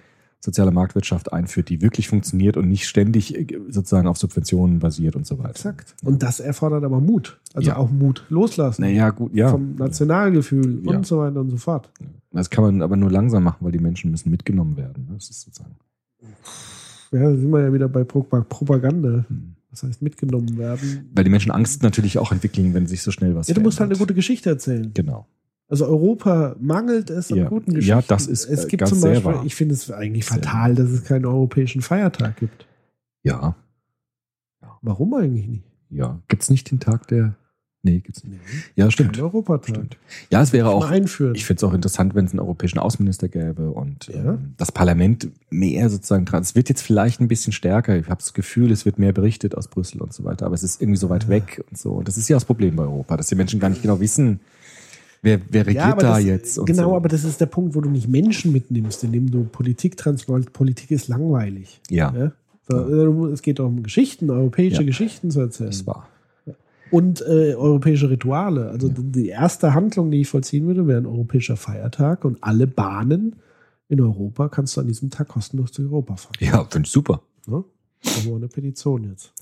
soziale 0.43 0.71
Marktwirtschaft 0.71 1.31
einführt, 1.31 1.69
die 1.69 1.81
wirklich 1.81 2.09
funktioniert 2.09 2.57
und 2.57 2.67
nicht 2.67 2.85
ständig 2.87 3.37
äh, 3.37 3.47
sozusagen 3.69 4.07
auf 4.07 4.17
Subventionen 4.17 4.79
basiert 4.79 5.15
und 5.15 5.25
so 5.25 5.39
weiter. 5.39 5.51
Exakt. 5.51 5.95
Und 6.03 6.21
das 6.21 6.39
erfordert 6.41 6.83
aber 6.83 6.99
Mut. 6.99 7.39
Also 7.53 7.69
Ja. 7.69 7.77
auch 7.77 7.89
Mut 7.89 8.25
loslassen. 8.29 8.81
Naja, 8.81 9.09
gut, 9.11 9.33
ja. 9.33 9.49
Vom 9.49 9.75
Nationalgefühl 9.75 10.81
Ja. 10.85 10.97
und 10.97 11.05
so 11.07 11.19
weiter 11.19 11.39
und 11.39 11.49
so 11.49 11.57
fort. 11.57 11.89
Das 12.31 12.49
kann 12.49 12.63
man 12.63 12.81
aber 12.81 12.97
nur 12.97 13.09
langsam 13.09 13.43
machen, 13.43 13.59
weil 13.61 13.71
die 13.71 13.79
Menschen 13.79 14.11
müssen 14.11 14.31
mitgenommen 14.31 14.75
werden. 14.75 15.07
Das 15.13 15.29
ist 15.29 15.41
sozusagen. 15.41 15.75
Ja, 17.11 17.19
da 17.29 17.35
sind 17.35 17.49
wir 17.51 17.61
ja 17.61 17.71
wieder 17.71 17.87
bei 17.87 18.03
Pro 18.03 18.23
Propaganda. 18.23 19.25
Hm. 19.27 19.55
Das 19.71 19.81
heißt, 19.83 20.01
mitgenommen 20.03 20.57
werden. 20.57 21.09
Weil 21.15 21.23
die 21.23 21.31
Menschen 21.31 21.51
Angst 21.51 21.81
natürlich 21.81 22.19
auch 22.19 22.31
entwickeln, 22.31 22.73
wenn 22.75 22.85
sich 22.85 23.01
so 23.01 23.09
schnell 23.11 23.33
was 23.35 23.47
Ja, 23.47 23.55
du 23.55 23.61
musst 23.61 23.79
halt 23.79 23.89
eine 23.89 23.97
gute 23.97 24.13
Geschichte 24.13 24.49
erzählen. 24.49 24.91
Genau. 24.93 25.25
Also 25.73 25.87
Europa 25.87 26.55
mangelt 26.59 27.09
es 27.09 27.31
an 27.31 27.37
Ja. 27.39 27.49
guten 27.49 27.71
Ja, 27.71 27.77
Geschichten. 27.77 28.03
das 28.09 28.27
ist, 28.27 28.45
Es 28.45 28.67
gibt 28.67 28.87
zum 28.87 29.01
Beispiel, 29.01 29.25
wahr. 29.25 29.43
ich 29.43 29.55
finde 29.55 29.73
es 29.73 29.89
eigentlich 29.89 30.23
fatal, 30.23 30.75
dass 30.75 30.91
es 30.91 31.03
keinen 31.03 31.25
europäischen 31.25 31.81
Feiertag 31.81 32.37
gibt. 32.37 32.67
Ja, 33.23 33.55
Warum 34.83 35.15
eigentlich 35.15 35.47
nicht? 35.47 35.63
ja. 35.89 36.19
Gibt's 36.27 36.51
nicht 36.51 36.69
den 36.69 36.79
Tag 36.79 37.07
der. 37.07 37.35
Nee, 37.81 38.01
gibt's 38.01 38.23
nicht. 38.23 38.39
Ja, 38.75 38.91
stimmt. 38.91 39.13
Kein 39.13 39.23
Europatag. 39.23 39.69
Stimmt. 39.69 39.97
Ja, 40.29 40.43
es 40.43 40.53
wäre 40.53 40.69
auch. 40.69 40.87
einführen. 40.91 41.33
Ich 41.33 41.45
finde 41.45 41.57
es 41.57 41.63
auch 41.63 41.73
interessant, 41.73 42.13
wenn 42.13 42.25
es 42.25 42.33
einen 42.33 42.39
europäischen 42.41 42.77
Außenminister 42.77 43.27
gäbe 43.27 43.71
und 43.71 44.07
Ja. 44.09 44.33
ähm, 44.35 44.53
das 44.57 44.71
Parlament 44.71 45.29
mehr 45.49 45.89
sozusagen 45.89 46.25
dran. 46.25 46.43
Es 46.43 46.53
wird 46.53 46.69
jetzt 46.69 46.83
vielleicht 46.83 47.19
ein 47.19 47.27
bisschen 47.27 47.51
stärker. 47.51 47.97
Ich 47.97 48.09
habe 48.09 48.21
das 48.21 48.33
Gefühl, 48.35 48.71
es 48.71 48.85
wird 48.85 48.99
mehr 48.99 49.11
berichtet 49.11 49.55
aus 49.57 49.69
Brüssel 49.69 50.01
und 50.03 50.13
so 50.13 50.23
weiter, 50.23 50.45
aber 50.45 50.53
es 50.53 50.61
ist 50.61 50.81
irgendwie 50.83 50.99
so 50.99 51.09
weit 51.09 51.23
Ja. 51.23 51.29
weg 51.29 51.63
und 51.67 51.79
so. 51.79 51.93
Und 51.93 52.07
das 52.07 52.17
ist 52.17 52.29
ja 52.29 52.35
das 52.35 52.45
Problem 52.45 52.75
bei 52.75 52.83
Europa, 52.83 53.17
dass 53.17 53.27
die 53.27 53.35
Menschen 53.35 53.59
gar 53.59 53.69
nicht 53.69 53.81
genau 53.81 53.99
wissen, 53.99 54.39
wer, 55.23 55.41
wer 55.49 55.65
regiert 55.65 55.83
aber 55.85 56.01
da 56.01 56.15
das, 56.17 56.23
jetzt. 56.23 56.65
Genau, 56.65 56.89
so. 56.89 56.95
aber 56.95 57.09
das 57.09 57.23
ist 57.23 57.41
der 57.41 57.47
Punkt, 57.47 57.73
wo 57.73 57.81
du 57.81 57.89
nicht 57.89 58.07
Menschen 58.07 58.51
mitnimmst, 58.51 59.03
indem 59.03 59.31
du 59.31 59.45
Politik 59.45 59.97
transportierst. 59.97 60.53
Politik 60.53 60.91
ist 60.91 61.07
langweilig. 61.07 61.81
ja, 61.89 62.13
Ja? 62.15 62.31
So, 62.69 63.27
Es 63.27 63.41
geht 63.41 63.59
um 63.59 63.83
Geschichten, 63.83 64.29
europäische 64.29 64.81
Ja. 64.81 64.85
Geschichten 64.85 65.31
zu 65.31 65.41
erzählen. 65.41 65.71
das 65.71 65.85
war. 65.87 66.07
Und 66.91 67.21
äh, 67.21 67.55
europäische 67.55 68.09
Rituale. 68.09 68.69
Also 68.69 68.87
die 68.87 69.27
erste 69.29 69.73
Handlung, 69.73 70.11
die 70.11 70.21
ich 70.21 70.29
vollziehen 70.29 70.67
würde, 70.67 70.85
wäre 70.87 70.99
ein 71.01 71.05
europäischer 71.07 71.57
Feiertag 71.57 72.23
und 72.23 72.37
alle 72.43 72.67
Bahnen 72.67 73.35
in 73.89 73.99
Europa 73.99 74.47
kannst 74.47 74.77
du 74.77 74.81
an 74.81 74.87
diesem 74.87 75.09
Tag 75.09 75.27
kostenlos 75.29 75.71
durch 75.71 75.89
Europa 75.89 76.15
fahren. 76.15 76.35
Ja, 76.39 76.63
finde 76.69 76.85
ich 76.85 76.91
super. 76.91 77.21
Ne? 77.47 77.63
Machen 78.05 78.25
wir 78.25 78.35
eine 78.35 78.47
Petition 78.47 79.09
jetzt. 79.09 79.33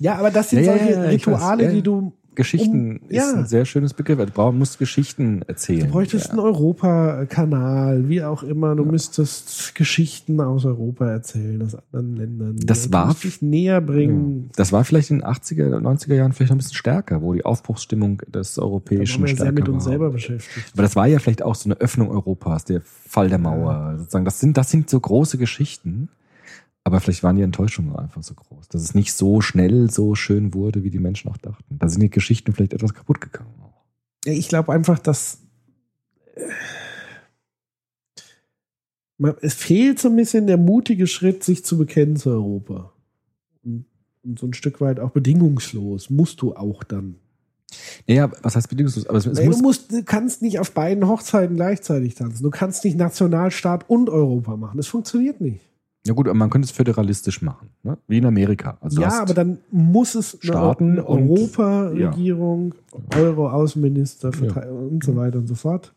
Ja, 0.00 0.16
aber 0.16 0.30
das 0.30 0.50
sind 0.50 0.64
Ja, 0.64 0.76
solche 0.76 0.92
ja, 0.92 1.02
Rituale, 1.02 1.64
weiß, 1.66 1.72
die 1.74 1.82
du. 1.82 2.12
Geschichten 2.34 3.00
Um- 3.02 3.08
ist 3.10 3.34
ein 3.34 3.46
sehr 3.46 3.64
schönes 3.64 3.94
Begriff. 3.94 4.16
Du 4.16 4.26
brauchst, 4.32 4.56
musst 4.56 4.78
Geschichten 4.78 5.42
erzählen. 5.48 5.86
Du 5.86 5.90
bräuchtest 5.90 6.30
einen 6.30 6.38
Europa-Kanal, 6.38 8.08
wie 8.08 8.22
auch 8.22 8.42
immer. 8.44 8.76
Du 8.76 8.84
müsstest 8.84 9.74
Geschichten 9.74 10.40
aus 10.40 10.64
Europa 10.64 11.08
erzählen, 11.10 11.60
aus 11.62 11.76
anderen 11.92 12.16
Ländern. 12.16 12.56
Das 12.64 12.84
Du 12.86 12.92
war- 12.92 13.12
dich 13.14 13.42
näher 13.42 13.80
bringen. 13.80 14.50
Das 14.56 14.72
war 14.72 14.84
vielleicht 14.84 15.10
in 15.10 15.18
den 15.18 15.24
80er, 15.26 15.80
90er 15.80 16.14
Jahren 16.14 16.32
vielleicht 16.32 16.50
noch 16.50 16.54
ein 16.54 16.58
bisschen 16.58 16.76
stärker, 16.76 17.22
wo 17.22 17.34
die 17.34 17.44
Aufbruchsstimmung 17.44 18.18
des 18.28 18.54
Da 18.54 18.62
Europäischen 18.62 19.22
waren 19.22 19.28
wir 19.30 19.36
sehr 19.36 19.52
mit 19.52 19.68
uns 19.68 19.84
war. 19.84 19.90
selber 19.90 20.10
beschäftigt. 20.10 20.70
Aber 20.74 20.82
das 20.82 20.94
war 20.96 21.06
ja 21.08 21.18
vielleicht 21.18 21.42
auch 21.42 21.54
so 21.56 21.68
eine 21.68 21.80
Öffnung 21.80 22.08
Europas, 22.10 22.64
der 22.64 22.82
Fall 22.84 23.28
der 23.28 23.38
Mauer. 23.38 23.94
Sozusagen, 23.98 24.24
das 24.24 24.38
sind, 24.40 24.56
das 24.56 24.70
sind 24.70 24.88
so 24.90 25.00
große 25.00 25.38
Geschichten. 25.38 26.08
Aber 26.88 27.00
vielleicht 27.00 27.22
waren 27.22 27.36
die 27.36 27.42
Enttäuschungen 27.42 27.94
einfach 27.96 28.22
so 28.22 28.32
groß, 28.32 28.68
dass 28.68 28.80
es 28.80 28.94
nicht 28.94 29.12
so 29.12 29.42
schnell 29.42 29.90
so 29.90 30.14
schön 30.14 30.54
wurde, 30.54 30.84
wie 30.84 30.90
die 30.90 30.98
Menschen 30.98 31.30
auch 31.30 31.36
dachten. 31.36 31.78
Da 31.78 31.86
sind 31.86 32.00
die 32.00 32.08
Geschichten 32.08 32.54
vielleicht 32.54 32.72
etwas 32.72 32.94
kaputt 32.94 33.20
gegangen. 33.20 33.52
Ja, 34.24 34.32
ich 34.32 34.48
glaube 34.48 34.72
einfach, 34.72 34.98
dass 34.98 35.42
äh, 36.34 36.48
es 39.42 39.52
fehlt 39.52 39.98
so 39.98 40.08
ein 40.08 40.16
bisschen 40.16 40.46
der 40.46 40.56
mutige 40.56 41.06
Schritt, 41.06 41.44
sich 41.44 41.62
zu 41.62 41.76
bekennen 41.76 42.16
zu 42.16 42.30
Europa. 42.30 42.94
Und, 43.62 43.84
so 44.38 44.46
ein 44.46 44.54
Stück 44.54 44.80
weit 44.80 44.98
auch 44.98 45.10
bedingungslos 45.10 46.08
musst 46.08 46.40
du 46.40 46.56
auch 46.56 46.84
dann. 46.84 47.16
Naja, 48.06 48.32
was 48.40 48.56
heißt 48.56 48.70
bedingungslos? 48.70 49.06
Aber 49.06 49.18
es, 49.18 49.26
es 49.26 49.38
Ey, 49.38 49.46
muss, 49.46 49.58
du, 49.58 49.62
musst, 49.62 49.92
du 49.92 50.04
kannst 50.04 50.40
nicht 50.40 50.58
auf 50.58 50.70
beiden 50.72 51.06
Hochzeiten 51.06 51.56
gleichzeitig 51.56 52.14
tanzen. 52.14 52.42
Du 52.42 52.50
kannst 52.50 52.82
nicht 52.82 52.96
Nationalstaat 52.96 53.90
und 53.90 54.08
Europa 54.08 54.56
machen. 54.56 54.78
Das 54.78 54.86
funktioniert 54.86 55.42
nicht. 55.42 55.67
Ja 56.08 56.14
gut, 56.14 56.26
aber 56.26 56.36
man 56.36 56.50
könnte 56.50 56.66
es 56.66 56.72
föderalistisch 56.72 57.42
machen, 57.42 57.68
ne? 57.82 57.98
wie 58.08 58.18
in 58.18 58.24
Amerika. 58.26 58.78
Also 58.80 59.00
ja, 59.00 59.20
aber 59.22 59.34
dann 59.34 59.58
muss 59.70 60.14
es 60.14 60.36
Staaten 60.40 60.98
Europa-Regierung, 60.98 62.74
Euro-Außenminister 63.14 64.32
Verte- 64.32 64.72
und 64.72 65.04
so 65.04 65.16
weiter 65.16 65.38
und 65.38 65.46
so 65.46 65.54
fort. 65.54 65.94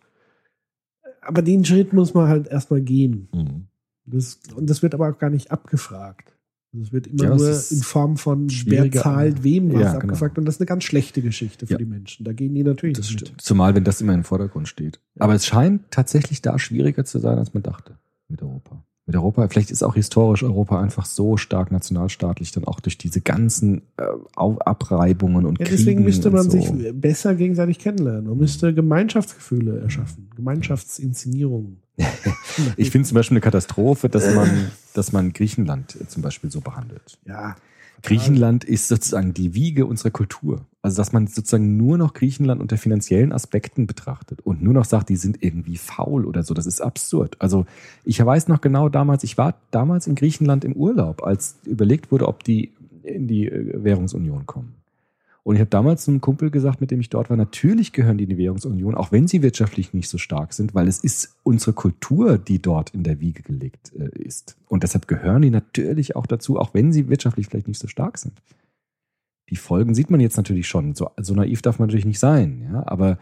Aber 1.22 1.42
den 1.42 1.64
Schritt 1.66 1.94
muss 1.94 2.14
man 2.14 2.28
halt 2.28 2.48
erstmal 2.48 2.82
gehen. 2.82 3.28
Mhm. 3.34 3.66
Das, 4.06 4.40
und 4.56 4.70
das 4.70 4.82
wird 4.82 4.94
aber 4.94 5.10
auch 5.10 5.18
gar 5.18 5.30
nicht 5.30 5.52
abgefragt. 5.52 6.36
Das 6.74 6.92
wird 6.94 7.08
immer 7.08 7.24
Ja, 7.26 7.36
nur 7.36 7.50
in 7.50 7.82
Form 7.82 8.16
von 8.18 8.48
wer 8.66 8.90
zahlt 8.92 9.44
wem 9.44 9.74
was 9.74 9.82
Ja, 9.82 9.92
genau. 9.94 10.04
abgefragt. 10.04 10.38
Und 10.38 10.46
das 10.46 10.56
ist 10.56 10.62
eine 10.62 10.68
ganz 10.68 10.84
schlechte 10.86 11.22
Geschichte 11.22 11.68
für 11.68 11.74
Ja. 11.74 11.78
die 11.78 11.86
Menschen. 11.86 12.24
Da 12.24 12.32
gehen 12.34 12.56
die 12.56 12.64
natürlich 12.64 12.96
Das 12.98 13.10
nicht 13.10 13.20
stimmt. 13.20 13.42
Zumal, 13.42 13.76
wenn 13.76 13.84
das 13.84 14.00
immer 14.00 14.14
im 14.14 14.24
Vordergrund 14.24 14.68
steht. 14.70 15.00
Aber 15.20 15.34
es 15.36 15.46
scheint 15.46 15.92
tatsächlich 15.92 16.42
da 16.42 16.58
schwieriger 16.58 17.04
zu 17.04 17.20
sein, 17.20 17.38
als 17.38 17.54
man 17.54 17.62
dachte 17.64 17.98
mit 18.30 18.42
Europa. 18.42 18.84
Mit 19.12 19.18
Europa, 19.18 19.46
vielleicht 19.50 19.72
ist 19.72 19.84
auch 19.84 19.96
historisch 19.96 20.42
Europa 20.42 20.80
einfach 20.80 21.06
so 21.06 21.36
stark 21.36 21.70
nationalstaatlich, 21.70 22.54
dann 22.54 22.64
auch 22.64 22.80
durch 22.80 22.98
diese 22.98 23.20
ganzen 23.20 23.82
äh, 23.98 24.04
Abreibungen 24.38 25.46
und 25.46 25.60
Ja, 25.60 25.66
Kriegen 25.66 25.78
deswegen 25.78 26.04
müsste 26.06 26.32
man 26.32 26.50
so. 26.50 26.52
sich 26.52 26.72
besser 26.94 27.36
gegenseitig 27.36 27.80
kennenlernen. 27.80 28.28
Man 28.28 28.38
müsste 28.38 28.74
Gemeinschaftsgefühle 28.74 29.82
erschaffen. 29.82 30.30
Gemeinschaftsinszenierungen. 30.38 31.82
Ich 32.78 32.92
finde 32.92 33.08
zum 33.08 33.16
Beispiel 33.16 33.36
eine 33.36 33.42
Katastrophe, 33.42 34.08
dass 34.08 34.34
man, 34.34 34.72
dass 34.94 35.12
man 35.12 35.34
Griechenland 35.34 35.98
zum 36.08 36.22
Beispiel 36.22 36.50
so 36.50 36.62
behandelt. 36.62 37.18
Ja. 37.26 37.56
Griechenland 38.02 38.64
ist 38.64 38.88
sozusagen 38.88 39.34
die 39.34 39.54
Wiege 39.54 39.86
unserer 39.86 40.12
Kultur. 40.12 40.66
Also, 40.82 40.98
dass 40.98 41.14
man 41.14 41.28
sozusagen 41.28 41.78
nur 41.78 41.98
noch 41.98 42.14
Griechenland 42.14 42.60
unter 42.60 42.78
finanziellen 42.78 43.32
Aspekten 43.32 43.86
betrachtet 43.86 44.42
und 44.42 44.64
nur 44.64 44.74
noch 44.74 44.86
sagt, 44.86 45.10
die 45.10 45.16
sind 45.16 45.44
irgendwie 45.44 45.78
faul 45.78 46.26
oder 46.26 46.44
so. 46.44 46.54
Das 46.54 46.66
ist 46.66 46.82
absurd. 46.82 47.36
Also, 47.40 47.66
ich 48.04 48.24
weiß 48.24 48.48
noch 48.48 48.62
genau 48.62 48.90
damals, 48.90 49.24
ich 49.24 49.38
war 49.38 49.56
damals 49.70 50.08
in 50.08 50.16
Griechenland 50.16 50.66
im 50.66 50.74
Urlaub, 50.74 51.24
als 51.24 51.60
überlegt 51.66 52.12
wurde, 52.12 52.28
ob 52.28 52.44
die 52.44 52.74
in 53.04 53.28
die 53.28 53.48
äh, 53.48 53.84
Währungsunion 53.84 54.46
kommen. 54.46 54.81
Und 55.44 55.56
ich 55.56 55.60
habe 55.60 55.70
damals 55.70 56.08
einem 56.08 56.22
Kumpel 56.22 56.52
gesagt, 56.52 56.82
mit 56.82 56.92
dem 56.92 57.02
ich 57.02 57.10
dort 57.10 57.30
war, 57.30 57.38
natürlich 57.38 57.94
gehören 57.94 58.18
die 58.18 58.26
in 58.26 58.30
die 58.30 58.38
Währungsunion, 58.38 58.94
auch 58.94 59.12
wenn 59.12 59.28
sie 59.28 59.42
wirtschaftlich 59.42 59.92
nicht 59.94 60.08
so 60.08 60.20
stark 60.20 60.54
sind, 60.54 60.76
weil 60.76 60.88
es 60.88 61.00
ist 61.00 61.36
unsere 61.42 61.74
Kultur, 61.74 62.38
die 62.38 62.62
dort 62.62 62.92
in 62.92 63.04
der 63.04 63.20
Wiege 63.20 63.42
gelegt 63.42 63.92
äh, 63.96 64.10
ist. 64.20 64.56
Und 64.68 64.84
deshalb 64.84 65.08
gehören 65.08 65.42
die 65.42 65.50
natürlich 65.50 66.16
auch 66.16 66.28
dazu, 66.28 66.60
auch 66.60 66.76
wenn 66.76 66.94
sie 66.94 67.10
wirtschaftlich 67.10 67.48
vielleicht 67.48 67.68
nicht 67.68 67.80
so 67.80 67.88
stark 67.88 68.20
sind. 68.20 68.42
Die 69.50 69.56
Folgen 69.56 69.96
sieht 69.96 70.12
man 70.12 70.20
jetzt 70.20 70.38
natürlich 70.38 70.68
schon. 70.68 70.94
So, 70.94 71.10
so 71.18 71.34
naiv 71.34 71.64
darf 71.64 71.80
man 71.80 71.88
natürlich 71.88 72.06
nicht 72.06 72.20
sein, 72.20 72.70
ja. 72.72 72.84
Aber 72.86 73.18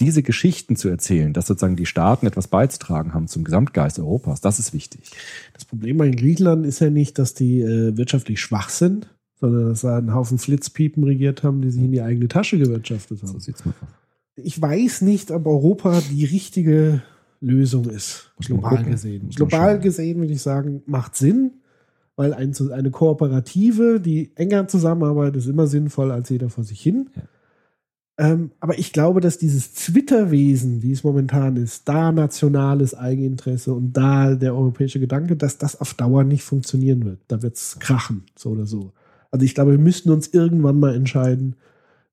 diese 0.00 0.22
Geschichten 0.22 0.76
zu 0.76 0.88
erzählen, 0.88 1.32
dass 1.32 1.46
sozusagen 1.46 1.76
die 1.76 1.86
Staaten 1.86 2.26
etwas 2.26 2.48
beizutragen 2.48 3.14
haben 3.14 3.28
zum 3.28 3.44
Gesamtgeist 3.44 3.98
Europas, 3.98 4.40
das 4.40 4.58
ist 4.58 4.72
wichtig. 4.72 5.10
Das 5.52 5.64
Problem 5.64 5.98
bei 5.98 6.08
Griechenland 6.08 6.66
ist 6.66 6.80
ja 6.80 6.90
nicht, 6.90 7.18
dass 7.18 7.34
die 7.34 7.60
äh, 7.60 7.96
wirtschaftlich 7.96 8.40
schwach 8.40 8.70
sind, 8.70 9.14
sondern 9.40 9.68
dass 9.70 9.80
da 9.82 9.98
einen 9.98 10.14
Haufen 10.14 10.38
Flitzpiepen 10.38 11.02
regiert 11.04 11.42
haben, 11.42 11.62
die 11.62 11.70
sich 11.70 11.82
in 11.82 11.92
die 11.92 12.02
eigene 12.02 12.28
Tasche 12.28 12.58
gewirtschaftet 12.58 13.18
So 13.18 13.28
haben. 13.28 13.36
aus. 13.36 13.50
Ich 14.36 14.60
weiß 14.60 15.02
nicht, 15.02 15.30
ob 15.30 15.46
Europa 15.46 16.00
die 16.10 16.24
richtige 16.24 17.02
Lösung 17.40 17.86
ist, 17.86 18.32
Muss 18.36 18.46
global 18.46 18.84
gesehen. 18.84 19.26
Muss 19.26 19.36
Global 19.36 19.80
gesehen 19.80 20.18
würde 20.18 20.32
ich 20.32 20.42
sagen, 20.42 20.82
macht 20.86 21.16
Sinn, 21.16 21.52
weil 22.16 22.34
ein, 22.34 22.54
eine 22.72 22.90
Kooperative, 22.90 24.00
die 24.00 24.32
enger 24.34 24.68
zusammenarbeitet, 24.68 25.36
ist 25.36 25.46
immer 25.46 25.66
sinnvoll 25.66 26.10
als 26.10 26.28
jeder 26.28 26.50
vor 26.50 26.64
sich 26.64 26.80
hin. 26.80 27.08
Ja. 27.16 27.22
Ähm, 28.20 28.50
aber 28.60 28.78
ich 28.78 28.92
glaube, 28.92 29.22
dass 29.22 29.38
dieses 29.38 29.72
Zwitterwesen, 29.72 30.82
wie 30.82 30.92
es 30.92 31.02
momentan 31.04 31.56
ist, 31.56 31.88
da 31.88 32.12
nationales 32.12 32.94
Eigeninteresse 32.94 33.72
und 33.72 33.94
da 33.94 34.34
der 34.34 34.54
europäische 34.54 35.00
Gedanke, 35.00 35.36
dass 35.36 35.56
das 35.56 35.80
auf 35.80 35.94
Dauer 35.94 36.24
nicht 36.24 36.44
funktionieren 36.44 37.06
wird. 37.06 37.20
Da 37.28 37.40
wird 37.40 37.56
es 37.56 37.78
krachen, 37.80 38.24
so 38.36 38.50
oder 38.50 38.66
so. 38.66 38.92
Also 39.30 39.44
ich 39.44 39.54
glaube, 39.54 39.72
wir 39.72 39.78
müssten 39.78 40.10
uns 40.10 40.28
irgendwann 40.28 40.78
mal 40.80 40.94
entscheiden, 40.94 41.56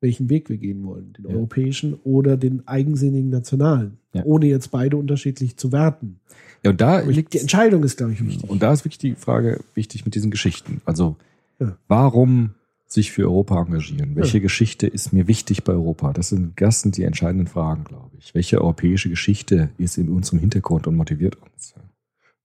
welchen 0.01 0.29
Weg 0.29 0.49
wir 0.49 0.57
gehen 0.57 0.83
wollen. 0.85 1.13
Den 1.13 1.25
Ja. 1.25 1.31
europäischen 1.35 1.95
oder 2.03 2.37
den 2.37 2.67
eigensinnigen 2.67 3.29
nationalen. 3.29 3.97
Ja. 4.13 4.23
Ohne 4.25 4.45
jetzt 4.47 4.69
beide 4.71 4.97
unterschiedlich 4.97 5.57
zu 5.57 5.71
werten. 5.71 6.19
Ja, 6.63 6.71
und 6.71 6.81
da 6.81 6.99
Aber 6.99 7.11
liegt 7.11 7.33
die 7.33 7.39
Entscheidung 7.39 7.83
ist, 7.83 7.97
glaube 7.97 8.13
ich, 8.13 8.23
wichtig. 8.25 8.49
Und 8.49 8.61
da 8.61 8.73
ist 8.73 8.85
wirklich 8.85 8.99
die 8.99 9.15
Frage 9.15 9.59
wichtig 9.73 10.05
mit 10.05 10.13
diesen 10.15 10.29
Geschichten. 10.31 10.81
Also, 10.85 11.15
Ja. 11.59 11.75
warum 11.87 12.51
sich 12.85 13.11
für 13.11 13.23
Europa 13.23 13.59
engagieren? 13.61 14.15
Welche. 14.15 14.39
Geschichte 14.39 14.87
ist 14.87 15.11
mir 15.11 15.27
wichtig 15.27 15.63
bei 15.63 15.73
Europa? 15.73 16.13
Das 16.13 16.29
sind, 16.29 16.53
das 16.61 16.81
sind 16.81 16.95
die 16.97 17.03
entscheidenden 17.03 17.47
Fragen, 17.47 17.83
glaube 17.83 18.11
ich. 18.19 18.33
Welche 18.35 18.61
europäische 18.61 19.09
Geschichte 19.09 19.69
ist 19.77 19.97
in 19.97 20.09
unserem 20.09 20.39
Hintergrund 20.39 20.87
und 20.87 20.95
motiviert 20.95 21.35
uns? 21.41 21.73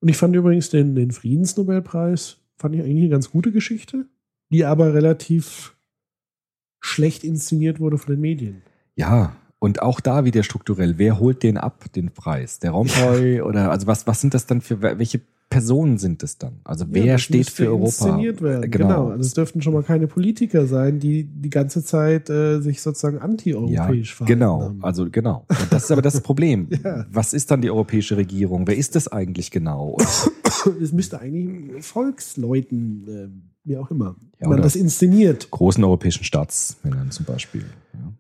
Und 0.01 0.09
ich 0.09 0.17
fand 0.17 0.35
übrigens 0.35 0.69
den, 0.71 0.95
den 0.97 1.11
Friedensnobelpreis, 1.13 2.39
fand 2.57 2.75
ich 2.75 2.81
eigentlich 2.81 2.97
eine 3.03 3.09
ganz 3.11 3.31
gute 3.31 3.53
Geschichte, 3.53 4.07
die 4.53 4.65
aber 4.65 4.95
relativ 4.95 5.75
schlecht 6.81 7.25
inszeniert 7.25 7.81
wurde 7.81 7.99
von 7.99 8.15
den 8.15 8.21
Medien. 8.21 8.63
Ja, 8.97 9.37
und 9.59 9.81
auch 9.83 10.01
da 10.01 10.25
wieder 10.25 10.43
strukturell. 10.43 10.99
Wer 10.99 11.19
holt 11.21 11.43
den 11.43 11.57
ab, 11.57 11.85
den 11.95 12.11
Preis? 12.11 12.59
Der 12.59 12.73
Rompuy 12.73 13.41
oder, 13.43 13.71
also 13.71 13.87
was, 13.87 14.07
was 14.07 14.21
sind 14.21 14.35
das 14.35 14.47
dann 14.47 14.61
für, 14.61 14.83
welche 14.83 15.21
Personen 15.49 15.99
sind 15.99 16.23
es 16.23 16.39
dann? 16.39 16.61
Also 16.65 16.87
wer 16.89 17.05
Ja, 17.05 17.19
steht 17.19 17.51
für 17.51 17.67
Europa? 17.69 17.85
Inszeniert 17.87 18.41
werden. 18.43 18.65
Äh, 18.65 18.69
Genau. 18.69 19.11
Also 19.11 19.21
es 19.21 19.35
dürften 19.35 19.63
schon 19.63 19.75
mal 19.75 19.83
keine 19.83 20.07
Politiker 20.09 20.67
sein, 20.67 20.99
die 20.99 21.25
die 21.25 21.51
ganze 21.51 21.85
Zeit 21.85 22.29
äh, 22.31 22.61
sich 22.61 22.81
sozusagen 22.83 23.19
Ja, 23.19 23.23
anti-europäisch 23.23 24.15
verhalten 24.15 24.39
genau, 24.41 24.63
haben. 24.63 24.83
also 24.83 25.09
genau. 25.11 25.45
Und 25.49 25.71
das 25.73 25.85
ist 25.85 25.91
aber 25.93 26.03
das 26.03 26.21
Problem. 26.23 26.69
Ja. 26.83 27.07
Was 27.13 27.33
ist 27.35 27.51
dann 27.51 27.61
die 27.61 27.71
europäische 27.71 28.17
Regierung? 28.17 28.67
Wer 28.67 28.77
ist 28.77 28.97
das 28.97 29.09
eigentlich 29.09 29.51
genau? 29.51 29.97
Es 30.81 30.93
müsste 30.93 31.21
eigentlich 31.21 31.85
Volksleuten, 31.85 33.09
äh, 33.09 33.52
wie 33.65 33.77
auch 33.77 33.91
immer, 33.91 34.17
Ja, 34.41 34.49
man 34.49 34.61
das 34.63 34.77
inszeniert. 34.77 35.51
großen 35.51 35.83
europäischen 35.85 36.25
Staatsmännern 36.25 37.11
zum 37.11 37.25
Beispiel. 37.27 37.65
Ja. 37.95 38.13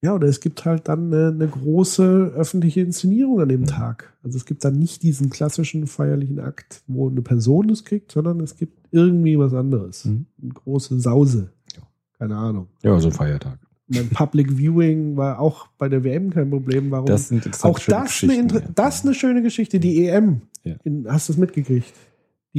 Ja, 0.00 0.14
oder 0.14 0.28
es 0.28 0.38
gibt 0.40 0.64
halt 0.64 0.86
dann 0.88 1.12
eine, 1.12 1.28
eine 1.28 1.48
große 1.48 2.32
öffentliche 2.36 2.80
Inszenierung 2.82 3.40
an 3.40 3.48
dem 3.48 3.62
Mhm. 3.62 3.66
Tag. 3.66 4.16
Also 4.22 4.36
es 4.38 4.44
gibt 4.46 4.64
dann 4.64 4.78
nicht 4.78 5.02
diesen 5.02 5.28
klassischen 5.28 5.86
feierlichen 5.88 6.38
Akt, 6.38 6.82
wo 6.86 7.08
eine 7.08 7.20
Person 7.20 7.68
es 7.70 7.84
kriegt, 7.84 8.12
sondern 8.12 8.38
es 8.40 8.56
gibt 8.56 8.78
irgendwie 8.92 9.38
was 9.38 9.52
anderes. 9.54 10.04
Mhm. 10.04 10.26
Eine 10.40 10.52
große 10.52 11.00
Sause. 11.00 11.50
Ja. 11.76 11.82
Keine 12.16 12.36
Ahnung. 12.36 12.68
ja, 12.82 12.98
so 13.00 13.08
ein 13.08 13.12
Feiertag. 13.12 13.58
Mein 13.88 14.08
Public 14.10 14.52
Viewing 14.56 15.16
war 15.16 15.40
auch 15.40 15.66
bei 15.78 15.88
der 15.88 16.04
WM 16.04 16.30
kein 16.30 16.50
Problem. 16.50 16.90
Warum? 16.90 17.06
Das 17.06 17.28
sind 17.28 17.46
auch 17.64 17.78
das 17.80 18.22
eine, 18.22 18.34
ja. 18.36 18.60
das 18.74 19.02
eine 19.04 19.14
schöne 19.14 19.42
Geschichte. 19.42 19.80
Die 19.80 20.06
EM. 20.06 20.42
Ja. 20.62 20.76
In, 20.84 21.06
hast 21.10 21.28
du 21.28 21.32
es 21.32 21.38
mitgekriegt? 21.38 21.92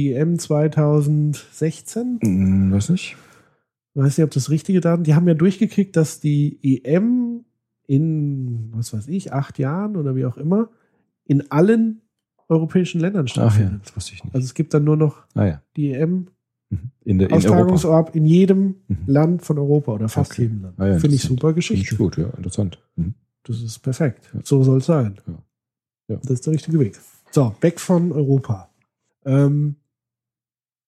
Die 0.00 0.14
EM 0.14 0.38
2016? 0.38 2.20
Hm, 2.22 2.72
weiß 2.72 2.88
nicht. 2.88 3.16
Ich 3.94 4.00
weiß 4.02 4.16
nicht, 4.16 4.24
ob 4.24 4.30
das 4.30 4.48
richtige 4.48 4.80
Daten. 4.80 5.04
Die 5.04 5.14
haben 5.14 5.28
ja 5.28 5.34
durchgekriegt, 5.34 5.94
dass 5.94 6.20
die 6.20 6.58
EM 6.62 7.44
in, 7.86 8.70
was 8.72 8.94
weiß 8.94 9.08
ich, 9.08 9.32
acht 9.34 9.58
Jahren 9.58 9.96
oder 9.96 10.16
wie 10.16 10.24
auch 10.24 10.38
immer, 10.38 10.70
in 11.26 11.50
allen 11.50 12.00
europäischen 12.48 13.00
Ländern 13.00 13.26
Ach 13.28 13.36
ja, 13.36 13.50
stattfindet. 13.50 13.82
das 13.84 13.94
wusste 13.96 14.14
ich 14.14 14.24
nicht. 14.24 14.34
Also 14.34 14.44
es 14.46 14.54
gibt 14.54 14.72
dann 14.72 14.84
nur 14.84 14.96
noch 14.96 15.24
ah 15.34 15.44
ja. 15.46 15.62
die 15.76 15.92
EM 15.92 16.28
Mhm. 16.72 16.92
In, 17.04 17.18
der, 17.18 17.28
in 17.30 17.34
Europa. 17.34 17.48
Austragungsort 17.50 18.14
in 18.14 18.26
jedem 18.26 18.76
Mhm. 18.86 18.96
Land 19.06 19.42
von 19.42 19.58
Europa 19.58 19.90
oder 19.92 20.08
fast 20.08 20.30
Okay. 20.30 20.42
jedem 20.42 20.62
Land. 20.62 20.78
Ah 20.78 20.86
ja, 20.86 20.98
Finde 21.00 21.16
ich 21.16 21.22
super 21.22 21.48
Finde 21.48 21.54
Geschichte. 21.56 21.94
ich 21.94 21.98
gut, 21.98 22.16
ja, 22.16 22.28
interessant. 22.36 22.80
Mhm. 22.94 23.14
Das 23.42 23.60
ist 23.60 23.80
perfekt. 23.80 24.30
Ja. 24.32 24.40
So 24.44 24.62
soll 24.62 24.78
es 24.78 24.86
sein. 24.86 25.18
Ja. 26.06 26.16
Das 26.22 26.30
ist 26.30 26.46
der 26.46 26.52
richtige 26.54 26.78
Weg. 26.78 26.96
So, 27.32 27.56
weg 27.60 27.80
von 27.80 28.12
Europa. 28.12 28.70
Ähm, 29.24 29.74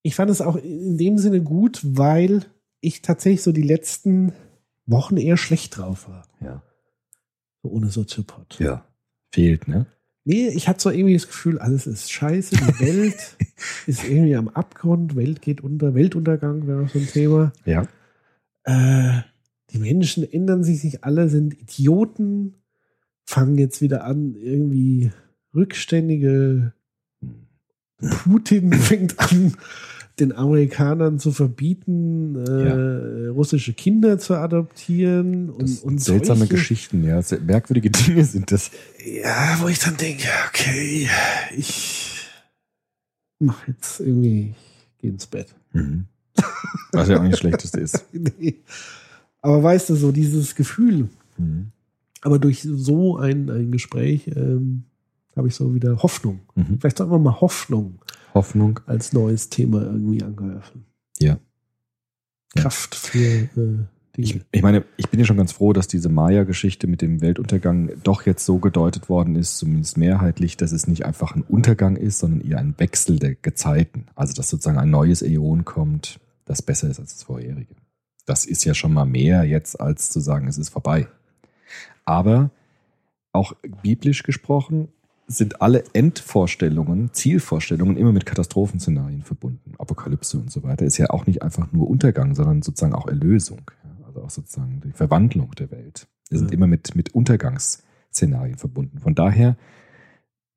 ich 0.02 0.14
fand 0.14 0.30
es 0.30 0.40
auch 0.40 0.56
in 0.56 0.98
dem 0.98 1.18
Sinne 1.18 1.42
gut, 1.42 1.80
weil 1.82 2.44
ich 2.80 3.02
tatsächlich 3.02 3.42
so 3.42 3.52
die 3.52 3.62
letzten 3.62 4.32
Wochen 4.86 5.16
eher 5.16 5.36
schlecht 5.36 5.76
drauf 5.76 6.08
war. 6.08 6.26
Ja. 6.40 6.62
So 7.62 7.70
ohne 7.70 7.88
Soziopod. 7.90 8.58
ja. 8.58 8.84
Fehlt, 9.34 9.66
ne? 9.66 9.86
Nee, 10.24 10.48
ich 10.48 10.68
hatte 10.68 10.80
so 10.80 10.90
irgendwie 10.90 11.14
das 11.14 11.26
Gefühl, 11.26 11.58
alles 11.58 11.86
ist 11.86 12.12
scheiße, 12.12 12.54
die 12.54 12.80
Welt 12.80 13.36
ist 13.86 14.04
irgendwie 14.04 14.36
am 14.36 14.48
Abgrund, 14.48 15.16
Welt 15.16 15.42
geht 15.42 15.62
unter, 15.62 15.94
Weltuntergang 15.94 16.66
wäre 16.66 16.84
auch 16.84 16.88
so 16.88 16.98
ein 16.98 17.08
Thema. 17.08 17.52
Ja. 17.64 17.88
Äh, 18.64 19.22
die 19.70 19.78
Menschen 19.78 20.30
ändern 20.30 20.62
sich 20.62 20.84
nicht 20.84 21.02
alle, 21.02 21.28
sind 21.28 21.60
Idioten, 21.60 22.62
fangen 23.24 23.58
jetzt 23.58 23.80
wieder 23.80 24.04
an, 24.04 24.34
irgendwie 24.34 25.10
rückständige 25.54 26.72
Putin 28.24 28.72
fängt 28.74 29.18
an, 29.18 29.54
den 30.20 30.32
Amerikanern 30.32 31.18
zu 31.18 31.32
verbieten, 31.32 32.36
äh, 32.36 33.28
russische 33.28 33.72
Kinder 33.72 34.18
zu 34.18 34.34
adoptieren 34.34 35.48
und, 35.50 35.82
und 35.82 35.98
seltsame 36.02 36.40
solche- 36.40 36.54
Geschichten, 36.54 37.02
ja. 37.04 37.20
Merkwürdige 37.46 37.90
Dinge 37.90 38.24
sind 38.24 38.52
das. 38.52 38.70
Ja, 39.04 39.56
wo 39.60 39.68
ich 39.68 39.78
dann 39.78 39.96
denke, 39.96 40.24
okay, 40.48 41.08
ich 41.56 42.26
mach 43.38 43.66
jetzt 43.66 44.00
irgendwie, 44.00 44.50
ich 44.50 44.98
geh 44.98 45.08
ins 45.08 45.26
Bett. 45.26 45.48
Mhm. 45.72 46.04
Was 46.92 47.08
ja 47.08 47.18
auch 47.18 47.22
nicht 47.22 47.32
das 47.32 47.40
Schlechteste 47.40 47.80
ist. 47.80 48.04
nee. 48.12 48.56
Aber 49.40 49.62
weißt 49.62 49.90
du, 49.90 49.94
so 49.96 50.12
dieses 50.12 50.54
Gefühl, 50.54 51.08
Mhm. 51.38 51.72
aber 52.20 52.38
durch 52.38 52.60
so 52.62 53.16
ein, 53.16 53.48
ein 53.48 53.72
Gespräch 53.72 54.28
ähm, 54.36 54.84
habe 55.36 55.48
ich 55.48 55.54
so 55.54 55.74
wieder 55.74 56.02
Hoffnung. 56.02 56.40
Mhm. 56.54 56.78
Vielleicht 56.80 56.98
sollten 56.98 57.12
wir 57.12 57.18
mal 57.18 57.40
Hoffnung 57.40 58.00
Hoffnung. 58.34 58.80
als 58.86 59.12
neues 59.12 59.50
Thema 59.50 59.82
irgendwie 59.82 60.22
angreifen. 60.22 60.86
Ja. 61.18 61.38
Kraft 62.54 62.94
für 62.94 63.18
äh, 63.18 63.48
Ich, 64.16 64.32
Dinge. 64.32 64.44
ich 64.52 64.62
meine, 64.62 64.84
ich 64.98 65.09
bin 65.09 65.20
ja 65.20 65.24
schon 65.26 65.38
ganz 65.38 65.52
froh, 65.52 65.72
dass 65.72 65.88
diese 65.88 66.09
Maya-Geschichte 66.10 66.86
mit 66.86 67.00
dem 67.00 67.22
Weltuntergang 67.22 67.90
doch 68.02 68.26
jetzt 68.26 68.44
so 68.44 68.59
gedeutet 68.59 69.09
worden 69.09 69.36
ist, 69.36 69.56
zumindest 69.56 69.96
mehrheitlich, 69.96 70.56
dass 70.59 70.72
es 70.72 70.86
nicht 70.86 71.06
einfach 71.06 71.34
ein 71.34 71.42
Untergang 71.42 71.96
ist, 71.96 72.18
sondern 72.18 72.46
eher 72.46 72.59
ein 72.59 72.74
Wechsel 72.78 73.18
der 73.18 73.34
Gezeiten. 73.34 74.06
Also, 74.14 74.34
dass 74.34 74.50
sozusagen 74.50 74.78
ein 74.78 74.90
neues 74.90 75.22
Äon 75.22 75.64
kommt, 75.64 76.20
das 76.44 76.60
besser 76.60 76.90
ist 76.90 77.00
als 77.00 77.14
das 77.14 77.22
vorherige. 77.22 77.74
Das 78.26 78.44
ist 78.44 78.64
ja 78.64 78.74
schon 78.74 78.92
mal 78.92 79.06
mehr 79.06 79.44
jetzt, 79.44 79.80
als 79.80 80.10
zu 80.10 80.20
sagen, 80.20 80.46
es 80.46 80.59
ist 80.59 80.68
vorbei. 80.68 81.09
Aber 82.04 82.50
auch 83.32 83.54
biblisch 83.82 84.22
gesprochen 84.24 84.88
sind 85.26 85.62
alle 85.62 85.84
Endvorstellungen, 85.92 87.12
Zielvorstellungen 87.12 87.96
immer 87.96 88.12
mit 88.12 88.26
Katastrophenszenarien 88.26 89.22
verbunden. 89.22 89.72
Apokalypse 89.78 90.38
und 90.38 90.50
so 90.50 90.62
weiter 90.62 90.84
ist 90.84 90.98
ja 90.98 91.10
auch 91.10 91.26
nicht 91.26 91.42
einfach 91.42 91.72
nur 91.72 91.88
Untergang, 91.88 92.34
sondern 92.34 92.62
sozusagen 92.62 92.94
auch 92.94 93.06
Erlösung. 93.08 93.62
Also 94.06 94.22
auch 94.22 94.30
sozusagen 94.30 94.80
die 94.84 94.92
Verwandlung 94.92 95.52
der 95.52 95.70
Welt. 95.70 96.06
Die 96.30 96.36
sind 96.36 96.50
Ja. 96.50 96.54
immer 96.54 96.66
mit, 96.66 96.94
mit 96.94 97.14
Untergangsszenarien 97.14 98.58
verbunden. 98.58 98.98
Von 98.98 99.14
daher 99.14 99.56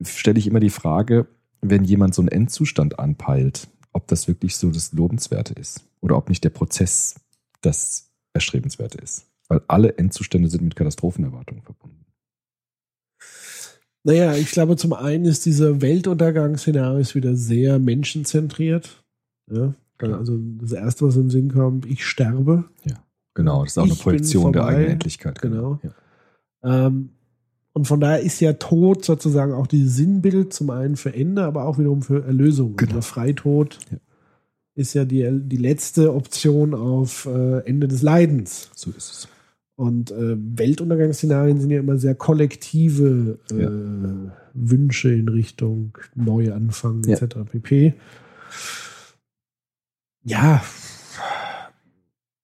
stelle 0.03 0.39
ich 0.39 0.47
immer 0.47 0.59
die 0.59 0.69
Frage, 0.69 1.27
wenn 1.61 1.83
jemand 1.83 2.13
so 2.15 2.21
einen 2.21 2.29
Endzustand 2.29 2.99
anpeilt, 2.99 3.69
ob 3.93 4.07
das 4.07 4.27
wirklich 4.27 4.57
so 4.57 4.71
das 4.71 4.91
Lobenswerte 4.91 5.53
ist 5.53 5.85
oder 6.01 6.17
ob 6.17 6.27
nicht 6.27 6.43
der 6.43 6.49
Prozess 6.49 7.15
das 7.61 8.11
Erstrebenswerte 8.33 8.97
ist. 8.97 9.25
Weil 9.47 9.61
alle 9.67 9.97
Endzustände 9.97 10.49
sind 10.49 10.63
mit 10.63 10.75
Katastrophenerwartungen 10.75 11.63
verbunden. 11.63 11.94
Naja, 14.05 14.35
ich 14.35 14.51
glaube, 14.51 14.75
zum 14.77 14.93
einen 14.93 15.25
ist 15.25 15.47
dieser 15.47 15.81
Weltuntergangsszenario 15.81 17.03
wieder 17.15 17.35
sehr 17.35 17.79
menschenzentriert. 17.79 19.03
Ja, 19.51 19.73
also 19.99 20.37
das 20.61 20.73
Erste, 20.73 21.05
was 21.07 21.15
im 21.15 21.31
Sinn 21.31 21.51
kommt, 21.51 21.87
ich 21.87 22.05
sterbe. 22.05 22.65
Genau, 23.33 23.63
das 23.63 23.71
ist 23.71 23.77
auch 23.79 23.83
eine 23.83 23.93
Ich 23.93 23.99
Projektion 24.01 24.53
der 24.53 24.65
eigenen 24.65 24.91
Endlichkeit. 24.91 25.41
Genau. 25.41 25.79
Ja. 25.81 26.87
Ähm, 26.87 27.09
und 27.73 27.87
von 27.87 27.99
daher 27.99 28.19
ist 28.21 28.39
ja 28.41 28.53
Tod 28.53 29.03
sozusagen 29.03 29.53
auch 29.53 29.65
dieses 29.65 29.95
Sinnbild 29.95 30.53
zum 30.53 30.69
einen 30.69 30.97
für 30.97 31.13
Ende, 31.13 31.43
aber 31.43 31.65
auch 31.65 31.79
wiederum 31.79 32.03
für 32.03 32.23
Erlösung. 32.23 32.75
Genau. 32.75 32.93
Der 32.93 33.01
Freitod 33.01 33.79
Ja. 33.91 33.97
ist 34.75 34.93
ja 34.93 35.03
die, 35.03 35.27
die 35.31 35.57
letzte 35.57 36.13
Option 36.13 36.75
auf 36.75 37.25
äh, 37.25 37.59
Ende 37.65 37.87
des 37.87 38.03
Leidens. 38.03 38.69
So 38.75 38.91
ist 38.91 39.11
es. 39.11 39.27
Und 39.77 40.11
äh, 40.11 40.37
Weltuntergangsszenarien 40.37 41.59
sind 41.59 41.69
ja 41.69 41.79
immer 41.79 41.97
sehr 41.97 42.15
kollektive 42.15 43.39
äh, 43.51 43.63
Ja. 43.63 44.31
Wünsche 44.53 45.11
in 45.13 45.27
Richtung 45.27 45.97
Neuanfang 46.15 47.03
Ja. 47.05 47.17
etc. 47.17 47.35
pp. 47.51 47.93
Ja, 50.23 50.63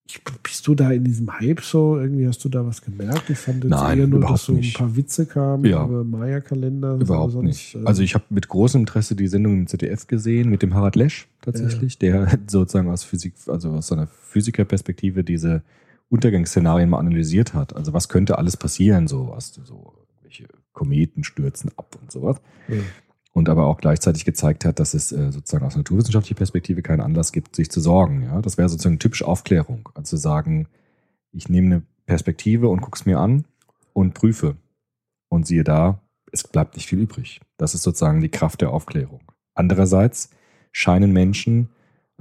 ich, 0.07 0.21
bist 0.43 0.67
du 0.67 0.75
da 0.75 0.91
in 0.91 1.05
diesem 1.05 1.31
Hype 1.39 1.61
so? 1.61 1.97
Irgendwie 1.97 2.27
hast 2.27 2.43
du 2.43 2.49
da 2.49 2.65
was 2.65 2.81
gemerkt? 2.81 3.29
Ich 3.29 3.37
fand 3.37 3.63
jetzt 3.63 3.71
Nein, 3.71 3.97
eher 3.99 4.07
nur, 4.07 4.19
dass 4.19 4.43
so 4.45 4.53
ein 4.53 4.73
paar 4.73 4.93
Witze 4.97 5.25
kamen 5.25 5.63
Ja. 5.65 5.85
über 5.85 6.03
Maya-Kalender. 6.03 6.95
Überhaupt 6.95 7.33
aber 7.33 7.43
nicht. 7.43 7.75
äh, 7.75 7.85
Also 7.85 8.03
ich 8.03 8.13
habe 8.13 8.25
mit 8.29 8.49
großem 8.49 8.81
Interesse 8.81 9.15
die 9.15 9.27
Sendung 9.29 9.53
im 9.53 9.67
ZDF 9.67 10.05
gesehen 10.07 10.49
mit 10.49 10.61
dem 10.63 10.73
Harald 10.73 10.97
Lesch 10.97 11.27
tatsächlich, 11.41 11.97
der 11.97 12.27
sozusagen 12.47 12.89
aus 12.89 13.03
Physik, 13.05 13.33
also 13.47 13.69
aus 13.71 13.87
seiner 13.87 14.07
Physikerperspektive 14.07 15.23
diese 15.23 15.63
Untergangsszenarien 16.11 16.89
mal 16.89 16.99
analysiert 16.99 17.53
hat. 17.53 17.73
Also 17.75 17.93
was 17.93 18.09
könnte 18.09 18.37
alles 18.37 18.57
passieren, 18.57 19.07
so 19.07 19.29
was 19.29 19.53
so 19.53 19.93
welche 20.21 20.47
Kometen 20.73 21.23
stürzen 21.23 21.71
ab 21.77 21.97
und 21.99 22.11
sowas. 22.11 22.37
ja. 22.67 22.75
Und 23.33 23.47
aber 23.47 23.65
auch 23.65 23.77
gleichzeitig 23.77 24.25
gezeigt 24.25 24.65
hat, 24.65 24.81
dass 24.81 24.93
es 24.93 25.13
äh, 25.13 25.31
sozusagen 25.31 25.65
aus 25.65 25.77
naturwissenschaftlicher 25.77 26.35
Perspektive 26.35 26.81
keinen 26.81 26.99
Anlass 26.99 27.31
gibt, 27.31 27.55
sich 27.55 27.71
zu 27.71 27.79
sorgen. 27.79 28.23
Ja, 28.23 28.41
das 28.41 28.57
wäre 28.57 28.67
sozusagen 28.67 28.99
typisch 28.99 29.23
Aufklärung, 29.23 29.87
also 29.93 30.17
zu 30.17 30.17
sagen, 30.17 30.67
ich 31.31 31.47
nehme 31.47 31.67
eine 31.67 31.83
Perspektive 32.05 32.67
und 32.67 32.81
gucke 32.81 32.97
es 32.97 33.05
mir 33.05 33.19
an 33.19 33.45
und 33.93 34.13
prüfe 34.15 34.57
und 35.29 35.47
siehe 35.47 35.63
da, 35.63 36.01
es 36.33 36.45
bleibt 36.45 36.75
nicht 36.75 36.87
viel 36.87 36.99
übrig. 36.99 37.39
Das 37.55 37.73
ist 37.73 37.83
sozusagen 37.83 38.19
die 38.19 38.27
Kraft 38.27 38.59
der 38.59 38.71
Aufklärung. 38.71 39.21
Andererseits 39.53 40.29
scheinen 40.73 41.13
Menschen 41.13 41.69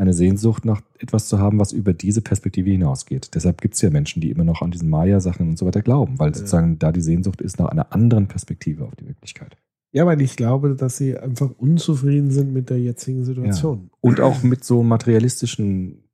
eine 0.00 0.12
Sehnsucht 0.14 0.64
nach 0.64 0.80
etwas 0.98 1.28
zu 1.28 1.38
haben, 1.38 1.58
was 1.58 1.72
über 1.72 1.92
diese 1.92 2.22
Perspektive 2.22 2.70
hinausgeht. 2.70 3.34
Deshalb 3.34 3.60
gibt 3.60 3.74
es 3.74 3.82
ja 3.82 3.90
Menschen, 3.90 4.20
die 4.22 4.30
immer 4.30 4.44
noch 4.44 4.62
an 4.62 4.70
diesen 4.70 4.88
Maya-Sachen 4.88 5.48
und 5.50 5.58
so 5.58 5.66
weiter 5.66 5.82
glauben, 5.82 6.18
weil 6.18 6.30
Ja. 6.30 6.34
sozusagen 6.36 6.78
da 6.78 6.90
die 6.90 7.02
Sehnsucht 7.02 7.40
ist 7.42 7.58
nach 7.58 7.68
einer 7.68 7.92
anderen 7.92 8.26
Perspektive 8.26 8.84
auf 8.86 8.94
die 8.96 9.06
Wirklichkeit. 9.06 9.56
ja, 9.92 10.06
weil 10.06 10.20
ich 10.20 10.36
glaube, 10.36 10.76
dass 10.76 10.96
sie 10.98 11.18
einfach 11.18 11.50
unzufrieden 11.58 12.30
sind 12.30 12.52
mit 12.52 12.70
der 12.70 12.80
jetzigen 12.80 13.24
Situation. 13.24 13.90
Und 14.00 14.20
auch 14.20 14.42
mit 14.44 14.62
so 14.64 14.82
materialistischen 14.84 16.04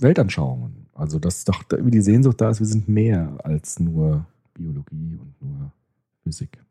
Weltanschauungen. 0.00 0.86
Also, 0.94 1.18
dass 1.18 1.44
doch 1.44 1.62
die 1.64 2.00
Sehnsucht 2.00 2.40
da 2.40 2.50
ist, 2.50 2.60
wir 2.60 2.66
sind 2.66 2.88
mehr 2.88 3.38
als 3.42 3.80
nur 3.80 4.26
Biologie 4.54 5.18
und 5.20 5.34
nur 5.40 5.72
Physik. 6.22 6.62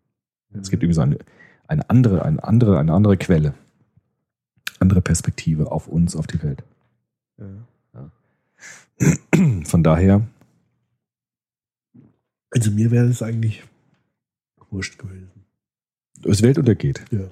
Es 0.54 0.70
gibt 0.70 0.84
irgendwie 0.84 0.96
so 0.96 1.02
eine, 1.02 1.18
eine 1.68 1.90
andere, 1.90 2.24
eine 2.24 2.44
andere, 2.44 2.80
eine 2.80 2.94
andere 2.94 3.18
Quelle. 3.18 3.54
Andere 4.82 5.02
Perspektive 5.02 5.72
auf 5.72 5.88
uns, 5.88 6.16
auf 6.16 6.26
die 6.28 6.42
Welt. 6.42 6.64
Ja. 7.38 8.12
Von 9.66 9.84
daher, 9.84 10.28
Also 12.50 12.72
mir 12.72 12.92
wäre 12.92 13.06
es 13.08 13.22
eigentlich 13.22 13.64
wurscht 14.70 14.98
gewesen. 15.00 15.30
es 16.24 16.42
Welt 16.42 16.58
untergeht. 16.58 17.04
Ja. 17.12 17.30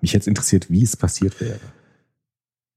Mich 0.00 0.14
hätte 0.14 0.28
interessiert, 0.30 0.70
wie 0.70 0.82
es 0.82 0.96
passiert 0.96 1.38
wäre. 1.40 1.60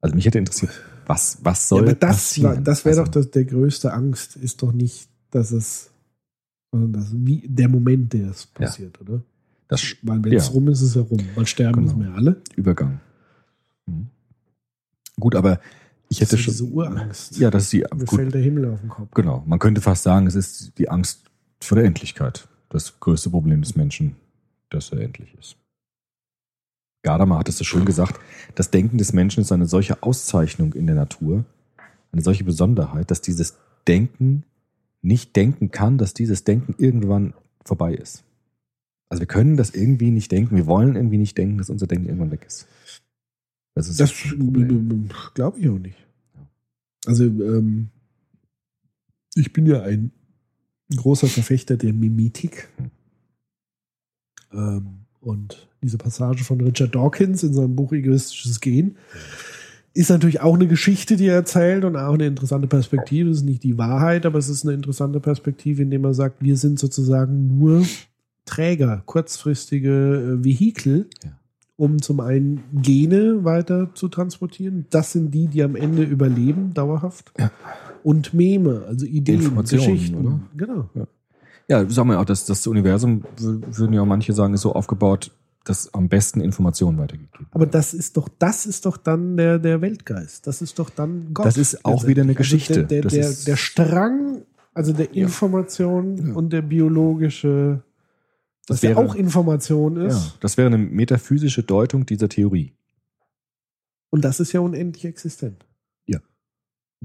Also 0.01 0.15
mich 0.15 0.25
hätte 0.25 0.37
interessiert, 0.37 0.71
was, 1.05 1.37
was 1.43 1.61
Ja, 1.63 1.67
soll 1.69 1.83
aber 1.83 1.93
das, 1.93 2.09
passieren? 2.17 2.55
war- 2.57 2.61
das 2.61 2.83
wäre 2.85 2.99
Also, 2.99 3.03
doch 3.05 3.11
das, 3.11 3.31
der 3.31 3.45
größte 3.45 3.93
Angst, 3.93 4.35
ist 4.35 4.61
doch 4.61 4.73
nicht, 4.73 5.07
dass 5.31 5.51
es, 5.51 5.91
sondern 6.71 6.91
das, 6.93 7.11
wie, 7.13 7.47
der 7.47 7.69
Moment, 7.69 8.11
der 8.13 8.29
es 8.31 8.49
Ja. 8.59 8.65
passiert, 8.65 8.99
oder? 9.01 9.21
das 9.69 9.81
Weil 10.03 10.23
wenn 10.23 10.33
es 10.33 10.47
Ja. 10.47 10.53
rum 10.53 10.67
ist, 10.67 10.81
ist 10.81 10.89
es 10.89 10.95
ja 10.95 11.01
rum. 11.01 11.19
Weil 11.35 11.47
sterben 11.47 11.73
Genau. 11.85 11.95
müssen 11.95 12.03
wir 12.11 12.13
alle. 12.15 12.41
Übergang. 12.55 12.99
Gut, 15.19 15.35
aber 15.35 15.59
ich 16.09 16.21
hätte 16.21 16.31
Das 16.31 16.39
ist 16.39 16.45
schon. 16.45 16.51
diese 16.53 16.63
Urangst. 16.65 17.37
Ja, 17.37 17.49
das 17.51 17.63
ist 17.63 17.73
die. 17.73 17.79
Mir 17.79 18.05
Gut, 18.05 18.09
fällt 18.09 18.33
der 18.33 18.41
Himmel 18.41 18.65
auf 18.71 18.79
den 18.79 18.89
Kopf. 18.89 19.09
genau. 19.13 19.43
Man 19.47 19.59
könnte 19.59 19.81
fast 19.81 20.03
sagen, 20.03 20.27
es 20.27 20.35
ist 20.35 20.77
die 20.77 20.89
Angst 20.89 21.29
vor 21.61 21.75
der 21.77 21.85
Endlichkeit. 21.85 22.47
Das 22.69 22.99
größte 22.99 23.29
Problem 23.29 23.61
des 23.61 23.75
Menschen, 23.75 24.15
dass 24.69 24.91
er 24.91 24.99
endlich 25.01 25.35
ist. 25.39 25.55
Gadamer 27.03 27.37
hat 27.39 27.49
es 27.49 27.57
so 27.57 27.63
schön 27.63 27.85
gesagt: 27.85 28.19
Das 28.55 28.71
Denken 28.71 28.97
des 28.97 29.13
Menschen 29.13 29.41
ist 29.41 29.51
eine 29.51 29.65
solche 29.67 30.01
Auszeichnung 30.03 30.73
in 30.73 30.87
der 30.87 30.95
Natur, 30.95 31.45
eine 32.11 32.21
solche 32.21 32.43
Besonderheit, 32.43 33.11
dass 33.11 33.21
dieses 33.21 33.57
Denken 33.87 34.43
nicht 35.01 35.35
denken 35.35 35.71
kann, 35.71 35.97
dass 35.97 36.13
dieses 36.13 36.43
Denken 36.45 36.75
irgendwann 36.77 37.33
vorbei 37.65 37.93
ist. 37.93 38.23
Also 39.09 39.19
wir 39.21 39.27
können 39.27 39.57
das 39.57 39.71
irgendwie 39.71 40.11
nicht 40.11 40.31
denken. 40.31 40.55
Wir 40.55 40.65
wollen 40.65 40.95
irgendwie 40.95 41.17
nicht 41.17 41.37
denken, 41.37 41.57
dass 41.57 41.69
unser 41.69 41.87
Denken 41.87 42.05
irgendwann 42.07 42.31
weg 42.31 42.45
ist. 42.47 42.67
Das 43.75 43.89
ist 43.89 43.99
Das 43.99 44.13
glaube 45.33 45.59
ich 45.59 45.69
auch 45.69 45.79
nicht. 45.79 45.97
Also, 47.05 47.25
ähm, 47.25 47.89
ich 49.35 49.51
bin 49.51 49.65
ja 49.65 49.81
ein 49.81 50.11
großer 50.95 51.27
Verfechter 51.27 51.75
der 51.75 51.93
Mimetik. 51.93 52.69
Hm. 52.77 52.91
Ähm, 54.53 54.87
und 55.19 55.69
diese 55.81 55.97
Passage 55.97 56.43
von 56.43 56.61
Richard 56.61 56.95
Dawkins 56.95 57.43
in 57.43 57.53
seinem 57.53 57.75
Buch 57.75 57.93
Egoistisches 57.93 58.59
Gehen 58.59 58.97
ist 59.93 60.09
natürlich 60.09 60.41
auch 60.41 60.55
eine 60.55 60.67
Geschichte, 60.67 61.15
die 61.17 61.27
er 61.27 61.35
erzählt 61.35 61.85
und 61.85 61.95
auch 61.95 62.13
eine 62.13 62.25
interessante 62.25 62.67
Perspektive. 62.67 63.29
Es 63.29 63.37
ist 63.37 63.43
nicht 63.43 63.63
die 63.63 63.77
Wahrheit, 63.77 64.25
aber 64.25 64.39
es 64.39 64.49
ist 64.49 64.65
eine 64.65 64.73
interessante 64.73 65.19
Perspektive, 65.19 65.83
indem 65.83 66.03
er 66.03 66.13
sagt, 66.13 66.41
wir 66.41 66.57
sind 66.57 66.79
sozusagen 66.79 67.59
nur 67.59 67.85
Träger, 68.45 69.03
kurzfristige 69.05 70.39
äh, 70.39 70.43
Vehikel, 70.43 71.09
Ja. 71.23 71.39
Um 71.75 72.01
zum 72.01 72.19
einen 72.19 72.63
Gene 72.73 73.43
weiter 73.43 73.89
zu 73.95 74.07
transportieren. 74.07 74.85
Das 74.89 75.11
sind 75.11 75.31
die, 75.31 75.47
die 75.47 75.63
am 75.63 75.75
Ende 75.75 76.03
überleben, 76.03 76.73
dauerhaft. 76.73 77.31
Ja. 77.39 77.51
Und 78.03 78.33
Meme, 78.33 78.83
also 78.87 79.05
Ideen, 79.05 79.55
Geschichten. 79.63 80.15
oder? 80.17 80.39
Genau. 80.55 80.89
Ja, 81.69 81.89
sagen 81.89 82.09
wir 82.09 82.19
auch, 82.19 82.25
das, 82.25 82.45
das 82.45 82.67
Universum, 82.67 83.23
würden 83.37 83.93
ja 83.93 84.01
auch 84.01 84.05
manche 84.05 84.33
sagen, 84.33 84.53
ist 84.53 84.61
so 84.61 84.73
aufgebaut, 84.73 85.31
das 85.63 85.93
am 85.93 86.09
besten 86.09 86.41
Informationen 86.41 86.97
weitergegeben. 86.97 87.47
Aber 87.51 87.65
das 87.65 87.93
ist 87.93 88.17
doch, 88.17 88.27
das 88.37 88.65
ist 88.65 88.85
doch 88.85 88.97
dann 88.97 89.37
der, 89.37 89.59
der 89.59 89.79
Weltgeist. 89.81 90.45
Das 90.45 90.61
ist 90.61 90.77
doch 90.77 90.89
dann 90.89 91.33
Gott. 91.33 91.45
Das 91.45 91.57
ist 91.57 91.85
auch 91.85 92.05
wieder 92.05 92.23
eine 92.23 92.33
letztendlich. 92.33 92.67
Geschichte. 92.67 92.73
Also 92.81 92.87
der, 92.87 93.01
der, 93.01 93.11
der, 93.11 93.33
der 93.45 93.55
Strang, 93.55 94.41
also 94.73 94.91
der 94.91 95.07
Ja. 95.13 95.23
Information 95.23 96.17
Ja. 96.17 96.33
und 96.33 96.51
der 96.51 96.63
biologische, 96.63 97.81
Das 98.67 98.81
ja 98.81 98.89
wäre- 98.91 98.99
auch 98.99 99.15
Information 99.15 99.97
ist. 99.97 100.13
ja, 100.25 100.33
das 100.39 100.57
wäre 100.57 100.67
eine 100.67 100.77
metaphysische 100.77 101.63
Deutung 101.63 102.05
dieser 102.05 102.29
Theorie. 102.29 102.73
Und 104.09 104.23
das 104.23 104.39
ist 104.39 104.51
ja 104.53 104.59
unendlich 104.59 105.05
existent. 105.05 105.65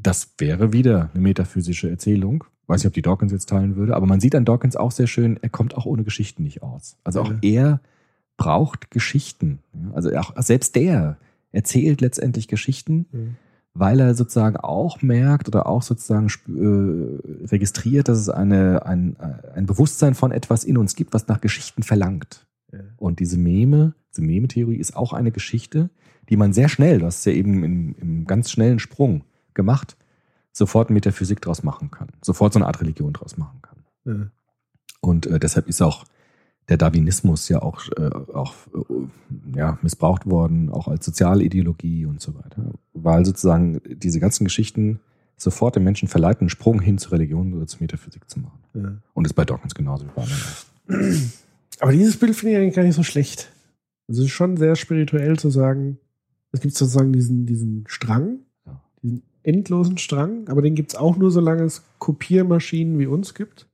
Das 0.01 0.33
wäre 0.39 0.73
wieder 0.73 1.11
eine 1.13 1.21
metaphysische 1.21 1.91
Erzählung. 1.91 2.45
Weiß 2.69 2.83
nicht, 2.85 2.87
ob 2.87 2.93
die 2.95 3.03
Dawkins 3.03 3.33
jetzt 3.33 3.49
teilen 3.49 3.75
würde, 3.75 3.97
aber 3.97 4.07
man 4.07 4.21
sieht 4.21 4.37
an 4.37 4.45
Dawkins 4.45 4.77
auch 4.77 4.93
sehr 4.93 5.09
schön, 5.09 5.41
er 5.43 5.49
kommt 5.49 5.77
auch 5.77 5.87
ohne 5.87 6.05
Geschichten 6.05 6.45
nicht 6.45 6.63
aus. 6.63 6.97
Also 7.03 7.21
auch 7.23 7.31
Ja. 7.33 7.39
er 7.43 7.81
braucht 8.37 8.93
Geschichten. 8.93 9.59
Ja, 9.75 9.95
Also 9.95 10.15
auch 10.17 10.41
selbst 10.41 10.77
der 10.77 11.19
erzählt 11.51 12.01
letztendlich 12.01 12.47
Geschichten, 12.47 13.37
weil 13.79 14.01
er 14.01 14.15
sozusagen 14.15 14.57
auch 14.57 15.03
merkt 15.03 15.49
oder 15.49 15.67
auch 15.67 15.83
sozusagen 15.83 16.27
äh, 16.49 17.47
registriert, 17.47 18.09
dass 18.09 18.19
es 18.19 18.29
eine, 18.29 18.85
ein, 18.87 19.17
äh, 19.21 19.53
ein 19.55 19.67
Bewusstsein 19.67 20.15
von 20.15 20.33
etwas 20.33 20.65
in 20.65 20.77
uns 20.77 20.97
gibt, 20.97 21.15
was 21.15 21.29
nach 21.29 21.41
Geschichten 21.41 21.83
verlangt. 21.83 22.47
Ja. 22.73 22.81
Und 22.97 23.21
diese 23.21 23.39
Meme, 23.39 23.95
diese 24.11 24.23
Meme-Theorie 24.23 24.77
ist 24.77 24.97
auch 24.97 25.13
eine 25.13 25.31
Geschichte, 25.31 25.91
die 26.29 26.37
man 26.37 26.53
sehr 26.53 26.69
schnell, 26.69 26.99
du 26.99 27.07
hast 27.07 27.21
es 27.21 27.25
ja 27.25 27.33
eben 27.33 27.65
im, 27.65 27.95
im 28.01 28.27
ganz 28.27 28.51
schnellen 28.51 28.79
Sprung 28.79 29.25
gemacht, 29.55 29.97
sofort 30.53 30.91
Metaphysik 30.91 31.41
draus 31.41 31.63
machen 31.63 31.91
kann. 31.91 32.09
Sofort 32.23 32.53
so 32.53 32.59
eine 32.59 32.67
Art 32.67 32.81
Religion 32.81 33.13
draus 33.13 33.37
machen 33.39 33.63
kann. 33.63 33.85
Ja. 34.05 34.27
Und 35.01 35.27
äh, 35.27 35.39
deshalb 35.39 35.69
ist 35.69 35.81
auch 35.81 36.05
der 36.69 36.77
Darwinismus 36.77 37.49
ja 37.49 37.63
auch, 37.63 37.89
äh, 37.97 38.11
auch 38.35 38.55
äh, 38.75 39.57
ja, 39.59 39.79
missbraucht 39.83 40.27
worden, 40.27 40.71
auch 40.71 40.89
als 40.89 41.07
Sozialideologie 41.07 42.07
und 42.07 42.21
so 42.21 42.35
weiter. 42.35 42.73
Weil 42.93 43.25
sozusagen 43.25 43.81
diese 43.87 44.21
ganzen 44.21 44.45
Geschichten 44.45 45.01
sofort 45.37 45.77
den 45.77 45.85
Menschen 45.85 46.09
verleiten, 46.09 46.43
einen 46.43 46.51
Sprung 46.51 46.81
hin 46.81 46.99
zur 46.99 47.13
Religion 47.13 47.55
oder 47.55 47.67
zur 47.67 47.81
Metaphysik 47.81 48.29
zu 48.29 48.41
machen. 48.41 48.59
Ja. 48.75 48.93
Und 49.15 49.25
ist 49.25 49.35
bei 49.35 49.45
Dawkins 49.45 49.75
genauso 49.75 50.05
wie 50.05 50.11
bei 50.15 50.23
anderen. 50.23 51.33
Aber 51.81 51.93
dieses 51.93 52.19
Bild 52.19 52.35
finde 52.35 52.53
ich 52.53 52.59
eigentlich 52.59 52.75
gar 52.75 52.83
nicht 52.83 52.97
so 52.97 53.05
schlecht. 53.05 53.51
Also 54.09 54.23
es 54.23 54.29
ist 54.29 54.35
schon 54.35 54.57
sehr 54.57 54.75
spirituell 54.75 55.39
zu 55.39 55.51
sagen, 55.51 55.99
es 56.51 56.61
gibt 56.61 56.75
sozusagen 56.75 57.13
diesen, 57.13 57.47
diesen 57.47 57.85
Strang, 57.87 58.41
diesen 59.03 59.23
endlosen 59.43 59.99
Strang, 59.99 60.49
aber 60.49 60.63
den 60.63 60.75
gibt 60.75 60.93
es 60.93 60.99
auch 60.99 61.17
nur, 61.17 61.31
solange 61.31 61.63
es 61.63 61.85
Kopiermaschinen 61.99 62.99
wie 62.99 63.07
uns 63.07 63.35
gibt. 63.35 63.68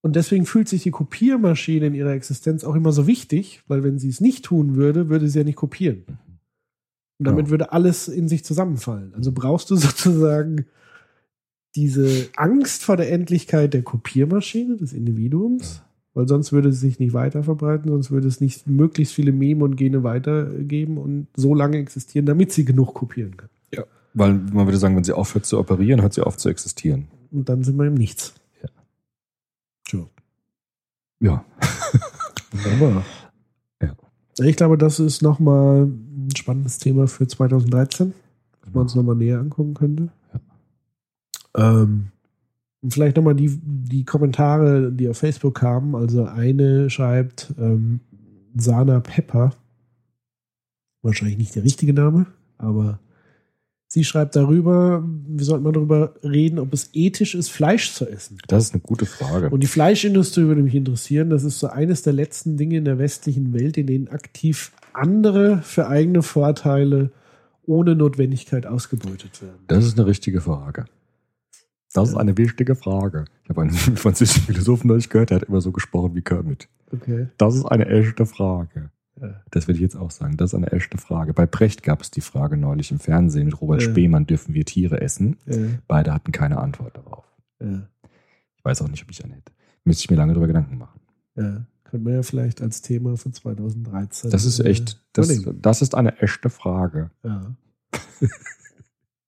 Und 0.00 0.14
deswegen 0.16 0.46
fühlt 0.46 0.68
sich 0.68 0.84
die 0.84 0.90
Kopiermaschine 0.92 1.86
in 1.86 1.94
ihrer 1.94 2.12
Existenz 2.12 2.62
auch 2.64 2.74
immer 2.74 2.92
so 2.92 3.06
wichtig, 3.06 3.62
weil 3.66 3.82
wenn 3.82 3.98
sie 3.98 4.08
es 4.08 4.20
nicht 4.20 4.44
tun 4.44 4.76
würde, 4.76 5.08
würde 5.08 5.28
sie 5.28 5.38
ja 5.38 5.44
nicht 5.44 5.56
kopieren. 5.56 6.04
Und 7.18 7.26
damit 7.26 7.46
Ja. 7.46 7.50
würde 7.50 7.72
alles 7.72 8.06
in 8.06 8.28
sich 8.28 8.44
zusammenfallen. 8.44 9.12
Also 9.14 9.32
brauchst 9.32 9.70
du 9.70 9.76
sozusagen 9.76 10.66
diese 11.74 12.28
Angst 12.36 12.84
vor 12.84 12.96
der 12.96 13.10
Endlichkeit 13.12 13.74
der 13.74 13.82
Kopiermaschine, 13.82 14.76
des 14.76 14.92
Individuums, 14.92 15.82
weil 16.14 16.26
sonst 16.26 16.52
würde 16.52 16.70
es 16.70 16.80
sich 16.80 16.98
nicht 16.98 17.12
weiter 17.12 17.42
verbreiten, 17.42 17.90
sonst 17.90 18.10
würde 18.10 18.28
es 18.28 18.40
nicht 18.40 18.66
möglichst 18.66 19.14
viele 19.14 19.32
Meme 19.32 19.64
und 19.64 19.76
Gene 19.76 20.02
weitergeben 20.02 20.96
und 20.96 21.26
so 21.36 21.54
lange 21.54 21.78
existieren, 21.78 22.26
damit 22.26 22.52
sie 22.52 22.64
genug 22.64 22.94
kopieren 22.94 23.36
kann. 23.36 23.48
Weil 24.14 24.34
man 24.34 24.66
würde 24.66 24.78
sagen, 24.78 24.96
wenn 24.96 25.04
sie 25.04 25.12
aufhört 25.12 25.46
zu 25.46 25.58
operieren, 25.58 26.02
hört 26.02 26.14
sie 26.14 26.22
auf 26.22 26.36
zu 26.36 26.48
existieren. 26.48 27.06
Und 27.30 27.48
dann 27.48 27.62
sind 27.62 27.76
wir 27.76 27.86
im 27.86 27.94
Nichts. 27.94 28.34
Ja. 31.20 31.32
Ja. 31.32 31.44
Wunderbar. 32.52 33.04
Ja. 33.82 33.94
Ich 34.44 34.56
glaube, 34.56 34.78
das 34.78 35.00
ist 35.00 35.22
nochmal 35.22 35.84
ein 35.84 36.30
spannendes 36.36 36.78
Thema 36.78 37.06
für 37.06 37.26
2013, 37.26 38.14
das 38.62 38.74
man 38.74 38.82
uns 38.82 38.94
nochmal 38.94 39.16
näher 39.16 39.40
angucken 39.40 39.74
könnte. 39.74 40.08
Ähm, 41.56 42.08
und 42.80 42.92
vielleicht 42.92 43.16
nochmal 43.16 43.34
die, 43.34 43.58
die 43.62 44.04
Kommentare, 44.04 44.92
die 44.92 45.08
auf 45.08 45.18
Facebook 45.18 45.56
kamen. 45.56 45.94
Also 45.94 46.24
eine 46.24 46.88
schreibt 46.90 47.52
ähm, 47.58 48.00
Sana 48.56 49.00
Pepper. 49.00 49.52
Wahrscheinlich 51.02 51.38
nicht 51.38 51.54
der 51.56 51.64
richtige 51.64 51.92
Name, 51.92 52.26
aber 52.56 53.00
sie 53.88 54.04
schreibt 54.04 54.36
darüber, 54.36 55.02
wir 55.04 55.44
sollten 55.44 55.64
mal 55.64 55.72
darüber 55.72 56.14
reden, 56.22 56.58
ob 56.58 56.72
es 56.72 56.90
ethisch 56.92 57.34
ist, 57.34 57.48
Fleisch 57.48 57.92
zu 57.92 58.08
essen. 58.08 58.38
Das 58.46 58.64
ist 58.64 58.74
eine 58.74 58.82
gute 58.82 59.06
Frage. 59.06 59.50
Und 59.50 59.60
die 59.60 59.66
Fleischindustrie 59.66 60.44
würde 60.44 60.62
mich 60.62 60.74
interessieren. 60.74 61.30
Das 61.30 61.42
ist 61.42 61.58
so 61.58 61.66
eines 61.66 62.02
der 62.02 62.12
letzten 62.12 62.56
Dinge 62.56 62.76
in 62.76 62.84
der 62.84 62.98
westlichen 62.98 63.52
Welt, 63.52 63.76
in 63.76 63.86
denen 63.86 64.08
aktiv 64.08 64.72
andere 64.92 65.62
für 65.62 65.88
eigene 65.88 66.22
Vorteile 66.22 67.10
ohne 67.66 67.94
Notwendigkeit 67.94 68.66
ausgebeutet 68.66 69.42
werden. 69.42 69.58
Das 69.66 69.84
ist 69.84 69.98
eine 69.98 70.06
richtige 70.06 70.40
Frage. 70.40 70.86
Das 71.92 72.10
ist 72.10 72.16
eine 72.16 72.36
wichtige 72.36 72.76
Frage. 72.76 73.24
Ich 73.44 73.50
habe 73.50 73.62
einen 73.62 73.70
französischen 73.96 74.42
Philosophen 74.42 74.88
neulich 74.88 75.08
gehört, 75.08 75.30
der 75.30 75.40
hat 75.40 75.48
immer 75.48 75.60
so 75.60 75.72
gesprochen 75.72 76.14
wie 76.14 76.22
Kermit. 76.22 76.68
Okay. 76.92 77.28
Das 77.38 77.54
ist 77.54 77.64
eine 77.64 77.86
echte 77.86 78.26
Frage. 78.26 78.90
Ja. 79.20 79.40
Das 79.50 79.66
würde 79.66 79.76
ich 79.76 79.82
jetzt 79.82 79.96
auch 79.96 80.10
sagen. 80.10 80.36
Das 80.36 80.50
ist 80.50 80.54
eine 80.54 80.72
echte 80.72 80.98
Frage. 80.98 81.34
Bei 81.34 81.46
Brecht 81.46 81.82
gab 81.82 82.02
es 82.02 82.10
die 82.10 82.20
Frage 82.20 82.56
neulich 82.56 82.90
im 82.90 82.98
Fernsehen 82.98 83.46
mit 83.46 83.60
Robert 83.60 83.82
Ja. 83.82 83.90
Spemann, 83.90 84.26
dürfen 84.26 84.54
wir 84.54 84.64
Tiere 84.64 85.00
essen? 85.00 85.36
Ja. 85.46 85.56
Beide 85.86 86.14
hatten 86.14 86.32
keine 86.32 86.58
Antwort 86.58 86.96
darauf. 86.96 87.24
Ja. 87.60 87.88
Ich 88.56 88.64
weiß 88.64 88.82
auch 88.82 88.88
nicht, 88.88 89.02
ob 89.02 89.10
ich 89.10 89.24
eine 89.24 89.34
hätte. 89.34 89.52
Müsste 89.84 90.04
ich 90.04 90.10
mir 90.10 90.16
lange 90.16 90.32
darüber 90.32 90.46
Gedanken 90.46 90.78
machen. 90.78 91.00
Ja. 91.36 91.66
Können 91.84 92.04
wir 92.04 92.14
ja 92.14 92.22
vielleicht 92.22 92.60
als 92.60 92.82
Thema 92.82 93.16
für 93.16 93.30
2013. 93.32 94.30
Das 94.30 94.44
ist 94.44 94.60
äh, 94.60 94.68
echt, 94.68 95.00
das, 95.14 95.32
das 95.60 95.82
ist 95.82 95.94
eine 95.94 96.18
echte 96.18 96.50
Frage. 96.50 97.10
Ja. 97.24 97.54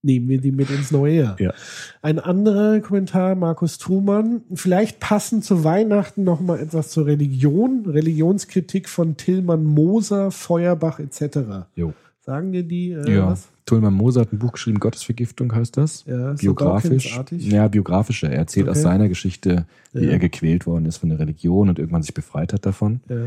Nehmen 0.02 0.28
wir 0.28 0.40
die 0.40 0.51
mit 0.52 0.70
ins 0.70 0.90
neue 0.90 1.14
Jahr. 1.22 1.36
Ja. 1.40 1.52
Ein 2.01 2.18
anderer 2.18 2.81
Kommentar, 2.81 3.35
Markus 3.35 3.77
Thumann. 3.77 4.40
Vielleicht 4.55 4.98
passend 4.98 5.44
zu 5.44 5.62
Weihnachten 5.62 6.24
noch 6.24 6.40
mal 6.40 6.59
etwas 6.59 6.89
zur 6.90 7.05
Religion. 7.06 7.85
Religionskritik 7.86 8.89
von 8.89 9.16
Tillmann 9.18 9.64
Moser, 9.64 10.31
Feuerbach 10.31 11.01
etc. 11.01 11.66
Jo. 11.74 11.93
Sagen 12.20 12.52
dir 12.52 12.62
die 12.62 12.93
äh, 12.93 13.14
Ja. 13.14 13.27
was? 13.28 13.48
Tulman 13.66 13.94
Moser 13.94 14.22
hat 14.22 14.32
ein 14.32 14.39
Buch 14.39 14.52
geschrieben, 14.52 14.81
Gottesvergiftung 14.81 15.55
heißt 15.55 15.77
das. 15.77 16.05
Ja, 16.06 16.31
so 16.36 16.43
Biografisch. 16.43 17.05
Dawkins-artig? 17.10 17.52
ja, 17.52 17.68
biografischer. 17.68 18.28
Er 18.31 18.39
erzählt 18.39 18.68
Okay. 18.68 18.77
aus 18.78 18.82
seiner 18.82 19.09
Geschichte, 19.09 19.64
wie 19.93 20.06
Ja. 20.06 20.10
er 20.12 20.18
gequält 20.18 20.66
worden 20.66 20.86
ist 20.86 20.97
von 20.97 21.10
der 21.10 21.18
Religion 21.20 21.68
und 21.68 21.78
irgendwann 21.78 22.02
sich 22.02 22.12
befreit 22.14 22.52
hat 22.52 22.66
davon. 22.66 23.01
Ja. 23.09 23.27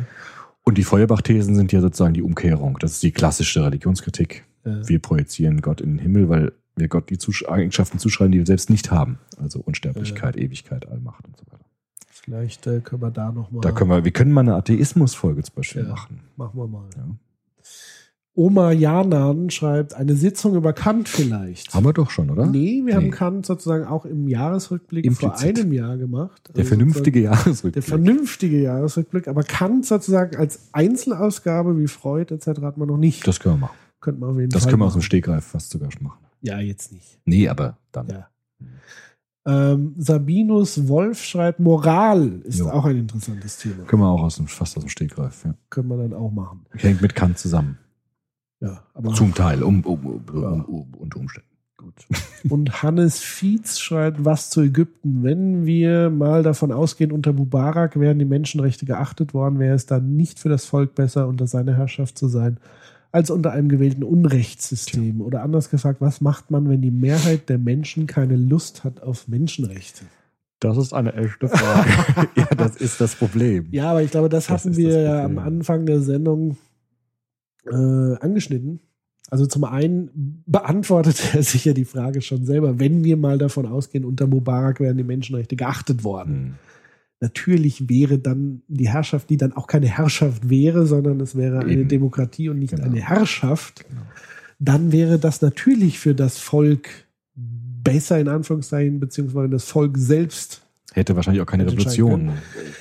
Und 0.63 0.77
die 0.77 0.83
Feuerbach-Thesen 0.83 1.55
sind 1.55 1.71
ja 1.71 1.79
sozusagen 1.81 2.13
die 2.13 2.21
Umkehrung. 2.23 2.77
Das 2.81 2.93
ist 2.93 3.03
die 3.03 3.11
klassische 3.11 3.63
Religionskritik. 3.63 4.43
Wir 4.65 4.99
projizieren 4.99 5.61
Gott 5.61 5.81
in 5.81 5.91
den 5.91 5.99
Himmel, 5.99 6.29
weil 6.29 6.51
wir 6.75 6.87
Gott 6.87 7.09
die 7.09 7.17
Zusch 7.17 7.47
Eigenschaften 7.47 7.99
zuschreiben, 7.99 8.31
die 8.31 8.39
wir 8.39 8.45
selbst 8.45 8.69
nicht 8.69 8.91
haben. 8.91 9.19
Also 9.37 9.59
Unsterblichkeit, 9.59 10.37
Ewigkeit, 10.37 10.87
Allmacht 10.87 11.25
und 11.25 11.37
so 11.37 11.43
weiter. 11.51 11.65
Vielleicht 12.09 12.65
äh, 12.67 12.79
können 12.79 13.01
wir 13.01 13.11
da 13.11 13.31
noch 13.31 13.51
mal. 13.51 13.61
Da 13.61 13.71
können 13.71 13.89
wir, 13.89 14.03
wir 14.05 14.11
können 14.11 14.31
mal 14.31 14.41
eine 14.41 14.55
Atheismus-Folge 14.55 15.43
zum 15.43 15.55
Beispiel 15.55 15.83
Ja. 15.83 15.89
machen. 15.89 16.21
Machen 16.37 16.57
wir 16.59 16.67
mal. 16.67 16.89
Ja. 16.95 17.03
Oma 18.35 18.71
Janan 18.71 19.51
schreibt, 19.51 19.93
eine 19.93 20.15
Sitzung 20.15 20.55
über 20.55 20.73
Kant 20.73 21.07
vielleicht. 21.07 21.71
Haben 21.75 21.85
wir 21.85 21.93
doch 21.93 22.09
schon, 22.09 22.31
oder? 22.31 22.47
Nee, 22.47 22.81
wir 22.83 22.95
haben 22.95 23.03
Nee. 23.05 23.09
Kant 23.11 23.45
sozusagen 23.45 23.85
auch 23.85 24.05
im 24.05 24.27
Jahresrückblick 24.27 25.05
vor 25.13 25.29
Implizit. 25.35 25.59
einem 25.59 25.71
Jahr 25.71 25.97
gemacht. 25.97 26.49
Der 26.55 26.61
Also 26.63 26.69
vernünftige 26.69 27.19
sozusagen 27.19 27.43
Jahresrückblick. 27.45 27.73
Der 27.73 27.83
vernünftige 27.83 28.61
Jahresrückblick, 28.63 29.27
aber 29.27 29.43
Kant 29.43 29.85
sozusagen 29.85 30.35
als 30.37 30.69
Einzelausgabe 30.71 31.77
wie 31.77 31.87
Freud 31.87 32.33
etc. 32.33 32.61
hat 32.63 32.77
man 32.77 32.87
noch 32.87 32.97
nicht. 32.97 33.27
das 33.27 33.39
können 33.39 33.55
wir 33.55 33.59
machen. 33.67 33.77
könnte 34.01 34.19
man 34.21 34.31
auf 34.31 34.37
jeden 34.39 34.49
Das 34.49 34.63
Fall 34.63 34.71
können 34.71 34.81
wir 34.81 34.85
aus 34.87 34.93
dem 34.93 34.97
machen. 34.99 35.05
Stegreif 35.05 35.45
fast 35.45 35.69
sogar 35.69 35.91
schon 35.91 36.01
machen. 36.03 36.22
Ja, 36.43 36.59
jetzt 36.59 36.91
nicht. 36.91 37.19
Nee, 37.25 37.47
aber 37.47 37.77
dann. 37.91 38.07
Ja. 38.07 38.27
Ähm, 39.45 39.95
Sabinus 39.97 40.87
Wolf 40.87 41.23
schreibt, 41.23 41.59
Moral 41.59 42.41
ist 42.43 42.59
Jo. 42.59 42.69
auch 42.69 42.85
ein 42.85 42.97
interessantes 42.97 43.57
Thema. 43.57 43.83
Können 43.85 44.01
wir 44.01 44.09
auch 44.09 44.21
aus 44.23 44.35
dem, 44.37 44.47
fast 44.47 44.77
aus 44.77 44.83
dem 44.83 44.89
Stegreif. 44.89 45.43
Ja. 45.45 45.55
Können 45.69 45.87
wir 45.87 45.97
dann 45.97 46.13
auch 46.13 46.31
machen. 46.31 46.65
Hängt 46.71 47.01
mit 47.01 47.15
Kant 47.15 47.37
zusammen. 47.37 47.77
Ja, 48.59 48.83
aber 48.93 49.13
Zum 49.13 49.33
Teil, 49.33 49.63
um, 49.63 49.81
um, 49.81 50.05
um, 50.05 50.23
um, 50.33 50.65
um, 50.65 50.93
unter 50.93 51.19
Umständen. 51.19 51.49
Gut. 51.75 52.07
Und 52.49 52.83
Hannes 52.83 53.19
Fietz 53.19 53.79
schreibt 53.79 54.23
was 54.23 54.49
zu 54.49 54.61
Ägypten. 54.61 55.23
Wenn 55.23 55.65
wir 55.65 56.09
mal 56.09 56.43
davon 56.43 56.71
ausgehen, 56.71 57.11
unter 57.11 57.33
Mubarak 57.33 57.99
wären 57.99 58.19
die 58.19 58.25
Menschenrechte 58.25 58.85
geachtet 58.85 59.33
worden, 59.33 59.59
wäre 59.59 59.75
es 59.75 59.85
dann 59.85 60.15
nicht 60.15 60.39
für 60.39 60.49
das 60.49 60.65
Volk 60.65 60.95
besser, 60.95 61.27
unter 61.27 61.47
seiner 61.47 61.75
Herrschaft 61.75 62.17
zu 62.17 62.29
sein, 62.29 62.57
als 63.13 63.29
unter 63.29 63.51
einem 63.51 63.69
gewählten 63.69 64.03
Unrechtssystem. 64.03 65.21
Oder 65.21 65.43
anders 65.43 65.69
gefragt, 65.69 66.01
was 66.01 66.19
macht 66.19 66.49
man, 66.49 66.67
wenn 66.67 66.81
die 66.81 66.91
Mehrheit 66.91 67.47
der 67.47 67.59
Menschen 67.59 68.07
keine 68.07 68.35
Lust 68.35 68.83
hat 68.83 69.01
auf 69.01 69.27
Menschenrechte? 69.27 70.05
Das 70.59 70.77
ist 70.77 70.93
eine 70.93 71.13
echte 71.13 71.47
Frage. 71.47 71.89
ja, 72.35 72.47
das 72.57 72.75
ist 72.75 72.99
das 72.99 73.15
Problem. 73.15 73.67
Ja, 73.71 73.91
aber 73.91 74.01
ich 74.01 74.09
glaube, 74.09 74.29
das, 74.29 74.47
Das 74.47 74.65
hatten 74.65 74.75
wir 74.75 75.01
ja 75.01 75.23
am. 75.23 75.37
Anfang 75.37 75.85
der 75.85 76.01
Sendung 76.01 76.57
äh, 77.65 78.15
angeschnitten. 78.19 78.79
Also 79.29 79.45
zum 79.45 79.63
einen 79.63 80.43
beantwortet 80.47 81.21
er 81.35 81.43
sich 81.43 81.65
ja 81.65 81.73
die 81.73 81.85
Frage 81.85 82.21
schon 82.21 82.45
selber, 82.45 82.79
wenn 82.79 83.03
wir 83.03 83.15
mal 83.17 83.37
davon 83.37 83.67
ausgehen, 83.67 84.05
unter 84.05 84.25
Mubarak 84.25 84.79
wären 84.79 84.97
die 84.97 85.03
Menschenrechte 85.03 85.55
geachtet 85.55 86.03
worden. 86.03 86.33
Hm. 86.33 86.53
Natürlich 87.23 87.89
wäre 87.89 88.19
dann 88.19 88.61
die 88.67 88.89
Herrschaft, 88.89 89.29
die 89.29 89.37
dann 89.37 89.53
auch 89.53 89.65
keine 89.67 89.87
Herrschaft 89.87 90.49
wäre, 90.49 90.85
sondern 90.85 91.21
es 91.21 91.35
wäre 91.35 91.59
eine 91.59 91.71
Eben. 91.71 91.87
Demokratie 91.87 92.49
und 92.49 92.59
nicht 92.59 92.71
Genau. 92.75 92.85
eine 92.85 92.99
Herrschaft, 92.99 93.85
Genau. 93.87 94.01
dann 94.59 94.91
wäre 94.91 95.17
das 95.19 95.41
natürlich 95.41 95.99
für 95.99 96.13
das 96.13 96.37
Volk 96.37 96.89
besser 97.35 98.19
in 98.19 98.27
Anführungszeichen, 98.27 98.99
beziehungsweise 98.99 99.49
das 99.49 99.63
Volk 99.63 99.97
selbst 99.97 100.59
Hätte 100.93 101.15
wahrscheinlich 101.15 101.41
auch 101.41 101.47
keine 101.47 101.65
Revolution 101.65 102.33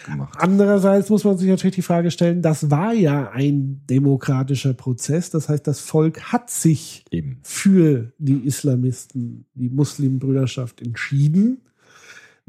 gemacht. 0.04 0.36
Andererseits 0.38 1.08
muss 1.08 1.24
man 1.24 1.38
sich 1.38 1.48
natürlich 1.48 1.76
die 1.76 1.82
Frage 1.82 2.10
stellen, 2.10 2.42
das 2.42 2.70
war 2.70 2.92
ja 2.92 3.30
ein 3.30 3.80
demokratischer 3.88 4.74
Prozess. 4.74 5.30
Das 5.30 5.48
heißt, 5.48 5.66
das 5.66 5.80
Volk 5.80 6.20
hat 6.30 6.50
sich 6.50 7.06
Eben. 7.10 7.38
für 7.42 8.12
die 8.18 8.44
Islamisten, 8.44 9.46
die 9.54 9.70
Muslimbrüderschaft 9.70 10.82
entschieden. 10.82 11.62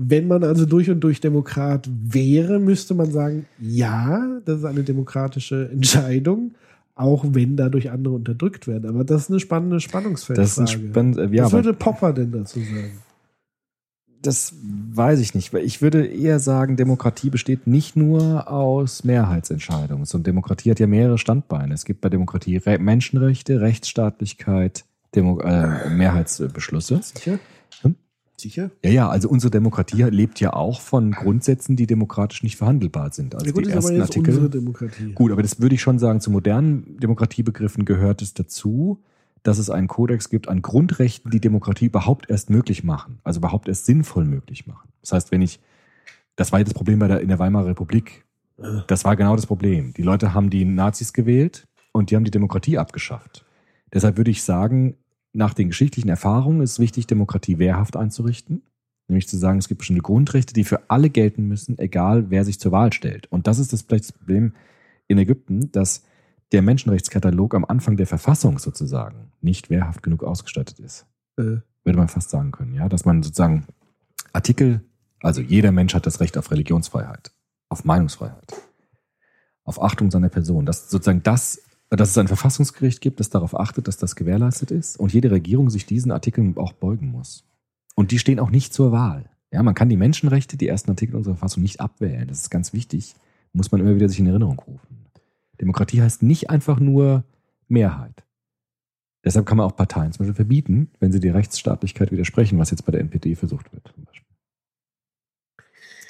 Wenn 0.10 0.28
man 0.28 0.44
also 0.44 0.66
durch 0.66 0.90
und 0.90 1.02
durch 1.02 1.22
Demokrat 1.22 1.90
wäre, 1.90 2.60
müsste 2.60 2.94
man 2.94 3.12
sagen, 3.12 3.46
ja, 3.60 4.40
das 4.46 4.60
ist 4.60 4.66
eine 4.66 4.84
demokratische 4.84 5.70
Entscheidung, 5.72 6.56
auch 6.96 7.26
wenn 7.30 7.56
dadurch 7.56 7.92
andere 7.92 8.14
unterdrückt 8.14 8.68
werden. 8.68 8.90
Aber 8.90 9.04
das 9.04 9.24
ist 9.24 9.30
eine 9.30 9.40
spannende 9.40 9.80
Spannungsfeldfrage. 9.80 10.42
Das 10.42 10.58
ist 10.58 10.72
spannend, 10.72 11.18
äh, 11.18 11.28
ja, 11.32 11.46
Was 11.46 11.54
würde 11.54 11.74
Popper 11.74 12.14
denn 12.14 12.32
dazu 12.32 12.60
sagen? 12.60 12.92
das 14.24 14.56
weiß 14.94 15.20
ich 15.20 15.36
nicht, 15.36 15.54
weil 15.54 15.64
ich 15.64 15.82
würde 15.82 16.06
eher 16.06 16.40
sagen, 16.40 16.78
Demokratie 16.78 17.30
besteht 17.30 17.68
nicht 17.68 17.96
nur 17.96 18.50
aus 18.50 19.04
Mehrheitsentscheidungen. 19.04 20.06
So 20.06 20.18
Demokratie 20.18 20.72
hat 20.72 20.80
ja 20.80 20.88
mehrere 20.88 21.18
Standbeine. 21.18 21.74
Es 21.74 21.84
gibt 21.84 22.02
bei 22.02 22.10
Demokratie 22.10 22.58
Re 22.58 22.80
Menschenrechte, 22.80 23.60
Rechtsstaatlichkeit, 23.60 24.86
Demo 25.14 25.42
äh, 25.42 25.90
Mehrheitsbeschlüsse. 25.90 27.02
Sicher? 27.04 27.40
Hm? 27.82 27.96
Sicher? 28.44 28.72
Ja, 28.84 28.92
ja, 28.92 29.10
also 29.10 29.30
unsere 29.30 29.50
Demokratie 29.50 30.04
lebt 30.04 30.40
ja 30.40 30.54
auch 30.54 30.82
von 30.82 31.12
Grundsätzen, 31.12 31.76
die 31.76 31.88
demokratisch 31.88 32.44
nicht 32.44 32.58
verhandelbar 32.58 33.12
sind. 33.12 33.34
Also 33.34 33.48
ja, 33.48 33.52
gut, 33.54 33.66
die 33.66 33.72
ersten 33.72 34.02
Artikel. 34.02 34.50
Gut, 35.16 35.32
aber 35.32 35.42
das 35.42 35.60
würde 35.60 35.76
ich 35.76 35.82
schon 35.82 35.98
sagen, 35.98 36.22
zu 36.22 36.30
modernen 36.30 36.98
Demokratiebegriffen 37.00 37.86
gehört 37.86 38.22
es 38.22 38.34
dazu, 38.34 39.02
dass 39.44 39.58
es 39.58 39.70
einen 39.70 39.88
Kodex 39.88 40.30
gibt 40.30 40.48
an 40.48 40.62
Grundrechten, 40.62 41.32
die 41.32 41.42
Demokratie 41.42 41.86
überhaupt 41.86 42.30
erst 42.30 42.50
möglich 42.50 42.84
machen, 42.84 43.20
also 43.24 43.40
überhaupt 43.40 43.68
erst 43.68 43.86
sinnvoll 43.86 44.26
möglich 44.26 44.68
machen. 44.68 44.90
Das 45.02 45.14
heißt, 45.14 45.32
wenn 45.32 45.42
ich, 45.42 45.60
das 46.36 46.52
war 46.52 46.60
ja 46.60 46.66
das 46.66 46.74
Problem 46.74 47.00
bei 47.00 47.08
der, 47.08 47.22
in 47.22 47.30
der 47.30 47.40
Weimarer 47.40 47.68
Republik. 47.68 48.26
Das 48.88 49.04
war 49.04 49.16
genau 49.16 49.36
das 49.36 49.48
Problem. 49.48 49.94
Die 49.94 50.04
Leute 50.04 50.34
haben 50.34 50.50
die 50.50 50.64
Nazis 50.64 51.12
gewählt 51.12 51.66
und 51.92 52.12
die 52.12 52.16
haben 52.16 52.24
die 52.24 52.32
Demokratie 52.32 52.78
abgeschafft. 52.78 53.46
Deshalb 53.94 54.18
würde 54.18 54.32
ich 54.32 54.44
sagen, 54.44 54.96
nach 55.34 55.54
den 55.54 55.70
geschichtlichen 55.70 56.10
Erfahrungen 56.10 56.62
ist 56.62 56.74
es 56.74 56.80
wichtig, 56.80 57.08
Demokratie 57.08 57.58
wehrhaft 57.58 57.98
einzurichten. 57.98 58.62
Nämlich 59.08 59.28
zu 59.28 59.38
sagen, 59.38 59.60
es 59.60 59.68
gibt 59.68 59.80
bestimmte 59.80 60.02
Grundrechte, 60.02 60.54
die 60.54 60.64
für 60.64 60.90
alle 60.90 61.10
gelten 61.10 61.48
müssen, 61.48 61.78
egal 61.78 62.30
wer 62.30 62.46
sich 62.46 62.60
zur 62.60 62.72
Wahl 62.72 62.94
stellt. 62.94 63.30
Und 63.32 63.48
das 63.48 63.60
ist 63.60 63.74
das 63.74 63.82
vielleicht 63.82 64.06
das 64.06 64.12
Problem 64.14 64.54
in 65.08 65.18
Ägypten, 65.18 65.72
dass 65.72 66.04
der 66.54 66.62
Menschenrechtskatalog 66.62 67.56
am 67.56 67.66
Anfang 67.66 67.98
der 67.98 68.08
Verfassung 68.08 68.60
sozusagen 68.60 69.32
nicht 69.42 69.70
wehrhaft 69.70 70.04
genug 70.04 70.24
ausgestattet 70.24 70.80
ist. 70.80 71.06
Äh, 71.38 71.58
Würde 71.84 71.98
man 71.98 72.08
fast 72.08 72.30
sagen 72.30 72.52
können, 72.52 72.74
ja. 72.76 72.88
Dass 72.88 73.06
man 73.06 73.24
sozusagen 73.24 73.66
Artikel, 74.32 74.82
also 75.20 75.42
jeder 75.42 75.72
Mensch 75.72 75.96
hat 75.96 76.06
das 76.06 76.20
Recht 76.20 76.38
auf 76.38 76.52
Religionsfreiheit, 76.52 77.32
auf 77.70 77.84
Meinungsfreiheit, 77.84 78.54
auf 79.64 79.82
Achtung 79.82 80.12
seiner 80.12 80.30
Person. 80.30 80.66
Dass 80.66 80.90
sozusagen 80.90 81.24
das, 81.24 81.62
dass 81.98 82.10
es 82.10 82.18
ein 82.18 82.28
Verfassungsgericht 82.28 83.02
gibt, 83.02 83.20
das 83.20 83.30
darauf 83.30 83.60
achtet, 83.60 83.88
dass 83.88 83.98
das 83.98 84.16
gewährleistet 84.16 84.72
ist 84.72 85.00
und 85.00 85.14
jede 85.14 85.32
Regierung 85.32 85.70
sich 85.70 85.86
diesen 85.86 86.12
Artikeln 86.12 86.58
auch 86.58 86.74
beugen 86.74 87.12
muss. 87.12 87.46
Und 87.96 88.12
die 88.12 88.20
stehen 88.20 88.40
auch 88.40 88.50
nicht 88.50 88.74
zur 88.74 88.92
Wahl. 88.92 89.30
Ja, 89.52 89.62
man 89.62 89.76
kann 89.76 89.90
die 89.90 89.98
Menschenrechte, 89.98 90.58
die 90.58 90.68
ersten 90.68 90.90
Artikel 90.90 91.16
unserer 91.16 91.36
Verfassung 91.36 91.62
nicht 91.62 91.80
abwählen. 91.80 92.28
Das 92.28 92.42
ist 92.42 92.50
ganz 92.50 92.74
wichtig. 92.74 93.16
Muss 93.52 93.72
man 93.72 93.82
immer 93.82 93.96
wieder 93.96 94.10
sich 94.10 94.20
in 94.20 94.26
Erinnerung 94.26 94.58
rufen. 94.60 95.06
Demokratie 95.62 96.02
heißt 96.02 96.24
nicht 96.24 96.50
einfach 96.50 96.80
nur 96.80 97.24
Mehrheit. 97.68 98.24
Deshalb 99.24 99.46
kann 99.46 99.58
man 99.58 99.68
auch 99.68 99.76
Parteien 99.76 100.12
zum 100.12 100.24
Beispiel 100.24 100.36
verbieten, 100.36 100.90
wenn 101.00 101.12
sie 101.12 101.20
der 101.20 101.36
Rechtsstaatlichkeit 101.36 102.12
widersprechen, 102.12 102.58
was 102.58 102.72
jetzt 102.72 102.86
bei 102.86 102.92
der 102.92 103.02
NPD 103.02 103.36
versucht 103.36 103.72
wird. 103.72 103.94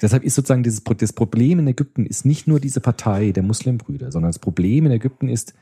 Deshalb 0.02 0.24
ist 0.24 0.34
sozusagen 0.34 0.62
dieses, 0.62 0.82
das 0.82 1.12
Problem 1.12 1.58
in 1.58 1.68
Ägypten 1.68 2.06
ist 2.06 2.24
nicht 2.24 2.48
nur 2.48 2.60
diese 2.60 2.80
Partei 2.80 3.30
der 3.30 3.42
Muslimbrüder, 3.42 4.10
sondern 4.10 4.30
das 4.30 4.38
Problem 4.38 4.86
in 4.86 4.92
Ägypten 4.92 5.28
ist, 5.28 5.54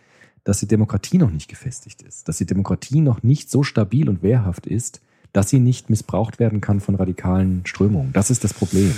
dass 0.44 0.60
die 0.60 0.66
Demokratie 0.66 1.18
noch 1.18 1.30
nicht 1.30 1.48
gefestigt 1.48 2.02
ist, 2.02 2.28
dass 2.28 2.38
die 2.38 2.46
Demokratie 2.46 3.00
noch 3.00 3.22
nicht 3.22 3.50
so 3.50 3.62
stabil 3.62 4.08
und 4.08 4.22
wehrhaft 4.22 4.66
ist, 4.66 5.00
dass 5.32 5.48
sie 5.48 5.60
nicht 5.60 5.88
missbraucht 5.88 6.38
werden 6.38 6.60
kann 6.60 6.80
von 6.80 6.94
radikalen 6.94 7.64
Strömungen. 7.64 8.12
Das 8.12 8.30
ist 8.30 8.44
das 8.44 8.52
Problem. 8.52 8.94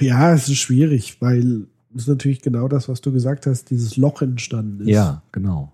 Ja, 0.00 0.32
es 0.34 0.48
ist 0.48 0.58
schwierig, 0.58 1.20
weil 1.20 1.66
es 1.94 2.02
ist 2.02 2.08
natürlich 2.08 2.40
genau 2.40 2.66
das, 2.66 2.88
was 2.88 3.00
du 3.00 3.12
gesagt 3.12 3.46
hast, 3.46 3.70
dieses 3.70 3.96
Loch 3.96 4.22
entstanden 4.22 4.82
ist. 4.82 4.88
Ja, 4.88 5.22
genau. 5.30 5.72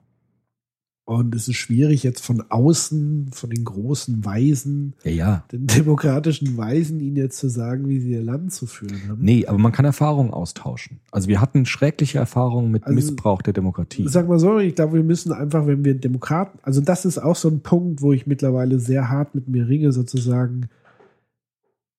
Und 1.08 1.34
es 1.34 1.48
ist 1.48 1.56
schwierig, 1.56 2.02
jetzt 2.02 2.22
von 2.22 2.44
außen, 2.50 3.30
von 3.32 3.48
den 3.48 3.64
großen 3.64 4.26
Weisen, 4.26 4.92
Ja, 5.04 5.10
ja. 5.10 5.44
den 5.50 5.66
demokratischen 5.66 6.58
Weisen, 6.58 7.00
ihnen 7.00 7.16
jetzt 7.16 7.38
zu 7.38 7.48
sagen, 7.48 7.88
wie 7.88 7.98
sie 7.98 8.10
ihr 8.10 8.22
Land 8.22 8.52
zu 8.52 8.66
führen 8.66 9.00
haben. 9.08 9.22
Nee, 9.22 9.46
aber 9.46 9.56
man 9.56 9.72
kann 9.72 9.86
Erfahrungen 9.86 10.30
austauschen. 10.34 11.00
Also 11.10 11.28
wir 11.28 11.40
hatten 11.40 11.64
schreckliche 11.64 12.18
Erfahrungen 12.18 12.70
mit 12.70 12.84
Also, 12.84 12.94
Missbrauch 12.94 13.40
der 13.40 13.54
Demokratie. 13.54 14.06
Sag 14.06 14.28
mal 14.28 14.38
so, 14.38 14.58
ich 14.58 14.74
glaube, 14.74 14.96
wir 14.96 15.02
müssen 15.02 15.32
einfach, 15.32 15.66
wenn 15.66 15.82
wir 15.82 15.94
Demokraten, 15.94 16.58
also 16.60 16.82
das 16.82 17.06
ist 17.06 17.16
auch 17.16 17.36
so 17.36 17.48
ein 17.48 17.60
Punkt, 17.60 18.02
wo 18.02 18.12
ich 18.12 18.26
mittlerweile 18.26 18.78
sehr 18.78 19.08
hart 19.08 19.34
mit 19.34 19.48
mir 19.48 19.66
ringe, 19.66 19.92
sozusagen, 19.92 20.68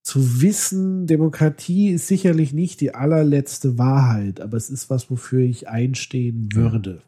zu 0.04 0.42
wissen, 0.44 1.08
Demokratie 1.08 1.90
ist 1.90 2.08
sicherlich 2.08 2.54
nicht 2.54 2.80
die 2.80 2.94
allerletzte 2.94 3.80
Wahrheit, 3.80 4.40
aber 4.40 4.56
es 4.56 4.70
ist 4.70 4.92
was, 4.92 5.10
wofür 5.10 5.40
ich 5.40 5.68
einstehen 5.68 6.50
würde, 6.54 7.02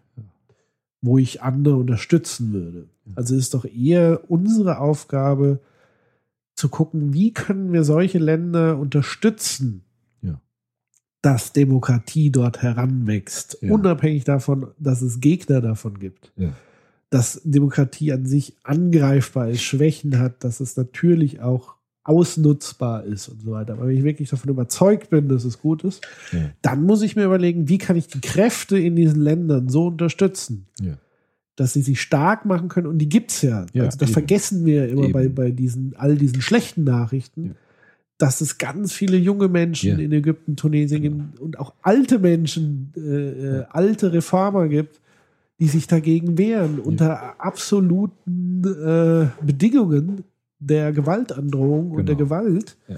wo 1.02 1.18
ich 1.18 1.41
andere 1.41 1.76
unterstützen 1.78 2.53
würde. 2.53 2.88
Also 3.15 3.36
es 3.36 3.41
ist 3.45 3.53
doch 3.53 3.65
eher 3.65 4.30
unsere 4.30 4.78
Aufgabe 4.80 5.60
zu 6.56 6.69
gucken, 6.69 7.14
wie 7.14 7.34
können 7.34 7.73
wir 7.73 7.84
solche 7.84 8.19
Länder 8.19 8.78
unterstützen, 8.78 9.84
Ja. 10.22 10.40
dass 11.22 11.53
Demokratie 11.53 12.30
dort 12.32 12.61
heranwächst, 12.61 13.57
Ja. 13.61 13.73
unabhängig 13.73 14.23
davon, 14.26 14.68
dass 14.78 15.02
es 15.02 15.19
Gegner 15.19 15.60
davon 15.61 15.98
gibt. 15.99 16.32
Ja. 16.36 16.53
Dass 17.10 17.41
Demokratie 17.44 18.14
an 18.14 18.26
sich 18.26 18.56
angreifbar 18.64 19.49
ist, 19.49 19.64
Schwächen 19.64 20.19
hat, 20.19 20.44
dass 20.44 20.60
es 20.60 20.78
natürlich 20.78 21.41
auch 21.41 21.76
ausnutzbar 22.03 23.03
ist 23.03 23.30
und 23.30 23.41
so 23.41 23.52
weiter. 23.52 23.73
Aber 23.73 23.88
wenn 23.88 23.95
ich 23.98 24.03
wirklich 24.03 24.30
davon 24.30 24.49
überzeugt 24.49 25.10
bin, 25.10 25.28
dass 25.30 25.44
es 25.45 25.60
gut 25.61 25.84
ist, 25.84 26.02
Ja. 26.32 26.49
dann 26.61 26.84
muss 26.84 27.02
ich 27.03 27.15
mir 27.15 27.26
überlegen, 27.26 27.69
wie 27.69 27.78
kann 27.78 27.95
ich 27.95 28.07
die 28.07 28.22
Kräfte 28.22 28.78
in 28.78 28.95
diesen 28.95 29.22
Ländern 29.22 29.69
so 29.69 29.88
unterstützen, 29.88 30.68
Ja. 30.82 30.98
dass 31.56 31.73
sie 31.73 31.82
sich 31.82 32.02
stark 32.02 32.45
machen 32.45 32.69
können. 32.69 32.88
Und 32.88 32.98
die 32.98 33.10
gibt's 33.10 33.41
ja. 33.44 33.65
Ja, 33.73 33.84
also 33.84 33.98
das 33.99 34.10
eben. 34.10 34.14
vergessen 34.14 34.65
wir 34.65 34.90
immer 34.90 35.03
Eben. 35.03 35.14
bei, 35.14 35.30
bei 35.30 35.52
diesen, 35.52 35.94
all 35.95 36.15
diesen 36.15 36.41
schlechten 36.41 36.84
Nachrichten, 36.84 37.56
dass 38.18 38.41
es 38.41 38.57
ganz 38.57 38.94
viele 38.94 39.18
junge 39.18 39.48
Menschen 39.48 39.99
in 39.99 40.11
Ägypten, 40.11 40.56
Tunesien 40.56 41.34
und 41.40 41.60
auch 41.60 41.73
alte 41.82 42.19
Menschen, 42.19 42.94
äh, 42.95 42.99
äh, 43.60 43.65
alte 43.69 44.11
Reformer 44.14 44.68
gibt, 44.68 45.02
die 45.60 45.68
sich 45.68 45.86
dagegen 45.88 46.38
wehren, 46.40 46.80
unter 46.80 47.40
absoluten 47.40 48.64
äh, 48.64 49.28
Bedingungen 49.45 50.23
der 50.61 50.93
Gewaltandrohung 50.93 51.91
und 51.91 52.05
der 52.07 52.15
Genau. 52.15 52.29
Gewalt, 52.29 52.77
Ja. 52.88 52.95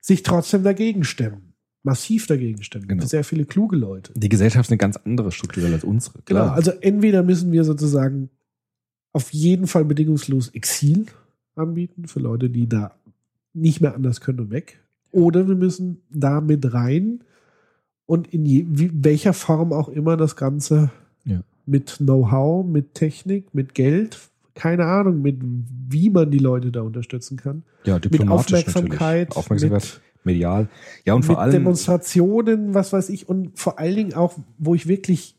sich 0.00 0.22
trotzdem 0.22 0.62
dagegen 0.64 1.04
stemmen. 1.04 1.54
Massiv 1.82 2.26
dagegen 2.26 2.62
stemmen. 2.62 2.88
Genau. 2.88 3.04
Sehr 3.06 3.24
viele 3.24 3.44
kluge 3.44 3.76
Leute. 3.76 4.12
Die 4.16 4.28
Gesellschaft 4.28 4.66
ist 4.66 4.72
eine 4.72 4.78
ganz 4.78 4.96
andere 4.96 5.30
strukturell 5.32 5.72
als 5.72 5.84
unsere. 5.84 6.18
Genau, 6.24 6.42
Klar. 6.44 6.54
also 6.54 6.70
entweder 6.80 7.22
müssen 7.22 7.52
wir 7.52 7.64
sozusagen 7.64 8.30
auf 9.12 9.32
jeden 9.32 9.66
Fall 9.66 9.84
bedingungslos 9.84 10.48
Exil 10.48 11.06
anbieten 11.54 12.08
für 12.08 12.20
Leute, 12.20 12.50
die 12.50 12.68
da 12.68 12.92
nicht 13.52 13.80
mehr 13.80 13.94
anders 13.94 14.20
können 14.20 14.40
und 14.40 14.50
weg. 14.50 14.80
Oder 15.12 15.46
wir 15.46 15.54
müssen 15.54 15.98
da 16.10 16.40
mit 16.40 16.72
rein 16.74 17.20
und 18.06 18.26
in 18.34 18.44
je, 18.44 18.64
welcher 18.68 19.32
Form 19.32 19.72
auch 19.72 19.88
immer 19.88 20.16
das 20.16 20.34
Ganze 20.36 20.90
Ja. 21.24 21.42
mit 21.64 21.98
Know-how, 21.98 22.66
mit 22.66 22.94
Technik, 22.94 23.54
mit 23.54 23.74
Geld, 23.74 24.18
keine 24.54 24.84
Ahnung, 24.86 25.20
mit 25.22 25.40
wie 25.42 26.10
man 26.10 26.30
die 26.30 26.38
Leute 26.38 26.70
da 26.72 26.82
unterstützen 26.82 27.36
kann. 27.36 27.64
ja, 27.84 27.94
Mit 27.94 28.06
diplomatisch 28.06 28.54
Aufmerksamkeit, 28.54 29.28
natürlich. 29.30 29.36
Aufmerksamkeit, 29.36 29.82
mit 29.82 30.24
medial. 30.24 30.68
Ja, 31.04 31.14
und 31.14 31.20
mit 31.20 31.26
vor 31.26 31.40
allem. 31.40 31.52
Demonstrationen, 31.52 32.74
was 32.74 32.92
weiß 32.92 33.08
ich, 33.10 33.28
und 33.28 33.58
vor 33.58 33.78
allen 33.78 33.96
Dingen 33.96 34.14
auch, 34.14 34.38
wo 34.58 34.74
ich 34.74 34.86
wirklich 34.86 35.36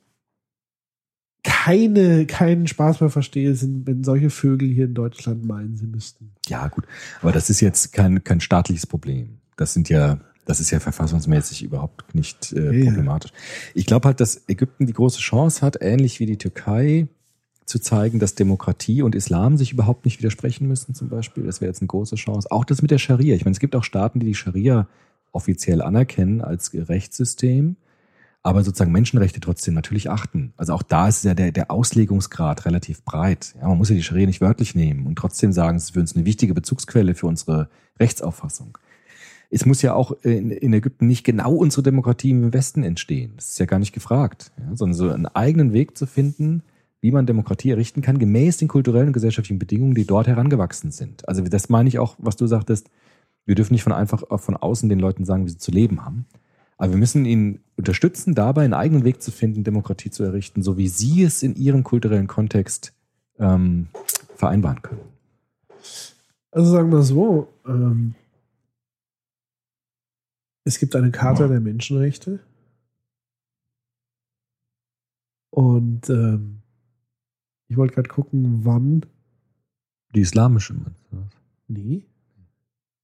keine, 1.43 2.25
keinen 2.25 2.67
Spaß 2.67 3.01
mehr 3.01 3.09
verstehe, 3.09 3.53
sind, 3.55 3.85
wenn 3.85 4.03
solche 4.03 4.29
Vögel 4.29 4.67
hier 4.69 4.85
in 4.85 4.93
Deutschland 4.95 5.45
meinen, 5.45 5.77
sie 5.77 5.85
müssten. 5.87 6.31
Ja, 6.47 6.67
gut. 6.67 6.85
Aber 7.21 7.31
das 7.31 7.49
ist 7.49 7.61
jetzt 7.61 7.93
kein, 7.93 8.23
kein 8.23 8.41
staatliches 8.41 8.87
Problem. 8.87 9.37
Das 9.55 9.73
sind 9.73 9.87
ja, 9.89 10.19
das 10.45 10.59
ist 10.59 10.71
ja 10.71 10.79
verfassungsmäßig 10.79 11.63
überhaupt 11.63 12.15
nicht 12.15 12.51
äh, 12.53 12.65
Ja, 12.65 12.71
ja. 12.71 12.85
problematisch. 12.91 13.31
Ich 13.75 13.85
glaube 13.85 14.07
halt, 14.07 14.19
dass 14.19 14.43
Ägypten 14.47 14.87
die 14.87 14.93
große 14.93 15.19
Chance 15.19 15.61
hat, 15.61 15.77
ähnlich 15.81 16.19
wie 16.19 16.25
die 16.25 16.37
Türkei, 16.37 17.07
zu 17.65 17.79
zeigen, 17.79 18.19
dass 18.19 18.35
Demokratie 18.35 19.01
und 19.01 19.15
Islam 19.15 19.57
sich 19.57 19.73
überhaupt 19.73 20.05
nicht 20.05 20.19
widersprechen 20.19 20.67
müssen, 20.67 20.93
zum 20.93 21.09
Beispiel. 21.09 21.43
Das 21.43 21.61
wäre 21.61 21.69
jetzt 21.69 21.81
eine 21.81 21.87
große 21.87 22.15
Chance. 22.15 22.51
Auch 22.51 22.63
das 22.63 22.81
mit 22.81 22.91
der 22.91 22.99
Scharia. 22.99 23.35
Ich 23.35 23.43
meine, 23.43 23.53
es 23.53 23.59
gibt 23.59 23.75
auch 23.75 23.83
Staaten, 23.83 24.19
die 24.19 24.27
die 24.27 24.35
Scharia 24.35 24.87
offiziell 25.31 25.81
anerkennen 25.81 26.41
als 26.41 26.71
Rechtssystem, 26.73 27.75
aber 28.43 28.63
sozusagen 28.63 28.91
Menschenrechte 28.91 29.39
trotzdem 29.39 29.73
natürlich 29.73 30.09
achten. 30.09 30.53
Also 30.55 30.73
auch 30.73 30.83
da 30.83 31.07
ist 31.07 31.25
ja 31.25 31.33
der, 31.33 31.51
der 31.51 31.71
Auslegungsgrad 31.71 32.65
relativ 32.65 33.03
breit. 33.03 33.55
Ja, 33.59 33.67
man 33.67 33.77
muss 33.79 33.89
ja 33.89 33.95
die 33.95 34.03
Scharia 34.03 34.27
nicht 34.27 34.41
wörtlich 34.41 34.75
nehmen 34.75 35.07
und 35.07 35.17
trotzdem 35.17 35.51
sagen, 35.51 35.77
es 35.77 35.85
ist 35.85 35.91
für 35.91 35.99
uns 35.99 36.15
eine 36.15 36.25
wichtige 36.25 36.53
Bezugsquelle 36.53 37.15
für 37.15 37.25
unsere 37.25 37.69
Rechtsauffassung. 37.99 38.77
Es 39.49 39.65
muss 39.65 39.81
ja 39.81 39.93
auch 39.93 40.11
in, 40.21 40.51
in 40.51 40.73
Ägypten 40.73 41.07
nicht 41.07 41.23
genau 41.23 41.53
unsere 41.53 41.81
Demokratie 41.81 42.29
im 42.29 42.53
Westen 42.53 42.83
entstehen. 42.83 43.33
Das 43.35 43.49
ist 43.49 43.59
ja 43.59 43.65
gar 43.65 43.79
nicht 43.79 43.93
gefragt, 43.93 44.51
ja, 44.57 44.75
sondern 44.75 44.95
so 44.95 45.09
einen 45.09 45.27
eigenen 45.27 45.73
Weg 45.73 45.97
zu 45.97 46.05
finden, 46.05 46.61
wie 47.05 47.11
man 47.11 47.27
Demokratie 47.27 47.69
errichten 47.69 48.01
kann, 48.01 48.17
gemäß 48.17 48.57
den 48.57 48.67
kulturellen 48.67 49.09
und 49.09 49.13
gesellschaftlichen 49.13 49.59
Bedingungen, 49.59 49.93
die 49.93 50.07
dort 50.07 50.25
herangewachsen 50.25 50.89
sind. 50.89 51.29
Also 51.29 51.43
das 51.43 51.69
meine 51.69 51.87
ich 51.87 51.99
auch, 51.99 52.15
was 52.17 52.35
du 52.35 52.47
sagtest, 52.47 52.89
wir 53.45 53.53
dürfen 53.53 53.73
nicht 53.73 53.83
von 53.83 53.93
einfach 53.93 54.23
von 54.39 54.57
außen 54.57 54.89
den 54.89 54.97
Leuten 54.97 55.23
sagen, 55.23 55.45
wie 55.45 55.51
sie 55.51 55.59
zu 55.59 55.69
leben 55.69 56.03
haben. 56.03 56.25
Aber 56.77 56.93
wir 56.93 56.97
müssen 56.97 57.25
ihnen 57.25 57.59
unterstützen, 57.77 58.33
dabei 58.33 58.63
einen 58.63 58.73
eigenen 58.73 59.03
Weg 59.03 59.21
zu 59.21 59.29
finden, 59.29 59.63
Demokratie 59.63 60.09
zu 60.09 60.23
errichten, 60.23 60.63
so 60.63 60.77
wie 60.77 60.87
sie 60.87 61.21
es 61.21 61.43
in 61.43 61.55
ihrem 61.55 61.83
kulturellen 61.83 62.25
Kontext 62.25 62.91
ähm, 63.37 63.89
vereinbaren 64.35 64.81
können. 64.81 65.01
Also 66.49 66.71
sagen 66.71 66.91
wir 66.91 67.03
so, 67.03 67.49
ähm, 67.67 68.15
es 70.63 70.79
gibt 70.79 70.95
eine 70.95 71.11
Charta 71.11 71.47
der 71.47 71.59
Menschenrechte 71.59 72.39
und 75.51 76.09
ähm, 76.09 76.63
ich 77.67 77.77
wollte 77.77 77.93
gerade 77.95 78.09
gucken, 78.09 78.61
wann. 78.63 79.05
Die 80.13 80.21
islamische, 80.21 80.73
meinst 80.73 81.03
du 81.11 81.17
das? 81.17 81.25
Nee. 81.67 82.05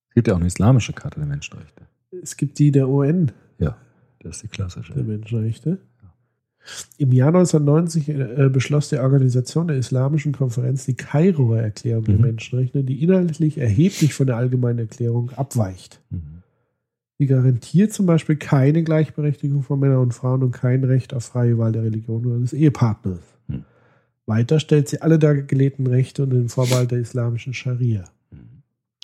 Es 0.09 0.15
gibt 0.15 0.27
ja 0.27 0.33
auch 0.33 0.37
eine 0.39 0.47
islamische 0.47 0.93
Karte 0.93 1.19
der 1.19 1.27
Menschenrechte. 1.27 1.83
Es 2.21 2.35
gibt 2.37 2.59
die 2.59 2.71
der 2.71 2.89
UN 2.89 3.31
Ja, 3.59 3.77
das 4.19 4.37
ist 4.37 4.43
die 4.43 4.47
klassische. 4.49 4.93
der 4.93 5.03
Menschenrechte. 5.03 5.79
Im 6.97 7.11
Jahr 7.11 7.29
1990 7.29 8.09
äh, 8.09 8.49
beschloss 8.53 8.89
die 8.89 8.99
Organisation 8.99 9.67
der 9.67 9.77
Islamischen 9.77 10.31
Konferenz 10.31 10.85
die 10.85 10.93
Kairoer 10.93 11.57
Erklärung 11.59 12.03
der 12.03 12.15
Mhm. 12.15 12.21
Menschenrechte, 12.21 12.83
die 12.83 13.01
inhaltlich 13.01 13.57
erheblich 13.57 14.13
von 14.13 14.27
der 14.27 14.37
allgemeinen 14.37 14.77
Erklärung 14.79 15.31
abweicht. 15.31 16.01
Mhm. 16.11 16.43
Die 17.19 17.25
garantiert 17.25 17.93
zum 17.93 18.05
Beispiel 18.05 18.35
keine 18.35 18.83
Gleichberechtigung 18.83 19.63
von 19.63 19.79
Männern 19.79 19.97
und 19.99 20.13
Frauen 20.13 20.43
und 20.43 20.51
kein 20.51 20.83
Recht 20.83 21.13
auf 21.15 21.23
freie 21.25 21.57
Wahl 21.57 21.71
der 21.71 21.83
Religion 21.83 22.25
oder 22.27 22.39
des 22.39 22.53
Ehepartners. 22.53 23.21
Weiter 24.25 24.59
stellt 24.59 24.87
sie 24.87 25.01
alle 25.01 25.19
dargelegten 25.19 25.87
Rechte 25.87 26.23
unter 26.23 26.37
den 26.37 26.49
Vorbehalt 26.49 26.91
der 26.91 26.99
islamischen 26.99 27.53
Scharia. 27.53 28.03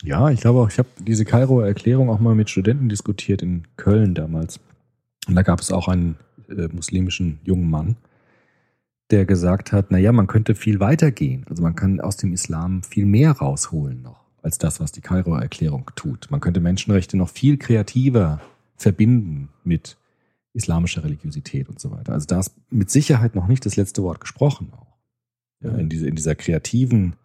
Ja, 0.04 0.30
ich 0.30 0.42
glaube 0.42 0.60
auch, 0.60 0.70
ich 0.70 0.78
habe 0.78 0.90
diese 1.00 1.26
Kairoer 1.26 1.66
Erklärung 1.66 2.10
auch 2.10 2.20
mal 2.20 2.36
mit 2.36 2.50
Studenten 2.50 2.88
diskutiert 2.88 3.42
in 3.42 3.64
Köln 3.78 4.14
damals. 4.14 4.60
Und 5.28 5.36
da 5.36 5.42
gab 5.42 5.60
es 5.60 5.72
auch 5.72 5.88
einen 5.88 6.18
äh, 6.50 6.68
muslimischen 6.68 7.40
jungen 7.44 7.70
Mann, 7.70 7.98
der 9.10 9.26
gesagt 9.26 9.72
hat, 9.72 9.92
naja, 9.92 10.12
man 10.12 10.28
könnte 10.28 10.54
viel 10.54 10.80
weiter 10.80 11.12
gehen. 11.12 11.46
Also 11.50 11.64
man 11.64 11.76
kann 11.76 12.00
aus 12.00 12.18
dem 12.18 12.32
Islam 12.32 12.84
viel 12.84 13.06
mehr 13.06 13.32
rausholen 13.32 14.02
noch, 14.04 14.24
als 14.44 14.60
das, 14.60 14.80
was 14.80 14.92
die 14.92 15.02
Kairoer 15.02 15.42
Erklärung 15.42 15.90
tut. 15.96 16.28
Man 16.30 16.42
könnte 16.42 16.60
Menschenrechte 16.60 17.18
noch 17.18 17.30
viel 17.30 17.58
kreativer 17.58 18.40
verbinden 18.76 19.50
mit 19.64 19.98
islamischer 20.54 21.04
Religiosität 21.04 21.70
und 21.70 21.80
so 21.80 21.92
weiter. 21.92 22.14
Also 22.14 22.28
da 22.28 22.40
ist 22.40 22.54
mit 22.70 22.92
Sicherheit 22.92 23.36
noch 23.36 23.48
nicht 23.48 23.66
das 23.66 23.76
letzte 23.76 24.04
Wort 24.04 24.22
gesprochen 24.22 24.72
auch. 24.76 24.87
Ja, 25.62 25.72
in, 25.76 25.90
diese, 25.90 26.08
in 26.08 26.16
dieser 26.16 26.36
kreativen 26.36 27.16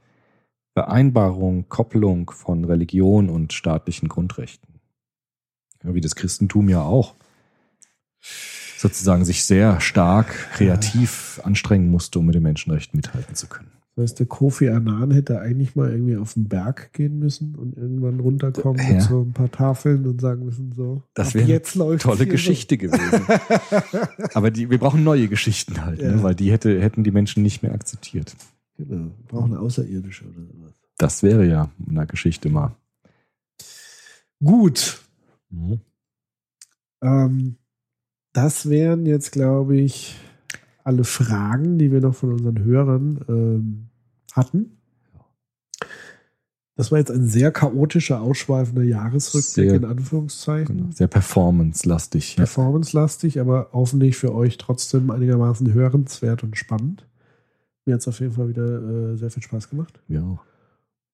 Vereinbarung, 0.74 1.68
Kopplung 1.68 2.30
von 2.30 2.64
Religion 2.64 3.28
und 3.28 3.52
staatlichen 3.52 4.08
Grundrechten. 4.08 4.80
Ja, 5.84 5.94
wie 5.94 6.00
das 6.00 6.14
Christentum 6.14 6.68
ja 6.68 6.82
auch 6.82 7.14
sozusagen 8.78 9.24
sich 9.24 9.44
sehr 9.44 9.80
stark 9.80 10.28
kreativ 10.52 11.40
anstrengen 11.44 11.90
musste, 11.90 12.18
um 12.18 12.26
mit 12.26 12.34
den 12.34 12.42
Menschenrechten 12.42 12.96
mithalten 12.96 13.34
zu 13.34 13.46
können. 13.46 13.81
Das 13.94 14.04
heißt, 14.04 14.20
der 14.20 14.26
Kofi 14.26 14.70
Annan 14.70 15.10
hätte 15.10 15.40
eigentlich 15.40 15.76
mal 15.76 15.90
irgendwie 15.90 16.16
auf 16.16 16.32
den 16.34 16.48
Berg 16.48 16.92
gehen 16.94 17.18
müssen 17.18 17.54
und 17.56 17.76
irgendwann 17.76 18.20
runterkommen 18.20 18.80
Ja. 18.82 18.94
mit 18.94 19.02
so 19.02 19.20
ein 19.20 19.32
paar 19.32 19.50
Tafeln 19.50 20.06
und 20.06 20.20
sagen 20.20 20.46
müssen 20.46 20.72
so, 20.72 21.02
Das 21.14 21.34
wäre 21.34 21.46
jetzt 21.46 21.74
läuft's 21.74 22.04
Tolle 22.04 22.26
Geschichte 22.26 22.78
gewesen. 22.78 23.22
Aber 24.34 24.50
die, 24.50 24.70
wir 24.70 24.78
brauchen 24.78 25.04
neue 25.04 25.28
Geschichten 25.28 25.84
halt, 25.84 26.00
Ja. 26.00 26.10
ne? 26.16 26.22
weil 26.22 26.34
die 26.34 26.50
hätte, 26.50 26.80
hätten 26.80 27.04
die 27.04 27.10
Menschen 27.10 27.42
nicht 27.42 27.62
mehr 27.62 27.72
akzeptiert. 27.74 28.34
So. 28.78 28.84
Genau, 28.84 29.04
wir 29.04 29.26
brauchen 29.28 29.54
Außerirdische 29.56 30.24
oder 30.24 30.46
sowas. 30.46 30.72
Das 30.96 31.22
wäre 31.22 31.46
ja 31.46 31.70
in 31.86 31.94
der 31.94 32.06
Geschichte 32.06 32.48
mal. 32.48 32.74
Gut, 34.42 35.00
ähm, 37.02 37.56
das 38.32 38.68
wären 38.70 39.04
jetzt, 39.06 39.32
glaube 39.32 39.76
ich, 39.76 40.16
alle 40.84 41.04
Fragen, 41.04 41.78
die 41.78 41.90
wir 41.92 42.00
noch 42.00 42.14
von 42.14 42.32
unseren 42.32 42.62
Hörern 42.64 43.24
ähm, 43.28 43.86
hatten. 44.32 44.78
Das 46.74 46.90
war 46.90 46.98
jetzt 46.98 47.10
ein 47.10 47.26
sehr 47.26 47.52
chaotischer, 47.52 48.22
ausschweifender 48.22 48.82
Jahresrückblick 48.82 49.70
Sehr- 49.70 49.74
in 49.74 49.84
Anführungszeichen. 49.84 50.76
Genau. 50.78 50.90
Sehr 50.90 51.06
performance-lastig. 51.06 52.36
Ja. 52.36 52.44
performance-lastig, 52.44 53.40
aber 53.40 53.68
hoffentlich 53.72 54.16
für 54.16 54.34
euch 54.34 54.56
trotzdem 54.56 55.10
einigermaßen 55.10 55.72
hörenswert 55.72 56.42
und 56.42 56.56
spannend. 56.56 57.06
Mir 57.84 57.94
hat 57.94 58.00
es 58.00 58.08
auf 58.08 58.20
jeden 58.20 58.32
Fall 58.32 58.48
wieder 58.48 59.12
äh, 59.12 59.16
sehr 59.16 59.30
viel 59.30 59.42
Spaß 59.42 59.68
gemacht. 59.70 60.00
ja. 60.08 60.38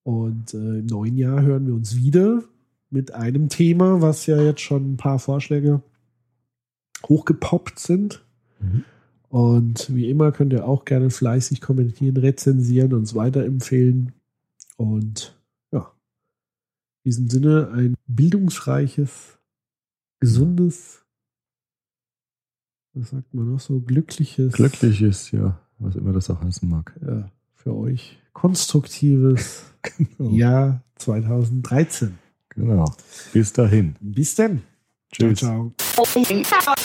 Und 0.05 0.55
äh, 0.55 0.79
im 0.79 0.87
neuen 0.87 1.19
Jahr 1.19 1.43
hören 1.43 1.67
wir 1.67 1.75
uns 1.75 1.95
wieder 1.95 2.43
mit 2.89 3.13
einem 3.13 3.51
Thema, 3.51 4.01
was 4.01 4.25
ja 4.25 4.41
jetzt 4.41 4.63
schon 4.63 4.93
ein 4.93 4.97
paar 4.97 5.19
Vorschläge 5.19 5.83
hochgepoppt 7.07 7.79
sind. 7.79 8.25
Mhm. 8.61 8.85
Und 9.29 9.95
wie 9.95 10.09
immer 10.09 10.33
könnt 10.33 10.53
ihr 10.53 10.67
auch 10.67 10.85
gerne 10.85 11.11
fleißig 11.11 11.61
kommentieren, 11.61 12.17
rezensieren, 12.17 12.95
uns 12.95 13.15
weiterempfehlen. 13.15 14.13
Und 14.77 15.39
ja, 15.71 15.93
in 17.05 17.11
diesem 17.11 17.29
Sinne 17.29 17.71
ein 17.75 17.95
bildungsreiches, 18.07 19.39
gesundes, 20.21 21.05
was 22.95 23.11
sagt 23.11 23.35
man 23.35 23.53
noch 23.53 23.61
so, 23.61 23.81
glückliches, 23.81 24.55
Glücklich 24.55 25.03
ist, 25.03 25.31
ja, 25.33 25.61
was 25.79 25.95
immer 25.97 26.13
das 26.13 26.31
auch 26.31 26.41
heißen 26.41 26.69
mag. 26.69 26.99
ja, 27.07 27.31
für 27.55 27.75
euch 27.77 28.19
konstruktives 28.33 29.65
Genau. 30.19 30.31
Jahr 30.31 30.83
2013. 30.97 32.19
genau. 32.49 32.93
Bis 33.33 33.53
dahin. 33.53 33.95
Bis 34.01 34.35
dann. 34.35 34.63
Tschüss. 35.13 35.39
Ciao, 35.39 35.73
ciao. 35.95 36.85